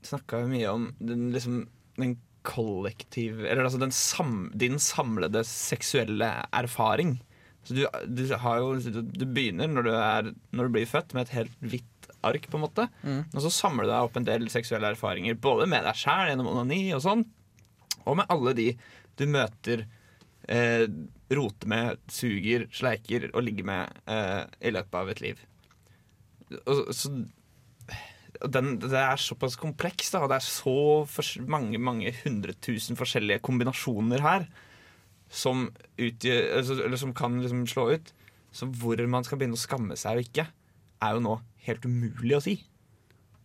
snakka 0.07 0.43
vi 0.43 0.57
mye 0.57 0.73
om 0.73 0.89
den, 1.03 1.29
liksom, 1.35 1.63
den 1.99 2.17
kollektiv 2.47 3.41
Eller 3.43 3.65
altså 3.65 3.81
den 3.81 3.91
sam, 3.91 4.45
din 4.55 4.79
samlede 4.79 5.43
seksuelle 5.47 6.29
erfaring. 6.55 7.17
Så 7.67 7.75
du, 7.75 7.83
du 8.07 8.23
har 8.39 8.61
jo 8.63 9.01
Du 9.03 9.25
begynner 9.27 9.67
når 9.67 9.85
du, 9.85 9.91
er, 9.91 10.29
når 10.55 10.69
du 10.69 10.77
blir 10.77 10.87
født, 10.89 11.13
med 11.13 11.27
et 11.27 11.35
helt 11.35 11.57
hvitt 11.59 12.07
ark, 12.25 12.47
på 12.51 12.57
en 12.57 12.63
måte. 12.65 12.87
Mm. 13.03 13.21
Og 13.31 13.43
så 13.45 13.51
samler 13.53 13.85
du 13.85 13.91
deg 13.91 14.07
opp 14.07 14.17
en 14.19 14.27
del 14.27 14.47
seksuelle 14.51 14.91
erfaringer, 14.95 15.37
både 15.39 15.67
med 15.71 15.85
deg 15.87 15.99
sjæl 15.99 16.31
gjennom 16.31 16.49
onani 16.51 16.81
og 16.95 17.03
sånn, 17.05 17.23
og 18.03 18.17
med 18.19 18.31
alle 18.33 18.55
de 18.57 18.65
du 19.19 19.25
møter, 19.29 19.85
eh, 20.47 20.85
roter 21.35 21.69
med, 21.69 21.99
suger, 22.11 22.67
sleiker 22.73 23.29
og 23.33 23.43
ligger 23.45 23.67
med 23.69 23.99
eh, 24.09 24.45
i 24.65 24.73
løpet 24.73 24.97
av 25.01 25.11
et 25.13 25.21
liv. 25.25 25.43
Og, 26.65 26.89
så 26.95 27.11
den, 28.47 28.77
det 28.79 28.95
er 28.95 29.19
såpass 29.19 29.57
komplekst, 29.59 30.15
og 30.15 30.29
det 30.31 30.39
er 30.39 30.45
så 30.45 31.43
mange 31.49 31.81
mange 31.81 32.13
hundre 32.23 32.55
tusen 32.63 32.97
forskjellige 32.99 33.43
kombinasjoner 33.45 34.23
her 34.23 34.47
som, 35.29 35.67
utgjør, 35.99 36.55
altså, 36.57 36.79
eller 36.85 36.97
som 36.97 37.13
kan 37.13 37.37
liksom 37.41 37.67
slå 37.69 37.89
ut. 37.97 38.13
Så 38.51 38.65
hvor 38.81 38.97
man 39.05 39.25
skal 39.27 39.37
begynne 39.37 39.59
å 39.59 39.61
skamme 39.61 39.97
seg 39.99 40.17
og 40.17 40.25
ikke, 40.25 40.47
er 41.05 41.15
jo 41.15 41.21
nå 41.21 41.35
helt 41.67 41.85
umulig 41.85 42.37
å 42.37 42.43
si. 42.43 42.55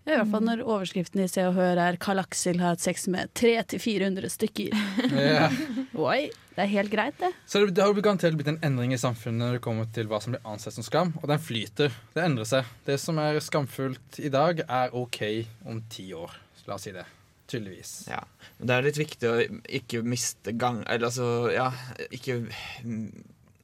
I 0.04 0.12
hvert 0.12 0.28
fall 0.28 0.44
når 0.44 0.62
overskriften 0.66 1.22
i 1.24 1.26
Se 1.32 1.46
og 1.48 1.54
Hør 1.56 1.78
er 1.80 1.96
'Karl 1.96 2.20
Aksel 2.20 2.58
har 2.60 2.74
hatt 2.74 2.84
sex 2.84 3.06
med 3.08 3.30
300-400 3.40 4.28
stykker'. 4.34 4.76
Ja. 5.16 5.48
Oi, 6.10 6.28
det 6.28 6.60
er 6.66 6.70
helt 6.74 6.92
greit, 6.92 7.16
det. 7.22 7.32
Så 7.48 7.64
det, 7.64 7.72
det 7.78 7.86
har 7.86 7.96
garantert 8.04 8.36
blitt 8.36 8.50
en 8.52 8.60
endring 8.66 8.92
i 8.92 9.00
samfunnet 9.00 9.40
når 9.40 9.56
det 9.56 9.64
kommer 9.64 9.88
til 9.96 10.10
hva 10.10 10.20
som 10.20 10.36
blir 10.36 10.44
ansett 10.44 10.76
som 10.76 10.84
skam, 10.84 11.14
og 11.22 11.28
den 11.32 11.40
flyter. 11.40 11.96
Det 12.12 12.20
endrer 12.20 12.50
seg. 12.50 12.68
Det 12.84 12.98
som 13.00 13.18
er 13.22 13.40
skamfullt 13.40 14.20
i 14.20 14.28
dag, 14.28 14.60
er 14.68 14.92
OK 14.92 15.22
om 15.64 15.80
ti 15.88 16.10
år. 16.12 16.36
La 16.68 16.76
oss 16.76 16.84
si 16.84 16.92
det. 16.92 17.06
Tydeligvis. 17.48 18.06
Ja. 18.08 18.20
Men 18.58 18.68
det 18.68 18.76
er 18.76 18.86
litt 18.86 19.00
viktig 19.00 19.28
å 19.28 19.40
ikke 19.80 20.00
miste 20.04 20.54
gang 20.56 20.78
Eller 20.88 21.10
altså, 21.10 21.50
ja 21.52 21.66
Ikke 22.08 22.38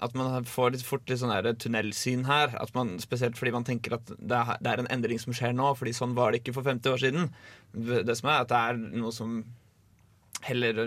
At 0.01 0.15
man 0.17 0.47
får 0.49 0.75
litt 0.75 0.85
fort 0.87 1.09
litt 1.11 1.21
sånn 1.21 1.33
tunnelsyn 1.61 2.25
her. 2.29 2.55
Man, 2.77 2.95
spesielt 3.03 3.37
fordi 3.37 3.53
man 3.53 3.67
tenker 3.69 3.99
at 3.99 4.13
det 4.17 4.43
det 4.65 4.73
er 4.73 4.83
en 4.83 4.93
endring 4.93 5.21
som 5.21 5.35
skjer 5.37 5.53
nå, 5.57 5.75
fordi 5.77 5.93
sånn 5.97 6.17
var 6.17 6.33
det 6.33 6.41
ikke 6.41 6.57
for 6.57 6.67
50 6.67 6.95
år 6.95 7.03
siden. 7.03 7.29
Det 8.09 8.17
som 8.17 8.31
er 8.33 8.45
at 8.45 8.53
det 8.53 8.61
er 8.71 8.81
noe 9.03 9.13
som 9.15 9.43
heller 10.41 10.79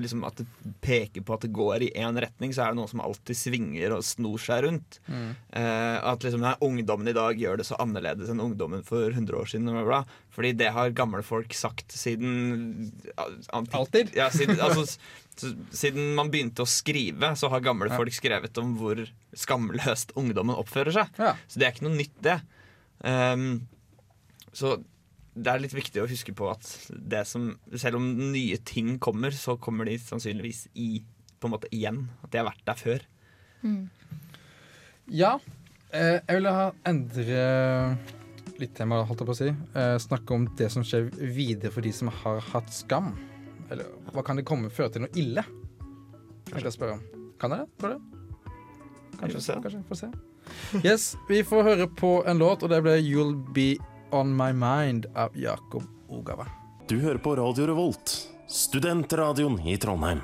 liksom 0.00 0.24
At 0.26 0.40
det 0.40 0.46
peker 0.82 1.22
på 1.22 1.34
at 1.36 1.44
det 1.44 1.52
går 1.54 1.84
i 1.86 1.90
én 1.98 2.16
retning, 2.20 2.52
så 2.54 2.64
er 2.64 2.72
det 2.72 2.80
noen 2.80 2.90
som 2.90 3.02
alltid 3.04 3.38
svinger 3.38 3.94
og 3.94 4.04
snor 4.06 4.42
seg 4.42 4.64
rundt. 4.66 4.98
Mm. 5.06 5.28
Eh, 5.60 5.96
at 6.10 6.26
liksom, 6.26 6.42
nei, 6.42 6.56
ungdommen 6.66 7.10
i 7.10 7.14
dag 7.16 7.38
gjør 7.38 7.60
det 7.60 7.68
så 7.68 7.78
annerledes 7.82 8.32
enn 8.32 8.42
ungdommen 8.42 8.82
for 8.86 9.10
100 9.12 9.38
år 9.38 9.50
siden. 9.52 9.70
Bla, 9.70 9.84
bla. 9.86 10.02
Fordi 10.34 10.52
det 10.58 10.72
har 10.74 10.94
gamle 10.96 11.22
folk 11.26 11.54
sagt 11.56 11.94
siden 11.94 12.90
Alltid? 13.50 14.14
Ja, 14.18 14.30
siden, 14.34 14.60
altså, 14.64 14.86
siden 15.36 16.14
man 16.18 16.32
begynte 16.32 16.66
å 16.66 16.70
skrive, 16.70 17.34
så 17.38 17.50
har 17.52 17.64
gamle 17.64 17.90
folk 17.94 18.14
skrevet 18.14 18.58
om 18.62 18.74
hvor 18.80 19.02
skamløst 19.36 20.16
ungdommen 20.18 20.58
oppfører 20.58 20.96
seg. 20.98 21.20
Ja. 21.20 21.34
Så 21.46 21.60
det 21.60 21.68
er 21.68 21.76
ikke 21.76 21.86
noe 21.88 21.98
nytt, 21.98 22.16
det. 22.26 22.40
Um, 23.06 23.68
Så 24.52 24.80
det 25.34 25.52
er 25.52 25.62
litt 25.62 25.74
viktig 25.76 26.02
å 26.02 26.08
huske 26.10 26.34
på 26.36 26.48
at 26.50 26.66
det 26.90 27.22
som, 27.28 27.52
selv 27.78 28.00
om 28.00 28.06
nye 28.32 28.58
ting 28.66 28.96
kommer, 29.02 29.34
så 29.34 29.56
kommer 29.62 29.86
de 29.86 29.96
sannsynligvis 30.02 30.66
i, 30.74 31.02
på 31.38 31.48
en 31.48 31.54
måte 31.54 31.70
igjen. 31.74 32.02
At 32.24 32.32
de 32.32 32.40
har 32.40 32.48
vært 32.50 32.64
der 32.66 32.80
før. 32.80 33.04
Ja. 35.10 35.36
Eh, 35.90 36.18
jeg 36.18 36.38
ville 36.38 36.54
ha 36.54 36.70
endre 36.86 37.44
litt 38.60 38.74
tema, 38.76 39.00
holdt 39.06 39.22
jeg 39.22 39.30
på 39.30 39.36
å 39.36 39.38
si. 39.38 39.50
Eh, 39.50 39.96
snakke 40.02 40.36
om 40.36 40.46
det 40.58 40.70
som 40.74 40.84
skjer 40.86 41.08
videre 41.18 41.72
for 41.74 41.86
de 41.86 41.92
som 41.94 42.10
har 42.22 42.42
hatt 42.50 42.70
skam. 42.74 43.14
Eller 43.70 43.86
hva 44.14 44.24
kan 44.26 44.38
det 44.38 44.46
komme 44.48 44.72
føre 44.74 44.94
til 44.94 45.06
noe 45.06 45.14
ille? 45.18 45.44
Kanskje 46.50 46.66
jeg 46.66 46.76
spørre 46.76 46.98
om. 46.98 47.30
Kan 47.40 47.54
jeg 47.54 47.62
det? 47.62 47.78
Tror 47.80 47.94
du 47.94 47.96
det? 47.96 48.18
Vi 49.20 49.32
får 49.36 49.46
se. 49.46 49.56
Kanskje. 49.62 49.84
Får 49.88 50.00
se. 50.02 50.10
Yes, 50.82 51.04
vi 51.28 51.42
får 51.46 51.66
høre 51.66 51.86
på 51.86 52.10
en 52.26 52.40
låt, 52.40 52.64
og 52.64 52.72
det 52.72 52.82
ble 52.82 52.96
'You'll 52.98 53.36
Be 53.54 53.76
On 54.12 54.36
My 54.36 54.52
Mind' 54.52 55.06
av 55.14 55.36
Jakob 55.38 55.82
Ogawa. 56.08 56.46
Du 56.88 57.00
hører 57.00 57.18
på 57.18 57.36
Radio 57.36 57.66
Revolt, 57.66 58.28
studentradioen 58.48 59.60
i 59.68 59.76
Trondheim. 59.78 60.20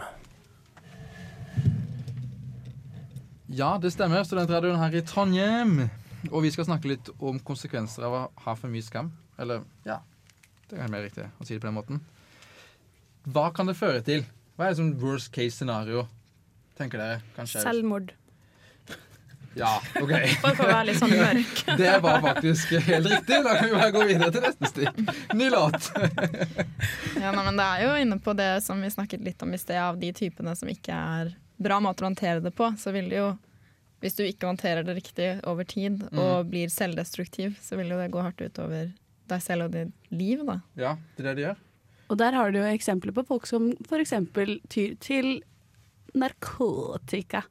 Ja, 3.47 3.78
det 3.78 3.93
stemmer. 3.95 4.24
Studentradioen 4.26 4.80
her 4.80 4.95
i 4.99 5.05
Trondheim. 5.07 5.87
Og 6.32 6.43
vi 6.43 6.51
skal 6.51 6.66
snakke 6.66 6.91
litt 6.91 7.12
om 7.22 7.39
konsekvenser 7.39 8.09
av 8.09 8.16
å 8.18 8.22
ha 8.43 8.57
for 8.59 8.72
mye 8.72 8.82
skam. 8.82 9.12
Eller, 9.39 9.62
ja 9.87 10.01
Det 10.66 10.80
er 10.80 10.91
mer 10.91 11.05
riktig 11.07 11.28
å 11.39 11.47
si 11.47 11.55
det 11.55 11.62
på 11.62 11.68
den 11.68 11.76
måten. 11.78 12.03
Hva 13.30 13.53
kan 13.55 13.70
det 13.70 13.76
føre 13.78 14.03
til? 14.03 14.26
Hva 14.57 14.66
er 14.66 14.74
det 14.74 14.80
som 14.80 14.95
worst 14.99 15.30
case 15.34 15.55
scenario, 15.61 16.09
tenker 16.78 16.99
dere? 16.99 17.20
Kanskje? 17.37 17.62
Selvmord. 17.62 18.14
Ja, 19.57 19.70
OK. 19.96 20.11
Bare 20.42 20.52
for 20.59 20.66
å 20.66 20.68
være 20.68 20.84
litt 20.90 20.98
sånn 21.00 21.14
mørk. 21.16 21.61
Det 21.80 21.92
var 22.04 22.20
faktisk 22.24 22.74
helt 22.84 23.09
riktig. 23.09 23.38
Da 23.46 23.54
kan 23.57 23.70
vi 23.70 23.78
bare 23.78 23.94
gå 23.94 24.02
videre 24.04 24.28
til 24.34 24.44
neste 24.44 24.68
stikk. 24.68 25.00
Ny 25.38 25.48
låt. 25.54 25.88
Ja, 27.16 27.30
nei, 27.32 27.42
men 27.46 27.57
Det 27.57 27.64
er 27.64 27.82
jo 27.86 27.94
inne 28.02 28.18
på 28.22 28.34
det 28.36 28.50
som 28.62 28.82
vi 28.84 28.90
snakket 28.92 29.24
litt 29.24 29.40
om 29.42 29.54
i 29.57 29.59
sted, 29.59 29.78
av 29.80 29.96
de 29.98 30.11
typene 30.14 30.52
som 30.59 30.68
ikke 30.68 30.92
er 30.94 31.32
bra 31.57 31.78
måter 31.80 32.04
å 32.04 32.11
håndtere 32.11 32.42
det 32.44 32.52
på. 32.54 32.68
Så 32.78 32.92
vil 32.94 33.09
det 33.11 33.16
jo, 33.22 33.30
hvis 34.04 34.18
du 34.18 34.22
ikke 34.26 34.50
håndterer 34.50 34.84
det 34.84 34.98
riktig 34.98 35.30
over 35.48 35.64
tid 35.64 36.04
og 36.12 36.50
blir 36.52 36.68
selvdestruktiv, 36.70 37.57
så 37.64 37.80
vil 37.80 37.94
jo 37.94 37.98
det 38.02 38.11
gå 38.12 38.22
hardt 38.22 38.44
utover 38.44 38.92
deg 39.32 39.42
selv 39.42 39.66
og 39.70 39.74
ditt 39.74 40.12
liv. 40.12 40.44
da. 40.46 40.61
Ja, 40.78 40.92
det 41.16 41.24
er 41.24 41.30
det 41.30 41.36
de 41.40 41.46
gjør. 41.48 41.62
Og 42.12 42.20
der 42.20 42.36
har 42.38 42.52
du 42.52 42.61
jo 42.61 42.68
eksempler 42.68 43.16
på 43.16 43.24
folk 43.26 43.48
som 43.48 43.72
f.eks. 43.88 44.12
tyr 44.70 44.92
til 45.02 45.32
narkotika. 46.14 47.42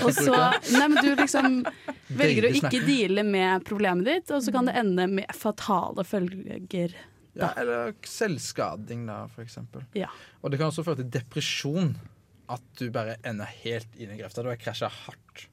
Og 0.00 0.10
så 0.14 0.34
Nei, 0.74 0.86
men 0.90 0.98
du 1.00 1.10
liksom 1.18 1.58
velger 2.20 2.48
å 2.48 2.52
ikke 2.60 2.82
deale 2.86 3.24
med 3.26 3.64
problemet 3.66 4.08
ditt, 4.08 4.32
og 4.34 4.44
så 4.44 4.54
kan 4.54 4.70
det 4.70 4.76
ende 4.80 5.08
med 5.10 5.34
fatale 5.36 6.04
følger. 6.06 6.94
Ja, 7.34 7.50
eller 7.58 7.94
selvskading, 8.06 9.06
da, 9.10 9.24
for 9.32 9.42
eksempel. 9.42 9.82
Ja. 9.98 10.10
Og 10.42 10.52
det 10.52 10.60
kan 10.60 10.70
også 10.70 10.84
føre 10.86 11.02
til 11.02 11.10
depresjon. 11.18 11.96
At 12.44 12.64
du 12.76 12.90
bare 12.92 13.16
ender 13.24 13.48
helt 13.62 13.94
inn 13.96 14.10
i 14.12 14.18
grøfta. 14.18 14.42
Du 14.44 14.50
har 14.50 14.58
krasja 14.60 14.90
hardt. 14.92 15.46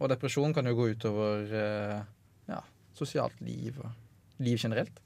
Og 0.00 0.10
depresjon 0.10 0.54
kan 0.56 0.66
jo 0.66 0.74
gå 0.74 0.88
utover 0.96 1.52
eh, 1.54 2.00
ja, 2.50 2.58
sosialt 2.98 3.38
liv 3.44 3.78
og 3.78 4.42
liv 4.42 4.58
generelt. 4.58 4.98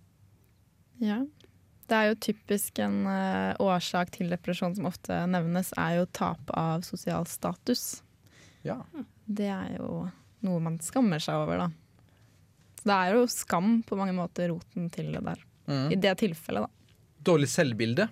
Ja. 1.03 1.21
Det 1.85 1.97
er 1.97 2.11
jo 2.11 2.19
typisk 2.31 2.79
en 2.81 3.03
uh, 3.05 3.53
årsak 3.61 4.15
til 4.15 4.33
depresjon 4.33 4.77
som 4.77 4.89
ofte 4.89 5.19
nevnes, 5.29 5.73
er 5.77 5.99
jo 5.99 6.07
tap 6.17 6.53
av 6.57 6.85
sosial 6.87 7.27
status. 7.29 8.03
Ja. 8.65 8.79
Det 9.25 9.51
er 9.53 9.75
jo 9.77 10.07
noe 10.45 10.63
man 10.65 10.79
skammer 10.85 11.21
seg 11.21 11.45
over, 11.45 11.67
da. 11.67 11.69
Så 12.81 12.89
det 12.89 12.97
er 12.97 13.19
jo 13.19 13.27
skam 13.33 13.79
på 13.85 13.99
mange 14.01 14.17
måter 14.17 14.49
roten 14.53 14.89
til 14.93 15.13
det 15.13 15.23
der. 15.25 15.45
Mm. 15.69 15.87
I 15.93 16.01
det 16.01 16.15
tilfellet, 16.21 16.67
da. 16.67 16.97
Dårlig 17.25 17.49
selvbilde. 17.53 18.09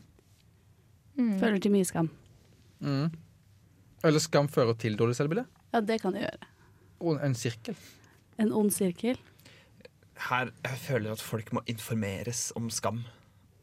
Føler 1.16 1.58
til 1.60 1.74
mye 1.74 1.88
skam. 1.88 2.08
Mm. 2.80 3.12
Eller 4.02 4.22
skam 4.24 4.48
fører 4.52 4.76
til 4.80 4.96
dårlig 4.98 5.16
selvbilde. 5.18 5.44
Ja, 5.72 5.80
det 5.80 6.00
kan 6.02 6.16
det 6.16 6.24
gjøre. 6.24 6.48
Og 7.02 7.20
en 7.24 7.36
sirkel. 7.36 7.76
En 8.40 8.52
ond 8.56 8.72
sirkel. 8.74 9.20
Her 10.28 10.52
jeg 10.64 10.80
føler 10.86 11.12
at 11.12 11.24
folk 11.24 11.52
må 11.56 11.64
informeres 11.70 12.50
om 12.56 12.68
skam. 12.72 13.02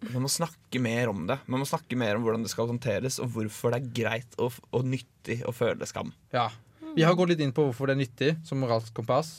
Man 0.07 0.23
må 0.23 0.29
snakke 0.31 0.79
mer 0.79 1.11
om 1.11 1.25
det. 1.27 1.35
Man 1.51 1.61
må 1.61 1.67
snakke 1.67 1.97
mer 1.99 2.15
om 2.15 2.23
hvordan 2.23 2.45
det 2.45 2.51
skal 2.53 2.69
håndteres, 2.69 3.17
og 3.19 3.33
hvorfor 3.33 3.73
det 3.73 3.81
er 3.81 3.89
greit 3.97 4.37
og, 4.39 4.55
og 4.71 4.85
nyttig 4.87 5.41
å 5.47 5.53
føle 5.55 5.87
skam. 5.89 6.13
Ja. 6.31 6.47
Vi 6.95 7.03
har 7.05 7.17
gått 7.19 7.33
litt 7.33 7.43
inn 7.43 7.51
på 7.55 7.67
hvorfor 7.67 7.89
det 7.89 7.97
er 7.97 8.01
nyttig 8.01 8.31
som 8.47 8.61
moralsk 8.63 8.95
kompass. 8.95 9.33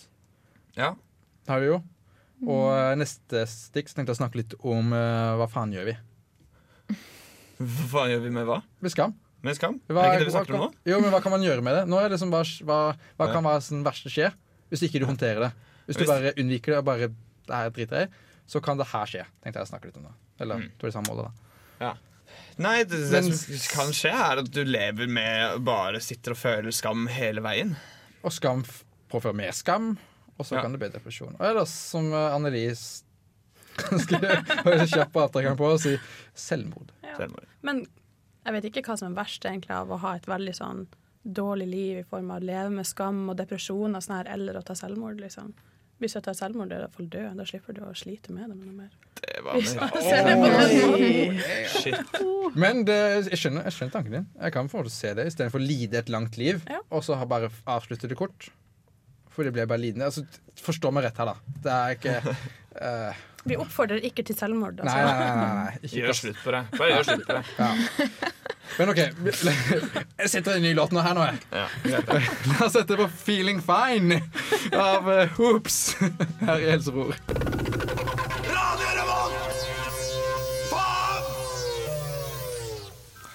Ja. 0.77 0.93
Det 1.47 1.55
har 1.55 1.65
vi 1.65 1.73
jo. 1.73 1.81
Og 2.45 2.69
eh, 2.75 2.93
neste 3.01 3.47
stikk 3.51 3.91
så 3.91 3.99
tenkte 3.99 4.13
jeg 4.13 4.19
å 4.19 4.23
snakke 4.23 4.41
litt 4.41 4.55
om 4.61 4.93
uh, 4.95 5.41
hva 5.41 5.49
faen 5.51 5.73
gjør 5.75 5.91
vi? 5.91 5.97
Hva 7.61 7.89
faen 7.97 8.15
gjør 8.15 8.23
vi 8.29 8.37
med 8.37 8.49
hva? 8.49 8.61
Med 8.85 8.93
skam. 8.95 9.17
Med 9.45 9.57
skam? 9.57 9.81
Hva, 9.89 10.05
er 10.05 10.15
ikke 10.15 10.27
det 10.27 10.31
vi 10.31 10.37
snakker 10.37 10.57
om 10.57 10.67
nå? 10.69 10.71
Jo, 10.89 11.01
men 11.01 11.13
hva 11.13 11.21
kan 11.25 11.33
man 11.33 11.45
gjøre 11.45 11.65
med 11.65 11.79
det? 11.79 11.85
Nå 11.89 11.99
er 12.01 12.09
det 12.09 12.19
liksom 12.19 12.33
bare, 12.33 12.49
hva, 12.69 12.81
hva 13.17 13.29
Ja. 13.29 13.35
kan 13.35 13.49
være 13.49 13.65
sånn 13.65 13.85
verste 13.85 14.13
skje 14.13 14.33
hvis 14.71 14.85
ikke 14.87 15.01
du 15.03 15.09
håndterer 15.09 15.49
det? 15.49 15.55
Hvis 15.89 15.99
du 15.99 16.05
bare 16.07 16.33
unnviker 16.39 16.77
det 16.77 16.83
og 16.83 16.87
bare 16.87 17.09
det 17.11 17.57
her 17.57 17.73
driter 17.75 18.05
jeg 18.05 18.13
så 18.51 18.61
kan 18.63 18.79
det 18.81 18.89
her 18.91 19.07
skje. 19.07 19.25
Tenkte 19.45 19.61
jeg 19.61 19.69
å 19.69 19.71
snakke 19.71 19.91
litt 19.91 19.99
om 20.01 20.09
det. 20.09 20.17
Eller 20.41 20.57
Mm. 20.57 20.71
det 20.79 20.87
det 20.89 20.93
samme 20.93 21.09
målet, 21.13 21.31
da. 21.79 21.95
Nei, 22.61 22.85
det, 22.85 22.99
det 23.11 23.23
Men- 23.25 23.33
som 23.33 23.77
kan 23.77 23.93
skje, 23.93 24.11
er 24.13 24.39
at 24.43 24.51
du 24.51 24.65
lever 24.65 25.07
med 25.09 25.63
bare 25.65 26.01
sitter 26.01 26.33
og 26.33 26.37
føler 26.37 26.71
skam 26.73 27.07
hele 27.09 27.41
veien. 27.41 27.77
Og 28.25 28.33
skam 28.33 28.65
påfører 29.11 29.35
mer 29.35 29.53
skam, 29.53 29.99
og 30.39 30.45
så 30.47 30.57
Ja. 30.57 30.63
kan 30.63 30.73
det 30.73 30.79
bli 30.81 30.89
depresjon. 30.89 31.37
Og 31.41 31.47
ellers, 31.47 31.71
som 31.71 32.13
Annelies 32.13 33.03
ganske 33.77 34.21
kjapp 34.91 35.13
avtrekkeren 35.17 35.57
på, 35.57 35.71
å 35.73 35.79
si 35.81 35.97
selvmord. 36.35 36.91
Ja. 37.03 37.17
Selvmord. 37.17 37.47
Men 37.63 37.87
jeg 38.45 38.53
vet 38.53 38.65
ikke 38.71 38.85
hva 38.85 38.99
som 38.99 39.13
er 39.17 39.23
verst 39.25 39.41
egentlig 39.45 39.71
av 39.71 39.89
å 39.89 39.99
ha 39.99 40.15
et 40.17 40.27
veldig 40.27 40.55
sånn 40.55 40.87
dårlig 41.27 41.69
liv 41.69 41.99
i 41.99 42.03
form 42.09 42.31
av 42.31 42.41
å 42.41 42.45
leve 42.45 42.71
med 42.71 42.87
skam 42.87 43.29
og 43.31 43.37
depresjon 43.37 43.95
og 43.97 44.03
sånn 44.03 44.17
her, 44.25 44.33
eller 44.35 44.55
å 44.61 44.65
ta 44.65 44.75
selvmord, 44.75 45.19
liksom. 45.21 45.53
Hvis 46.01 46.15
jeg 46.17 46.25
tar 46.25 46.33
selvmord, 46.39 46.71
er 46.73 46.79
jeg 46.79 46.81
i 46.81 46.87
hvert 46.87 46.97
fall 46.97 47.09
død. 47.13 47.29
Da 47.37 47.45
slipper 47.49 47.77
du 47.77 47.81
å 47.85 47.91
slite 47.99 48.33
med 48.33 48.49
det 48.49 48.57
noe 48.57 48.73
mer. 48.73 48.93
Det 49.21 49.43
var 49.45 49.59
det. 49.61 50.71
Shit. 51.75 52.21
Men 52.57 52.85
det, 52.89 52.97
jeg, 53.29 53.39
skjønner, 53.43 53.67
jeg 53.69 53.77
skjønner 53.77 53.93
tanken 53.95 54.17
din. 54.17 54.27
Jeg 54.41 54.55
kan 54.57 54.71
få 54.73 54.83
se 54.93 55.13
det 55.19 55.27
istedenfor 55.31 55.61
å 55.61 55.67
lide 55.69 56.01
et 56.01 56.09
langt 56.13 56.39
liv, 56.41 56.63
Ja. 56.71 56.81
og 56.91 57.05
så 57.07 57.19
ha 57.21 57.27
bare 57.29 57.51
avslutte 57.69 58.09
det 58.11 58.17
kort. 58.19 58.49
For 59.31 59.47
det 59.47 59.53
blir 59.55 59.69
bare 59.71 59.79
lidende. 59.83 60.09
Altså, 60.09 60.25
forstå 60.61 60.91
meg 60.93 61.05
rett 61.07 61.21
her, 61.21 61.31
da. 61.31 61.37
Det 61.65 61.75
er 61.77 61.99
ikke 61.99 62.17
eh, 62.89 63.21
Vi 63.45 63.57
oppfordrer 63.57 64.01
ikke 64.05 64.23
til 64.27 64.37
selvmord. 64.37 64.81
Altså. 64.83 64.97
Nei, 64.97 65.05
nei, 65.05 65.13
nei. 65.37 65.45
nei, 65.81 65.89
Gjør 65.97 66.13
slutt 66.19 66.37
på 66.45 66.51
det. 66.53 66.61
Bare 66.77 66.89
gjør 66.93 67.03
slutt 67.09 67.27
på 67.27 67.33
det. 67.39 67.45
Ja. 67.57 67.69
Men 68.79 68.89
OK. 68.93 68.99
Jeg 70.21 70.29
setter 70.31 70.53
en 70.59 70.63
ny 70.65 70.73
låt 70.77 70.93
nå 70.95 71.01
her 71.05 71.15
nå, 71.17 71.23
jeg. 71.25 71.37
Ja. 71.57 71.67
La 72.51 72.57
oss 72.67 72.73
sette 72.77 72.95
på 73.01 73.07
'Feeling 73.09 73.61
Fine' 73.65 74.21
av 74.77 75.03
eh, 75.11 75.29
Hoops 75.39 75.77
her 76.45 76.57
i 76.61 76.71
Helsebror. 76.71 77.15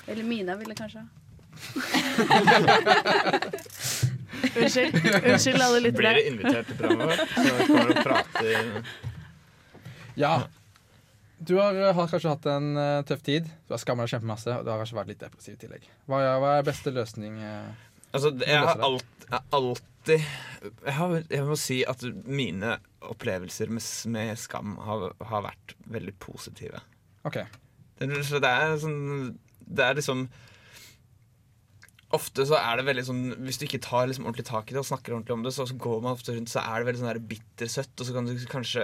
Eller 0.07 0.23
Mina 0.23 0.55
ville 0.55 0.75
kanskje. 0.77 1.07
Unnskyld. 4.55 4.95
Unnskyld 5.25 5.61
alle 5.61 5.81
Blir 5.81 5.91
du 5.91 5.97
dere 6.01 6.21
invitert 6.29 6.67
til 6.69 6.75
programmet 6.77 7.07
vårt? 7.09 7.19
Så 7.33 7.41
kan 7.65 7.75
dere 7.89 8.03
prate 8.05 8.45
Ja. 10.19 10.35
Du 11.45 11.57
har, 11.59 11.75
eh, 11.75 11.91
har 11.95 12.07
kanskje 12.07 12.31
hatt 12.31 12.45
en 12.47 12.69
uh, 12.79 13.01
tøff 13.07 13.23
tid. 13.25 13.49
Du 13.67 13.75
har 13.75 13.81
skamma 13.81 14.05
deg 14.05 14.15
kjempemasse, 14.15 14.53
og 14.55 14.63
du 14.63 14.71
har 14.71 14.79
kanskje 14.79 14.99
vært 14.99 15.11
litt 15.11 15.23
depressiv 15.23 15.57
i 15.57 15.59
tillegg. 15.65 15.89
Hva 16.07 16.21
er, 16.23 16.37
hva 16.39 16.53
er 16.59 16.69
beste 16.69 16.93
løsning? 16.95 17.41
Uh, 17.43 17.73
Altså, 18.15 18.31
jeg 18.47 18.61
har 18.63 18.79
alt, 18.85 19.05
jeg 19.25 19.33
har 19.33 19.45
alltid 19.57 20.11
jeg, 20.15 20.93
har, 20.95 21.15
jeg 21.33 21.45
må 21.47 21.55
si 21.59 21.79
at 21.87 22.03
mine 22.29 22.77
opplevelser 23.05 23.71
med, 23.73 23.83
med 24.13 24.39
skam 24.39 24.77
har, 24.85 25.09
har 25.31 25.43
vært 25.49 25.75
veldig 25.91 26.13
positive. 26.23 26.79
OK. 27.27 27.41
Det, 27.99 28.21
så 28.27 28.39
det 28.43 28.51
er 28.51 28.73
sånn 28.79 29.01
Det 29.65 29.83
er 29.85 29.97
liksom 29.97 30.25
Ofte 32.13 32.45
så 32.45 32.53
er 32.59 32.77
det 32.77 32.83
veldig 32.85 33.03
sånn 33.07 33.21
Hvis 33.47 33.57
du 33.57 33.63
ikke 33.65 33.79
tar 33.81 34.05
liksom 34.07 34.27
ordentlig 34.27 34.45
tak 34.45 34.69
i 34.69 34.75
det 34.75 34.79
og 34.83 34.85
snakker 34.87 35.15
ordentlig 35.15 35.33
om 35.33 35.41
det, 35.43 35.51
så, 35.55 35.65
så 35.67 35.73
går 35.81 36.03
man 36.03 36.13
ofte 36.13 36.35
rundt 36.35 36.51
så 36.53 36.61
er 36.61 36.77
det 36.83 36.85
veldig 36.91 37.01
sånn 37.01 37.23
bittersøtt, 37.31 37.95
og 37.97 38.05
så 38.07 38.13
kan 38.13 38.27
du 38.29 38.43
kanskje 38.51 38.83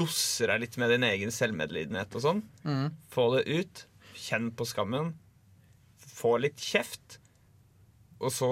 gosse 0.00 0.48
deg 0.48 0.62
litt 0.64 0.78
med 0.80 0.90
din 0.94 1.04
egen 1.10 1.30
selvmedlidenhet 1.34 2.16
og 2.16 2.24
sånn. 2.24 2.40
Mm. 2.64 2.86
Få 3.12 3.26
det 3.36 3.44
ut. 3.52 3.84
Kjenn 4.16 4.48
på 4.56 4.64
skammen. 4.70 5.12
Få 6.14 6.38
litt 6.40 6.56
kjeft. 6.62 7.18
Og 8.24 8.32
så 8.32 8.48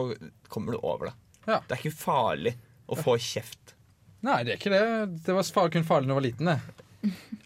kommer 0.53 0.77
du 0.77 0.83
over 0.85 1.09
det. 1.09 1.15
Ja. 1.49 1.61
Det 1.67 1.79
er 1.79 1.81
ikke 1.87 1.97
farlig 2.05 2.53
å 2.93 2.99
få 2.99 3.17
kjeft. 3.23 3.73
Nei, 4.23 4.43
det 4.47 4.53
er 4.55 4.61
ikke 4.61 4.71
det. 4.75 4.83
Det 5.25 5.35
var 5.35 5.49
far- 5.57 5.73
kun 5.73 5.87
farlig 5.89 6.11
da 6.11 6.13
jeg 6.13 6.21
var 6.21 6.27
liten. 6.29 6.51
Det. 6.53 6.59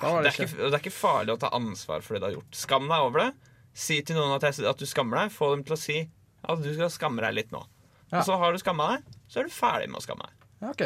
Var 0.03 0.19
Det 0.19 0.27
det 0.27 0.33
er, 0.33 0.35
ikke. 0.35 0.57
det 0.59 0.73
er 0.75 0.83
ikke 0.83 0.93
farlig 0.99 1.33
å 1.37 1.41
ta 1.47 1.53
ansvar 1.57 2.03
for 2.05 2.17
det 2.17 2.21
du 2.21 2.27
har 2.29 2.35
gjort. 2.41 2.59
Skam 2.59 2.91
deg 2.91 3.07
over 3.07 3.23
det. 3.23 3.31
Si 3.77 4.01
til 4.03 4.19
noen 4.19 4.35
at, 4.37 4.45
jeg, 4.51 4.67
at 4.69 4.83
du 4.83 4.89
skammer 4.89 5.23
deg. 5.23 5.33
Få 5.33 5.53
dem 5.55 5.62
til 5.64 5.77
å 5.77 5.81
si 5.81 5.99
at 6.47 6.63
du 6.63 6.69
skal 6.75 6.93
skamme 6.95 7.25
deg 7.25 7.35
litt 7.37 7.55
nå. 7.55 7.63
Ja. 8.13 8.21
Og 8.21 8.29
så 8.29 8.37
har 8.39 8.55
du 8.55 8.61
skamma 8.63 8.93
deg, 8.95 9.17
så 9.31 9.41
er 9.41 9.49
du 9.49 9.55
ferdig 9.55 9.89
med 9.91 10.01
å 10.01 10.05
skamme 10.05 10.29
deg. 10.29 10.47
Ja, 10.63 10.71
ok. 10.71 10.85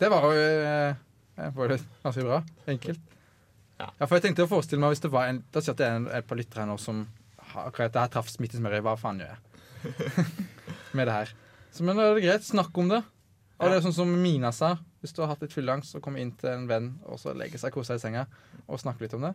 Det 0.00 0.08
var 0.12 0.24
jo 0.28 0.40
eh, 0.40 0.96
Jeg 1.36 1.80
ganske 2.02 2.24
bra. 2.24 2.40
Enkelt. 2.68 3.12
Ja. 3.76 3.90
for 4.06 4.16
jeg 4.16 4.24
tenkte 4.24 4.46
å 4.46 4.50
forestille 4.50 4.80
meg 4.80 4.94
hvis 4.94 5.02
det 5.04 5.10
var 5.12 5.28
en 5.28 5.42
Da 5.52 5.60
sier 5.60 5.74
jeg 5.74 5.76
at 5.76 5.80
det 5.82 5.86
er 5.86 5.96
en, 5.98 6.06
et 6.16 6.24
par 6.24 6.38
lyttere 6.38 6.62
her 6.62 6.68
nå 6.70 6.78
som 6.80 7.02
akkurat 7.60 7.92
det 7.92 8.00
her 8.06 8.12
traff 8.14 8.30
smittesmøret. 8.32 8.84
Hva 8.84 8.96
faen 9.00 9.20
gjør 9.20 9.34
jeg 9.34 10.24
med 10.96 11.06
det 11.08 11.16
her? 11.18 11.34
Så, 11.70 11.84
men 11.84 11.98
da 11.98 12.08
er 12.08 12.16
det 12.16 12.24
greit. 12.24 12.46
Snakk 12.48 12.76
om 12.80 12.88
det. 12.92 13.02
Og 13.56 13.70
det 13.70 13.78
er 13.78 13.84
sånn 13.84 13.96
som 13.96 14.10
Mina 14.20 14.50
sa. 14.52 14.74
Hvis 15.04 15.14
du 15.16 15.22
har 15.22 15.30
hatt 15.30 15.44
litt 15.44 15.54
fylleangst, 15.54 15.92
så 15.94 16.00
kommer 16.04 16.20
inn 16.20 16.32
til 16.40 16.50
en 16.50 16.66
venn 16.68 16.88
og 17.06 17.20
så 17.20 17.32
legge 17.36 17.60
seg, 17.60 17.72
kose 17.72 17.92
seg 17.94 18.00
i 18.00 18.04
senga 18.04 18.24
og 18.66 18.80
snakke 18.82 19.04
litt 19.04 19.14
om 19.16 19.28
det. 19.28 19.32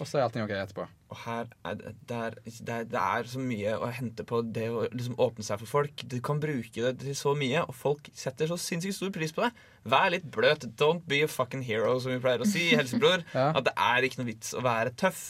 Og 0.00 0.08
så 0.08 0.18
er 0.18 0.24
allting 0.24 0.42
OK 0.42 0.52
etterpå. 0.56 0.86
Og 1.12 1.18
her 1.26 1.50
er 1.68 1.76
det, 1.78 1.92
det, 2.08 2.16
er, 2.16 2.36
det, 2.46 2.74
er, 2.74 2.86
det 2.88 3.00
er 3.02 3.28
så 3.28 3.42
mye 3.42 3.74
å 3.76 3.90
hente 3.92 4.24
på 4.26 4.40
det 4.56 4.66
å 4.72 4.86
liksom 4.88 5.18
åpne 5.20 5.44
seg 5.46 5.60
for 5.60 5.70
folk. 5.70 6.04
Du 6.08 6.16
kan 6.24 6.40
bruke 6.42 6.72
det 6.86 6.94
til 7.02 7.16
så 7.18 7.34
mye, 7.38 7.62
og 7.68 7.76
folk 7.76 8.08
setter 8.16 8.50
så 8.50 8.58
sinnssykt 8.60 8.96
stor 8.96 9.12
pris 9.14 9.34
på 9.36 9.44
det. 9.44 9.52
Vær 9.92 10.10
litt 10.14 10.26
bløt. 10.34 10.66
Don't 10.80 11.04
be 11.10 11.22
a 11.26 11.30
fucking 11.30 11.64
hero, 11.66 11.98
som 12.02 12.14
vi 12.14 12.20
pleier 12.24 12.42
å 12.42 12.48
si 12.48 12.70
i 12.70 12.76
Helsebror. 12.78 13.26
Ja. 13.36 13.50
At 13.56 13.64
det 13.68 13.72
er 13.80 14.04
ikke 14.04 14.20
noe 14.20 14.28
vits 14.28 14.52
å 14.56 14.64
være 14.64 14.92
tøff. 14.98 15.22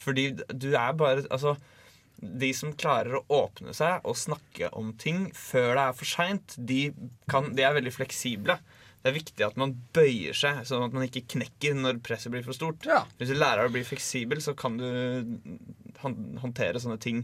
Fordi 0.00 0.30
du 0.48 0.70
er 0.70 0.94
bare 0.96 1.26
Altså, 1.28 1.56
de 2.20 2.50
som 2.56 2.72
klarer 2.76 3.18
å 3.18 3.24
åpne 3.32 3.72
seg 3.76 4.04
og 4.08 4.18
snakke 4.18 4.70
om 4.76 4.92
ting 5.00 5.26
før 5.36 5.74
det 5.74 5.84
er 5.86 5.96
for 5.96 6.08
seint, 6.08 6.56
de, 6.56 6.80
de 6.92 7.64
er 7.64 7.76
veldig 7.76 7.92
fleksible. 7.96 8.58
Det 9.02 9.08
er 9.08 9.16
viktig 9.16 9.46
at 9.46 9.56
man 9.56 9.74
bøyer 9.96 10.34
seg, 10.36 10.58
sånn 10.68 10.82
at 10.84 10.92
man 10.92 11.06
ikke 11.06 11.22
knekker 11.32 11.74
når 11.78 12.02
presset 12.04 12.30
blir 12.34 12.42
for 12.44 12.52
stort. 12.52 12.84
Ja. 12.84 13.04
Hvis 13.18 13.30
du 13.32 13.34
lærer 13.38 13.62
deg 13.64 13.70
å 13.70 13.76
bli 13.78 13.84
fleksibel, 13.88 14.42
så 14.44 14.52
kan 14.58 14.76
du 14.76 14.84
håndtere 16.02 16.80
sånne 16.82 16.98
ting. 17.00 17.22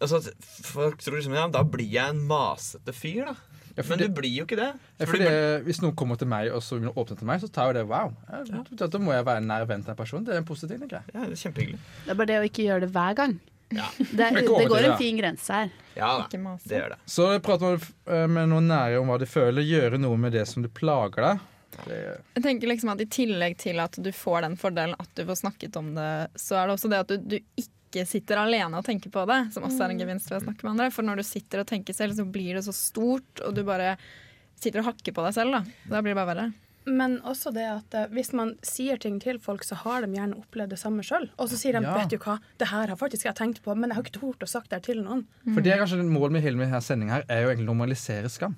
Altså, 0.00 0.20
Folk 0.62 1.00
tror 1.02 1.16
liksom 1.18 1.34
ja, 1.34 1.46
da 1.50 1.64
blir 1.66 1.88
jeg 1.90 2.12
en 2.14 2.20
masete 2.28 2.92
fyr, 2.94 3.24
da. 3.32 3.34
Ja, 3.78 3.84
Men 3.88 3.98
det- 3.98 4.08
du 4.08 4.20
blir 4.20 4.30
jo 4.34 4.44
ikke 4.44 4.56
det. 4.58 4.72
Ja, 4.98 5.06
fordi, 5.06 5.24
for 5.24 5.62
hvis 5.64 5.80
noen 5.82 5.94
kommer 5.94 6.18
til 6.18 6.26
meg 6.26 6.50
og 6.52 6.60
så 6.62 6.80
vil 6.80 6.90
åpne 6.90 7.16
til 7.18 7.26
meg, 7.26 7.40
så 7.40 7.48
tar 7.50 7.68
jo 7.68 7.72
det 7.78 7.86
wow. 7.86 8.12
Ja, 8.28 8.42
da- 8.76 8.86
Da 8.88 8.98
må 8.98 9.12
jeg 9.14 9.24
være 9.24 9.36
en 9.38 9.46
nær 9.46 9.66
venn 9.66 9.82
til 9.84 9.90
en 9.90 9.96
person. 9.96 10.24
Det 10.24 10.34
er 10.34 10.38
en 10.38 10.44
positiv 10.44 10.78
ting. 10.80 10.90
Ja, 10.90 11.00
det 11.14 11.30
er 11.32 11.50
kjempehyggelig. 11.50 11.78
Det 12.04 12.10
er 12.10 12.14
bare 12.14 12.26
det 12.26 12.38
å 12.42 12.48
ikke 12.50 12.64
gjøre 12.66 12.80
det 12.80 12.92
hver 12.92 13.14
gang. 13.14 13.40
Det, 13.68 14.30
det 14.32 14.46
går 14.68 14.84
en 14.88 14.98
fin 14.98 15.18
grense 15.18 15.52
her. 15.52 15.70
Ja 15.98 16.10
Ikke 16.24 16.38
mase. 16.40 16.68
det 16.70 16.78
gjør 16.78 16.92
det. 16.94 16.98
Så 17.10 17.28
prat 17.44 17.64
med, 17.64 17.86
eh, 18.08 18.26
med 18.30 18.48
noen 18.52 18.68
nære 18.70 19.00
om 19.00 19.10
hva 19.10 19.18
de 19.20 19.28
føler. 19.28 19.66
Gjøre 19.66 19.98
noe 20.00 20.16
med 20.20 20.32
det 20.32 20.46
som 20.48 20.64
du 20.64 20.70
plager 20.72 21.24
deg. 21.26 21.42
Det, 21.84 21.98
Jeg 22.34 22.42
tenker 22.42 22.70
liksom 22.70 22.92
at 22.94 23.02
I 23.04 23.06
tillegg 23.12 23.58
til 23.60 23.78
at 23.82 23.98
du 24.02 24.08
får 24.14 24.46
den 24.46 24.56
fordelen 24.58 24.96
at 24.98 25.10
du 25.14 25.24
får 25.28 25.42
snakket 25.42 25.76
om 25.78 25.92
det, 25.94 26.12
så 26.40 26.56
er 26.58 26.66
det 26.70 26.78
også 26.78 26.90
det 26.90 27.02
at 27.04 27.12
du, 27.12 27.18
du 27.36 27.36
ikke 27.60 28.06
sitter 28.08 28.40
alene 28.40 28.80
og 28.80 28.86
tenker 28.86 29.12
på 29.12 29.26
det, 29.28 29.38
som 29.54 29.66
også 29.68 29.84
er 29.84 29.92
en 29.94 30.00
gevinst 30.00 30.30
ved 30.32 30.40
å 30.40 30.46
snakke 30.46 30.64
med 30.64 30.72
andre. 30.74 30.88
For 30.94 31.06
når 31.06 31.20
du 31.20 31.26
sitter 31.28 31.62
og 31.62 31.68
tenker 31.68 31.96
selv, 31.96 32.16
så 32.16 32.24
blir 32.24 32.56
det 32.58 32.64
så 32.66 32.74
stort, 32.74 33.44
og 33.44 33.54
du 33.54 33.62
bare 33.68 33.94
sitter 34.58 34.82
og 34.82 34.90
hakker 34.90 35.14
på 35.14 35.24
deg 35.28 35.36
selv. 35.36 35.54
Da, 35.58 35.84
da 35.92 36.02
blir 36.02 36.16
det 36.16 36.20
bare 36.22 36.32
verre. 36.32 36.48
Men 36.88 37.18
også 37.28 37.52
det 37.52 37.66
at 37.68 37.94
eh, 37.98 38.06
hvis 38.16 38.32
man 38.36 38.54
sier 38.64 38.96
ting 39.00 39.18
til 39.20 39.38
folk, 39.42 39.62
så 39.66 39.76
har 39.82 40.06
de 40.06 40.08
gjerne 40.16 40.38
opplevd 40.40 40.72
det 40.72 40.78
samme 40.80 41.04
sjøl. 41.04 41.28
Og 41.38 41.50
så 41.52 41.58
sier 41.60 41.76
de 41.76 41.82
Ja. 41.84 41.94
'vet 41.98 42.10
du 42.14 42.18
hva, 42.18 42.38
det 42.58 42.68
her 42.72 42.88
har 42.88 42.96
faktisk 42.96 43.24
jeg 43.28 43.34
tenkt 43.36 43.62
på, 43.62 43.74
men 43.76 43.90
jeg 43.90 43.96
har 43.96 44.02
ikke 44.06 44.18
tort 44.20 44.40
å 44.40 44.48
sagt 44.48 44.70
det 44.72 44.82
til 44.88 45.02
noen'. 45.04 45.26
For 45.54 45.60
det 45.60 45.72
er 45.74 45.78
kanskje 45.84 46.00
Målet 46.08 46.32
med 46.32 46.42
hele 46.42 46.58
denne 46.64 46.80
sendinga 46.80 47.20
her 47.20 47.24
er 47.28 47.42
jo 47.44 47.48
egentlig 47.52 47.68
å 47.68 47.72
normalisere 47.74 48.28
skam. 48.32 48.56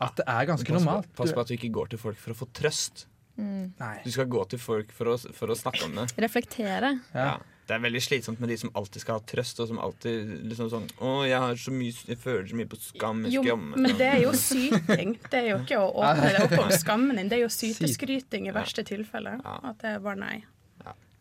At 0.00 0.16
det 0.16 0.24
er 0.26 0.46
ganske 0.46 0.64
Pass 0.66 0.82
på, 0.82 0.86
normalt. 0.86 1.08
pass 1.14 1.32
på 1.32 1.40
at 1.40 1.48
du 1.48 1.54
ikke 1.54 1.72
går 1.72 1.88
til 1.90 1.98
folk 1.98 2.16
for 2.16 2.32
å 2.32 2.36
få 2.36 2.46
trøst. 2.54 3.06
Nei. 3.36 3.96
Du 4.04 4.10
skal 4.10 4.26
gå 4.26 4.44
til 4.48 4.58
folk 4.58 4.92
for 4.92 5.04
å, 5.12 5.16
for 5.34 5.48
å 5.48 5.56
snakke 5.56 5.84
om 5.84 5.94
det. 5.96 6.06
Reflektere. 6.20 7.00
Ja. 7.14 7.38
Det 7.62 7.76
er 7.76 7.82
veldig 7.84 8.00
slitsomt 8.02 8.40
med 8.42 8.50
de 8.50 8.56
som 8.58 8.72
alltid 8.74 9.04
skal 9.04 9.20
ha 9.20 9.22
trøst, 9.32 9.60
og 9.62 9.68
som 9.70 9.78
alltid 9.78 10.32
liksom 10.50 10.68
sånn 10.72 10.88
Å, 10.98 11.12
jeg 11.28 11.38
har 11.44 11.60
så 11.62 11.70
mye 11.74 11.94
Jeg 11.94 12.18
føler 12.18 12.48
så 12.50 12.58
mye 12.58 12.70
på 12.72 12.78
skam. 12.82 13.22
Jo, 13.30 13.44
men 13.54 13.94
det 14.00 14.08
er 14.08 14.20
jo 14.24 14.32
syting. 14.48 15.14
Det 15.30 15.38
er 15.38 15.48
jo 15.52 15.58
ikke 15.62 15.78
å 15.78 15.88
åpne 16.02 16.32
det 16.34 16.42
opp 16.48 16.56
om 16.64 16.72
skammen 16.74 17.20
din. 17.20 17.30
Det 17.30 17.38
er 17.38 17.44
jo 17.44 17.52
syteskryting 17.54 18.50
i 18.50 18.54
verste 18.56 18.84
tilfelle. 18.88 19.38
At 19.46 19.78
det 19.84 19.94
er 19.94 20.02
bare 20.04 20.20
nei. 20.20 20.36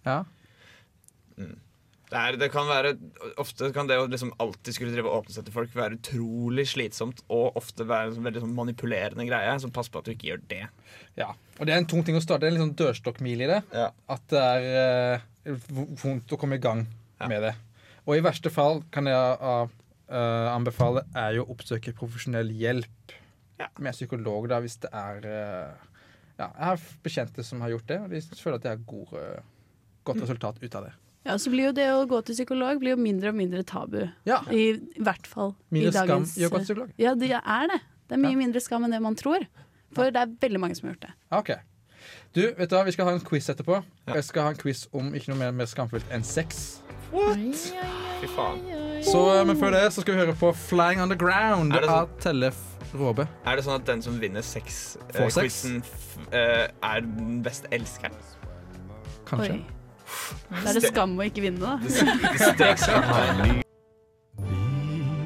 Ja. 0.07 0.23
Det, 2.11 2.19
er, 2.19 2.35
det 2.41 2.49
kan 2.51 2.65
være 2.67 2.95
Ofte 3.39 3.69
kan 3.75 3.87
det 3.87 3.99
å 4.01 4.07
liksom 4.09 4.33
alltid 4.41 4.75
skulle 4.75 4.95
drive 4.95 5.13
åpne 5.13 5.35
seg 5.35 5.45
til 5.47 5.53
folk 5.55 5.75
være 5.77 5.99
utrolig 5.99 6.65
slitsomt, 6.73 7.21
og 7.31 7.55
ofte 7.59 7.85
være 7.87 8.09
en 8.09 8.17
sånn 8.17 8.25
veldig 8.27 8.43
sånn 8.47 8.57
manipulerende 8.57 9.27
greie. 9.29 9.53
Så 9.61 9.69
pass 9.73 9.93
på 9.93 10.01
at 10.01 10.09
du 10.09 10.15
ikke 10.15 10.33
gjør 10.33 10.41
det. 10.51 10.65
ja. 11.21 11.29
Og 11.61 11.67
det 11.69 11.75
er 11.75 11.83
en 11.83 11.85
tung 11.85 12.01
ting 12.01 12.17
å 12.17 12.23
starte. 12.23 12.41
Det 12.41 12.49
er 12.49 12.55
en 12.55 12.57
litt 12.57 12.65
sånn 12.65 12.79
dørstokkmil 12.81 13.45
i 13.45 13.51
det. 13.51 13.59
Ja. 13.77 13.91
At 14.09 14.23
det 14.33 14.41
er 14.41 14.63
eh, 14.81 15.27
vondt 15.45 16.31
å 16.33 16.37
komme 16.39 16.55
i 16.59 16.63
gang 16.63 16.85
Ja. 17.19 17.27
med 17.27 17.41
det. 17.43 17.53
Og 18.07 18.15
i 18.17 18.21
verste 18.25 18.49
fall 18.49 18.83
kan 18.91 19.05
jeg 19.05 19.37
uh, 19.41 19.67
uh, 20.11 20.49
anbefale 20.55 21.03
er 21.15 21.35
jo 21.37 21.45
å 21.45 21.51
oppsøke 21.55 21.93
profesjonell 21.97 22.49
hjelp 22.49 23.15
Ja. 23.59 23.67
med 23.79 23.93
psykolog, 23.93 24.47
da, 24.49 24.59
hvis 24.59 24.79
det 24.81 24.89
er 24.93 25.17
uh, 25.25 25.87
Ja, 26.39 26.47
jeg 26.57 26.65
har 26.65 26.79
bekjente 27.03 27.43
som 27.45 27.61
har 27.61 27.69
gjort 27.69 27.85
det, 27.87 27.99
og 28.01 28.09
de 28.09 28.21
føler 28.21 28.55
at 28.57 28.63
det 28.63 28.71
er 28.71 28.83
god, 28.87 29.13
uh, 29.13 29.41
godt 30.03 30.21
resultat 30.23 30.57
ut 30.63 30.75
av 30.75 30.83
det. 30.87 30.93
Ja, 31.25 31.35
så 31.37 31.51
blir 31.53 31.67
jo 31.69 31.71
det 31.77 31.85
å 31.93 32.07
gå 32.09 32.17
til 32.25 32.33
psykolog 32.33 32.79
blir 32.81 32.95
jo 32.95 32.97
mindre 32.97 33.29
og 33.29 33.35
mindre 33.37 33.61
tabu. 33.63 34.07
Ja. 34.25 34.39
I, 34.49 34.79
hvert 34.97 35.27
fall 35.29 35.53
Mindre 35.69 35.91
i 35.91 35.93
skam 35.93 36.23
i 36.25 36.45
å 36.47 36.49
gå 36.49 36.57
til 36.63 36.65
psykolog. 36.71 36.93
Ja, 36.97 37.13
det 37.13 37.29
er 37.37 37.67
det. 37.69 37.77
Det 38.09 38.17
er 38.17 38.23
mye 38.23 38.33
Ja. 38.33 38.39
mindre 38.41 38.59
skam 38.59 38.83
enn 38.87 38.91
det 38.95 39.01
man 39.03 39.15
tror. 39.15 39.45
For 39.93 40.09
det 40.09 40.17
er 40.17 40.33
veldig 40.41 40.59
mange 40.63 40.75
som 40.75 40.87
har 40.89 40.95
gjort 40.95 41.05
det. 41.05 41.13
OK. 41.37 41.51
Du, 42.35 42.41
vet 42.57 42.69
du 42.69 42.75
hva, 42.75 42.83
vi 42.87 42.93
skal 42.95 43.09
ha 43.09 43.15
en 43.15 43.23
quiz 43.25 43.49
etterpå. 43.51 43.81
Jeg 44.07 44.23
skal 44.27 44.47
ha 44.47 44.53
en 44.53 44.59
quiz 44.59 44.87
om 44.93 45.13
ikke 45.15 45.33
noe 45.33 45.39
mer, 45.39 45.51
mer 45.55 45.69
skamfullt 45.69 46.07
enn 46.13 46.23
sex. 46.27 46.81
What? 47.11 47.37
Fy 48.21 48.29
faen. 48.35 48.61
Så, 49.03 49.19
uh, 49.19 49.41
men 49.47 49.57
før 49.59 49.73
det 49.75 49.83
så 49.93 50.03
skal 50.03 50.15
vi 50.15 50.19
høre 50.21 50.35
på 50.37 50.51
'Flying 50.53 51.01
On 51.03 51.09
The 51.11 51.17
Ground' 51.19 51.75
Er 51.75 51.89
av 51.89 52.09
Tellef 52.21 52.59
Råbe. 52.93 53.27
Er 53.45 53.55
det 53.55 53.65
sånn 53.65 53.79
at 53.81 53.87
den 53.87 54.01
som 54.03 54.19
vinner 54.21 54.41
sex-quizen, 54.43 55.31
sex-quizen, 55.31 55.83
er 56.31 56.99
den 57.05 57.43
beste 57.43 57.67
elskeren? 57.71 58.15
Kanskje. 59.27 59.53
Oi. 59.53 59.65
Da 60.49 60.69
er 60.69 60.79
det 60.79 60.89
skam 60.89 61.15
å 61.19 61.23
ikke 61.23 61.41
vinne, 61.45 61.59
da. 61.63 61.79
Vi 61.81 61.89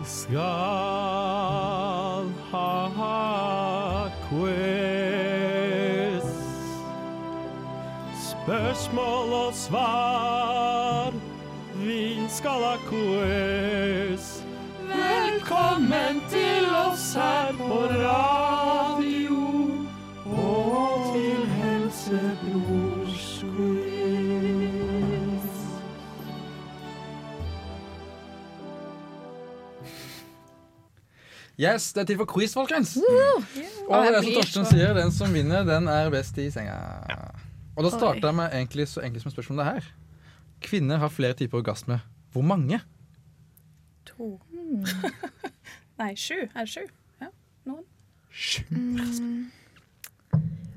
skal 0.05 1.14
Spørsmål 8.45 9.33
og 9.33 9.53
svar. 9.53 11.13
Vi 11.75 12.29
skal 12.29 12.61
ha 12.61 12.75
quiz. 12.89 14.43
Velkommen 14.85 16.21
til 16.29 16.65
oss 16.89 17.13
her 17.17 17.57
på 17.57 17.79
radio 17.89 19.39
og 20.25 21.15
til 21.15 21.41
Helsebrors 21.55 23.45
quiz. 23.55 23.81
Yes, 31.59 31.93
det 31.93 32.01
er 32.01 32.05
tid 32.05 32.17
for 32.17 32.29
quiz, 32.35 32.53
folkens. 32.53 32.97
Og 33.87 34.05
det 34.05 34.15
er 34.15 34.21
som 34.21 34.33
Torsten 34.37 34.69
sier, 34.69 34.93
den 34.93 35.11
som 35.11 35.33
vinner, 35.33 35.65
den 35.65 35.89
er 35.89 36.13
best 36.13 36.37
i 36.37 36.51
senga. 36.53 36.77
Og 37.75 37.83
da 37.83 37.91
starta 37.91 38.29
jeg 38.29 38.37
med 38.37 38.53
egentlig 38.55 38.87
så 38.87 39.03
enkelt 39.03 39.23
som 39.23 39.31
et 39.31 39.35
spørsmål 39.35 39.57
om 39.57 39.61
det 39.61 39.71
her. 39.73 39.87
Kvinner 40.65 41.01
har 41.01 41.11
flere 41.11 41.35
typer 41.37 41.59
orgasme. 41.59 41.99
Hvor 42.31 42.45
mange? 42.47 42.79
To. 44.11 44.35
nei, 45.99 46.13
sju. 46.19 46.37
Er 46.55 46.63
det 46.63 46.71
sju? 46.71 46.85
Ja, 47.23 47.29
noen. 47.67 47.83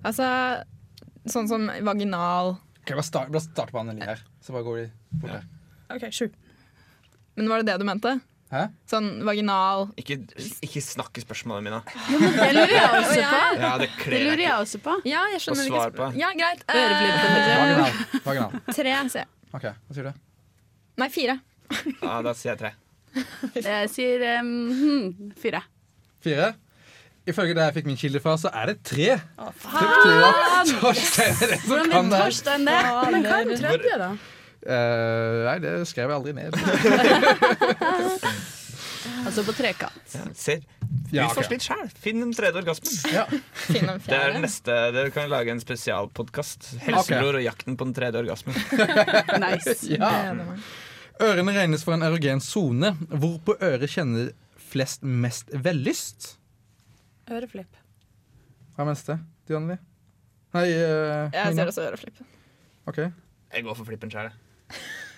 Altså, 0.07 0.27
sånn 1.27 1.49
som 1.51 1.65
vaginal 1.87 2.55
Ok, 2.89 2.93
bare 2.95 3.05
start, 3.05 3.33
bare 3.35 3.45
start 3.45 3.73
på 3.75 3.81
Anneli 3.83 4.07
her. 4.07 4.21
Så 4.41 4.55
bare 4.55 4.65
går 4.65 4.77
vi 4.79 4.85
bort 5.21 5.33
her. 5.35 5.49
OK, 5.93 6.07
sju. 6.15 6.31
Men 7.37 7.51
var 7.51 7.61
det 7.61 7.69
det 7.69 7.83
du 7.83 7.85
mente? 7.85 8.15
Hæ? 8.49 8.63
Sånn 8.89 9.09
vaginal 9.29 9.91
Ikke, 10.01 10.17
ikke 10.65 10.81
snakk 10.81 11.19
i 11.21 11.23
spørsmålene 11.25 11.69
mine. 11.69 11.81
Det 12.09 12.47
lurer 12.57 12.73
jeg 12.73 12.87
også 12.89 13.25
på. 13.29 13.41
Ja, 13.61 13.73
det 13.83 13.89
kler 13.99 14.23
lurer 14.25 14.33
ikke. 14.33 14.47
jeg 14.47 14.63
også 14.63 14.81
på. 14.87 14.95
Ja, 15.11 15.25
jeg 15.35 15.43
skjønner 15.45 15.69
ikke 15.69 15.83
svar 15.83 15.97
på. 15.99 16.07
Ja, 16.17 16.31
greit. 16.39 16.63
Eh, 16.73 16.95
Vaginal. 17.59 17.99
Vaginal. 18.25 18.55
tre, 18.73 18.95
sier 19.13 19.21
jeg. 19.25 19.29
OK, 19.53 19.67
hva 19.69 19.99
sier 19.99 20.09
du? 20.09 20.23
Nei, 21.03 21.11
fire. 21.13 21.37
Ja, 22.01 22.15
da 22.25 22.33
sier 22.37 22.55
jeg 22.55 22.63
tre. 22.63 22.73
Jeg 23.69 23.89
sier 23.91 24.25
um, 24.45 25.33
fire. 25.41 25.63
Fire? 26.25 26.51
Ifølge 27.29 27.55
det 27.57 27.65
jeg 27.67 27.75
fikk 27.77 27.89
min 27.91 27.99
kilde 28.01 28.21
fra, 28.25 28.35
så 28.41 28.49
er 28.57 28.71
det 28.71 28.79
tre. 28.89 29.09
Å, 29.37 29.51
faen! 29.61 30.71
Torstein 30.81 31.35
er 31.35 31.53
det 31.53 31.59
som 31.61 31.73
Hvordan 31.75 31.91
kan 31.93 32.11
det. 32.13 32.21
Torstein 32.23 32.69
det? 32.69 32.77
Men 33.13 33.27
hva 33.27 33.41
er 33.43 33.49
den 33.51 33.61
tredje, 33.61 33.99
da? 34.01 34.11
Eh, 34.67 35.45
nei, 35.47 35.59
det 35.63 35.75
skrev 35.89 36.11
jeg 36.11 36.19
aldri 36.19 36.33
ned. 36.37 36.55
Altså 39.29 39.43
på 39.45 39.53
trekant. 39.57 40.15
Ja, 40.15 40.25
ser. 40.37 40.65
Ja, 41.13 41.25
okay. 41.25 41.31
Utforsk 41.31 41.53
litt 41.55 41.65
sjæl. 41.65 41.87
Finn 42.01 42.21
den 42.23 42.33
tredje 42.37 42.61
orgasmen. 42.61 42.93
Ja. 43.13 43.25
Finn 43.67 43.89
en 43.89 44.01
Det 44.05 44.17
er 44.17 44.35
den 44.35 44.45
neste, 44.45 44.77
Dere 44.95 45.13
kan 45.15 45.31
lage 45.33 45.53
en 45.53 45.63
spesialpodkast. 45.63 46.71
Helsebror 46.85 47.39
og 47.41 47.45
jakten 47.45 47.79
på 47.79 47.89
den 47.89 47.97
tredje 47.97 48.23
orgasmen. 48.23 48.57
Nice. 49.45 49.79
Ja. 49.99 50.35
Ørene 51.25 51.55
regnes 51.57 51.83
for 51.83 51.97
en 51.97 52.05
erogen 52.07 52.41
sone. 52.45 52.93
Hvor 53.11 53.39
på 53.45 53.57
øret 53.65 53.91
kjenner 53.91 54.31
flest 54.71 55.03
mest 55.03 55.51
vellyst? 55.53 56.35
Øreflipp. 57.29 57.81
Hva 58.77 58.85
er 58.85 58.91
meste? 58.93 59.19
Du, 59.49 59.57
Lie? 59.59 59.81
Nei, 60.55 60.69
uh, 60.71 61.29
Jeg 61.35 61.57
ser 61.57 61.73
også 61.73 61.89
øreflipp. 61.89 62.21
Okay. 62.89 63.11
Jeg 63.53 63.67
går 63.67 63.77
for 63.77 63.89
flippen 63.89 64.13
sjøl. 64.13 64.31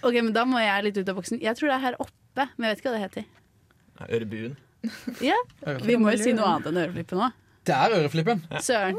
Ok, 0.03 0.15
men 0.23 0.33
Da 0.33 0.45
må 0.49 0.61
jeg 0.63 0.85
litt 0.87 0.97
ut 1.03 1.09
av 1.13 1.17
boksen. 1.19 1.41
Jeg 1.43 1.57
tror 1.59 1.69
det 1.69 1.77
er 1.77 1.85
her 1.89 1.97
oppe, 2.01 2.47
men 2.57 2.67
jeg 2.69 2.73
vet 2.77 2.83
ikke 2.83 2.91
hva 2.91 2.97
det 2.99 3.05
heter. 3.07 3.25
Ørebuen. 4.09 4.57
Ja, 5.31 5.37
Vi 5.85 5.97
må 6.01 6.09
jo 6.15 6.23
si 6.23 6.33
noe 6.33 6.47
annet 6.55 6.71
enn 6.71 6.79
øreflippen 6.87 7.19
nå. 7.21 7.27
Det 7.69 7.75
er 7.77 7.93
øreflippen. 7.99 8.39
Søren. 8.65 8.97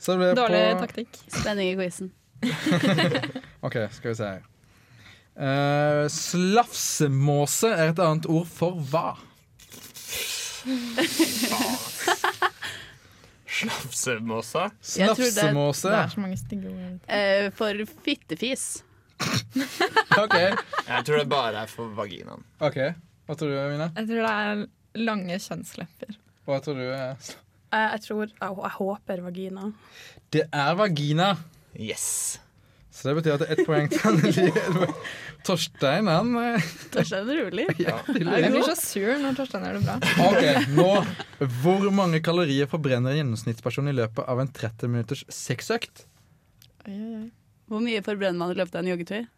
Så 0.00 0.14
det 0.16 0.30
Dårlig 0.38 0.62
på 0.78 0.86
taktikk. 0.86 1.18
Spenning 1.28 1.68
i 1.74 1.76
quizen. 1.76 2.08
OK, 3.66 3.76
skal 3.92 4.14
vi 4.14 4.16
se 4.16 4.30
her. 4.30 4.46
Uh, 5.38 6.08
slafsemåse 6.10 7.68
er 7.70 7.92
et 7.92 8.00
annet 8.02 8.26
ord 8.32 8.48
for 8.50 8.80
hva? 8.90 9.10
Slafsemåse? 13.58 14.64
Jeg 14.98 15.08
tror 15.08 15.24
det- 15.24 15.32
Slafsemåse. 15.32 15.88
Det 15.88 15.98
er 15.98 16.08
så 16.08 16.20
mange 16.20 16.36
stygge 16.36 16.68
ord. 16.68 16.98
Eh, 17.08 17.50
for 17.52 17.84
fittefis. 18.04 18.82
OK. 20.22 20.36
Jeg 20.38 21.04
tror 21.06 21.18
det 21.22 21.28
bare 21.30 21.62
er 21.64 21.70
for 21.72 21.90
vaginaen. 21.96 22.42
ok 22.60 22.78
Hva 23.28 23.36
tror 23.36 23.52
du, 23.52 23.58
Mina? 23.74 23.90
Jeg 23.96 24.08
tror 24.08 24.24
det 24.24 24.32
er 24.32 24.64
lange 25.04 25.38
kjønnslepper. 25.44 26.16
Hva 26.48 26.60
tror 26.64 26.80
du? 26.80 26.88
eh, 26.94 27.30
Eh, 27.68 27.90
jeg 27.92 28.00
tror 28.06 28.22
Jeg, 28.30 28.52
jeg 28.64 28.70
håper 28.78 29.20
vagina. 29.26 29.66
Det 30.32 30.46
er 30.56 30.76
vagina. 30.78 31.26
Yes. 31.76 32.38
Så 32.90 33.10
det 33.10 33.18
betyr 33.18 33.34
at 33.36 33.42
det 33.44 33.48
er 33.50 33.58
ett 33.60 33.66
poeng 33.68 33.90
til 33.92 34.06
Anneli. 34.08 34.46
Torstein, 35.46 36.08
han 36.10 36.32
eh, 36.40 36.64
Torstein 36.94 37.28
er 37.30 37.42
rolig. 37.44 37.66
ja, 37.84 37.98
Jeg 38.08 38.50
blir 38.54 38.64
så 38.66 38.74
sur 38.80 39.12
når 39.22 39.36
Torstein 39.38 39.66
gjør 39.68 39.76
det 39.76 39.84
bra. 39.84 39.98
OK, 40.24 40.72
nå 40.74 41.50
Hvor 41.60 41.84
mange 41.94 42.22
kalorier 42.24 42.66
forbrenner 42.72 43.12
en 43.12 43.20
gjennomsnittsperson 43.20 43.92
i 43.92 43.94
løpet 44.00 44.24
av 44.24 44.40
en 44.42 44.50
30 44.56 44.90
minutters 44.96 45.22
sexøkt? 45.30 46.06
Oi, 46.88 46.96
oi, 46.96 47.12
oi. 47.20 47.26
Hvor 47.68 47.84
mye 47.84 48.00
forbrenner 48.04 48.40
man 48.40 48.54
i 48.54 48.58
løpet 48.58 48.76
av 48.76 48.84
en 48.84 48.90
joggetur? 48.94 49.28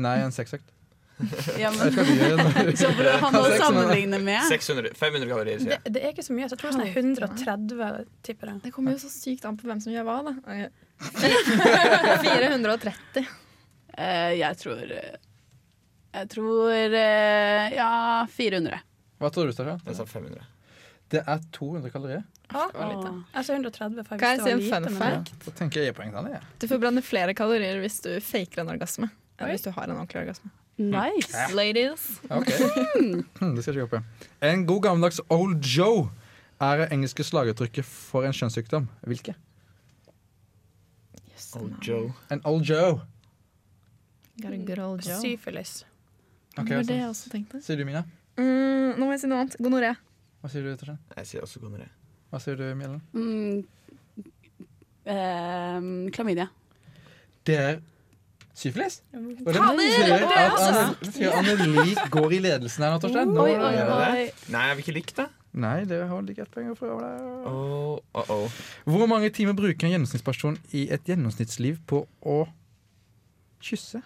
Nei, 0.00 0.16
en 0.24 0.34
sexøkt. 0.34 0.68
Ja, 1.58 1.70
men, 1.70 1.92
så 2.80 2.90
for 2.96 3.06
å 3.06 3.16
ha 3.22 3.30
noe 3.34 3.50
å 3.50 3.58
sammenligne 3.60 4.20
med 4.24 4.46
600, 4.48 4.94
500 4.96 5.28
kalorier, 5.28 5.60
sier 5.60 5.76
jeg. 5.76 5.92
det 5.96 6.02
er 6.02 6.14
ikke 6.14 6.24
så 6.26 6.36
mye. 6.36 6.48
Så 6.48 6.56
jeg 6.56 6.62
tror 6.62 6.78
det 6.78 6.86
er 6.86 7.00
130, 7.02 8.06
tipper 8.26 8.52
jeg. 8.52 8.62
Det 8.64 8.72
kommer 8.74 8.96
jo 8.96 9.02
så 9.02 9.12
sykt 9.12 9.46
an 9.48 9.58
på 9.60 9.68
hvem 9.68 9.82
som 9.84 9.94
gjør 9.94 10.06
hva, 10.08 10.18
da. 10.30 10.34
430. 12.24 13.28
Uh, 13.90 14.32
Jeg 14.40 14.56
tror 14.60 14.92
eh, 14.94 15.14
Jeg 16.14 16.28
tror 16.30 16.70
uh, 16.70 17.64
ja, 17.74 17.90
400. 18.30 18.80
Hva 19.20 19.30
tror 19.34 19.48
du, 19.48 19.54
Stasja? 19.56 19.76
Jeg 19.84 19.98
sa 19.98 20.06
500. 20.08 20.44
Det 21.10 21.22
er 21.26 21.42
200 21.56 21.92
kalorier. 21.92 22.22
Ah, 22.50 22.68
da. 22.74 23.42
sa 23.42 23.52
130. 23.54 24.04
For 24.08 24.18
Kan 24.18 24.36
jeg 24.36 24.42
si 24.42 24.50
en 24.50 24.62
fun 24.84 24.88
fact? 24.98 25.32
Da 25.44 25.52
tenker 25.58 25.84
jeg 25.86 25.94
poeng 25.94 26.12
han. 26.16 26.30
Du 26.60 26.66
forbrenner 26.70 27.02
flere 27.04 27.34
kalorier 27.34 27.78
hvis 27.82 28.00
du 28.02 28.10
faker 28.20 28.64
en 28.64 28.72
orgasme. 28.74 29.10
Enn 29.38 29.46
Oi. 29.48 29.52
hvis 29.54 29.62
du 29.64 29.70
har 29.76 29.84
en 29.88 29.96
ordentlig 29.96 30.20
orgasme. 30.24 30.50
Nice. 30.80 31.36
Ladies. 31.54 32.06
Ok. 32.30 32.48
Hmm, 32.96 33.54
Det 33.56 33.62
skal 33.62 33.74
jeg 33.74 33.84
ikke 33.84 33.98
håpe. 33.98 34.02
En 34.42 34.66
god 34.66 34.82
gammeldags 34.88 35.20
Old 35.28 35.60
Joe 35.64 36.08
er 36.60 36.82
det 36.82 36.88
engelske 36.92 37.24
slaguttrykket 37.24 37.84
for 37.84 38.24
en 38.28 38.32
kjønnssykdom. 38.36 38.88
Hvilke? 39.06 39.34
Yes, 41.32 41.52
Oh, 41.56 41.68
Joe. 41.86 42.12
En 42.30 42.40
Old 42.44 42.64
Joe. 42.68 43.00
Got 44.40 44.52
a 44.52 44.56
good 44.56 44.78
old 44.78 45.04
Joe. 45.06 45.20
Syfilis. 45.20 45.84
Okay, 46.56 46.68
det 46.68 46.76
var 46.76 46.82
det 46.88 46.96
jeg 46.96 47.08
også 47.08 47.30
tenkte. 47.30 47.60
Sier 47.62 47.76
du, 47.76 47.84
Mina? 47.84 48.02
Mm, 48.40 48.96
nå 48.98 49.04
må 49.06 49.12
jeg 49.14 49.20
si 49.24 49.28
noe 49.30 49.42
annet. 49.44 49.56
Gonoré. 49.60 49.94
Hva 50.40 50.48
sier 50.52 50.64
du, 50.64 50.70
Torstein? 50.80 50.98
Jeg 51.16 51.28
sier 51.28 51.44
også 51.44 51.60
gonoré. 51.62 51.86
Hva 52.30 52.38
sier 52.42 52.58
du, 52.58 52.66
Mjellen? 52.78 53.00
Mm, 53.12 53.64
eh, 55.04 55.80
klamydia. 56.14 56.46
Det 57.46 57.56
er 57.58 57.80
syfilis. 58.54 59.00
Og 59.16 59.24
det 59.34 59.44
betyr 59.48 60.14
er 60.14 60.24
at. 60.28 60.60
Anne- 60.68 61.32
Anneli 61.40 61.94
går 62.12 62.36
i 62.36 62.40
ledelsen 62.44 62.84
her 62.84 62.94
nå, 62.94 63.00
Torstein. 63.02 63.32
Nå 63.34 63.46
Oi, 63.48 63.54
er 63.56 63.64
oi, 63.66 63.72
det. 63.74 64.34
Nei, 64.52 64.64
jeg 64.68 64.76
vil 64.78 64.84
ikke 64.84 64.96
likt 65.00 65.16
det. 65.18 65.26
Nei, 65.50 65.80
det 65.90 66.04
holder 66.06 66.30
ikke 66.30 66.44
ett 66.46 66.52
poeng 66.54 66.70
fra 66.78 66.92
deg. 67.00 67.24
Oh, 67.50 67.98
oh, 68.14 68.30
oh. 68.30 68.60
Hvor 68.86 69.08
mange 69.10 69.32
timer 69.34 69.56
bruker 69.58 69.88
en 69.88 69.96
gjennomsnittsperson 69.96 70.60
i 70.78 70.84
et 70.94 71.08
gjennomsnittsliv 71.10 71.80
på 71.90 72.04
å 72.22 72.36
kysse? 73.64 74.04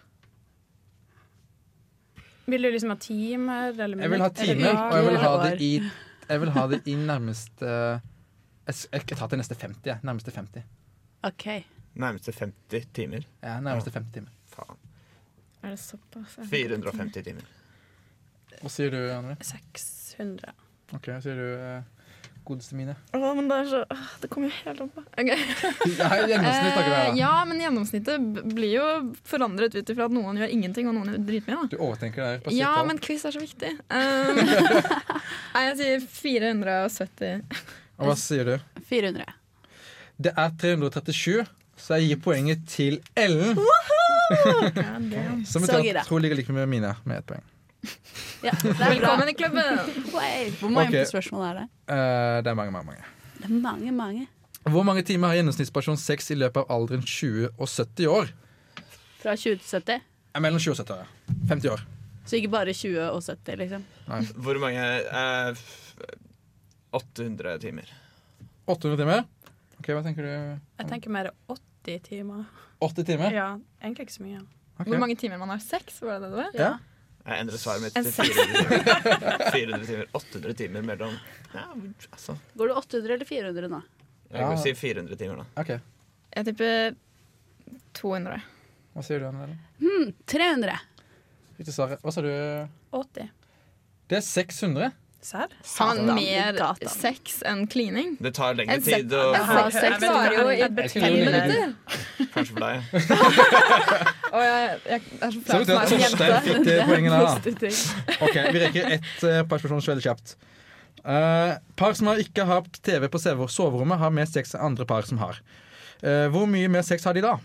Vil 2.49 2.65
du 2.65 2.71
liksom 2.73 2.93
ha 2.93 2.97
timer 3.01 3.77
eller 3.77 4.01
Jeg 4.05 4.11
vil 4.13 4.21
ha 4.25 4.31
timer, 4.33 4.73
og 4.73 4.97
jeg 4.97 5.05
vil 5.11 5.21
ha 5.21 5.35
det 5.45 5.53
i, 5.65 5.71
jeg 6.29 6.41
vil 6.41 6.51
ha 6.57 6.65
det 6.73 6.81
i 6.89 6.97
nærmeste 7.01 7.77
Jeg 8.67 9.07
tar 9.17 9.29
til 9.29 9.39
neste 9.41 9.55
50. 9.61 9.83
jeg. 9.85 9.99
Nærmeste 10.03 10.33
50. 10.33 10.63
OK. 11.29 11.47
Nærmeste 11.95 12.33
50 12.33 12.87
timer. 12.97 13.27
Ja, 13.43 13.59
nærmeste 13.61 13.91
50 13.93 14.13
timer. 14.17 14.31
Faen. 14.55 14.79
Er 15.65 15.75
det 15.75 15.79
såpass? 15.81 16.39
450 16.51 17.23
timer. 17.25 17.45
Hva 18.61 18.71
sier 18.73 18.91
du, 18.93 19.01
Anne? 19.13 19.37
600. 19.45 20.53
Ok, 20.95 21.09
hva 21.11 21.21
sier 21.25 21.37
du, 21.39 21.45
eh, 21.61 22.09
godeste 22.45 22.77
mine? 22.77 22.95
Å, 23.17 23.31
men 23.37 23.49
det 23.49 23.57
er 23.63 23.69
så 23.71 23.79
åh, 23.91 24.03
Det 24.21 24.29
kommer 24.33 24.49
jo 24.51 24.57
helt 24.65 24.81
an 24.85 24.91
på. 24.95 25.05
Ok. 25.05 25.31
Ja, 26.01 26.11
gjennomsnitt 26.29 26.77
her, 26.79 26.91
Eh, 26.95 27.17
ja, 27.21 27.31
men 27.49 27.61
gjennomsnittet 27.63 28.27
b- 28.35 28.45
blir 28.55 28.75
jo 28.79 28.87
forandret 29.29 29.75
ut 29.79 29.93
ifra 29.95 30.09
at 30.11 30.15
noen 30.17 30.41
gjør 30.41 30.53
ingenting, 30.57 30.89
og 30.91 30.97
noen 30.99 31.13
gjør 31.15 31.25
dritmye. 31.31 31.57
da. 31.63 31.69
Du 31.73 31.79
overtenker 31.81 32.21
det. 32.23 32.31
her 32.33 32.45
på 32.49 32.57
Ja, 32.57 32.75
men 32.89 33.01
quiz 33.05 33.25
er 33.29 33.37
så 33.37 33.41
viktig. 33.45 33.73
Um, 33.89 34.43
nei, 35.55 35.65
jeg 35.71 35.79
sier 35.81 36.05
470. 36.21 37.65
Og 37.99 38.11
hva 38.11 38.15
sier 38.19 38.49
du? 38.49 38.55
400. 38.89 39.25
Det 40.25 40.33
er 40.35 40.55
337, 40.59 41.45
så 41.79 41.99
jeg 41.99 42.11
gir 42.11 42.21
poenget 42.23 42.63
til 42.71 43.01
Ellen. 43.19 43.59
Som 45.51 45.63
Så 45.63 45.67
betyr 45.67 45.79
at 45.79 45.89
jeg 45.91 46.07
tror 46.09 46.23
ligger 46.23 46.39
like 46.39 46.53
mye 46.55 46.65
med 46.65 46.73
mine 46.75 46.95
med 47.05 47.21
ett 47.21 47.27
poeng. 47.29 47.45
Ja, 48.45 48.55
det 48.63 48.73
er. 48.73 48.79
Velkommen 48.95 49.29
i 49.29 49.35
klubben! 49.37 49.79
Hvor 50.11 50.71
mange 50.73 50.89
okay. 50.89 51.05
spørsmål 51.09 51.45
er 51.51 51.59
det? 51.59 51.67
Uh, 51.89 51.97
det 52.45 52.51
er 52.51 52.55
mange, 52.55 52.73
mange, 52.73 52.87
mange. 52.87 53.05
Det 53.39 53.45
er 53.51 53.61
mange, 53.61 53.93
mange. 53.93 54.27
Hvor 54.65 54.83
mange 54.83 55.03
timer 55.03 55.29
har 55.29 55.39
gjennomsnittsperson 55.39 55.97
6 56.01 56.31
i 56.33 56.39
løpet 56.41 56.65
av 56.65 56.73
alderen 56.73 57.05
20 57.05 57.51
og 57.59 57.69
70 57.69 58.07
år? 58.09 58.33
Fra 59.23 59.37
20 59.37 59.61
til 59.61 59.69
70? 59.71 60.07
Ja, 60.35 60.41
Mellom 60.41 60.59
20 60.59 60.73
og 60.73 60.77
70 60.83 60.95
år, 60.95 61.05
ja. 61.05 61.35
50 61.53 61.71
år. 61.77 61.85
Så 62.25 62.39
ikke 62.41 62.49
bare 62.49 62.73
20 62.73 63.11
og 63.11 63.23
70, 63.23 63.59
liksom? 63.61 63.85
Hvor 64.41 64.59
mange 64.63 64.85
eh, 65.05 65.65
800 66.95 67.59
timer. 67.63 67.91
800 68.71 68.97
timer? 69.03 69.25
Ok, 69.81 69.91
Hva 69.91 70.03
tenker 70.07 70.27
du? 70.27 70.33
Jeg 70.79 70.89
tenker 70.89 71.13
mer 71.13 71.31
80 71.51 72.01
timer. 72.07 72.45
80 72.85 73.07
timer? 73.11 73.35
Ja, 73.35 73.47
egentlig 73.83 74.07
ikke 74.09 74.17
så 74.17 74.25
mye. 74.25 74.43
Okay. 74.79 74.91
Hvor 74.91 75.03
mange 75.03 75.17
timer 75.19 75.39
man 75.43 75.53
har 75.53 75.63
sex? 75.63 76.01
Var 76.03 76.21
det 76.23 76.31
det 76.31 76.39
var? 76.39 76.55
Ja. 76.59 76.73
Jeg 77.25 77.41
endrer 77.41 77.61
svaret 77.61 77.83
mitt 77.85 77.95
til 77.97 78.09
400 78.13 78.63
timer. 78.63 79.45
400 79.55 79.87
timer. 79.91 80.09
800 80.21 80.57
timer 80.61 80.83
mellom 80.85 81.15
ja, 81.55 81.67
altså. 82.13 82.35
Går 82.59 82.71
du 82.71 82.75
800 82.81 83.15
eller 83.15 83.29
400 83.29 83.71
nå? 83.73 83.83
Jeg 84.35 84.49
kan 84.51 84.59
si 84.61 84.75
400 84.75 85.21
timer, 85.21 85.41
da. 85.43 85.47
Okay. 85.63 85.79
Jeg 86.35 86.49
tipper 86.51 86.97
200. 88.01 88.43
Hva 88.95 89.05
sier 89.07 89.23
du, 89.23 89.29
Anne? 89.31 89.57
Hmm, 89.81 90.11
300. 90.31 90.75
Hva 92.03 92.13
sa 92.13 92.25
du? 92.25 92.33
80. 92.99 93.31
Det 94.11 94.19
er 94.19 94.25
600. 94.27 94.91
Serr? 95.25 95.49
Man 95.81 96.15
mer 96.15 96.53
Gata. 96.53 96.89
sex 96.93 97.39
enn 97.49 97.63
klining? 97.73 98.17
Det 98.21 98.35
tar 98.37 98.57
lengre 98.59 98.75
En 98.77 98.83
tid 98.85 99.13
å 99.17 99.23
ha 99.33 99.63
sex 99.73 100.03
varer 100.03 100.35
jo 100.37 100.43
i 100.53 100.59
ligger- 100.59 101.31
minutter. 101.31 102.27
Kanskje 102.35 102.53
for 102.53 102.61
deg. 102.67 102.75
Og 104.35 104.43
jeg, 104.45 104.75
jeg 104.91 105.01
er 105.01 105.33
så 105.33 105.41
flau 105.47 105.61
for 105.63 105.79
meg 105.79 105.89
som 105.95 106.03
jente. 106.03 106.29
fikk 106.49 106.67
det 106.69 106.77
poenget 106.91 107.15
der, 107.15 107.23
da. 107.25 108.19
Ok, 108.27 108.37
Vi 108.53 108.63
rekker 108.67 108.91
ett 108.99 109.25
uh, 109.25 109.39
par 109.49 109.63
spørsmål 109.63 109.87
veldig 109.95 110.05
kjapt. 110.11 110.35
Uh, 111.05 111.57
par 111.81 111.97
som 111.97 112.13
har 112.13 112.21
ikke 112.21 112.47
har 112.49 112.69
TV 112.85 113.09
på 113.09 113.23
sove- 113.25 113.49
soverommet, 113.57 114.03
har 114.05 114.13
mer 114.13 114.29
sex 114.29 114.53
enn 114.59 114.67
andre 114.69 114.85
par 114.93 115.09
som 115.09 115.23
har. 115.25 115.41
Uh, 116.05 116.27
hvor 116.35 116.45
mye 116.51 116.69
mer 116.69 116.85
sex 116.85 117.09
har 117.09 117.17
de 117.17 117.25
da? 117.25 117.39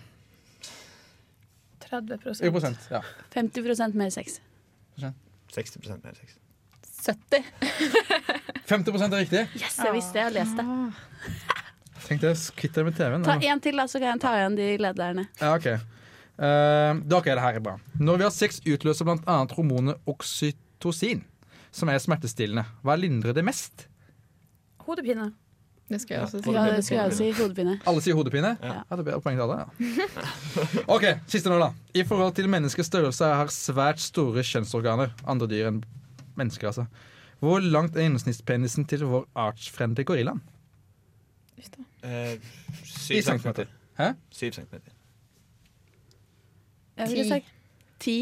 30 1.87 2.43
I 2.43 2.51
prosent. 2.53 2.91
Ja. 2.91 3.01
50 3.33 3.95
mer 3.95 4.11
sex. 4.13 4.41
60% 4.99 6.03
mer 6.03 6.13
sex. 6.19 6.35
70. 7.05 7.45
50 8.69 9.05
er 9.05 9.15
riktig. 9.17 9.45
Yes, 9.57 9.77
jeg 9.79 9.93
visste 9.95 10.13
det. 10.13 10.19
Jeg 10.19 10.27
har 10.27 10.35
lest 10.35 10.59
det. 10.59 10.65
Tenkte 12.09 12.31
jeg 12.31 12.57
kvitt 12.57 12.77
deg 12.77 12.87
med 12.87 12.97
TV-en. 12.97 13.25
Ta 13.25 13.35
én 13.37 13.61
til, 13.63 13.77
da, 13.79 13.85
så 13.89 14.01
kan 14.01 14.13
jeg 14.13 14.21
ta 14.23 14.33
igjen 14.37 14.57
de 14.57 14.69
lederne. 14.81 15.25
Ja, 15.41 15.53
ok. 15.55 15.67
Uh, 16.39 17.01
da, 17.03 17.19
er 17.19 17.35
det 17.35 17.43
her 17.43 17.59
er 17.59 17.63
bra. 17.63 17.75
Når 17.99 18.21
vi 18.21 18.25
har 18.27 18.33
sex, 18.33 18.61
utløser 18.63 19.07
bl.a. 19.07 19.37
hormonet 19.57 19.99
oksytocin, 20.09 21.25
som 21.75 21.91
er 21.91 21.99
smertestillende. 22.01 22.65
Hva 22.85 22.95
lindrer 22.97 23.35
det 23.37 23.45
mest? 23.45 23.85
Hodepine. 24.87 25.31
Det 25.89 25.97
skal 26.03 26.15
jeg 26.15 26.25
også 26.27 26.39
si. 26.43 26.51
Ja, 26.53 26.63
det 26.69 26.83
skal 26.85 26.99
jeg 26.99 27.13
si. 27.17 27.27
Hodepine. 27.41 27.75
Alle 27.89 28.01
sier 28.05 28.17
hodepine? 28.17 28.53
Ja. 28.61 28.73
Ja, 28.85 28.97
det 28.97 29.05
blir 29.07 29.21
poeng 29.25 29.39
til 29.39 29.45
alle. 29.45 29.63
Ja. 29.65 30.25
OK, 30.95 31.05
siste 31.29 31.49
nå, 31.49 31.57
da. 31.61 31.71
I 31.97 32.03
forhold 32.05 32.35
til 32.37 32.49
menneskets 32.51 32.91
størrelse 32.91 33.29
har 33.41 33.49
svært 33.53 34.01
store 34.03 34.45
kjønnsorganer. 34.45 35.15
Andre 35.29 35.49
dyr 35.49 35.71
enn 35.71 35.81
mennesker, 36.39 36.67
altså. 36.71 36.85
Hvor 37.39 37.59
langt 37.63 37.95
er 37.95 38.03
gjennomsnittspenisen 38.07 38.85
til 38.89 39.05
vår 39.07 39.27
artsfrende 39.35 40.03
gorillaen? 40.07 40.41
Eh, 42.03 42.39
Syv 42.83 43.21
centimeter. 43.27 43.65
Hæ? 43.99 44.09
Syv 44.31 44.51
centimeter. 44.55 44.91
Jeg 46.97 47.07
ville 47.09 47.23
Ti. 47.23 47.29
sagt 47.29 47.45
ti. 47.99 48.17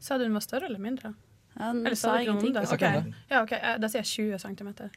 Sa 0.00 0.16
du 0.18 0.24
den 0.24 0.34
var 0.36 0.40
større 0.44 0.64
eller 0.68 0.78
mindre? 0.78 1.14
Ja, 1.58 1.70
Eller 1.70 1.94
sa 1.94 2.16
ingenting. 2.18 2.54
det? 2.54 2.60
Jeg 2.80 3.04
Ok. 3.06 3.14
Ja, 3.30 3.42
ok, 3.42 3.52
eh, 3.52 3.78
Da 3.82 3.88
sier 3.88 4.00
jeg 4.00 4.06
20 4.06 4.38
centimeter. 4.38 4.88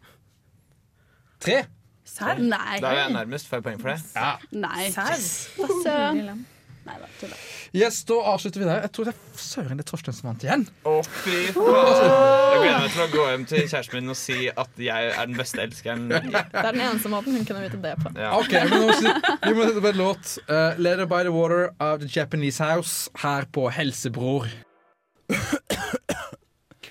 Tre! 1.40 1.64
Serr? 2.06 2.38
Nei. 2.40 2.80
Da 2.82 2.88
er 2.88 3.00
jeg 3.04 3.12
nærmest. 3.14 3.48
Får 3.48 3.58
jeg 3.58 3.64
poeng 3.64 3.82
for 3.82 3.90
det? 3.90 4.02
Ja. 4.16 4.34
Nei. 4.52 4.90
Serr? 4.92 5.22
Hva 5.58 5.68
søren? 5.84 6.46
Nei 6.82 6.96
da, 6.98 7.08
tulla. 7.20 7.38
Yes, 7.78 8.00
da 8.10 8.16
avslutter 8.32 8.64
vi 8.64 8.66
der. 8.66 8.82
Jeg 8.88 8.92
tror 8.96 9.08
det 9.08 9.14
er 9.14 9.42
søren 9.42 9.80
det 9.80 9.86
er 9.86 9.90
Torstein 9.92 10.16
som 10.18 10.30
vant 10.32 10.46
igjen. 10.46 10.66
Å, 10.90 10.96
fy 11.06 11.38
faen! 11.54 11.76
Jeg 11.76 12.64
gleder 12.64 12.80
meg 12.82 12.96
til 12.96 13.04
å 13.04 13.10
gå 13.14 13.26
hjem 13.30 13.46
til 13.52 13.68
kjæresten 13.68 14.00
min 14.00 14.14
og 14.16 14.20
si 14.20 14.38
at 14.50 14.82
jeg 14.82 15.12
er 15.12 15.30
den 15.30 15.38
beste 15.40 15.62
elskeren. 15.64 16.08
Det 16.10 16.22
er 16.34 16.72
den 16.72 16.84
eneste 16.88 17.14
måten 17.14 17.38
hun 17.38 17.46
kunne 17.48 17.64
vite 17.68 17.82
det 17.86 17.94
på. 18.02 18.14
Ja. 18.18 18.34
Ok, 18.40 18.56
men 18.58 18.74
nå 18.74 18.98
vi, 18.98 19.54
må 19.56 19.70
sette 19.70 19.86
på 19.86 19.92
en 19.94 20.02
låt. 20.02 20.36
Uh, 20.50 20.80
'Letter 20.82 21.08
by 21.12 21.24
the 21.28 21.34
Water' 21.36 21.70
av 21.80 22.02
The 22.02 22.10
Japanese 22.12 22.64
House 22.64 23.12
her 23.22 23.46
på 23.54 23.70
Helsebror. 23.72 24.50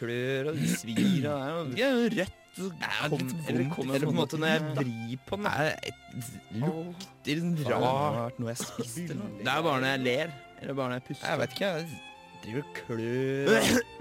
klør 0.00 0.54
og 0.54 0.60
svir 0.70 1.26
og 1.28 1.74
det 1.74 1.84
er 1.84 1.98
jo 1.98 2.30
rødt. 2.60 3.32
Eller, 3.48 3.64
eller 3.80 4.06
på 4.06 4.12
en 4.12 4.18
måte 4.20 4.38
når 4.40 4.52
jeg 4.52 4.62
vrir 4.78 5.16
på 5.26 5.38
den. 5.40 5.48
Det 7.24 7.36
lukter 7.40 7.74
rart 7.80 8.38
noe 8.40 8.52
jeg 8.52 8.60
spiste. 8.62 9.16
Det 9.16 9.48
er 9.48 9.64
bare 9.66 9.80
når 9.80 9.90
jeg 9.94 10.04
ler. 10.06 10.36
Eller 10.60 10.74
bare 10.78 10.92
når 10.92 11.00
jeg 11.00 11.06
puster. 11.08 11.26
Jeg 11.30 11.42
vet 11.42 11.56
ikke. 11.56 11.72
Jeg 11.72 11.86
driver 12.44 12.62
og 12.62 12.70
klør. 12.78 13.50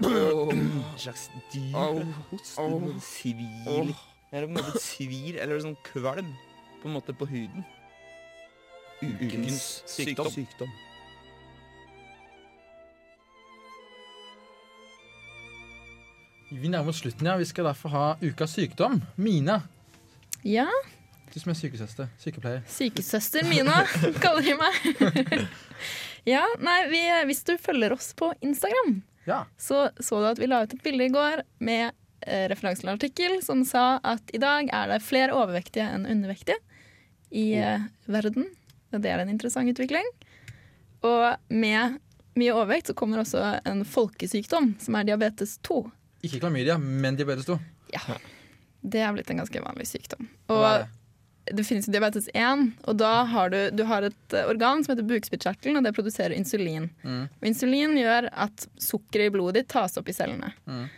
En 0.54 0.84
slags 0.96 1.26
dyr. 1.54 2.04
Hoster. 2.30 2.78
Det 2.86 3.02
svir. 3.04 3.92
Eller 4.32 4.46
på 4.46 4.52
en 4.52 4.56
måte 4.60 4.80
svir, 4.84 5.40
eller 5.42 5.60
sånn 5.64 5.76
kvalm. 5.90 6.30
På 6.80 6.88
en 6.88 6.96
måte 6.96 7.12
på 7.16 7.26
huden. 7.28 7.66
Ukens 9.00 9.82
sykdom. 9.88 10.28
sykdom. 10.32 10.72
Vi 16.50 16.68
nærmer 16.68 16.90
oss 16.90 17.00
slutten, 17.02 17.26
ja. 17.26 17.36
Vi 17.38 17.44
skal 17.46 17.64
derfor 17.70 17.92
ha 17.94 18.06
ukas 18.20 18.54
sykdom. 18.56 19.00
Mina, 19.16 19.60
Ja, 20.42 20.66
du 21.30 21.36
som 21.38 21.50
er 21.52 21.58
sykesøster. 21.58 22.08
Sykepleier. 22.18 22.62
sykesøster 22.66 23.44
Mina 23.46 23.84
kaller 24.24 24.42
de 24.42 24.54
meg. 24.58 25.46
ja, 26.32 26.42
nei, 26.58 26.78
vi, 26.90 27.02
hvis 27.28 27.44
du 27.46 27.52
følger 27.60 27.92
oss 27.94 28.12
på 28.18 28.32
Instagram, 28.42 29.02
Ja. 29.28 29.44
så 29.60 29.90
så 30.00 30.18
du 30.22 30.26
at 30.30 30.40
vi 30.40 30.48
la 30.50 30.62
ut 30.64 30.74
et 30.74 30.82
bilde 30.82 31.06
i 31.06 31.12
går 31.12 31.42
med 31.60 31.92
eh, 32.26 32.48
referanse 32.50 32.80
til 32.82 32.88
en 32.90 32.96
artikkel 32.96 33.36
som 33.44 33.62
sa 33.68 34.00
at 34.02 34.32
i 34.34 34.40
dag 34.42 34.72
er 34.72 34.88
det 34.94 35.02
flere 35.06 35.36
overvektige 35.36 35.86
enn 35.86 36.08
undervektige 36.08 36.56
i 37.30 37.52
eh, 37.60 37.84
verden. 38.10 38.48
Og 38.90 39.04
det 39.04 39.12
er 39.12 39.22
en 39.22 39.30
interessant 39.30 39.70
utvikling. 39.70 40.08
Og 41.06 41.36
med 41.52 42.00
mye 42.40 42.54
overvekt 42.56 42.90
så 42.90 42.94
kommer 42.96 43.22
også 43.22 43.60
en 43.68 43.84
folkesykdom, 43.86 44.74
som 44.82 44.96
er 44.98 45.06
diabetes 45.12 45.58
2. 45.68 45.84
Ikke 46.26 46.40
klamydia, 46.42 46.76
men 46.78 47.16
diabetes 47.16 47.48
2. 47.48 47.58
Ja. 47.94 48.18
Det 48.80 49.02
er 49.04 49.12
blitt 49.12 49.30
en 49.32 49.40
ganske 49.40 49.62
vanlig 49.62 49.86
sykdom. 49.88 50.28
Og 50.52 50.64
det? 50.64 50.88
det 51.56 51.64
finnes 51.64 51.88
jo 51.88 51.94
diabetes 51.94 52.28
1, 52.34 52.66
og 52.88 52.98
da 53.00 53.12
har 53.28 53.52
du, 53.52 53.58
du 53.76 53.84
har 53.88 54.06
et 54.06 54.36
eh, 54.36 54.48
organ 54.48 54.84
som 54.84 54.94
heter 54.94 55.08
bukspyttkjertelen, 55.08 55.80
og 55.80 55.86
det 55.86 55.94
produserer 55.96 56.36
insulin. 56.36 56.88
Mm. 57.02 57.22
Og 57.40 57.48
insulin 57.50 57.96
gjør 57.98 58.30
at 58.32 58.66
sukkeret 58.80 59.30
i 59.30 59.34
blodet 59.34 59.62
ditt 59.62 59.70
tas 59.72 59.96
opp 60.00 60.08
i 60.08 60.16
cellene. 60.16 60.52
Mm. 60.68 60.88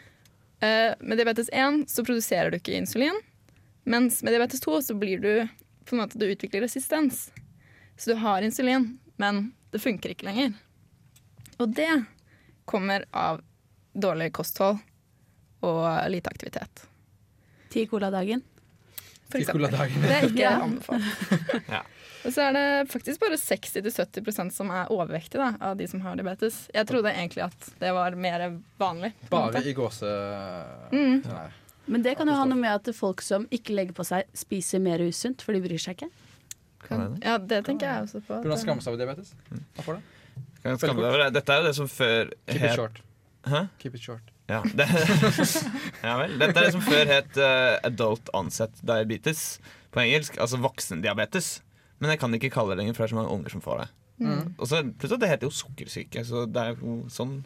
Uh, 0.63 0.91
med 1.03 1.19
diabetes 1.19 1.49
1 1.51 1.89
så 1.91 2.05
produserer 2.07 2.53
du 2.53 2.61
ikke 2.61 2.77
insulin, 2.79 3.17
mens 3.83 4.21
med 4.23 4.35
diabetes 4.35 4.63
2 4.63 4.77
så 4.87 4.95
blir 4.95 5.23
du 5.23 5.33
på 5.89 5.97
en 5.97 6.05
måte 6.05 6.19
du 6.21 6.29
utvikler 6.29 6.63
resistens. 6.63 7.31
Så 7.99 8.13
du 8.13 8.21
har 8.23 8.43
insulin, 8.47 8.93
men 9.19 9.49
det 9.75 9.83
funker 9.83 10.15
ikke 10.15 10.29
lenger. 10.29 10.55
Og 11.59 11.75
det 11.75 11.91
kommer 12.71 13.05
av 13.11 13.43
dårlig 13.93 14.31
kosthold 14.37 14.79
og 15.63 16.11
lite 16.13 16.31
aktivitet. 16.33 16.85
Ti 17.73 17.87
cola-dagen. 17.91 18.43
For 19.31 19.39
Ti 19.39 19.45
eksempel. 19.47 19.67
cola-dagen. 19.67 20.03
Det 20.03 20.17
er 20.19 20.29
ikke 20.29 20.45
Ja. 20.45 20.55
anbefalt. 20.61 21.03
Ja. 21.77 21.83
Og 22.23 22.31
så 22.31 22.45
er 22.47 22.53
det 22.55 22.67
faktisk 22.93 23.19
bare 23.19 23.35
60-70% 23.35 24.53
som 24.55 24.69
er 24.71 24.87
overvektige 24.95 25.41
da, 25.43 25.49
av 25.67 25.73
de 25.81 25.89
som 25.91 25.99
har 26.05 26.15
diabetes. 26.15 26.69
Jeg 26.71 26.87
trodde 26.87 27.11
egentlig 27.11 27.43
at 27.49 27.65
det 27.81 27.91
var 27.97 28.15
mer 28.15 28.45
vanlig. 28.79 29.11
Bare 29.31 29.49
måte. 29.51 29.63
i 29.67 29.73
gåse... 29.75 30.07
Mm. 30.93 31.17
Nei. 31.27 31.49
Men 31.91 32.05
det 32.05 32.13
kan 32.21 32.29
jo 32.31 32.37
ha 32.39 32.45
noe 32.47 32.61
med 32.61 32.71
at 32.71 32.93
folk 32.95 33.25
som 33.27 33.49
ikke 33.51 33.75
legger 33.75 33.97
på 33.99 34.05
seg, 34.07 34.29
spiser 34.39 34.79
mer 34.85 35.03
usunt, 35.03 35.43
for 35.43 35.51
de 35.57 35.65
bryr 35.65 35.83
seg 35.83 35.97
ikke. 35.99 36.11
Kan, 36.87 37.17
ja, 37.27 37.35
det 37.43 37.65
tenker 37.67 37.89
jeg 37.91 38.07
også 38.07 38.21
på. 38.23 38.39
Burde 38.39 38.55
han 38.55 38.63
skamme 38.63 38.85
seg 38.87 38.95
over 38.95 39.03
diabetes? 39.03 39.35
Hva 39.75 39.83
får 39.89 39.99
det? 39.99 40.05
Kan 40.63 40.71
jeg 40.77 40.79
skamme 40.85 41.03
deg 41.03 41.09
over 41.11 41.25
det? 41.25 41.29
Dette 41.41 41.57
er 41.57 41.59
jo 41.65 41.67
det 41.67 41.75
som 41.81 41.91
før 41.91 42.31
Keep 42.53 42.63
it 42.71 42.77
short. 42.79 43.03
Hæ? 43.51 43.65
Keep 43.83 43.99
it 43.99 44.07
short. 44.07 44.32
Ja, 44.53 44.61
det, 44.77 44.87
ja 46.07 46.15
vel. 46.21 46.35
Dette 46.43 46.53
er 46.61 46.67
det 46.67 46.73
som 46.75 46.83
før 46.85 47.09
het 47.09 47.39
uh, 47.41 47.79
adult 47.89 48.29
onset 48.37 48.81
diabetes 48.85 49.45
på 49.95 50.03
engelsk. 50.05 50.37
Altså 50.43 50.61
voksendiabetes. 50.61 51.55
Men 52.03 52.13
jeg 52.13 52.21
kan 52.21 52.35
ikke 52.37 52.51
kalle 52.53 52.75
det 52.75 52.83
lenger, 52.83 52.97
for 52.99 53.05
det 53.05 53.11
er 53.11 53.15
så 53.15 53.21
mange 53.21 53.35
unger 53.37 53.55
som 53.55 53.63
får 53.65 53.85
det. 53.85 53.89
Mm. 54.23 54.49
Og 54.59 54.67
så 54.69 54.83
plutselig 54.85 55.21
det 55.23 55.31
heter 55.33 55.49
jo 55.49 55.55
sukkersyke, 55.55 56.25
så 56.29 56.45
det 56.51 56.63
er 56.63 56.75
jo 56.83 56.97
sånn, 57.11 57.37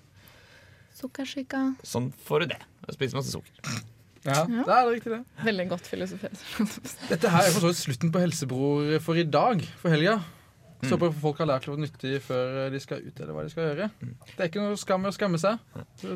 Sukkersyke. 0.97 1.61
sånn 1.85 2.09
får 2.27 2.45
du 2.47 2.47
det. 2.55 2.59
Å 2.89 2.95
spise 2.97 3.17
masse 3.19 3.33
sukker. 3.35 3.53
Ja, 4.27 4.41
Ja. 4.49 4.63
det 4.67 4.75
er 4.75 4.89
riktig 4.91 5.13
det. 5.13 5.21
Veldig 5.45 5.67
godt 5.71 5.87
filosofert. 5.87 6.41
Dette 7.11 7.31
her 7.31 7.45
er 7.47 7.53
for 7.55 7.63
så 7.67 7.71
vidt 7.71 7.83
slutten 7.83 8.11
på 8.15 8.23
Helsebror 8.25 8.97
for 9.05 9.21
i 9.21 9.23
dag, 9.29 9.61
for 9.79 9.93
helga. 9.93 10.17
Så 10.83 10.97
Mm. 10.97 11.01
jeg 11.07 11.15
folk 11.21 11.39
har 11.39 11.47
lært 11.47 11.67
noe 11.69 11.77
nyttig 11.81 12.21
før 12.21 12.71
de 12.71 12.81
skal 12.81 12.99
ut, 13.01 13.21
eller 13.21 13.33
hva 13.33 13.43
de 13.47 13.51
skal 13.51 13.65
gjøre. 13.71 13.91
Det 14.37 14.41
er 14.41 14.49
ikke 14.51 14.61
noe 14.65 14.77
skam 14.77 15.01
med 15.03 15.13
å 15.13 15.17
skamme 15.17 15.39
seg. 15.41 15.59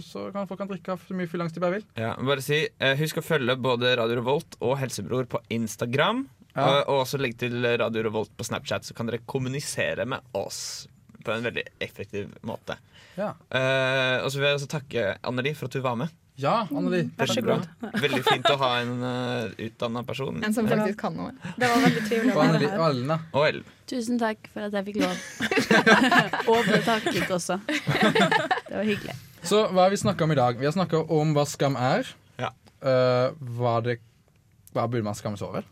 Så 0.04 0.32
kan 0.32 0.46
folk 0.46 0.58
kan 0.60 0.68
drikke 0.68 0.98
så 1.06 1.14
mye 1.16 1.26
fyllangst 1.30 1.54
de 1.54 1.60
bare 1.60 1.78
vil. 1.78 1.84
Ja, 1.96 2.14
bare 2.16 2.42
si, 2.42 2.68
eh, 2.78 2.96
Husk 2.96 3.16
å 3.16 3.24
følge 3.24 3.56
både 3.56 3.96
Radio 3.96 4.16
Revolt 4.20 4.56
og 4.60 4.76
Helsebror 4.78 5.24
på 5.26 5.40
Instagram. 5.50 6.28
Ja. 6.56 6.66
Og, 6.66 6.88
og 6.88 7.04
også 7.06 7.18
legg 7.20 7.38
til 7.38 7.62
Radio 7.62 8.02
Revolt 8.02 8.36
på 8.36 8.44
Snapchat, 8.44 8.82
så 8.84 8.94
kan 8.94 9.06
dere 9.06 9.22
kommunisere 9.26 10.04
med 10.06 10.20
oss 10.34 10.86
på 11.24 11.32
en 11.32 11.42
veldig 11.44 11.64
effektiv 11.80 12.32
måte. 12.42 12.76
Ja, 13.16 13.34
Eh, 13.50 14.22
og 14.24 14.30
så 14.30 14.38
vil 14.38 14.48
jeg 14.48 14.58
også 14.60 14.68
takke 14.70 15.18
Anneli 15.24 15.54
for 15.54 15.66
at 15.66 15.72
du 15.72 15.80
var 15.84 15.96
med. 15.96 16.08
Ja 16.40 16.54
Anneli. 16.66 17.02
Vær 17.18 17.30
så 17.30 17.42
god. 17.44 17.66
Veldig 18.04 18.20
fint 18.26 18.48
å 18.50 18.56
ha 18.60 18.70
en 18.80 18.92
uh, 19.04 19.62
utdanna 19.66 20.02
person. 20.06 20.40
En 20.46 20.54
som 20.56 20.68
faktisk 20.70 20.98
kan 21.00 21.16
noe. 21.16 21.32
Det 21.56 21.68
var 21.68 21.82
veldig 21.84 22.04
trivelig 22.06 22.34
Og 22.34 22.42
Anneli 22.44 22.68
og 22.70 22.84
Ellen, 22.88 23.10
da. 23.12 23.18
Og 23.36 23.46
Ellen. 23.48 23.72
Tusen 23.90 24.20
takk 24.20 24.50
for 24.52 24.68
at 24.68 24.76
jeg 24.78 24.86
fikk 24.90 25.00
lov. 25.02 25.24
og 26.52 26.68
ble 26.68 26.80
takket 26.86 27.32
også. 27.34 27.58
Det 27.66 28.76
var 28.76 28.86
hyggelig. 28.86 29.16
Så 29.46 29.64
hva 29.72 29.86
har 29.86 29.92
vi 29.92 30.00
snakka 30.00 30.26
om 30.26 30.34
i 30.34 30.38
dag? 30.38 30.60
Vi 30.60 30.68
har 30.68 30.76
snakka 30.76 31.02
om 31.16 31.34
hva 31.36 31.46
skam 31.48 31.78
er. 31.80 32.08
Ja. 32.40 32.52
Uh, 32.80 33.32
hva, 33.58 33.78
det, 33.84 33.98
hva 34.74 34.86
burde 34.86 35.06
man 35.08 35.18
skamme 35.18 35.40
seg 35.40 35.50
over? 35.50 35.66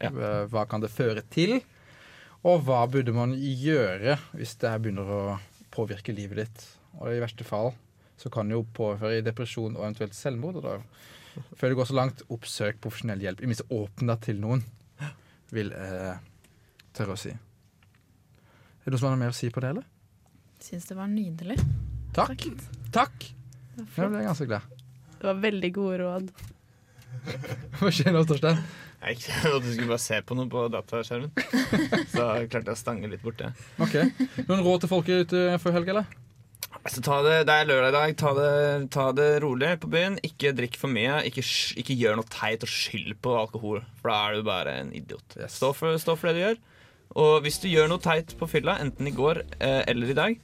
Ja. 0.00 0.10
Uh, 0.14 0.42
hva 0.50 0.64
kan 0.70 0.82
det 0.82 0.92
føre 0.94 1.24
til? 1.34 1.58
Og 2.46 2.64
hva 2.64 2.86
burde 2.88 3.12
man 3.12 3.34
gjøre 3.36 4.16
hvis 4.32 4.56
det 4.60 4.72
her 4.72 4.80
begynner 4.80 5.12
å 5.12 5.22
påvirke 5.74 6.14
livet 6.16 6.44
ditt? 6.44 6.66
Og 6.98 7.12
i 7.12 7.20
verste 7.22 7.44
fall 7.46 7.74
så 8.20 8.30
kan 8.32 8.50
det 8.50 8.58
jo 8.58 8.66
påføre 8.76 9.22
depresjon 9.24 9.76
og 9.78 9.84
eventuelt 9.86 10.16
selvmord. 10.16 10.60
Og 10.60 10.66
da, 10.66 10.74
før 11.56 11.72
det 11.72 11.78
går 11.78 11.88
så 11.88 11.96
langt, 11.96 12.24
oppsøk 12.28 12.80
profesjonell 12.84 13.22
hjelp. 13.24 13.40
I 13.40 13.48
minst 13.50 13.64
åpne 13.72 14.12
deg 14.12 14.26
til 14.26 14.42
noen, 14.42 14.64
vil 15.50 15.72
jeg 15.74 16.18
tørre 16.96 17.16
å 17.16 17.20
si. 17.20 17.32
Er 17.32 18.84
det 18.84 18.92
noen 18.92 19.00
som 19.02 19.08
har 19.10 19.16
noe 19.16 19.22
mer 19.24 19.34
å 19.34 19.38
si 19.40 19.50
på 19.52 19.62
det, 19.64 19.72
eller? 19.74 19.88
Syns 20.60 20.86
det 20.90 20.98
var 20.98 21.08
nydelig. 21.10 21.56
Takk. 22.16 22.46
Takk. 22.92 23.26
Jeg 23.80 23.88
ble 23.96 24.22
ganske 24.26 24.48
glad. 24.50 24.78
Det 25.20 25.28
var 25.28 25.42
veldig 25.42 25.70
gode 25.76 25.98
råd. 26.02 26.30
Hva 27.80 27.90
skjer 27.92 28.14
nå, 28.14 28.24
Torstein? 28.28 28.60
Jeg 29.00 29.16
trodde 29.24 29.64
du 29.66 29.72
skulle 29.72 29.92
bare 29.94 30.02
se 30.02 30.18
på 30.26 30.36
noe 30.36 30.50
på 30.52 30.66
dataskjermen. 30.72 31.30
Så 32.12 32.26
klarte 32.52 32.66
jeg 32.66 32.76
å 32.76 32.80
stange 32.80 33.10
litt 33.12 33.24
bort 33.24 33.40
det. 33.40 33.52
Ok. 33.80 33.96
Noen 34.46 34.64
råd 34.66 34.84
til 34.84 34.92
folket 34.92 35.30
ute 35.30 35.60
før 35.62 35.78
helg, 35.78 35.92
eller? 35.94 36.19
Altså, 36.80 37.02
ta 37.04 37.18
det, 37.26 37.34
det 37.48 37.54
er 37.54 37.68
lørdag 37.68 37.90
i 37.90 37.96
dag. 37.96 38.14
Ta 38.20 38.30
det, 38.36 38.52
ta 38.94 39.06
det 39.16 39.28
rolig 39.44 39.74
på 39.82 39.90
byen. 39.92 40.16
Ikke 40.24 40.54
drikk 40.56 40.78
for 40.80 40.92
mye. 40.92 41.18
Ikke, 41.28 41.44
ikke 41.82 41.96
gjør 41.98 42.20
noe 42.20 42.32
teit 42.32 42.64
og 42.64 42.72
skyld 42.72 43.18
på 43.20 43.34
alkohol, 43.36 43.82
for 44.00 44.12
da 44.12 44.20
er 44.22 44.38
du 44.38 44.46
bare 44.48 44.76
en 44.80 44.94
idiot. 44.96 45.36
Yes. 45.36 45.58
Stå, 45.60 45.74
for, 45.76 45.98
stå 46.00 46.16
for 46.16 46.30
det 46.30 46.38
du 46.38 46.44
gjør. 46.46 46.62
Og 47.20 47.44
hvis 47.44 47.60
du 47.60 47.68
gjør 47.68 47.90
noe 47.90 48.00
teit 48.02 48.32
på 48.38 48.48
fylla, 48.48 48.78
enten 48.80 49.10
i 49.10 49.14
går 49.14 49.42
eh, 49.58 49.82
eller 49.90 50.12
i 50.12 50.16
dag, 50.16 50.40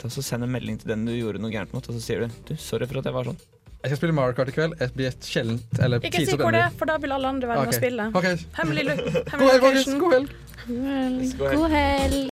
ta 0.00 0.10
så 0.12 0.24
send 0.26 0.44
en 0.44 0.52
melding 0.52 0.80
til 0.82 0.90
den 0.90 1.06
du 1.06 1.14
gjorde 1.14 1.40
noe 1.40 1.54
gærent 1.54 1.72
mot, 1.72 1.86
og 1.86 1.96
så 1.96 2.02
sier 2.02 2.24
du 2.24 2.38
du, 2.50 2.54
'sorry 2.58 2.88
for 2.90 3.00
at 3.00 3.08
jeg 3.08 3.14
var 3.14 3.30
sånn'. 3.30 3.42
Jeg 3.84 3.92
skal 3.92 3.98
spille 4.00 4.16
Mario 4.16 4.32
Kart 4.32 4.48
i 4.48 4.54
kveld. 4.56 4.72
Jeg 4.80 4.92
blir 4.96 5.08
et 5.12 5.26
sjeldent 5.28 5.80
eller 5.84 6.00
Ikke 6.00 6.24
si 6.24 6.36
hvor 6.40 6.56
det 6.56 6.62
er, 6.64 6.72
for 6.72 6.88
da 6.88 6.96
vil 7.02 7.12
alle 7.12 7.28
andre 7.28 7.50
være 7.50 7.58
med 7.58 7.68
okay. 7.68 7.76
og 7.76 7.82
spille. 7.82 8.04
Okay. 8.16 8.34
Hemmelig, 8.56 8.84
hemmelig 9.28 9.50
helg, 9.52 9.64
folkens. 9.66 9.86
location. 9.86 10.00
God 10.00 10.12
helg. 10.16 10.28
God 10.64 10.80
helg. 10.88 11.58
God 11.60 11.68
helg. 11.76 12.22